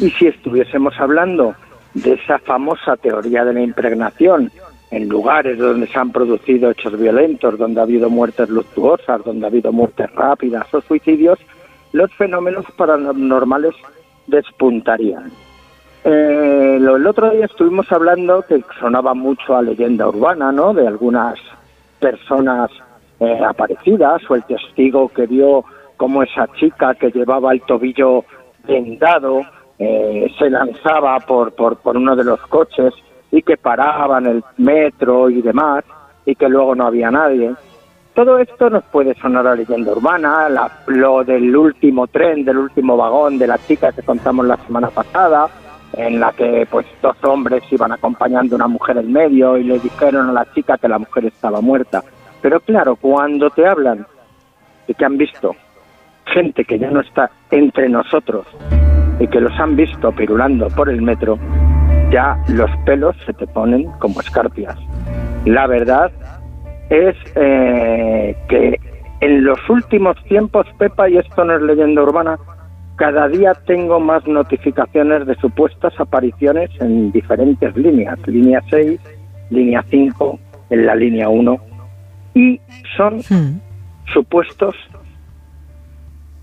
Y 0.00 0.10
si 0.10 0.26
estuviésemos 0.26 0.94
hablando 0.98 1.54
de 1.94 2.14
esa 2.14 2.38
famosa 2.40 2.96
teoría 2.96 3.44
de 3.44 3.52
la 3.52 3.62
impregnación, 3.62 4.50
en 4.90 5.08
lugares 5.08 5.58
donde 5.58 5.86
se 5.86 5.98
han 5.98 6.10
producido 6.10 6.70
hechos 6.70 6.98
violentos, 6.98 7.58
donde 7.58 7.80
ha 7.80 7.84
habido 7.84 8.10
muertes 8.10 8.48
luctuosas, 8.48 9.24
donde 9.24 9.46
ha 9.46 9.48
habido 9.48 9.72
muertes 9.72 10.10
rápidas 10.12 10.72
o 10.72 10.80
suicidios, 10.80 11.38
los 11.92 12.12
fenómenos 12.14 12.64
paranormales 12.76 13.74
despuntarían. 14.26 15.30
Eh, 16.08 16.76
el 16.76 17.04
otro 17.04 17.30
día 17.30 17.46
estuvimos 17.46 17.90
hablando 17.90 18.42
que 18.42 18.62
sonaba 18.78 19.12
mucho 19.12 19.56
a 19.56 19.62
leyenda 19.62 20.06
urbana, 20.06 20.52
¿no? 20.52 20.72
De 20.72 20.86
algunas 20.86 21.34
personas 21.98 22.70
eh, 23.18 23.40
aparecidas 23.44 24.22
o 24.30 24.36
el 24.36 24.44
testigo 24.44 25.08
que 25.08 25.26
vio 25.26 25.64
cómo 25.96 26.22
esa 26.22 26.46
chica 26.60 26.94
que 26.94 27.10
llevaba 27.10 27.52
el 27.52 27.62
tobillo 27.62 28.24
vendado 28.68 29.40
eh, 29.80 30.32
se 30.38 30.48
lanzaba 30.48 31.18
por, 31.18 31.52
por, 31.54 31.96
uno 31.96 32.14
de 32.14 32.22
los 32.22 32.40
coches 32.42 32.94
y 33.32 33.42
que 33.42 33.56
paraba 33.56 34.18
en 34.18 34.26
el 34.26 34.44
metro 34.58 35.28
y 35.28 35.42
demás 35.42 35.84
y 36.24 36.36
que 36.36 36.48
luego 36.48 36.76
no 36.76 36.86
había 36.86 37.10
nadie. 37.10 37.52
Todo 38.14 38.38
esto 38.38 38.70
nos 38.70 38.84
puede 38.84 39.12
sonar 39.16 39.44
a 39.48 39.56
leyenda 39.56 39.90
urbana, 39.90 40.48
la, 40.50 40.70
lo 40.86 41.24
del 41.24 41.54
último 41.56 42.06
tren, 42.06 42.44
del 42.44 42.58
último 42.58 42.96
vagón 42.96 43.38
de 43.38 43.48
la 43.48 43.58
chica 43.58 43.90
que 43.90 44.02
contamos 44.02 44.46
la 44.46 44.56
semana 44.58 44.88
pasada, 44.90 45.48
en 45.92 46.20
la 46.20 46.32
que 46.32 46.66
pues 46.70 46.86
dos 47.02 47.16
hombres 47.24 47.62
iban 47.70 47.92
acompañando 47.92 48.54
a 48.54 48.56
una 48.56 48.68
mujer 48.68 48.98
en 48.98 49.12
medio 49.12 49.56
y 49.56 49.64
le 49.64 49.78
dijeron 49.78 50.28
a 50.30 50.32
la 50.32 50.52
chica 50.52 50.78
que 50.78 50.88
la 50.88 50.98
mujer 50.98 51.26
estaba 51.26 51.60
muerta. 51.60 52.02
Pero 52.42 52.60
claro, 52.60 52.96
cuando 52.96 53.50
te 53.50 53.66
hablan 53.66 54.06
de 54.86 54.94
que 54.94 55.04
han 55.04 55.16
visto 55.16 55.54
gente 56.26 56.64
que 56.64 56.78
ya 56.78 56.90
no 56.90 57.00
está 57.00 57.30
entre 57.50 57.88
nosotros 57.88 58.46
y 59.18 59.26
que 59.28 59.40
los 59.40 59.58
han 59.58 59.76
visto 59.76 60.12
pirulando 60.12 60.68
por 60.68 60.88
el 60.88 61.00
metro, 61.00 61.38
ya 62.10 62.38
los 62.48 62.70
pelos 62.84 63.16
se 63.24 63.32
te 63.32 63.46
ponen 63.46 63.90
como 63.98 64.20
escarpias. 64.20 64.76
La 65.44 65.66
verdad 65.66 66.10
es 66.90 67.16
eh, 67.34 68.36
que 68.48 68.78
en 69.20 69.44
los 69.44 69.58
últimos 69.68 70.22
tiempos, 70.24 70.66
Pepa, 70.78 71.08
y 71.08 71.16
esto 71.16 71.44
no 71.44 71.56
es 71.56 71.62
leyenda 71.62 72.02
urbana, 72.02 72.38
cada 72.96 73.28
día 73.28 73.52
tengo 73.66 74.00
más 74.00 74.26
notificaciones 74.26 75.26
de 75.26 75.34
supuestas 75.36 75.92
apariciones 75.98 76.70
en 76.80 77.12
diferentes 77.12 77.76
líneas, 77.76 78.18
línea 78.26 78.62
6, 78.70 79.00
línea 79.50 79.84
5, 79.90 80.38
en 80.70 80.86
la 80.86 80.94
línea 80.94 81.28
1, 81.28 81.60
y 82.34 82.60
son 82.96 83.18
hmm. 83.18 83.60
supuestos 84.12 84.74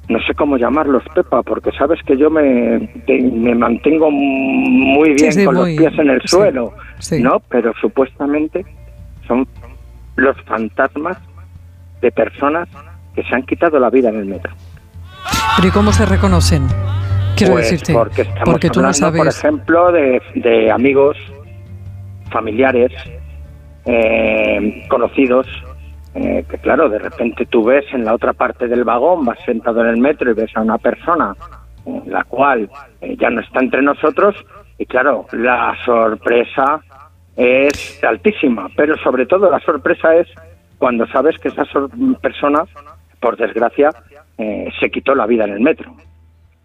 no 0.09 0.19
sé 0.27 0.34
cómo 0.35 0.57
llamarlos, 0.57 1.03
Pepa, 1.15 1.43
porque 1.43 1.71
sabes 1.71 1.99
que 2.03 2.17
yo 2.17 2.30
me, 2.30 2.89
me 3.07 3.55
mantengo 3.55 4.11
muy 4.11 5.13
bien 5.13 5.45
con 5.45 5.55
los 5.55 5.69
pies 5.69 5.97
en 5.97 6.09
el 6.09 6.21
suelo, 6.25 6.73
¿no? 7.21 7.41
Pero 7.47 7.73
supuestamente 7.80 8.65
son 9.27 9.47
los 10.17 10.35
fantasmas 10.43 11.17
de 12.01 12.11
personas 12.11 12.67
que 13.15 13.23
se 13.23 13.34
han 13.34 13.43
quitado 13.43 13.80
la 13.80 13.89
vida 13.89 14.09
en 14.09 14.17
el 14.17 14.25
metro. 14.25 14.51
¿Pero 15.55 15.67
y 15.67 15.71
cómo 15.71 15.91
se 15.91 16.05
reconocen? 16.05 16.67
Quiero 17.35 17.53
pues 17.53 17.71
decirte, 17.71 17.93
porque 17.93 18.21
estamos 18.23 18.59
tú 18.59 18.81
no 18.81 18.93
sabes. 18.93 19.19
por 19.19 19.27
ejemplo, 19.27 19.91
de, 19.91 20.21
de 20.35 20.71
amigos, 20.71 21.17
familiares, 22.31 22.91
eh, 23.85 24.85
conocidos, 24.87 25.47
eh, 26.15 26.45
que 26.49 26.57
claro, 26.57 26.89
de 26.89 26.99
repente 26.99 27.45
tú 27.45 27.63
ves 27.63 27.85
en 27.91 28.05
la 28.05 28.13
otra 28.13 28.33
parte 28.33 28.67
del 28.67 28.83
vagón, 28.83 29.25
vas 29.25 29.39
sentado 29.45 29.81
en 29.81 29.87
el 29.87 29.97
metro 29.97 30.29
y 30.29 30.33
ves 30.33 30.51
a 30.55 30.61
una 30.61 30.77
persona, 30.77 31.35
la 32.05 32.23
cual 32.23 32.69
eh, 33.01 33.15
ya 33.19 33.29
no 33.29 33.41
está 33.41 33.59
entre 33.59 33.81
nosotros, 33.81 34.35
y 34.77 34.85
claro, 34.85 35.25
la 35.31 35.75
sorpresa 35.85 36.81
es 37.35 38.03
altísima, 38.03 38.69
pero 38.75 38.95
sobre 38.97 39.25
todo 39.25 39.49
la 39.49 39.59
sorpresa 39.59 40.15
es 40.15 40.27
cuando 40.77 41.07
sabes 41.07 41.37
que 41.39 41.47
esa 41.47 41.63
persona, 42.21 42.63
por 43.19 43.37
desgracia, 43.37 43.89
eh, 44.38 44.69
se 44.80 44.89
quitó 44.89 45.15
la 45.15 45.26
vida 45.26 45.45
en 45.45 45.51
el 45.51 45.60
metro. 45.60 45.95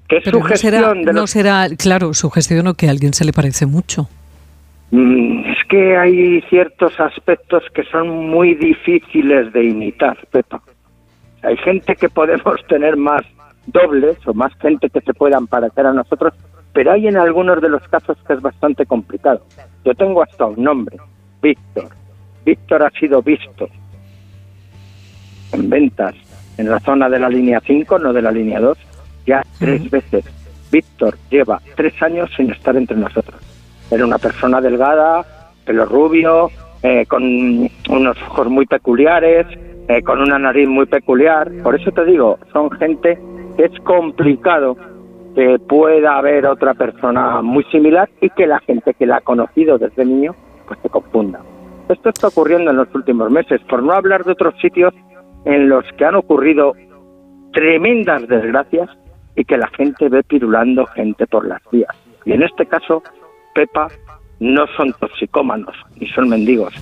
¿Qué 0.08 0.20
pero 0.24 0.40
no 0.40 0.56
será, 0.56 0.94
no 0.94 1.26
será, 1.26 1.68
claro, 1.76 2.14
sugestión 2.14 2.66
o 2.66 2.74
que 2.74 2.88
a 2.88 2.90
alguien 2.90 3.12
se 3.12 3.26
le 3.26 3.32
parece 3.32 3.66
mucho. 3.66 4.08
Mm, 4.90 5.44
es 5.50 5.58
que 5.68 5.96
hay 5.98 6.40
ciertos 6.48 6.98
aspectos 6.98 7.62
que 7.74 7.84
son 7.84 8.08
muy 8.30 8.54
difíciles 8.54 9.52
de 9.52 9.64
imitar, 9.64 10.16
Pepa. 10.30 10.62
Hay 11.42 11.56
gente 11.58 11.94
que 11.94 12.08
podemos 12.08 12.56
tener 12.68 12.96
más 12.96 13.22
dobles 13.66 14.16
o 14.26 14.32
más 14.32 14.52
gente 14.60 14.88
que 14.88 15.00
se 15.02 15.12
puedan 15.12 15.46
parecer 15.46 15.86
a 15.86 15.92
nosotros, 15.92 16.32
pero 16.72 16.92
hay 16.92 17.06
en 17.06 17.18
algunos 17.18 17.60
de 17.60 17.68
los 17.68 17.86
casos 17.88 18.16
que 18.26 18.32
es 18.32 18.40
bastante 18.40 18.86
complicado. 18.86 19.42
Yo 19.84 19.94
tengo 19.94 20.22
hasta 20.22 20.46
un 20.46 20.62
nombre, 20.62 20.96
Víctor. 21.42 21.90
Víctor 22.46 22.82
ha 22.82 22.90
sido 22.98 23.20
visto 23.20 23.68
en 25.52 25.68
ventas 25.68 26.14
en 26.58 26.68
la 26.68 26.80
zona 26.80 27.08
de 27.08 27.18
la 27.18 27.28
línea 27.28 27.62
5, 27.64 27.98
no 27.98 28.12
de 28.12 28.20
la 28.20 28.30
línea 28.30 28.60
2, 28.60 28.76
ya 29.26 29.42
tres 29.58 29.90
veces. 29.90 30.24
Víctor 30.70 31.16
lleva 31.30 31.60
tres 31.76 31.94
años 32.02 32.30
sin 32.36 32.50
estar 32.50 32.76
entre 32.76 32.96
nosotros. 32.96 33.40
Era 33.90 34.04
una 34.04 34.18
persona 34.18 34.60
delgada, 34.60 35.24
pelo 35.64 35.86
rubio, 35.86 36.50
eh, 36.82 37.06
con 37.06 37.22
unos 37.88 38.22
ojos 38.28 38.48
muy 38.48 38.66
peculiares, 38.66 39.46
eh, 39.88 40.02
con 40.02 40.20
una 40.20 40.38
nariz 40.38 40.68
muy 40.68 40.86
peculiar. 40.86 41.50
Por 41.62 41.74
eso 41.74 41.90
te 41.92 42.04
digo, 42.04 42.38
son 42.52 42.70
gente 42.72 43.18
que 43.56 43.64
es 43.64 43.80
complicado 43.84 44.76
que 45.34 45.58
pueda 45.58 46.18
haber 46.18 46.46
otra 46.46 46.74
persona 46.74 47.40
muy 47.40 47.64
similar 47.64 48.08
y 48.20 48.30
que 48.30 48.46
la 48.46 48.58
gente 48.60 48.94
que 48.94 49.06
la 49.06 49.16
ha 49.16 49.20
conocido 49.20 49.78
desde 49.78 50.04
niño 50.04 50.34
pues 50.66 50.78
se 50.82 50.90
confunda. 50.90 51.40
Esto 51.88 52.10
está 52.10 52.28
ocurriendo 52.28 52.70
en 52.70 52.76
los 52.76 52.94
últimos 52.94 53.30
meses, 53.30 53.60
por 53.68 53.82
no 53.82 53.92
hablar 53.92 54.24
de 54.24 54.32
otros 54.32 54.54
sitios 54.60 54.92
en 55.44 55.68
los 55.68 55.84
que 55.96 56.04
han 56.04 56.16
ocurrido 56.16 56.74
tremendas 57.52 58.26
desgracias 58.28 58.88
y 59.36 59.44
que 59.44 59.56
la 59.56 59.68
gente 59.68 60.08
ve 60.08 60.22
pirulando 60.22 60.86
gente 60.86 61.26
por 61.26 61.46
las 61.46 61.62
vías. 61.70 61.94
Y 62.24 62.32
en 62.32 62.42
este 62.42 62.66
caso 62.66 63.02
Pepa 63.54 63.88
no 64.40 64.66
son 64.76 64.92
toxicómanos 64.94 65.74
ni 65.96 66.06
son 66.08 66.28
mendigos, 66.28 66.74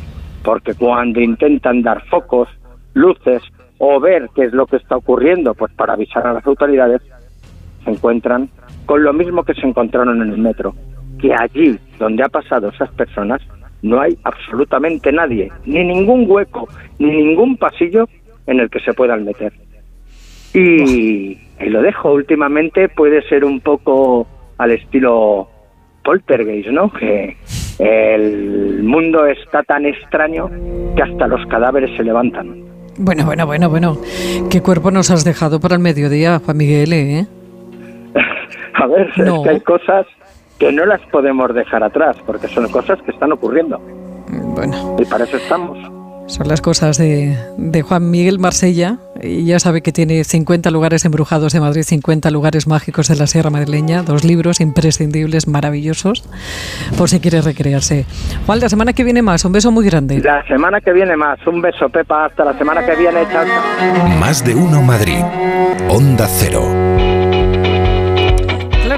porque 0.43 0.75
cuando 0.75 1.21
intentan 1.21 1.83
dar 1.83 2.05
focos, 2.07 2.49
luces 2.95 3.43
o 3.79 4.01
ver 4.01 4.29
qué 4.35 4.45
es 4.45 4.53
lo 4.53 4.67
que 4.67 4.77
está 4.77 4.97
ocurriendo, 4.97 5.55
pues 5.55 5.73
para 5.75 5.93
avisar 5.93 6.27
a 6.27 6.33
las 6.33 6.47
autoridades, 6.47 7.03
se 7.85 7.91
encuentran 7.91 8.49
con 8.87 9.03
lo 9.03 9.13
mismo 9.13 9.45
que 9.45 9.55
se 9.55 9.67
encontraron 9.67 10.23
en 10.23 10.33
el 10.33 10.39
metro, 10.39 10.75
que 11.21 11.33
allí 11.35 11.79
donde 11.99 12.25
ha 12.25 12.29
pasado 12.29 12.69
esas 12.69 12.91
personas 12.93 13.43
no 13.83 14.01
hay 14.01 14.17
absolutamente 14.25 15.13
nadie, 15.13 15.51
ni 15.65 15.85
ningún 15.85 16.25
hueco, 16.29 16.69
ni 16.99 17.11
ningún 17.11 17.57
pasillo 17.57 18.09
en 18.47 18.61
el 18.61 18.71
que 18.71 18.81
se 18.81 18.93
puedan 18.93 19.25
meter. 19.25 19.53
Y, 20.55 21.39
y 21.61 21.69
lo 21.69 21.83
dejo, 21.83 22.13
últimamente 22.13 22.89
puede 22.89 23.23
ser 23.29 23.45
un 23.45 23.61
poco 23.61 24.27
al 24.59 24.71
estilo 24.73 25.49
poltergeist, 26.05 26.69
¿no? 26.69 26.91
Que 26.93 27.37
el 27.79 28.83
mundo 28.83 29.27
está 29.27 29.63
tan 29.63 29.85
extraño 29.85 30.49
que 30.97 31.03
hasta 31.03 31.27
los 31.27 31.45
cadáveres 31.47 31.95
se 31.97 32.05
levantan. 32.05 32.65
Bueno, 32.99 33.27
bueno, 33.27 33.47
bueno, 33.47 33.69
bueno. 33.69 33.99
¿Qué 34.51 34.63
cuerpo 34.63 34.91
nos 34.91 35.11
has 35.11 35.25
dejado 35.25 35.61
para 35.61 35.75
el 35.75 35.83
mediodía, 35.83 36.41
Juan 36.43 36.57
Miguel, 36.57 36.93
eh? 36.93 37.27
A 38.75 38.87
ver, 38.87 39.09
es 39.15 39.43
que 39.43 39.51
hay 39.51 39.61
cosas 39.61 40.07
que 40.59 40.73
no 40.73 40.87
las 40.87 41.01
podemos 41.11 41.53
dejar 41.55 41.83
atrás, 41.83 42.17
porque 42.25 42.49
son 42.49 42.69
cosas 42.71 43.01
que 43.03 43.11
están 43.11 43.33
ocurriendo. 43.33 43.79
Bueno. 44.55 44.97
Y 44.99 45.05
para 45.05 45.25
eso 45.25 45.37
estamos. 45.37 45.79
Son 46.27 46.49
las 46.49 46.61
cosas 46.61 46.99
de, 46.99 47.37
Juan 47.87 48.11
Miguel 48.11 48.39
Marsella. 48.39 48.99
Y 49.23 49.47
ya 49.47 49.59
sabe 49.59 49.81
que 49.81 49.93
tiene 49.93 50.25
50 50.25 50.71
lugares 50.71 51.05
embrujados 51.05 51.53
de 51.53 51.61
Madrid, 51.61 51.83
50 51.83 52.31
lugares 52.31 52.67
mágicos 52.67 53.09
de 53.09 53.17
la 53.17 53.27
Sierra 53.27 53.49
Madrileña, 53.49 54.03
dos 54.03 54.25
libros 54.25 54.61
imprescindibles, 54.61 55.49
maravillosos, 55.49 56.29
por 56.99 57.09
si 57.09 57.21
quiere 57.21 57.41
recrearse. 57.41 58.05
Juan, 58.45 58.61
la 58.61 58.69
semana 58.69 58.93
que 58.93 59.05
viene 59.05 59.23
más, 59.23 59.45
un 59.45 59.53
beso 59.53 59.71
muy 59.71 59.87
grande. 59.87 60.21
La 60.21 60.47
semana 60.47 60.81
que 60.81 60.93
viene 60.93 61.17
más, 61.17 61.39
un 61.47 61.63
beso, 61.63 61.89
Pepa, 61.89 62.27
hasta 62.27 62.45
la 62.45 62.59
semana 62.59 62.85
que 62.85 62.95
viene, 62.97 63.21
chao. 63.33 63.47
Más 64.21 64.45
de 64.45 64.55
uno 64.55 64.83
Madrid, 64.83 65.23
Onda 65.89 66.27
Cero. 66.29 67.36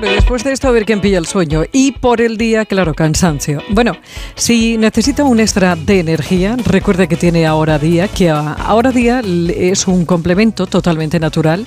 Después 0.00 0.44
de 0.44 0.52
esto 0.52 0.68
a 0.68 0.70
ver 0.70 0.84
quién 0.84 1.00
pilla 1.00 1.18
el 1.18 1.26
sueño. 1.26 1.64
Y 1.72 1.92
por 1.92 2.20
el 2.20 2.36
día, 2.36 2.64
claro, 2.64 2.94
cansancio. 2.94 3.62
Bueno, 3.70 3.96
si 4.36 4.76
necesita 4.76 5.24
un 5.24 5.40
extra 5.40 5.74
de 5.74 6.00
energía, 6.00 6.56
recuerde 6.64 7.08
que 7.08 7.16
tiene 7.16 7.46
Ahora 7.46 7.78
Día, 7.78 8.06
que 8.06 8.30
Ahora 8.30 8.92
Día 8.92 9.20
es 9.20 9.88
un 9.88 10.04
complemento 10.04 10.66
totalmente 10.66 11.18
natural 11.18 11.66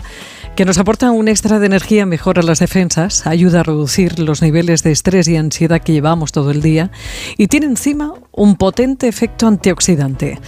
que 0.56 0.66
nos 0.66 0.78
aporta 0.78 1.12
un 1.12 1.28
extra 1.28 1.60
de 1.60 1.66
energía, 1.66 2.06
mejora 2.06 2.42
las 2.42 2.60
defensas, 2.60 3.26
ayuda 3.26 3.62
a 3.62 3.64
reducir 3.64 4.20
los 4.20 4.42
niveles 4.42 4.84
de 4.84 4.92
estrés 4.92 5.28
y 5.28 5.38
ansiedad 5.38 5.82
que 5.82 5.94
llevamos 5.94 6.32
todo 6.32 6.52
el 6.52 6.62
día 6.62 6.92
y 7.38 7.48
tiene 7.48 7.68
encima 7.68 8.14
un 8.32 8.58
potente 8.58 9.08
efecto 9.08 9.48
antioxidante. 9.48 10.40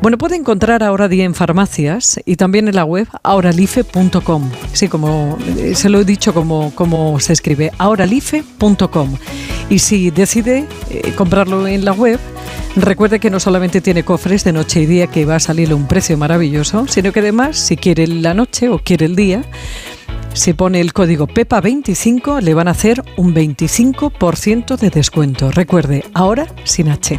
Bueno, 0.00 0.16
puede 0.16 0.36
encontrar 0.36 0.82
ahora 0.84 1.08
día 1.08 1.24
en 1.24 1.34
farmacias 1.34 2.20
y 2.24 2.36
también 2.36 2.68
en 2.68 2.76
la 2.76 2.84
web 2.84 3.08
auralife.com. 3.24 4.50
Sí, 4.72 4.88
como 4.88 5.36
eh, 5.58 5.74
se 5.74 5.88
lo 5.88 6.00
he 6.00 6.04
dicho 6.04 6.32
como, 6.32 6.72
como 6.74 7.18
se 7.18 7.32
escribe, 7.32 7.72
auralife.com. 7.78 9.16
Y 9.68 9.80
si 9.80 10.10
decide 10.10 10.66
eh, 10.90 11.12
comprarlo 11.16 11.66
en 11.66 11.84
la 11.84 11.92
web, 11.92 12.20
Recuerde 12.76 13.18
que 13.18 13.30
no 13.30 13.40
solamente 13.40 13.80
tiene 13.80 14.04
cofres 14.04 14.44
de 14.44 14.52
noche 14.52 14.82
y 14.82 14.86
día 14.86 15.08
que 15.08 15.24
va 15.24 15.36
a 15.36 15.40
salir 15.40 15.74
un 15.74 15.88
precio 15.88 16.16
maravilloso, 16.16 16.86
sino 16.86 17.12
que 17.12 17.20
además, 17.20 17.56
si 17.56 17.76
quiere 17.76 18.06
la 18.06 18.34
noche 18.34 18.68
o 18.68 18.78
quiere 18.78 19.06
el 19.06 19.16
día, 19.16 19.42
si 20.32 20.52
pone 20.52 20.80
el 20.80 20.92
código 20.92 21.26
PEPA25 21.26 22.40
le 22.40 22.54
van 22.54 22.68
a 22.68 22.72
hacer 22.72 23.02
un 23.16 23.34
25% 23.34 24.76
de 24.76 24.90
descuento. 24.90 25.50
Recuerde, 25.50 26.04
ahora 26.14 26.46
sin 26.64 26.88
H. 26.88 27.18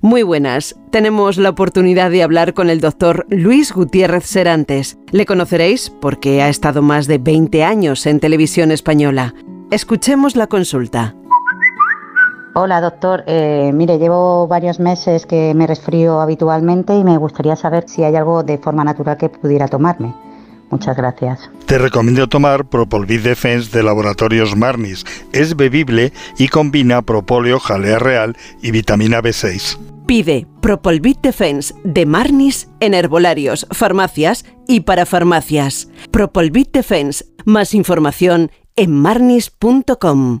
Muy 0.00 0.22
buenas. 0.22 0.76
Tenemos 0.92 1.38
la 1.38 1.50
oportunidad 1.50 2.12
de 2.12 2.22
hablar 2.22 2.54
con 2.54 2.70
el 2.70 2.80
doctor 2.80 3.26
Luis 3.30 3.72
Gutiérrez 3.72 4.24
Serantes. 4.26 4.96
Le 5.10 5.26
conoceréis 5.26 5.90
porque 5.90 6.40
ha 6.40 6.48
estado 6.48 6.82
más 6.82 7.08
de 7.08 7.18
20 7.18 7.64
años 7.64 8.06
en 8.06 8.20
televisión 8.20 8.70
española. 8.70 9.34
Escuchemos 9.72 10.36
la 10.36 10.46
consulta. 10.46 11.16
Hola 12.54 12.80
doctor, 12.80 13.24
eh, 13.26 13.72
mire, 13.74 13.98
llevo 13.98 14.46
varios 14.46 14.78
meses 14.78 15.26
que 15.26 15.52
me 15.56 15.66
resfrío 15.66 16.20
habitualmente 16.20 16.94
y 16.94 17.02
me 17.02 17.18
gustaría 17.18 17.56
saber 17.56 17.88
si 17.88 18.04
hay 18.04 18.14
algo 18.14 18.44
de 18.44 18.58
forma 18.58 18.84
natural 18.84 19.16
que 19.16 19.28
pudiera 19.28 19.66
tomarme. 19.66 20.14
Muchas 20.70 20.96
gracias. 20.96 21.50
Te 21.66 21.78
recomiendo 21.78 22.28
tomar 22.28 22.66
Propolvid 22.66 23.22
Defense 23.22 23.70
de 23.76 23.82
Laboratorios 23.82 24.56
Marnis. 24.56 25.04
Es 25.32 25.56
bebible 25.56 26.12
y 26.38 26.48
combina 26.48 27.02
propóleo, 27.02 27.58
jalea 27.58 27.98
real 27.98 28.36
y 28.62 28.70
vitamina 28.70 29.22
B6. 29.22 29.78
Pide 30.06 30.46
Propolvit 30.62 31.20
Defense 31.20 31.74
de 31.84 32.06
Marnis 32.06 32.68
en 32.80 32.94
herbolarios, 32.94 33.66
farmacias 33.70 34.46
y 34.66 34.80
para 34.80 35.04
farmacias. 35.04 35.88
Propolvit 36.10 36.72
Defense. 36.72 37.26
Más 37.44 37.74
información 37.74 38.50
en 38.74 38.92
marnis.com. 38.94 40.40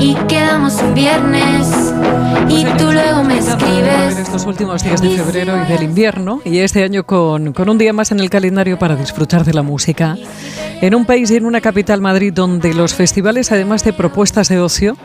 y 0.00 0.14
quedamos 0.28 0.74
un 0.82 0.94
viernes, 0.94 1.66
y 2.48 2.64
tú 2.78 2.92
luego 2.92 3.22
me 3.24 3.34
En 3.38 3.46
escribes. 3.46 4.18
estos 4.18 4.44
últimos 4.46 4.82
días 4.82 5.00
de 5.00 5.10
febrero 5.10 5.54
y 5.62 5.72
del 5.72 5.82
invierno, 5.82 6.40
y 6.44 6.58
este 6.58 6.82
año 6.82 7.04
con, 7.04 7.52
con 7.52 7.68
un 7.68 7.78
día 7.78 7.92
más 7.92 8.12
en 8.12 8.20
el 8.20 8.30
calendario 8.30 8.78
para 8.78 8.96
disfrutar 8.96 9.44
de 9.44 9.54
la 9.54 9.62
música. 9.62 10.16
En 10.80 10.94
un 10.94 11.06
país 11.06 11.30
y 11.30 11.36
en 11.36 11.46
una 11.46 11.60
capital, 11.60 12.00
Madrid, 12.00 12.32
donde 12.32 12.74
los 12.74 12.94
festivales, 12.94 13.50
además 13.52 13.82
de 13.84 13.92
propuestas 13.92 14.48
de 14.48 14.60
ocio, 14.60 14.96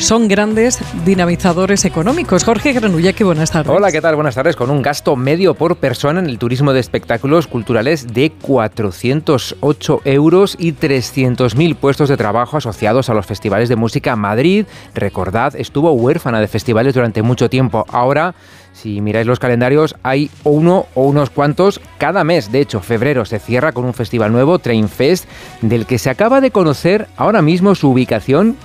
son 0.00 0.28
grandes 0.28 0.80
dinamizadores 1.04 1.84
económicos. 1.84 2.42
Jorge 2.42 2.72
Granulla, 2.72 3.12
qué 3.12 3.22
buenas 3.22 3.50
tardes. 3.50 3.70
Hola, 3.70 3.92
¿qué 3.92 4.00
tal? 4.00 4.14
Buenas 4.14 4.34
tardes. 4.34 4.56
Con 4.56 4.70
un 4.70 4.80
gasto 4.82 5.14
medio 5.14 5.54
por 5.54 5.76
persona 5.76 6.20
en 6.20 6.26
el 6.26 6.38
turismo 6.38 6.72
de 6.72 6.80
espectáculos 6.80 7.46
culturales 7.46 8.12
de 8.12 8.32
408 8.32 10.00
euros 10.04 10.56
y 10.58 10.72
300.000 10.72 11.76
puestos 11.76 12.08
de 12.08 12.16
trabajo 12.16 12.56
asociados 12.56 13.10
a 13.10 13.14
los 13.14 13.26
festivales 13.26 13.68
de 13.68 13.76
música. 13.76 14.16
Madrid, 14.16 14.64
recordad, 14.94 15.54
estuvo 15.54 15.92
huérfana 15.92 16.40
de 16.40 16.48
festivales 16.48 16.94
durante 16.94 17.22
mucho 17.22 17.48
tiempo. 17.48 17.84
Ahora... 17.88 18.34
Si 18.72 19.00
miráis 19.00 19.26
los 19.26 19.40
calendarios, 19.40 19.96
hay 20.04 20.30
uno 20.44 20.86
o 20.94 21.02
unos 21.02 21.28
cuantos 21.28 21.80
cada 21.98 22.22
mes. 22.22 22.52
De 22.52 22.60
hecho, 22.60 22.80
febrero 22.80 23.24
se 23.24 23.40
cierra 23.40 23.72
con 23.72 23.84
un 23.84 23.94
festival 23.94 24.30
nuevo, 24.30 24.60
Train 24.60 24.88
Fest, 24.88 25.28
del 25.60 25.86
que 25.86 25.98
se 25.98 26.08
acaba 26.08 26.40
de 26.40 26.52
conocer 26.52 27.08
ahora 27.16 27.42
mismo 27.42 27.74
su 27.74 27.90
ubicación, 27.90 28.56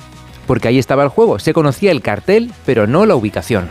porque 0.45 0.67
ahí 0.67 0.79
estaba 0.79 1.03
el 1.03 1.09
juego. 1.09 1.39
Se 1.39 1.53
conocía 1.53 1.91
el 1.91 2.01
cartel, 2.01 2.51
pero 2.65 2.87
no 2.87 3.05
la 3.05 3.15
ubicación. 3.15 3.69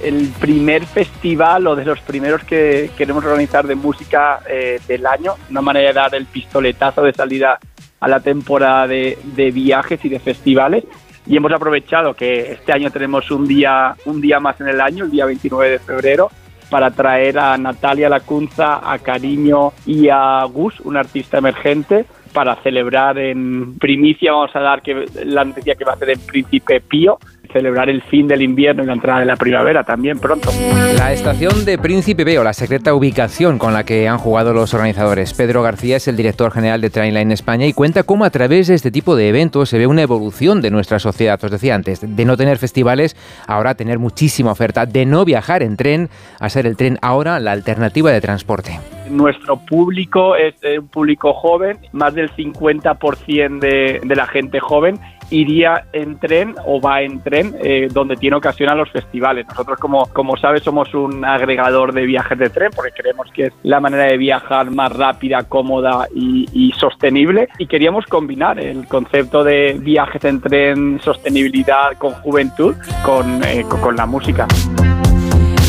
el 0.00 0.28
primer 0.38 0.84
festival 0.84 1.66
o 1.66 1.74
de 1.74 1.84
los 1.84 2.00
primeros 2.00 2.44
que 2.44 2.90
queremos 2.98 3.24
organizar 3.24 3.66
de 3.66 3.74
música 3.74 4.40
eh, 4.48 4.78
del 4.86 5.06
año, 5.06 5.34
una 5.50 5.62
manera 5.62 5.88
de 5.88 5.94
dar 5.94 6.14
el 6.14 6.26
pistoletazo 6.26 7.02
de 7.02 7.14
salida 7.14 7.58
a 7.98 8.08
la 8.08 8.20
temporada 8.20 8.86
de, 8.86 9.18
de 9.24 9.50
viajes 9.50 10.04
y 10.04 10.08
de 10.08 10.18
festivales. 10.18 10.84
Y 11.26 11.36
hemos 11.36 11.50
aprovechado 11.50 12.14
que 12.14 12.52
este 12.52 12.72
año 12.72 12.90
tenemos 12.90 13.30
un 13.30 13.48
día, 13.48 13.96
un 14.04 14.20
día 14.20 14.38
más 14.38 14.60
en 14.60 14.68
el 14.68 14.80
año, 14.80 15.04
el 15.04 15.10
día 15.10 15.24
29 15.24 15.70
de 15.70 15.78
febrero, 15.80 16.30
para 16.70 16.90
traer 16.90 17.38
a 17.38 17.56
Natalia 17.56 18.08
Lacunza, 18.08 18.80
a 18.92 18.98
Cariño 18.98 19.72
y 19.86 20.08
a 20.08 20.44
Gus, 20.44 20.80
un 20.80 20.96
artista 20.96 21.38
emergente, 21.38 22.06
para 22.36 22.54
celebrar 22.56 23.18
en 23.18 23.78
primicia, 23.78 24.30
vamos 24.30 24.54
a 24.54 24.60
dar 24.60 24.82
que 24.82 25.06
la 25.24 25.42
noticia 25.42 25.74
que 25.74 25.86
va 25.86 25.94
a 25.94 25.96
ser 25.96 26.10
en 26.10 26.20
Príncipe 26.20 26.82
Pío, 26.82 27.18
celebrar 27.46 27.88
el 27.88 28.02
fin 28.02 28.28
del 28.28 28.42
invierno 28.42 28.82
y 28.82 28.86
la 28.86 28.92
entrada 28.92 29.20
de 29.20 29.26
la 29.26 29.36
primavera 29.36 29.84
también 29.84 30.18
pronto. 30.18 30.50
La 30.96 31.12
estación 31.12 31.64
de 31.64 31.78
Príncipe 31.78 32.24
Veo, 32.24 32.44
la 32.44 32.52
secreta 32.52 32.94
ubicación 32.94 33.58
con 33.58 33.72
la 33.72 33.84
que 33.84 34.08
han 34.08 34.18
jugado 34.18 34.52
los 34.52 34.74
organizadores. 34.74 35.34
Pedro 35.34 35.62
García 35.62 35.96
es 35.96 36.08
el 36.08 36.16
director 36.16 36.52
general 36.52 36.80
de 36.80 36.90
Trainline 36.90 37.32
España 37.32 37.66
y 37.66 37.72
cuenta 37.72 38.02
cómo 38.02 38.24
a 38.24 38.30
través 38.30 38.68
de 38.68 38.74
este 38.74 38.90
tipo 38.90 39.16
de 39.16 39.28
eventos 39.28 39.68
se 39.68 39.78
ve 39.78 39.86
una 39.86 40.02
evolución 40.02 40.60
de 40.60 40.70
nuestra 40.70 40.98
sociedad. 40.98 41.42
Os 41.42 41.50
decía 41.50 41.74
antes, 41.74 42.00
de 42.16 42.24
no 42.24 42.36
tener 42.36 42.58
festivales, 42.58 43.16
ahora 43.46 43.74
tener 43.74 43.98
muchísima 43.98 44.52
oferta, 44.52 44.86
de 44.86 45.06
no 45.06 45.24
viajar 45.24 45.62
en 45.62 45.76
tren, 45.76 46.08
a 46.40 46.48
ser 46.48 46.66
el 46.66 46.76
tren 46.76 46.98
ahora 47.02 47.40
la 47.40 47.52
alternativa 47.52 48.10
de 48.10 48.20
transporte. 48.20 48.78
Nuestro 49.10 49.56
público 49.56 50.34
es 50.34 50.54
eh, 50.62 50.78
un 50.78 50.88
público 50.88 51.32
joven, 51.32 51.78
más 51.92 52.14
del 52.14 52.30
50% 52.30 53.60
de, 53.60 54.00
de 54.02 54.16
la 54.16 54.26
gente 54.26 54.58
joven 54.58 54.98
iría 55.30 55.86
en 55.92 56.18
tren 56.18 56.54
o 56.64 56.80
va 56.80 57.02
en 57.02 57.20
tren 57.20 57.54
eh, 57.62 57.88
donde 57.90 58.16
tiene 58.16 58.36
ocasión 58.36 58.68
a 58.70 58.74
los 58.74 58.90
festivales. 58.90 59.46
Nosotros, 59.48 59.78
como, 59.78 60.06
como 60.06 60.36
sabes, 60.36 60.62
somos 60.62 60.92
un 60.94 61.24
agregador 61.24 61.92
de 61.92 62.06
viajes 62.06 62.38
de 62.38 62.50
tren 62.50 62.70
porque 62.74 62.92
creemos 62.92 63.30
que 63.32 63.46
es 63.46 63.52
la 63.62 63.80
manera 63.80 64.04
de 64.04 64.16
viajar 64.16 64.70
más 64.70 64.92
rápida, 64.92 65.42
cómoda 65.44 66.06
y, 66.14 66.72
sostenible. 66.76 67.48
Y 67.58 67.66
queríamos 67.66 68.04
combinar 68.06 68.58
el 68.58 68.86
concepto 68.86 69.44
de 69.44 69.76
viajes 69.80 70.24
en 70.24 70.40
tren, 70.40 71.00
sostenibilidad 71.02 71.92
con 71.98 72.12
juventud, 72.14 72.74
con, 73.04 73.42
eh, 73.44 73.64
con 73.80 73.96
la 73.96 74.06
música. 74.06 74.46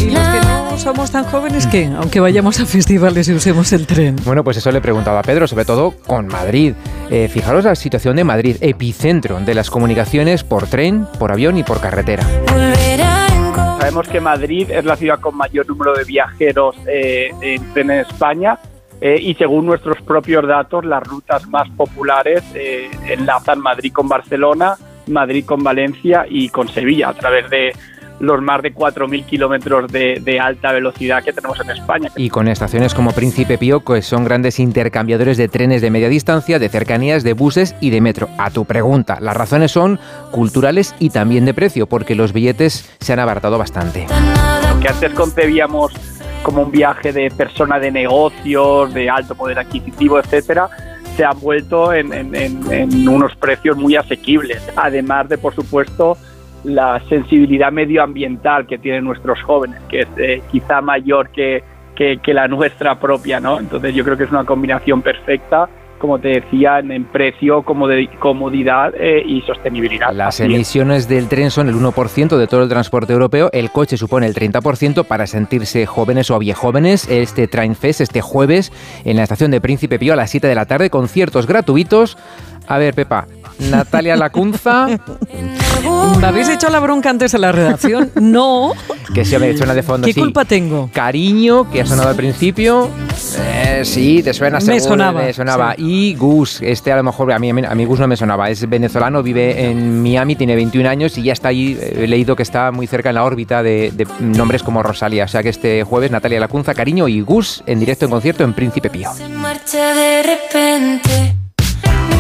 Y 0.02 0.12
los 0.12 0.28
que 0.28 0.57
no 0.78 0.84
somos 0.84 1.12
tan 1.12 1.24
jóvenes 1.24 1.66
que, 1.66 1.86
aunque 1.86 2.20
vayamos 2.20 2.60
a 2.60 2.66
festivales 2.68 3.28
y 3.28 3.34
usemos 3.34 3.74
el 3.74 3.88
tren. 3.88 4.16
Bueno, 4.24 4.44
pues 4.44 4.58
eso 4.58 4.72
le 4.72 4.78
he 4.78 4.82
preguntado 4.82 5.18
a 5.18 5.24
Pedro, 5.24 5.48
sobre 5.48 5.66
todo 5.66 5.96
con 6.06 6.28
Madrid. 6.28 6.76
Eh, 7.10 7.28
fijaros 7.30 7.66
la 7.66 7.74
situación 7.74 8.16
de 8.16 8.24
Madrid, 8.24 8.58
epicentro 8.62 9.40
de 9.40 9.56
las 9.56 9.72
comunicaciones 9.72 10.44
por 10.44 10.68
tren, 10.68 11.08
por 11.18 11.32
avión 11.32 11.58
y 11.58 11.64
por 11.64 11.82
carretera. 11.82 12.24
Sabemos 13.80 14.08
que 14.08 14.22
Madrid 14.22 14.70
es 14.70 14.86
la 14.86 14.96
ciudad 14.96 15.20
con 15.20 15.36
mayor 15.36 15.68
número 15.68 15.96
de 15.96 16.04
viajeros 16.04 16.76
eh, 16.86 17.32
en 17.42 17.74
tren 17.74 17.90
en 17.90 18.02
España. 18.02 18.60
eh, 19.02 19.18
y 19.20 19.34
según 19.34 19.66
nuestros 19.66 20.00
propios 20.02 20.48
datos, 20.48 20.86
las 20.86 21.02
rutas 21.02 21.48
más 21.48 21.68
populares 21.72 22.44
eh, 22.54 22.90
enlazan 23.08 23.60
Madrid 23.62 23.92
con 23.92 24.08
Barcelona, 24.08 24.76
Madrid 25.08 25.44
con 25.44 25.64
Valencia 25.64 26.26
y 26.30 26.50
con 26.50 26.68
Sevilla 26.68 27.10
a 27.10 27.14
través 27.14 27.50
de 27.50 27.74
los 28.20 28.42
más 28.42 28.62
de 28.62 28.74
4.000 28.74 29.26
kilómetros 29.26 29.92
de, 29.92 30.20
de, 30.22 30.40
alta 30.40 30.72
velocidad 30.72 31.24
que 31.24 31.34
tenemos 31.34 31.60
en 31.60 31.70
España. 31.72 32.10
Y 32.16 32.30
con 32.30 32.48
estaciones 32.48 32.94
como 32.94 33.12
Príncipe 33.12 33.58
Pío, 33.58 33.84
que 33.84 34.02
son 34.02 34.24
grandes 34.24 34.60
intercambiadores 34.60 35.38
de 35.38 35.48
trenes 35.48 35.82
de 35.82 35.92
media 35.92 36.10
distancia, 36.10 36.60
de 36.60 36.70
cercanías, 36.70 37.24
de 37.24 37.34
buses 37.34 37.76
y 37.80 37.90
de 37.90 38.02
metro. 38.02 38.30
A 38.38 38.50
tu 38.50 38.66
pregunta, 38.66 39.20
las 39.22 39.38
razones 39.38 39.72
son 39.72 40.00
culturales 40.32 40.96
y 41.00 41.10
también 41.10 41.46
de 41.46 41.54
precio, 41.54 41.88
porque 41.88 42.16
los 42.16 42.34
billetes 42.34 42.90
se 43.00 43.14
han 43.14 43.20
abaratado 43.20 43.58
bastante. 43.58 44.08
Lo 44.74 44.80
que 44.80 44.88
antes 44.88 45.14
concebíamos 45.14 45.94
como 46.44 46.64
un 46.64 46.72
viaje 46.72 47.12
de 47.12 47.30
persona 47.30 47.80
de 47.80 47.92
negocios, 47.92 48.94
de 48.94 49.10
alto 49.10 49.36
poder 49.36 49.60
adquisitivo, 49.60 50.20
etcétera, 50.20 50.70
se 51.16 51.26
han 51.26 51.40
vuelto 51.40 51.94
en, 51.94 52.14
en, 52.14 52.36
en, 52.36 53.10
unos 53.10 53.36
precios 53.36 53.76
muy 53.76 53.96
asequibles. 53.96 54.62
Además 54.76 55.28
de, 55.30 55.38
por 55.38 55.56
supuesto, 55.56 56.16
la 56.64 57.00
sensibilidad 57.08 57.72
medioambiental 57.72 58.68
que 58.68 58.78
tienen 58.78 59.04
nuestros 59.04 59.42
jóvenes, 59.44 59.80
que 59.90 60.02
es 60.02 60.08
eh, 60.18 60.42
quizá 60.52 60.82
mayor 60.82 61.30
que, 61.30 61.64
que, 61.96 62.18
que, 62.18 62.34
la 62.34 62.48
nuestra 62.48 63.00
propia, 63.00 63.40
¿no? 63.40 63.60
Entonces 63.60 63.94
yo 63.96 64.04
creo 64.04 64.18
que 64.18 64.26
es 64.26 64.32
una 64.32 64.46
combinación 64.46 65.02
perfecta 65.02 65.70
como 65.98 66.20
te 66.20 66.30
decía, 66.30 66.80
en, 66.80 67.06
precio, 67.06 67.64
comodidad 67.64 68.94
eh, 68.96 69.24
y 69.26 69.42
sostenibilidad. 69.42 70.12
Las 70.14 70.40
emisiones 70.40 71.08
del 71.08 71.28
tren 71.28 71.52
son 71.52 71.70
el 71.70 71.76
1% 71.76 72.38
de 72.38 72.48
todo 72.48 72.64
el 72.64 72.70
transporte 72.70 73.14
europeo, 73.14 73.50
el 73.54 73.72
coche 73.72 73.98
supone 73.98 74.28
el 74.28 74.36
30% 74.36 75.06
para 75.06 75.28
sentirse 75.28 75.86
jóvenes 75.86 76.32
o 76.32 76.40
viejóvenes. 76.40 77.08
Este 77.10 77.48
Train 77.48 77.76
Fest, 77.76 78.02
este 78.02 78.22
jueves, 78.22 78.72
en 79.06 79.18
la 79.18 79.24
estación 79.24 79.52
de 79.52 79.62
Príncipe 79.62 80.00
Pío 80.00 80.14
a 80.14 80.16
las 80.16 80.30
7 80.30 80.48
de 80.48 80.56
la 80.56 80.66
tarde, 80.66 80.90
conciertos 80.90 81.48
gratuitos. 81.48 82.18
A 82.68 82.78
ver, 82.78 82.94
Pepa, 82.94 83.28
Natalia 83.72 84.16
Lacunza. 84.16 84.88
¿Me 86.20 86.28
habéis 86.28 86.50
hecho 86.50 86.70
la 86.70 86.80
bronca 86.80 87.10
antes 87.10 87.34
en 87.34 87.42
la 87.42 87.52
redacción? 87.52 88.12
No. 88.20 88.74
Que 89.14 89.24
se 89.24 89.40
me 89.40 89.56
suena 89.56 89.74
de 89.74 89.84
fondo. 89.84 90.06
¿Qué 90.06 90.14
culpa 90.14 90.44
tengo? 90.44 90.90
Cariño, 90.94 91.70
que 91.72 91.82
ha 91.82 91.86
sonado 91.86 92.10
al 92.10 92.16
principio. 92.16 92.90
Eh, 93.40 93.82
sí, 93.84 94.22
te 94.22 94.34
suena 94.34 94.60
Me 94.60 94.80
sonaba. 94.80 95.22
Me 95.22 95.34
sonaba. 95.34 95.76
Y 95.78 96.14
Gus, 96.16 96.62
este 96.62 96.92
a 96.92 96.98
lo 96.98 97.04
mejor 97.04 97.32
a 97.32 97.40
mí, 97.40 97.50
a 97.50 97.54
mí 97.54 97.86
Gus 97.86 98.00
no 98.00 98.08
me 98.08 98.18
sonaba. 98.18 98.50
Es 98.50 98.68
venezolano, 98.68 99.24
vive 99.24 99.70
en 99.70 100.04
Miami, 100.04 100.36
tiene 100.36 100.56
21 100.56 100.90
años 100.90 101.18
y 101.18 101.24
ya 101.24 101.34
está 101.34 101.50
ahí. 101.50 101.78
He 101.82 102.08
leído 102.08 102.36
que 102.36 102.44
está 102.44 102.72
muy 102.72 102.86
cerca 102.86 103.10
en 103.10 103.16
la 103.16 103.24
órbita 103.24 103.64
de, 103.64 103.92
de 103.96 104.06
nombres 104.20 104.62
como 104.62 104.84
Rosalía. 104.84 105.24
O 105.26 105.28
sea 105.28 105.42
que 105.42 105.50
este 105.50 105.84
jueves 105.84 106.12
Natalia 106.12 106.40
Lacunza, 106.40 106.74
Cariño 106.74 107.08
y 107.08 107.22
Gus 107.22 107.64
en 107.66 107.80
directo 107.80 108.06
en 108.06 108.12
concierto 108.12 108.44
en 108.44 108.54
Príncipe 108.54 108.90
Pío. 108.90 109.10
de 109.16 110.24
repente. 110.24 111.37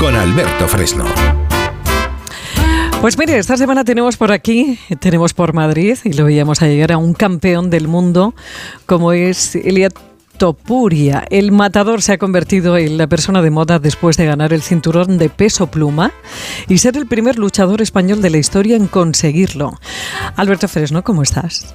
con 0.00 0.16
Alberto 0.16 0.66
Fresno. 0.66 1.04
Pues 3.02 3.18
mire, 3.18 3.36
esta 3.36 3.58
semana 3.58 3.84
tenemos 3.84 4.16
por 4.16 4.32
aquí, 4.32 4.78
tenemos 4.98 5.34
por 5.34 5.52
Madrid, 5.52 5.98
y 6.04 6.14
lo 6.14 6.24
veíamos 6.24 6.62
a 6.62 6.68
llegar 6.68 6.92
a 6.92 6.96
un 6.96 7.12
campeón 7.12 7.68
del 7.68 7.86
mundo 7.86 8.34
como 8.86 9.12
es 9.12 9.54
Elia 9.56 9.90
Topuria. 10.38 11.26
El 11.28 11.52
matador 11.52 12.00
se 12.00 12.14
ha 12.14 12.18
convertido 12.18 12.78
en 12.78 12.96
la 12.96 13.08
persona 13.08 13.42
de 13.42 13.50
moda 13.50 13.78
después 13.78 14.16
de 14.16 14.24
ganar 14.24 14.54
el 14.54 14.62
cinturón 14.62 15.18
de 15.18 15.28
peso 15.28 15.70
pluma 15.70 16.12
y 16.66 16.78
ser 16.78 16.96
el 16.96 17.06
primer 17.06 17.38
luchador 17.38 17.82
español 17.82 18.22
de 18.22 18.30
la 18.30 18.38
historia 18.38 18.76
en 18.76 18.86
conseguirlo. 18.86 19.78
Alberto 20.34 20.66
Fresno, 20.66 21.04
¿cómo 21.04 21.22
estás? 21.22 21.74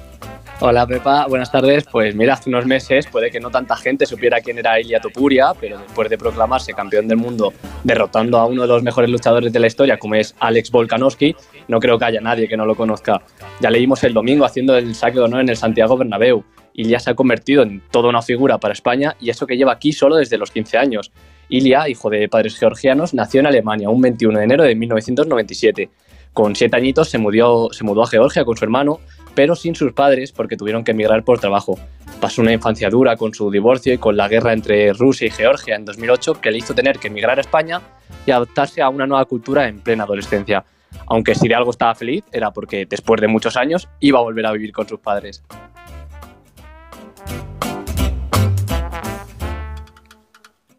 Hola 0.58 0.86
Pepa, 0.86 1.26
buenas 1.26 1.52
tardes. 1.52 1.84
Pues 1.90 2.14
mira, 2.14 2.34
hace 2.34 2.48
unos 2.48 2.64
meses 2.64 3.06
puede 3.06 3.30
que 3.30 3.40
no 3.40 3.50
tanta 3.50 3.76
gente 3.76 4.06
supiera 4.06 4.40
quién 4.40 4.58
era 4.58 4.80
Ilia 4.80 5.00
Topuria, 5.00 5.52
pero 5.60 5.78
después 5.78 6.08
de 6.08 6.16
proclamarse 6.16 6.72
campeón 6.72 7.08
del 7.08 7.18
mundo 7.18 7.52
derrotando 7.84 8.38
a 8.38 8.46
uno 8.46 8.62
de 8.62 8.68
los 8.68 8.82
mejores 8.82 9.10
luchadores 9.10 9.52
de 9.52 9.60
la 9.60 9.66
historia, 9.66 9.98
como 9.98 10.14
es 10.14 10.34
Alex 10.40 10.70
Volkanovski, 10.70 11.36
no 11.68 11.78
creo 11.78 11.98
que 11.98 12.06
haya 12.06 12.20
nadie 12.22 12.48
que 12.48 12.56
no 12.56 12.64
lo 12.64 12.74
conozca. 12.74 13.20
Ya 13.60 13.70
leímos 13.70 14.02
el 14.04 14.14
domingo 14.14 14.46
haciendo 14.46 14.76
el 14.76 14.94
saque 14.94 15.18
de 15.18 15.24
honor 15.24 15.40
en 15.40 15.50
el 15.50 15.56
Santiago 15.56 15.96
Bernabéu 15.96 16.42
ya 16.84 16.98
se 16.98 17.10
ha 17.10 17.14
convertido 17.14 17.62
en 17.62 17.82
toda 17.90 18.08
una 18.08 18.22
figura 18.22 18.58
para 18.58 18.72
España 18.72 19.16
y 19.20 19.30
eso 19.30 19.46
que 19.46 19.56
lleva 19.56 19.72
aquí 19.72 19.92
solo 19.92 20.16
desde 20.16 20.38
los 20.38 20.50
15 20.50 20.78
años. 20.78 21.10
Ilia, 21.48 21.88
hijo 21.88 22.10
de 22.10 22.28
padres 22.28 22.58
georgianos, 22.58 23.14
nació 23.14 23.40
en 23.40 23.46
Alemania 23.46 23.88
un 23.88 24.00
21 24.00 24.38
de 24.38 24.44
enero 24.44 24.64
de 24.64 24.74
1997. 24.74 25.90
Con 26.32 26.54
siete 26.54 26.76
añitos 26.76 27.08
se 27.08 27.18
mudó, 27.18 27.72
se 27.72 27.84
mudó 27.84 28.02
a 28.02 28.06
Georgia 28.06 28.44
con 28.44 28.56
su 28.56 28.64
hermano 28.64 29.00
pero 29.36 29.54
sin 29.54 29.76
sus 29.76 29.92
padres 29.92 30.32
porque 30.32 30.56
tuvieron 30.56 30.82
que 30.82 30.90
emigrar 30.90 31.22
por 31.22 31.38
trabajo. 31.38 31.78
Pasó 32.20 32.40
una 32.42 32.52
infancia 32.52 32.88
dura 32.88 33.16
con 33.16 33.34
su 33.34 33.50
divorcio 33.50 33.92
y 33.92 33.98
con 33.98 34.16
la 34.16 34.26
guerra 34.26 34.54
entre 34.54 34.92
Rusia 34.94 35.28
y 35.28 35.30
Georgia 35.30 35.76
en 35.76 35.84
2008 35.84 36.40
que 36.40 36.50
le 36.50 36.58
hizo 36.58 36.74
tener 36.74 36.98
que 36.98 37.08
emigrar 37.08 37.38
a 37.38 37.42
España 37.42 37.82
y 38.24 38.30
adaptarse 38.30 38.80
a 38.80 38.88
una 38.88 39.06
nueva 39.06 39.26
cultura 39.26 39.68
en 39.68 39.80
plena 39.80 40.04
adolescencia. 40.04 40.64
Aunque 41.06 41.34
si 41.34 41.46
de 41.46 41.54
algo 41.54 41.70
estaba 41.70 41.94
feliz 41.94 42.24
era 42.32 42.50
porque 42.50 42.86
después 42.86 43.20
de 43.20 43.28
muchos 43.28 43.56
años 43.56 43.88
iba 44.00 44.18
a 44.18 44.22
volver 44.22 44.46
a 44.46 44.52
vivir 44.52 44.72
con 44.72 44.88
sus 44.88 44.98
padres. 44.98 45.44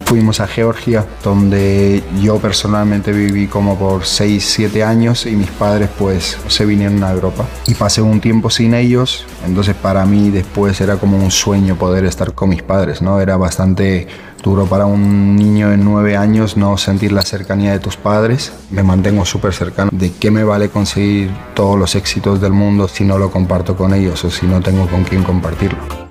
Fuimos 0.08 0.40
a 0.40 0.48
Georgia, 0.48 1.06
donde 1.22 2.02
yo 2.22 2.38
personalmente 2.38 3.12
viví 3.12 3.48
como 3.48 3.78
por 3.78 4.06
6, 4.06 4.42
7 4.42 4.82
años 4.82 5.26
y 5.26 5.32
mis 5.32 5.52
padres 5.52 5.90
pues 6.00 6.38
se 6.48 6.66
vinieron 6.66 7.04
a 7.04 7.12
Europa. 7.12 7.46
Y 7.68 7.74
pasé 7.74 8.02
un 8.02 8.22
tiempo 8.22 8.50
sin 8.50 8.74
ellos, 8.74 9.26
entonces 9.46 9.76
para 9.76 10.06
mí 10.06 10.30
después 10.30 10.80
era 10.80 10.96
como 10.96 11.18
un 11.18 11.30
sueño 11.30 11.76
poder 11.76 12.06
estar 12.06 12.34
con 12.34 12.48
mis 12.48 12.64
padres, 12.64 13.02
¿no? 13.02 13.20
Era 13.20 13.36
bastante 13.36 14.08
duro 14.42 14.66
para 14.66 14.86
un 14.86 15.36
niño 15.36 15.72
de 15.72 15.78
9 15.78 16.16
años 16.16 16.56
no 16.56 16.78
sentir 16.78 17.12
la 17.12 17.24
cercanía 17.24 17.74
de 17.74 17.80
tus 17.80 17.98
padres. 17.98 18.54
Me 18.72 18.84
mantengo 18.84 19.26
súper 19.26 19.54
cercano. 19.54 19.90
¿De 19.92 20.14
qué 20.14 20.32
me 20.32 20.46
vale 20.46 20.70
conseguir 20.70 21.32
todos 21.54 21.78
los 21.78 21.96
éxitos 21.96 22.40
del 22.40 22.54
mundo 22.54 22.88
si 22.88 23.04
no 23.04 23.18
lo 23.18 23.30
comparto 23.30 23.76
con 23.76 23.94
ellos 23.94 24.24
o 24.24 24.32
si 24.32 24.46
no 24.46 24.62
tengo 24.62 24.88
con 24.88 25.04
quién 25.04 25.26
compartirlo? 25.26 26.07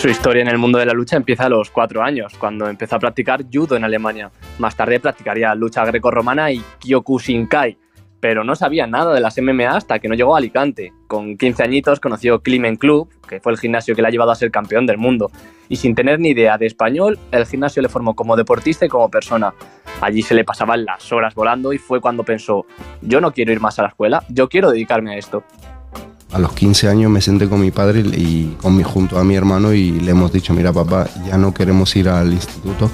Su 0.00 0.08
historia 0.08 0.40
en 0.40 0.48
el 0.48 0.56
mundo 0.56 0.78
de 0.78 0.86
la 0.86 0.94
lucha 0.94 1.18
empieza 1.18 1.44
a 1.44 1.50
los 1.50 1.70
cuatro 1.70 2.02
años, 2.02 2.32
cuando 2.38 2.66
empezó 2.70 2.96
a 2.96 2.98
practicar 2.98 3.44
judo 3.52 3.76
en 3.76 3.84
Alemania. 3.84 4.30
Más 4.58 4.74
tarde 4.74 4.98
practicaría 4.98 5.54
lucha 5.54 5.84
grecorromana 5.84 6.50
y 6.50 6.62
kyokushinkai, 6.78 7.76
pero 8.18 8.42
no 8.42 8.56
sabía 8.56 8.86
nada 8.86 9.12
de 9.12 9.20
las 9.20 9.36
MMA 9.36 9.76
hasta 9.76 9.98
que 9.98 10.08
no 10.08 10.14
llegó 10.14 10.34
a 10.34 10.38
Alicante. 10.38 10.94
Con 11.06 11.36
15 11.36 11.62
añitos 11.62 12.00
conoció 12.00 12.40
Climen 12.40 12.76
Club, 12.76 13.10
que 13.28 13.40
fue 13.40 13.52
el 13.52 13.58
gimnasio 13.58 13.94
que 13.94 14.00
le 14.00 14.08
ha 14.08 14.10
llevado 14.10 14.30
a 14.30 14.36
ser 14.36 14.50
campeón 14.50 14.86
del 14.86 14.96
mundo. 14.96 15.30
Y 15.68 15.76
sin 15.76 15.94
tener 15.94 16.18
ni 16.18 16.30
idea 16.30 16.56
de 16.56 16.64
español, 16.64 17.18
el 17.30 17.44
gimnasio 17.44 17.82
le 17.82 17.90
formó 17.90 18.14
como 18.14 18.36
deportista 18.36 18.86
y 18.86 18.88
como 18.88 19.10
persona. 19.10 19.52
Allí 20.00 20.22
se 20.22 20.34
le 20.34 20.44
pasaban 20.44 20.86
las 20.86 21.12
horas 21.12 21.34
volando 21.34 21.74
y 21.74 21.78
fue 21.78 22.00
cuando 22.00 22.24
pensó, 22.24 22.64
yo 23.02 23.20
no 23.20 23.32
quiero 23.32 23.52
ir 23.52 23.60
más 23.60 23.78
a 23.78 23.82
la 23.82 23.88
escuela, 23.88 24.24
yo 24.30 24.48
quiero 24.48 24.70
dedicarme 24.70 25.12
a 25.12 25.18
esto. 25.18 25.44
A 26.32 26.38
los 26.38 26.52
15 26.52 26.88
años 26.88 27.10
me 27.10 27.20
senté 27.20 27.48
con 27.48 27.60
mi 27.60 27.72
padre 27.72 28.00
y 28.00 28.56
con 28.60 28.76
mi, 28.76 28.84
junto 28.84 29.18
a 29.18 29.24
mi 29.24 29.34
hermano 29.34 29.72
y 29.72 29.90
le 30.00 30.12
hemos 30.12 30.32
dicho, 30.32 30.54
mira 30.54 30.72
papá, 30.72 31.08
ya 31.26 31.36
no 31.36 31.52
queremos 31.52 31.94
ir 31.96 32.08
al 32.08 32.32
instituto, 32.32 32.88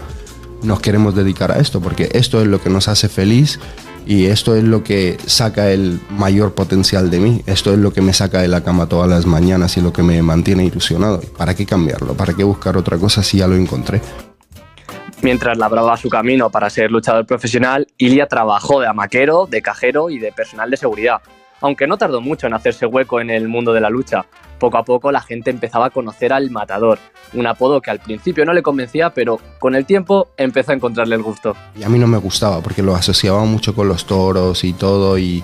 nos 0.63 0.81
queremos 0.81 1.15
dedicar 1.15 1.53
a 1.53 1.59
esto, 1.59 1.81
porque 1.81 2.09
esto 2.13 2.41
es 2.41 2.47
lo 2.47 2.63
que 2.63 2.71
nos 2.71 2.89
hace 2.89 3.11
feliz 3.11 3.61
y 4.07 4.27
esto 4.27 4.57
es 4.57 4.65
lo 4.65 4.83
que 4.83 5.19
saca 5.27 5.71
el 5.71 6.01
mayor 6.11 6.55
potencial 6.55 7.11
de 7.11 7.21
mí, 7.21 7.43
esto 7.45 7.75
es 7.75 7.79
lo 7.79 7.93
que 7.93 8.01
me 8.01 8.15
saca 8.15 8.41
de 8.41 8.49
la 8.49 8.65
cama 8.65 8.89
todas 8.89 9.11
las 9.11 9.27
mañanas 9.27 9.77
y 9.77 9.83
lo 9.83 9.93
que 9.93 10.03
me 10.03 10.23
mantiene 10.23 10.65
ilusionado. 10.65 11.21
¿Para 11.37 11.55
qué 11.55 11.67
cambiarlo? 11.67 12.15
¿Para 12.15 12.33
qué 12.33 12.43
buscar 12.43 12.79
otra 12.79 12.97
cosa 12.97 13.23
si 13.23 13.39
ya 13.39 13.47
lo 13.47 13.55
encontré? 13.57 14.01
Mientras 15.21 15.59
labraba 15.59 15.97
su 15.99 16.09
camino 16.09 16.51
para 16.51 16.71
ser 16.71 16.91
luchador 16.91 17.27
profesional, 17.27 17.87
Ilia 17.99 18.29
trabajó 18.29 18.81
de 18.81 18.87
amaquero, 18.87 19.47
de 19.47 19.61
cajero 19.61 20.09
y 20.09 20.19
de 20.19 20.33
personal 20.33 20.71
de 20.71 20.79
seguridad 20.79 21.21
aunque 21.61 21.87
no 21.87 21.97
tardó 21.99 22.21
mucho 22.21 22.47
en 22.47 22.55
hacerse 22.55 22.87
hueco 22.87 23.21
en 23.21 23.31
el 23.31 23.49
mundo 23.49 23.73
de 23.73 23.81
la 23.81 23.91
lucha. 23.91 24.27
Poco 24.59 24.79
a 24.79 24.85
poco 24.85 25.13
la 25.13 25.21
gente 25.21 25.51
empezaba 25.51 25.87
a 25.87 25.91
conocer 25.91 26.33
al 26.33 26.51
matador, 26.51 26.99
un 27.35 27.47
apodo 27.47 27.81
que 27.81 27.91
al 27.91 27.99
principio 27.99 28.45
no 28.45 28.53
le 28.53 28.63
convencía, 28.63 29.11
pero 29.11 29.41
con 29.59 29.75
el 29.75 29.87
tiempo 29.87 30.29
empezó 30.37 30.73
a 30.73 30.75
encontrarle 30.75 31.17
el 31.17 31.23
gusto. 31.23 31.57
Y 31.79 31.85
a 31.85 31.89
mí 31.89 31.99
no 31.99 32.07
me 32.07 32.19
gustaba 32.19 32.61
porque 32.61 32.83
lo 32.83 32.95
asociaba 32.95 33.45
mucho 33.45 33.75
con 33.75 33.89
los 33.89 34.07
toros 34.07 34.65
y 34.65 34.73
todo 34.73 35.19
y 35.19 35.43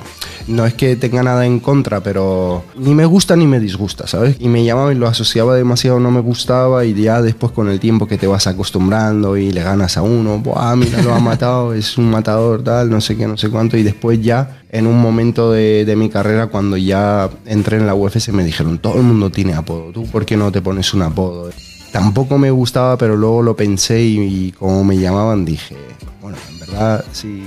no 0.49 0.67
es 0.67 0.75
que 0.75 0.97
tenga 0.97 1.23
nada 1.23 1.47
en 1.47 1.61
contra, 1.61 2.01
pero 2.01 2.65
ni 2.77 2.95
me 2.95 3.05
gusta 3.05 3.37
ni 3.37 3.47
me 3.47 3.61
disgusta, 3.61 4.07
¿sabes? 4.07 4.37
Y 4.39 4.49
me 4.49 4.65
llamaba 4.65 4.93
y 4.93 4.97
lo 4.97 5.07
asociaba 5.07 5.55
demasiado, 5.55 6.01
no 6.01 6.11
me 6.11 6.21
gustaba 6.21 6.85
y 6.85 6.95
ya 6.95 7.23
después 7.23 7.53
con 7.53 7.69
el 7.69 7.81
tiempo 7.81 8.07
que 8.07 8.19
te 8.19 8.27
vas 8.27 8.47
acostumbrando 8.47 9.37
y 9.37 9.53
le 9.53 9.63
ganas 9.63 9.97
a 9.97 10.03
uno, 10.03 10.39
Buah, 10.39 10.77
mira, 10.77 11.03
lo 11.03 11.15
ha 11.15 11.21
matado, 11.21 11.75
es 11.75 11.99
un 11.99 12.11
matador 12.11 12.63
tal, 12.63 12.91
no 12.91 13.01
sé 13.01 13.17
qué, 13.17 13.27
no 13.27 13.37
sé 13.37 13.51
cuánto 13.51 13.77
y 13.77 13.83
después 13.83 14.21
ya 14.21 14.63
en 14.71 14.87
un 14.87 15.01
momento 15.01 15.53
de, 15.53 15.85
de 15.85 15.97
mi 15.97 16.09
carrera 16.09 16.47
cuando 16.47 16.77
ya 16.77 17.29
entré 17.45 17.77
en 17.77 17.87
la 17.87 17.95
UFC 17.95 18.29
me 18.29 18.45
dijeron, 18.45 18.79
todo 18.79 19.02
el 19.03 19.09
mundo 19.09 19.31
tiene 19.31 19.55
apodo, 19.55 19.93
¿tú 19.93 20.07
por 20.11 20.25
qué 20.25 20.37
no 20.37 20.51
te 20.51 20.63
pones 20.63 20.95
un 20.95 21.03
apodo? 21.03 21.51
Tampoco 21.93 22.39
me 22.39 22.51
gustaba, 22.51 22.97
pero 22.97 23.17
luego 23.17 23.43
lo 23.43 23.55
pensé 23.55 24.01
y, 24.01 24.53
como 24.53 24.83
me 24.83 24.97
llamaban 24.97 25.45
dije, 25.45 25.77
bueno, 26.21 26.39
en 26.49 26.59
verdad 26.61 27.05
sí, 27.13 27.47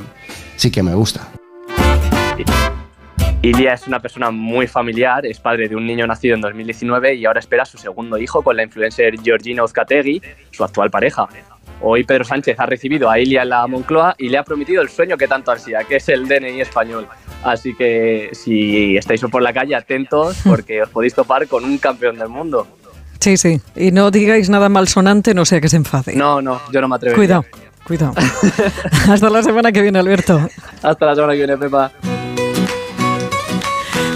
sí 0.55 0.69
que 0.69 0.83
me 0.83 0.93
gusta. 0.93 1.27
Ilia 3.41 3.73
es 3.73 3.87
una 3.87 3.99
persona 3.99 4.31
muy 4.31 4.67
familiar, 4.67 5.25
es 5.25 5.39
padre 5.39 5.69
de 5.69 5.75
un 5.75 5.85
niño 5.85 6.05
nacido 6.07 6.35
en 6.35 6.41
2019 6.41 7.15
y 7.15 7.25
ahora 7.25 7.39
espera 7.39 7.63
su 7.63 7.77
segundo 7.77 8.17
hijo 8.17 8.41
con 8.41 8.55
la 8.55 8.63
influencer 8.63 9.19
Georgina 9.21 9.63
Uzcategui, 9.63 10.21
su 10.51 10.63
actual 10.63 10.89
pareja. 10.89 11.27
Hoy 11.81 12.03
Pedro 12.03 12.23
Sánchez 12.23 12.59
ha 12.59 12.65
recibido 12.65 13.09
a 13.09 13.19
Ilia 13.19 13.43
en 13.43 13.49
la 13.49 13.67
Moncloa 13.67 14.15
y 14.17 14.29
le 14.29 14.37
ha 14.37 14.43
prometido 14.43 14.81
el 14.81 14.89
sueño 14.89 15.17
que 15.17 15.27
tanto 15.27 15.51
ansía, 15.51 15.83
que 15.83 15.97
es 15.97 16.09
el 16.09 16.27
DNI 16.27 16.61
español. 16.61 17.07
Así 17.45 17.75
que 17.75 18.31
si 18.33 18.97
estáis 18.97 19.21
por 19.21 19.41
la 19.43 19.53
calle, 19.53 19.75
atentos 19.75 20.35
porque 20.43 20.81
os 20.81 20.89
podéis 20.89 21.13
topar 21.13 21.47
con 21.47 21.63
un 21.63 21.77
campeón 21.77 22.17
del 22.17 22.27
mundo. 22.27 22.67
Sí, 23.19 23.37
sí. 23.37 23.61
Y 23.75 23.91
no 23.91 24.09
digáis 24.09 24.49
nada 24.49 24.67
malsonante, 24.67 25.35
no 25.35 25.45
sea 25.45 25.61
que 25.61 25.69
se 25.69 25.77
enfade. 25.77 26.15
No, 26.15 26.41
no, 26.41 26.59
yo 26.71 26.81
no 26.81 26.87
me 26.87 26.95
atrevo. 26.95 27.15
Cuidado, 27.15 27.45
cuidado. 27.85 28.13
Hasta 29.09 29.29
la 29.29 29.43
semana 29.43 29.71
que 29.71 29.83
viene, 29.83 29.99
Alberto. 29.99 30.49
Hasta 30.81 31.05
la 31.05 31.13
semana 31.13 31.33
que 31.33 31.37
viene, 31.37 31.55
Pepa. 31.55 31.91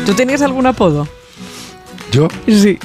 ¿Tú 0.08 0.14
tenías 0.16 0.42
algún 0.42 0.66
apodo? 0.66 1.08
¿Yo? 2.12 2.28
Sí. 2.48 2.80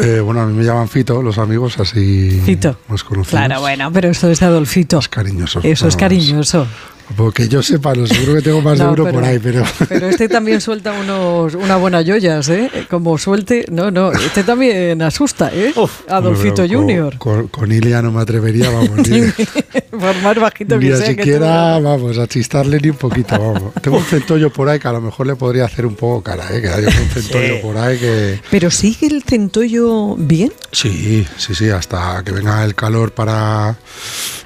Eh, 0.00 0.20
bueno, 0.20 0.42
a 0.42 0.46
mí 0.46 0.54
me 0.56 0.62
llaman 0.62 0.88
Fito, 0.88 1.20
los 1.20 1.36
amigos, 1.36 1.80
así 1.80 2.40
Fito. 2.44 2.76
más 2.86 3.02
conocidos. 3.02 3.40
Claro, 3.44 3.60
bueno, 3.60 3.90
pero 3.92 4.08
eso 4.08 4.30
es 4.30 4.40
Adolfito. 4.40 5.00
Es 5.00 5.08
cariñoso. 5.08 5.60
Eso 5.64 5.88
es 5.88 5.96
cariñoso. 5.96 6.66
Porque 7.16 7.48
yo 7.48 7.62
sepa, 7.62 7.94
lo 7.94 8.06
seguro 8.06 8.34
que 8.36 8.42
tengo 8.42 8.60
más 8.62 8.78
de 8.78 8.84
No, 8.84 8.92
uno 8.92 9.04
pero- 9.04 9.14
por 9.14 9.24
ahí, 9.24 9.38
pero... 9.38 9.64
Pero 9.88 10.08
este 10.08 10.28
también 10.28 10.60
suelta 10.60 10.92
unos, 10.92 11.54
una 11.54 11.76
buena 11.76 12.02
joyas, 12.04 12.48
¿eh? 12.48 12.70
Como 12.88 13.18
suelte. 13.18 13.64
No, 13.70 13.90
no, 13.90 14.12
este 14.12 14.44
también 14.44 15.02
asusta, 15.02 15.50
¿eh? 15.52 15.74
Adolfito 16.08 16.66
Junior. 16.68 17.18
Con, 17.18 17.48
con, 17.48 17.48
con 17.48 17.72
Ilia 17.72 18.00
no 18.02 18.12
me 18.12 18.20
atrevería, 18.22 18.70
vamos, 18.70 18.96
ni, 19.08 19.20
Por 19.90 20.22
más 20.22 20.36
bajito 20.36 20.76
ni 20.78 20.88
que 20.88 20.96
sea. 20.96 21.06
que 21.06 21.12
siquiera, 21.14 21.78
vamos, 21.80 22.16
a 22.18 22.26
chistarle 22.26 22.78
ni 22.80 22.90
un 22.90 22.96
poquito, 22.96 23.38
vamos. 23.38 23.74
Tengo 23.82 23.98
un 23.98 24.04
centollo 24.04 24.50
por 24.52 24.68
ahí 24.68 24.78
que 24.78 24.88
a 24.88 24.92
lo 24.92 25.00
mejor 25.00 25.26
le 25.26 25.34
podría 25.36 25.64
hacer 25.64 25.84
un 25.86 25.94
poco 25.96 26.22
cara, 26.22 26.44
¿eh? 26.56 26.60
Que 26.62 26.68
hay 26.68 26.84
un 26.84 26.90
centollo 26.92 27.60
por 27.60 27.76
ahí 27.76 27.98
que... 27.98 28.40
Pero 28.50 28.70
sigue 28.70 29.08
el 29.08 29.22
centollo 29.22 30.14
bien. 30.16 30.52
Sí, 30.72 31.26
sí, 31.36 31.54
sí, 31.54 31.68
hasta 31.70 32.22
que 32.24 32.32
venga 32.32 32.64
el 32.64 32.74
calor 32.74 33.12
para, 33.12 33.76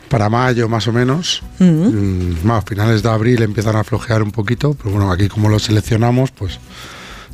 para 0.09 0.28
mayo 0.28 0.68
más 0.68 0.86
o 0.89 0.93
menos. 0.93 1.43
Mm, 1.59 2.44
más, 2.44 2.62
a 2.64 2.66
finales 2.66 3.02
de 3.02 3.09
abril 3.10 3.43
empiezan 3.43 3.76
a 3.76 3.85
flojear 3.85 4.22
un 4.22 4.31
poquito, 4.31 4.74
pero 4.74 4.90
bueno, 4.94 5.10
aquí 5.10 5.28
como 5.28 5.48
lo 5.48 5.59
seleccionamos, 5.59 6.31
pues 6.31 6.59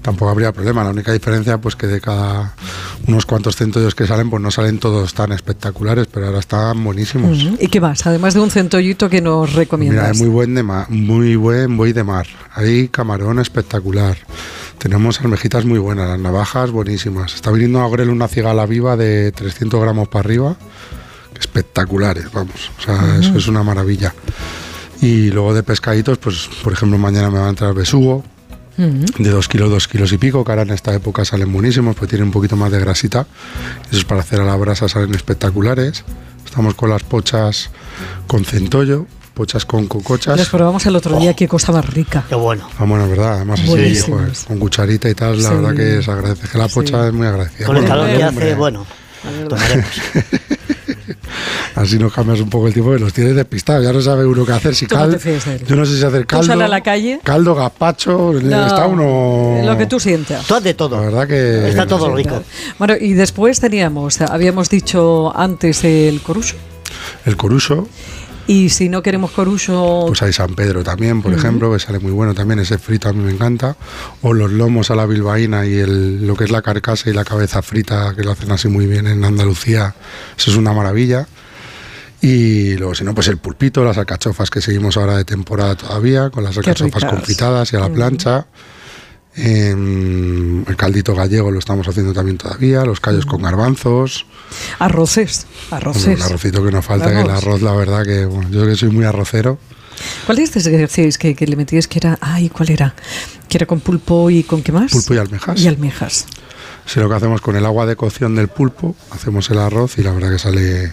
tampoco 0.03 0.31
habría 0.31 0.53
problema. 0.53 0.83
La 0.83 0.91
única 0.91 1.13
diferencia, 1.13 1.59
pues 1.59 1.77
que 1.77 1.87
de 1.87 2.01
cada 2.01 2.55
unos 3.07 3.27
cuantos 3.27 3.57
centollos 3.57 3.95
que 3.95 4.07
salen, 4.07 4.31
pues 4.31 4.43
no 4.43 4.51
salen 4.51 4.79
todos 4.79 5.13
tan 5.15 5.33
espectaculares, 5.33 6.07
pero 6.11 6.27
ahora 6.27 6.39
están 6.39 6.83
buenísimos. 6.83 7.45
Ujú. 7.45 7.57
¿Y 7.61 7.67
qué 7.69 7.81
más? 7.81 8.07
Además 8.07 8.33
de 8.35 8.41
un 8.41 8.51
centollito 8.51 9.11
que 9.11 9.21
nos 9.21 9.49
Mira, 9.51 9.59
recomiendas. 9.61 10.11
es 10.13 10.19
muy 10.21 10.29
buen 10.31 10.55
de 10.55 10.63
ma- 10.63 10.87
muy 10.89 11.37
buen 11.37 11.77
buey 11.77 11.93
de 11.93 12.05
mar. 12.05 12.27
Hay 12.55 12.89
camarón 12.89 13.39
espectacular. 13.41 14.17
Tenemos 14.79 15.21
almejitas 15.21 15.67
muy 15.67 15.79
buenas, 15.79 16.09
las 16.09 16.19
navajas 16.19 16.71
buenísimas. 16.71 17.35
Está 17.35 17.51
viniendo 17.51 17.81
a 17.83 17.91
Grel 17.91 18.09
una 18.09 18.29
cigala 18.29 18.65
viva 18.65 18.97
de 18.97 19.31
300 19.33 19.79
gramos 19.83 20.09
para 20.09 20.21
arriba, 20.25 20.57
espectaculares, 21.41 22.31
vamos. 22.33 22.71
O 22.79 22.83
sea, 22.83 23.17
eso 23.19 23.37
es 23.37 23.49
una 23.49 23.63
maravilla. 23.63 24.15
Y 25.03 25.31
luego 25.31 25.55
de 25.55 25.63
pescaditos, 25.63 26.19
pues 26.19 26.49
por 26.63 26.73
ejemplo 26.73 26.99
mañana 26.99 27.31
me 27.31 27.39
va 27.39 27.47
a 27.47 27.51
entrar 27.51 27.73
besugo, 27.75 28.23
Ujú. 28.79 29.05
de 29.23 29.31
2 29.31 29.49
kilos, 29.49 29.71
2 29.71 29.89
kilos 29.89 30.13
y 30.13 30.19
pico, 30.19 30.45
que 30.45 30.53
ahora 30.53 30.63
en 30.63 30.71
esta 30.71 30.95
época 30.95 31.25
salen 31.25 31.53
buenísimos, 31.53 31.97
pues 31.97 32.09
tienen 32.09 32.29
un 32.29 32.33
poquito 32.33 32.57
más 32.57 32.71
de 32.71 32.79
grasita. 32.81 33.27
Esos 33.91 34.05
para 34.05 34.21
hacer 34.21 34.41
a 34.41 34.45
la 34.45 34.57
brasa 34.57 34.89
salen 34.89 35.15
espectaculares. 35.15 36.05
Estamos 36.45 36.75
con 36.75 36.91
las 36.91 37.03
pochas 37.03 37.71
con 38.27 38.45
centollo, 38.45 39.07
pochas 39.35 39.65
con 39.65 39.87
cocochas. 39.87 40.37
Las 40.37 40.49
probamos 40.49 40.85
el 40.87 40.97
otro 40.97 41.19
día, 41.19 41.35
qué 41.35 41.47
cosa 41.49 41.73
más 41.73 41.87
rica. 41.89 42.25
Qué 42.29 42.35
bueno. 42.35 42.69
Ah, 42.79 42.85
bueno, 42.85 43.09
verdad, 43.09 43.35
además 43.37 43.61
así, 43.61 44.01
joder, 44.01 44.33
con 44.49 44.59
cucharita 44.59 45.09
y 45.09 45.15
tal, 45.15 45.43
la 45.43 45.49
Sí. 45.49 45.55
verdad 45.55 45.75
que 45.75 46.03
se 46.03 46.11
agradece. 46.11 46.49
Que 46.49 46.59
la 46.59 46.69
pocha 46.69 47.07
es 47.07 47.13
muy 47.13 47.27
agradecida. 47.27 47.67
Con 47.67 47.77
el 47.77 47.83
Bueno, 47.83 47.95
calor 48.05 48.17
que 48.17 48.23
hace, 48.25 48.55
bueno, 48.55 48.87
tomaremos. 49.49 49.87
Así 51.81 51.99
nos 51.99 52.13
cambias 52.13 52.41
un 52.41 52.51
poco 52.51 52.67
el 52.67 52.75
tiempo, 52.75 52.93
que 52.93 52.99
los 52.99 53.13
tienes 53.15 53.35
despistados, 53.35 53.83
ya 53.83 53.91
no 53.91 54.03
sabe 54.03 54.27
uno 54.27 54.45
qué 54.45 54.53
hacer. 54.53 54.75
Si 54.75 54.87
Tú 54.87 54.97
no 54.97 55.17
yo 55.67 55.77
no 55.77 55.87
sé 55.87 55.97
si 55.97 56.05
hacer 56.05 56.27
caldo, 56.27 56.47
sal 56.47 56.61
a 56.61 56.69
la 56.69 56.83
calle. 56.83 57.21
caldo, 57.25 57.55
gazpacho, 57.55 58.35
No, 58.35 58.67
está 58.67 58.87
uno... 58.87 59.63
Lo 59.65 59.79
que 59.79 59.87
tú 59.87 59.99
sientas. 59.99 60.47
Tú 60.47 60.57
haz 60.57 60.63
de 60.63 60.75
todo. 60.75 60.97
La 60.97 61.03
verdad 61.03 61.27
que... 61.27 61.71
Está 61.71 61.87
todo 61.87 62.15
rico. 62.15 62.43
Bueno, 62.79 62.95
y 63.01 63.15
después 63.15 63.61
teníamos, 63.61 64.21
habíamos 64.21 64.69
dicho 64.69 65.33
antes 65.35 65.83
el 65.85 66.21
corucho. 66.21 66.57
El 67.25 67.39
coruso, 67.39 67.89
Y 68.47 68.69
si 68.69 68.89
no 68.91 69.03
queremos 69.03 69.31
corucho, 69.31 70.05
pues 70.09 70.21
hay 70.23 70.33
San 70.35 70.55
Pedro 70.55 70.83
también, 70.83 71.23
por 71.23 71.33
ejemplo, 71.33 71.73
que 71.73 71.79
sale 71.79 71.99
muy 71.99 72.11
bueno 72.11 72.35
también, 72.35 72.59
ese 72.59 72.77
frito 72.79 73.09
a 73.09 73.13
mí 73.13 73.23
me 73.23 73.31
encanta. 73.31 73.77
O 74.21 74.35
los 74.35 74.51
lomos 74.51 74.91
a 74.91 74.97
la 74.97 75.07
bilbaína 75.07 75.67
y 75.67 75.79
el, 75.79 76.27
lo 76.27 76.35
que 76.35 76.45
es 76.45 76.51
la 76.51 76.61
carcasa 76.61 77.09
y 77.09 77.15
la 77.15 77.25
cabeza 77.25 77.63
frita, 77.63 78.13
que 78.15 78.23
lo 78.23 78.33
hacen 78.33 78.51
así 78.51 78.69
muy 78.69 78.87
bien 78.87 79.07
en 79.07 79.25
Andalucía, 79.25 79.95
eso 80.37 80.51
es 80.51 80.57
una 80.57 80.73
maravilla. 80.73 81.27
Y 82.23 82.75
luego, 82.77 82.95
si 82.95 83.03
no, 83.05 83.15
pues 83.15 83.29
el 83.29 83.39
pulpito, 83.39 83.83
las 83.85 83.97
alcachofas 83.97 84.51
que 84.51 84.61
seguimos 84.61 84.97
ahora 84.97 85.17
de 85.17 85.25
temporada 85.25 85.75
todavía, 85.75 86.29
con 86.31 86.45
las 86.45 86.57
alcachofas 86.57 87.05
confitadas 87.05 87.73
y 87.73 87.77
a 87.77 87.81
la 87.81 87.89
Mm. 87.89 87.95
plancha. 87.95 88.47
Em, 89.37 90.65
el 90.69 90.77
caldito 90.77 91.15
gallego 91.15 91.51
lo 91.51 91.59
estamos 91.61 91.87
haciendo 91.87 92.13
también 92.13 92.37
todavía, 92.37 92.85
los 92.85 93.01
callos 93.01 93.25
con 93.27 93.43
garbanzos. 93.43 94.27
arroces. 94.81 95.47
Bueno, 95.71 95.77
Arroces. 95.91 96.07
el 96.19 96.23
arrocito 96.23 96.65
que 96.65 96.73
nos 96.73 96.85
falta, 96.85 97.11
que 97.13 97.21
el 97.21 97.31
arroz, 97.31 97.63
la 97.63 97.73
verdad 97.73 98.05
que 98.05 98.25
bueno, 98.27 98.51
yo 98.51 98.67
que 98.67 98.75
soy 98.77 98.91
muy 98.91 99.05
arrocero. 99.05 99.59
¿Cuál 100.27 100.41
es 100.41 100.55
ese 100.57 100.71
que 100.71 100.79
decíais 100.79 101.17
que, 101.19 101.35
que 101.37 101.47
le 101.47 101.55
metíais 101.57 101.87
que 101.87 101.99
era, 102.01 102.19
ay, 102.21 102.49
cuál 102.49 102.71
era? 102.71 102.95
Que 103.49 103.59
era 103.59 103.67
con 103.67 103.81
pulpo 103.81 104.29
y 104.31 104.43
con 104.43 104.63
qué 104.63 104.73
más? 104.73 104.91
Pulpo 104.91 105.15
y 105.15 105.19
almejas. 105.19 105.61
Y 105.61 105.69
almejas. 105.69 106.27
Si 106.87 106.99
lo 106.99 107.09
que 107.09 107.15
hacemos 107.15 107.41
con 107.41 107.55
el 107.57 107.65
agua 107.65 107.87
de 107.87 107.95
cocción 107.97 108.35
del 108.35 108.49
pulpo, 108.49 108.97
hacemos 109.11 109.49
el 109.51 109.59
arroz 109.59 109.97
y 109.99 110.03
la 110.03 110.13
verdad 110.13 110.33
que 110.33 110.39
sale, 110.39 110.93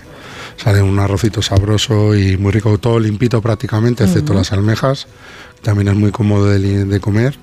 sale 0.58 0.82
un 0.82 1.00
arrocito 1.00 1.42
sabroso 1.42 2.16
y 2.16 2.38
muy 2.38 2.52
rico, 2.52 2.78
todo 2.78 3.00
limpito 3.00 3.42
prácticamente, 3.42 4.04
excepto 4.04 4.34
las 4.34 4.52
almejas. 4.52 5.08
También 5.62 5.88
es 5.88 5.96
muy 5.96 6.12
cómodo 6.12 6.48
de 6.48 7.00
comer. 7.00 7.38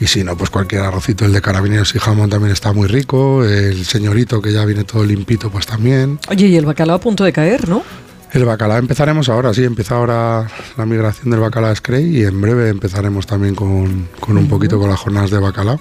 Y 0.00 0.06
si 0.06 0.24
no, 0.24 0.36
pues 0.36 0.50
cualquier 0.50 0.82
arrocito, 0.82 1.24
el 1.24 1.32
de 1.32 1.40
carabineros 1.40 1.94
y 1.94 1.98
jamón 1.98 2.28
también 2.28 2.52
está 2.52 2.72
muy 2.72 2.88
rico. 2.88 3.44
El 3.44 3.84
señorito 3.84 4.42
que 4.42 4.52
ya 4.52 4.64
viene 4.64 4.84
todo 4.84 5.04
limpito, 5.04 5.50
pues 5.50 5.66
también. 5.66 6.18
Oye, 6.28 6.48
y 6.48 6.56
el 6.56 6.66
bacalao 6.66 6.96
a 6.96 7.00
punto 7.00 7.22
de 7.22 7.32
caer, 7.32 7.68
¿no? 7.68 7.84
El 8.32 8.44
bacalao 8.44 8.78
empezaremos 8.78 9.28
ahora, 9.28 9.52
sí, 9.52 9.62
empieza 9.62 9.96
ahora 9.96 10.48
la 10.76 10.86
migración 10.86 11.30
del 11.30 11.40
bacalao 11.40 11.70
a 11.70 11.76
Scray 11.76 12.16
y 12.16 12.24
en 12.24 12.40
breve 12.40 12.70
empezaremos 12.70 13.26
también 13.26 13.54
con, 13.54 14.08
con 14.18 14.38
un 14.38 14.48
poquito 14.48 14.78
con 14.78 14.88
las 14.88 14.98
jornadas 14.98 15.30
de 15.30 15.38
bacalao. 15.38 15.80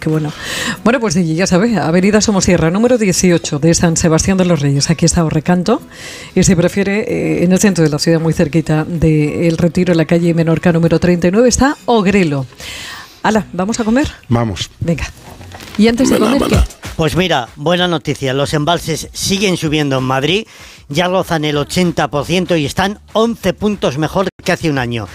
Qué 0.00 0.08
bueno. 0.08 0.32
Bueno, 0.84 1.00
pues 1.00 1.14
ya 1.14 1.46
sabe, 1.46 1.76
Avenida 1.76 2.20
Somosierra, 2.20 2.70
número 2.70 2.98
18 2.98 3.58
de 3.58 3.74
San 3.74 3.96
Sebastián 3.96 4.38
de 4.38 4.44
los 4.44 4.60
Reyes. 4.60 4.90
Aquí 4.90 5.04
está 5.04 5.28
Recanto. 5.28 5.82
Y 6.34 6.42
si 6.42 6.54
prefiere, 6.54 7.00
eh, 7.00 7.44
en 7.44 7.52
el 7.52 7.58
centro 7.58 7.84
de 7.84 7.90
la 7.90 7.98
ciudad, 7.98 8.20
muy 8.20 8.32
cerquita 8.32 8.84
del 8.84 9.56
Retiro, 9.58 9.92
en 9.92 9.98
la 9.98 10.04
calle 10.04 10.34
Menorca 10.34 10.72
número 10.72 10.98
39, 10.98 11.48
está 11.48 11.76
Ogrelo. 11.86 12.46
Ala, 13.22 13.46
¿vamos 13.52 13.78
a 13.80 13.84
comer? 13.84 14.10
Vamos. 14.28 14.70
Venga. 14.80 15.04
Y 15.78 15.88
antes 15.88 16.10
de 16.10 16.18
comer, 16.18 16.42
¿qué? 16.48 16.58
Pues 16.96 17.16
mira, 17.16 17.48
buena 17.56 17.88
noticia. 17.88 18.32
Los 18.34 18.54
embalses 18.54 19.08
siguen 19.12 19.56
subiendo 19.56 19.98
en 19.98 20.04
Madrid, 20.04 20.46
ya 20.88 21.08
rozan 21.08 21.44
el 21.44 21.56
80% 21.56 22.58
y 22.60 22.66
están 22.66 23.00
11 23.14 23.54
puntos 23.54 23.98
mejor 23.98 24.28
que 24.44 24.52
hace 24.52 24.70
un 24.70 24.78
año. 24.78 25.08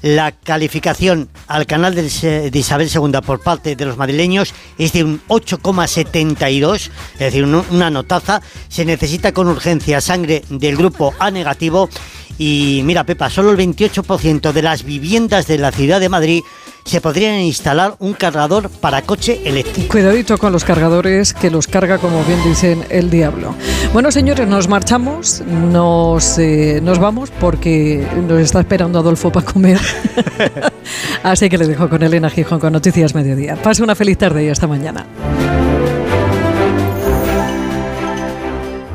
La 0.00 0.32
calificación 0.32 1.28
al 1.46 1.66
canal 1.66 1.94
de 1.94 2.50
Isabel 2.52 2.90
II 2.94 3.20
por 3.24 3.42
parte 3.42 3.74
de 3.74 3.84
los 3.86 3.96
madrileños 3.96 4.52
es 4.78 4.92
de 4.92 5.02
un 5.02 5.22
8,72, 5.28 6.90
es 7.14 7.18
decir, 7.18 7.42
un- 7.44 7.64
una 7.70 7.88
notaza. 7.90 8.42
Se 8.68 8.84
necesita 8.84 9.32
con 9.32 9.48
urgencia 9.48 10.00
sangre 10.02 10.42
del 10.50 10.76
grupo 10.76 11.14
A 11.18 11.30
negativo. 11.30 11.88
Y 12.38 12.82
mira, 12.84 13.04
Pepa, 13.04 13.30
solo 13.30 13.50
el 13.50 13.56
28% 13.56 14.52
de 14.52 14.62
las 14.62 14.84
viviendas 14.84 15.46
de 15.46 15.58
la 15.58 15.72
ciudad 15.72 16.00
de 16.00 16.08
Madrid 16.08 16.42
se 16.84 17.00
podría 17.00 17.40
instalar 17.40 17.94
un 17.98 18.12
cargador 18.12 18.68
para 18.68 19.02
coche 19.02 19.40
eléctrico. 19.44 19.88
Cuidadito 19.92 20.36
con 20.36 20.52
los 20.52 20.64
cargadores, 20.64 21.32
que 21.32 21.50
los 21.50 21.66
carga, 21.66 21.98
como 21.98 22.22
bien 22.24 22.42
dicen, 22.44 22.84
el 22.90 23.08
diablo. 23.08 23.54
Bueno, 23.92 24.10
señores, 24.12 24.46
nos 24.46 24.68
marchamos, 24.68 25.42
nos, 25.46 26.38
eh, 26.38 26.80
nos 26.82 26.98
vamos 26.98 27.30
porque 27.40 28.06
nos 28.28 28.40
está 28.40 28.60
esperando 28.60 28.98
Adolfo 28.98 29.32
para 29.32 29.46
comer. 29.46 29.80
Así 31.22 31.48
que 31.48 31.58
le 31.58 31.66
dejo 31.66 31.88
con 31.88 32.02
Elena 32.02 32.30
Gijón 32.30 32.60
con 32.60 32.72
Noticias 32.72 33.14
Mediodía. 33.14 33.56
Pase 33.56 33.82
una 33.82 33.94
feliz 33.94 34.18
tarde 34.18 34.44
y 34.44 34.48
hasta 34.48 34.66
mañana. 34.66 35.06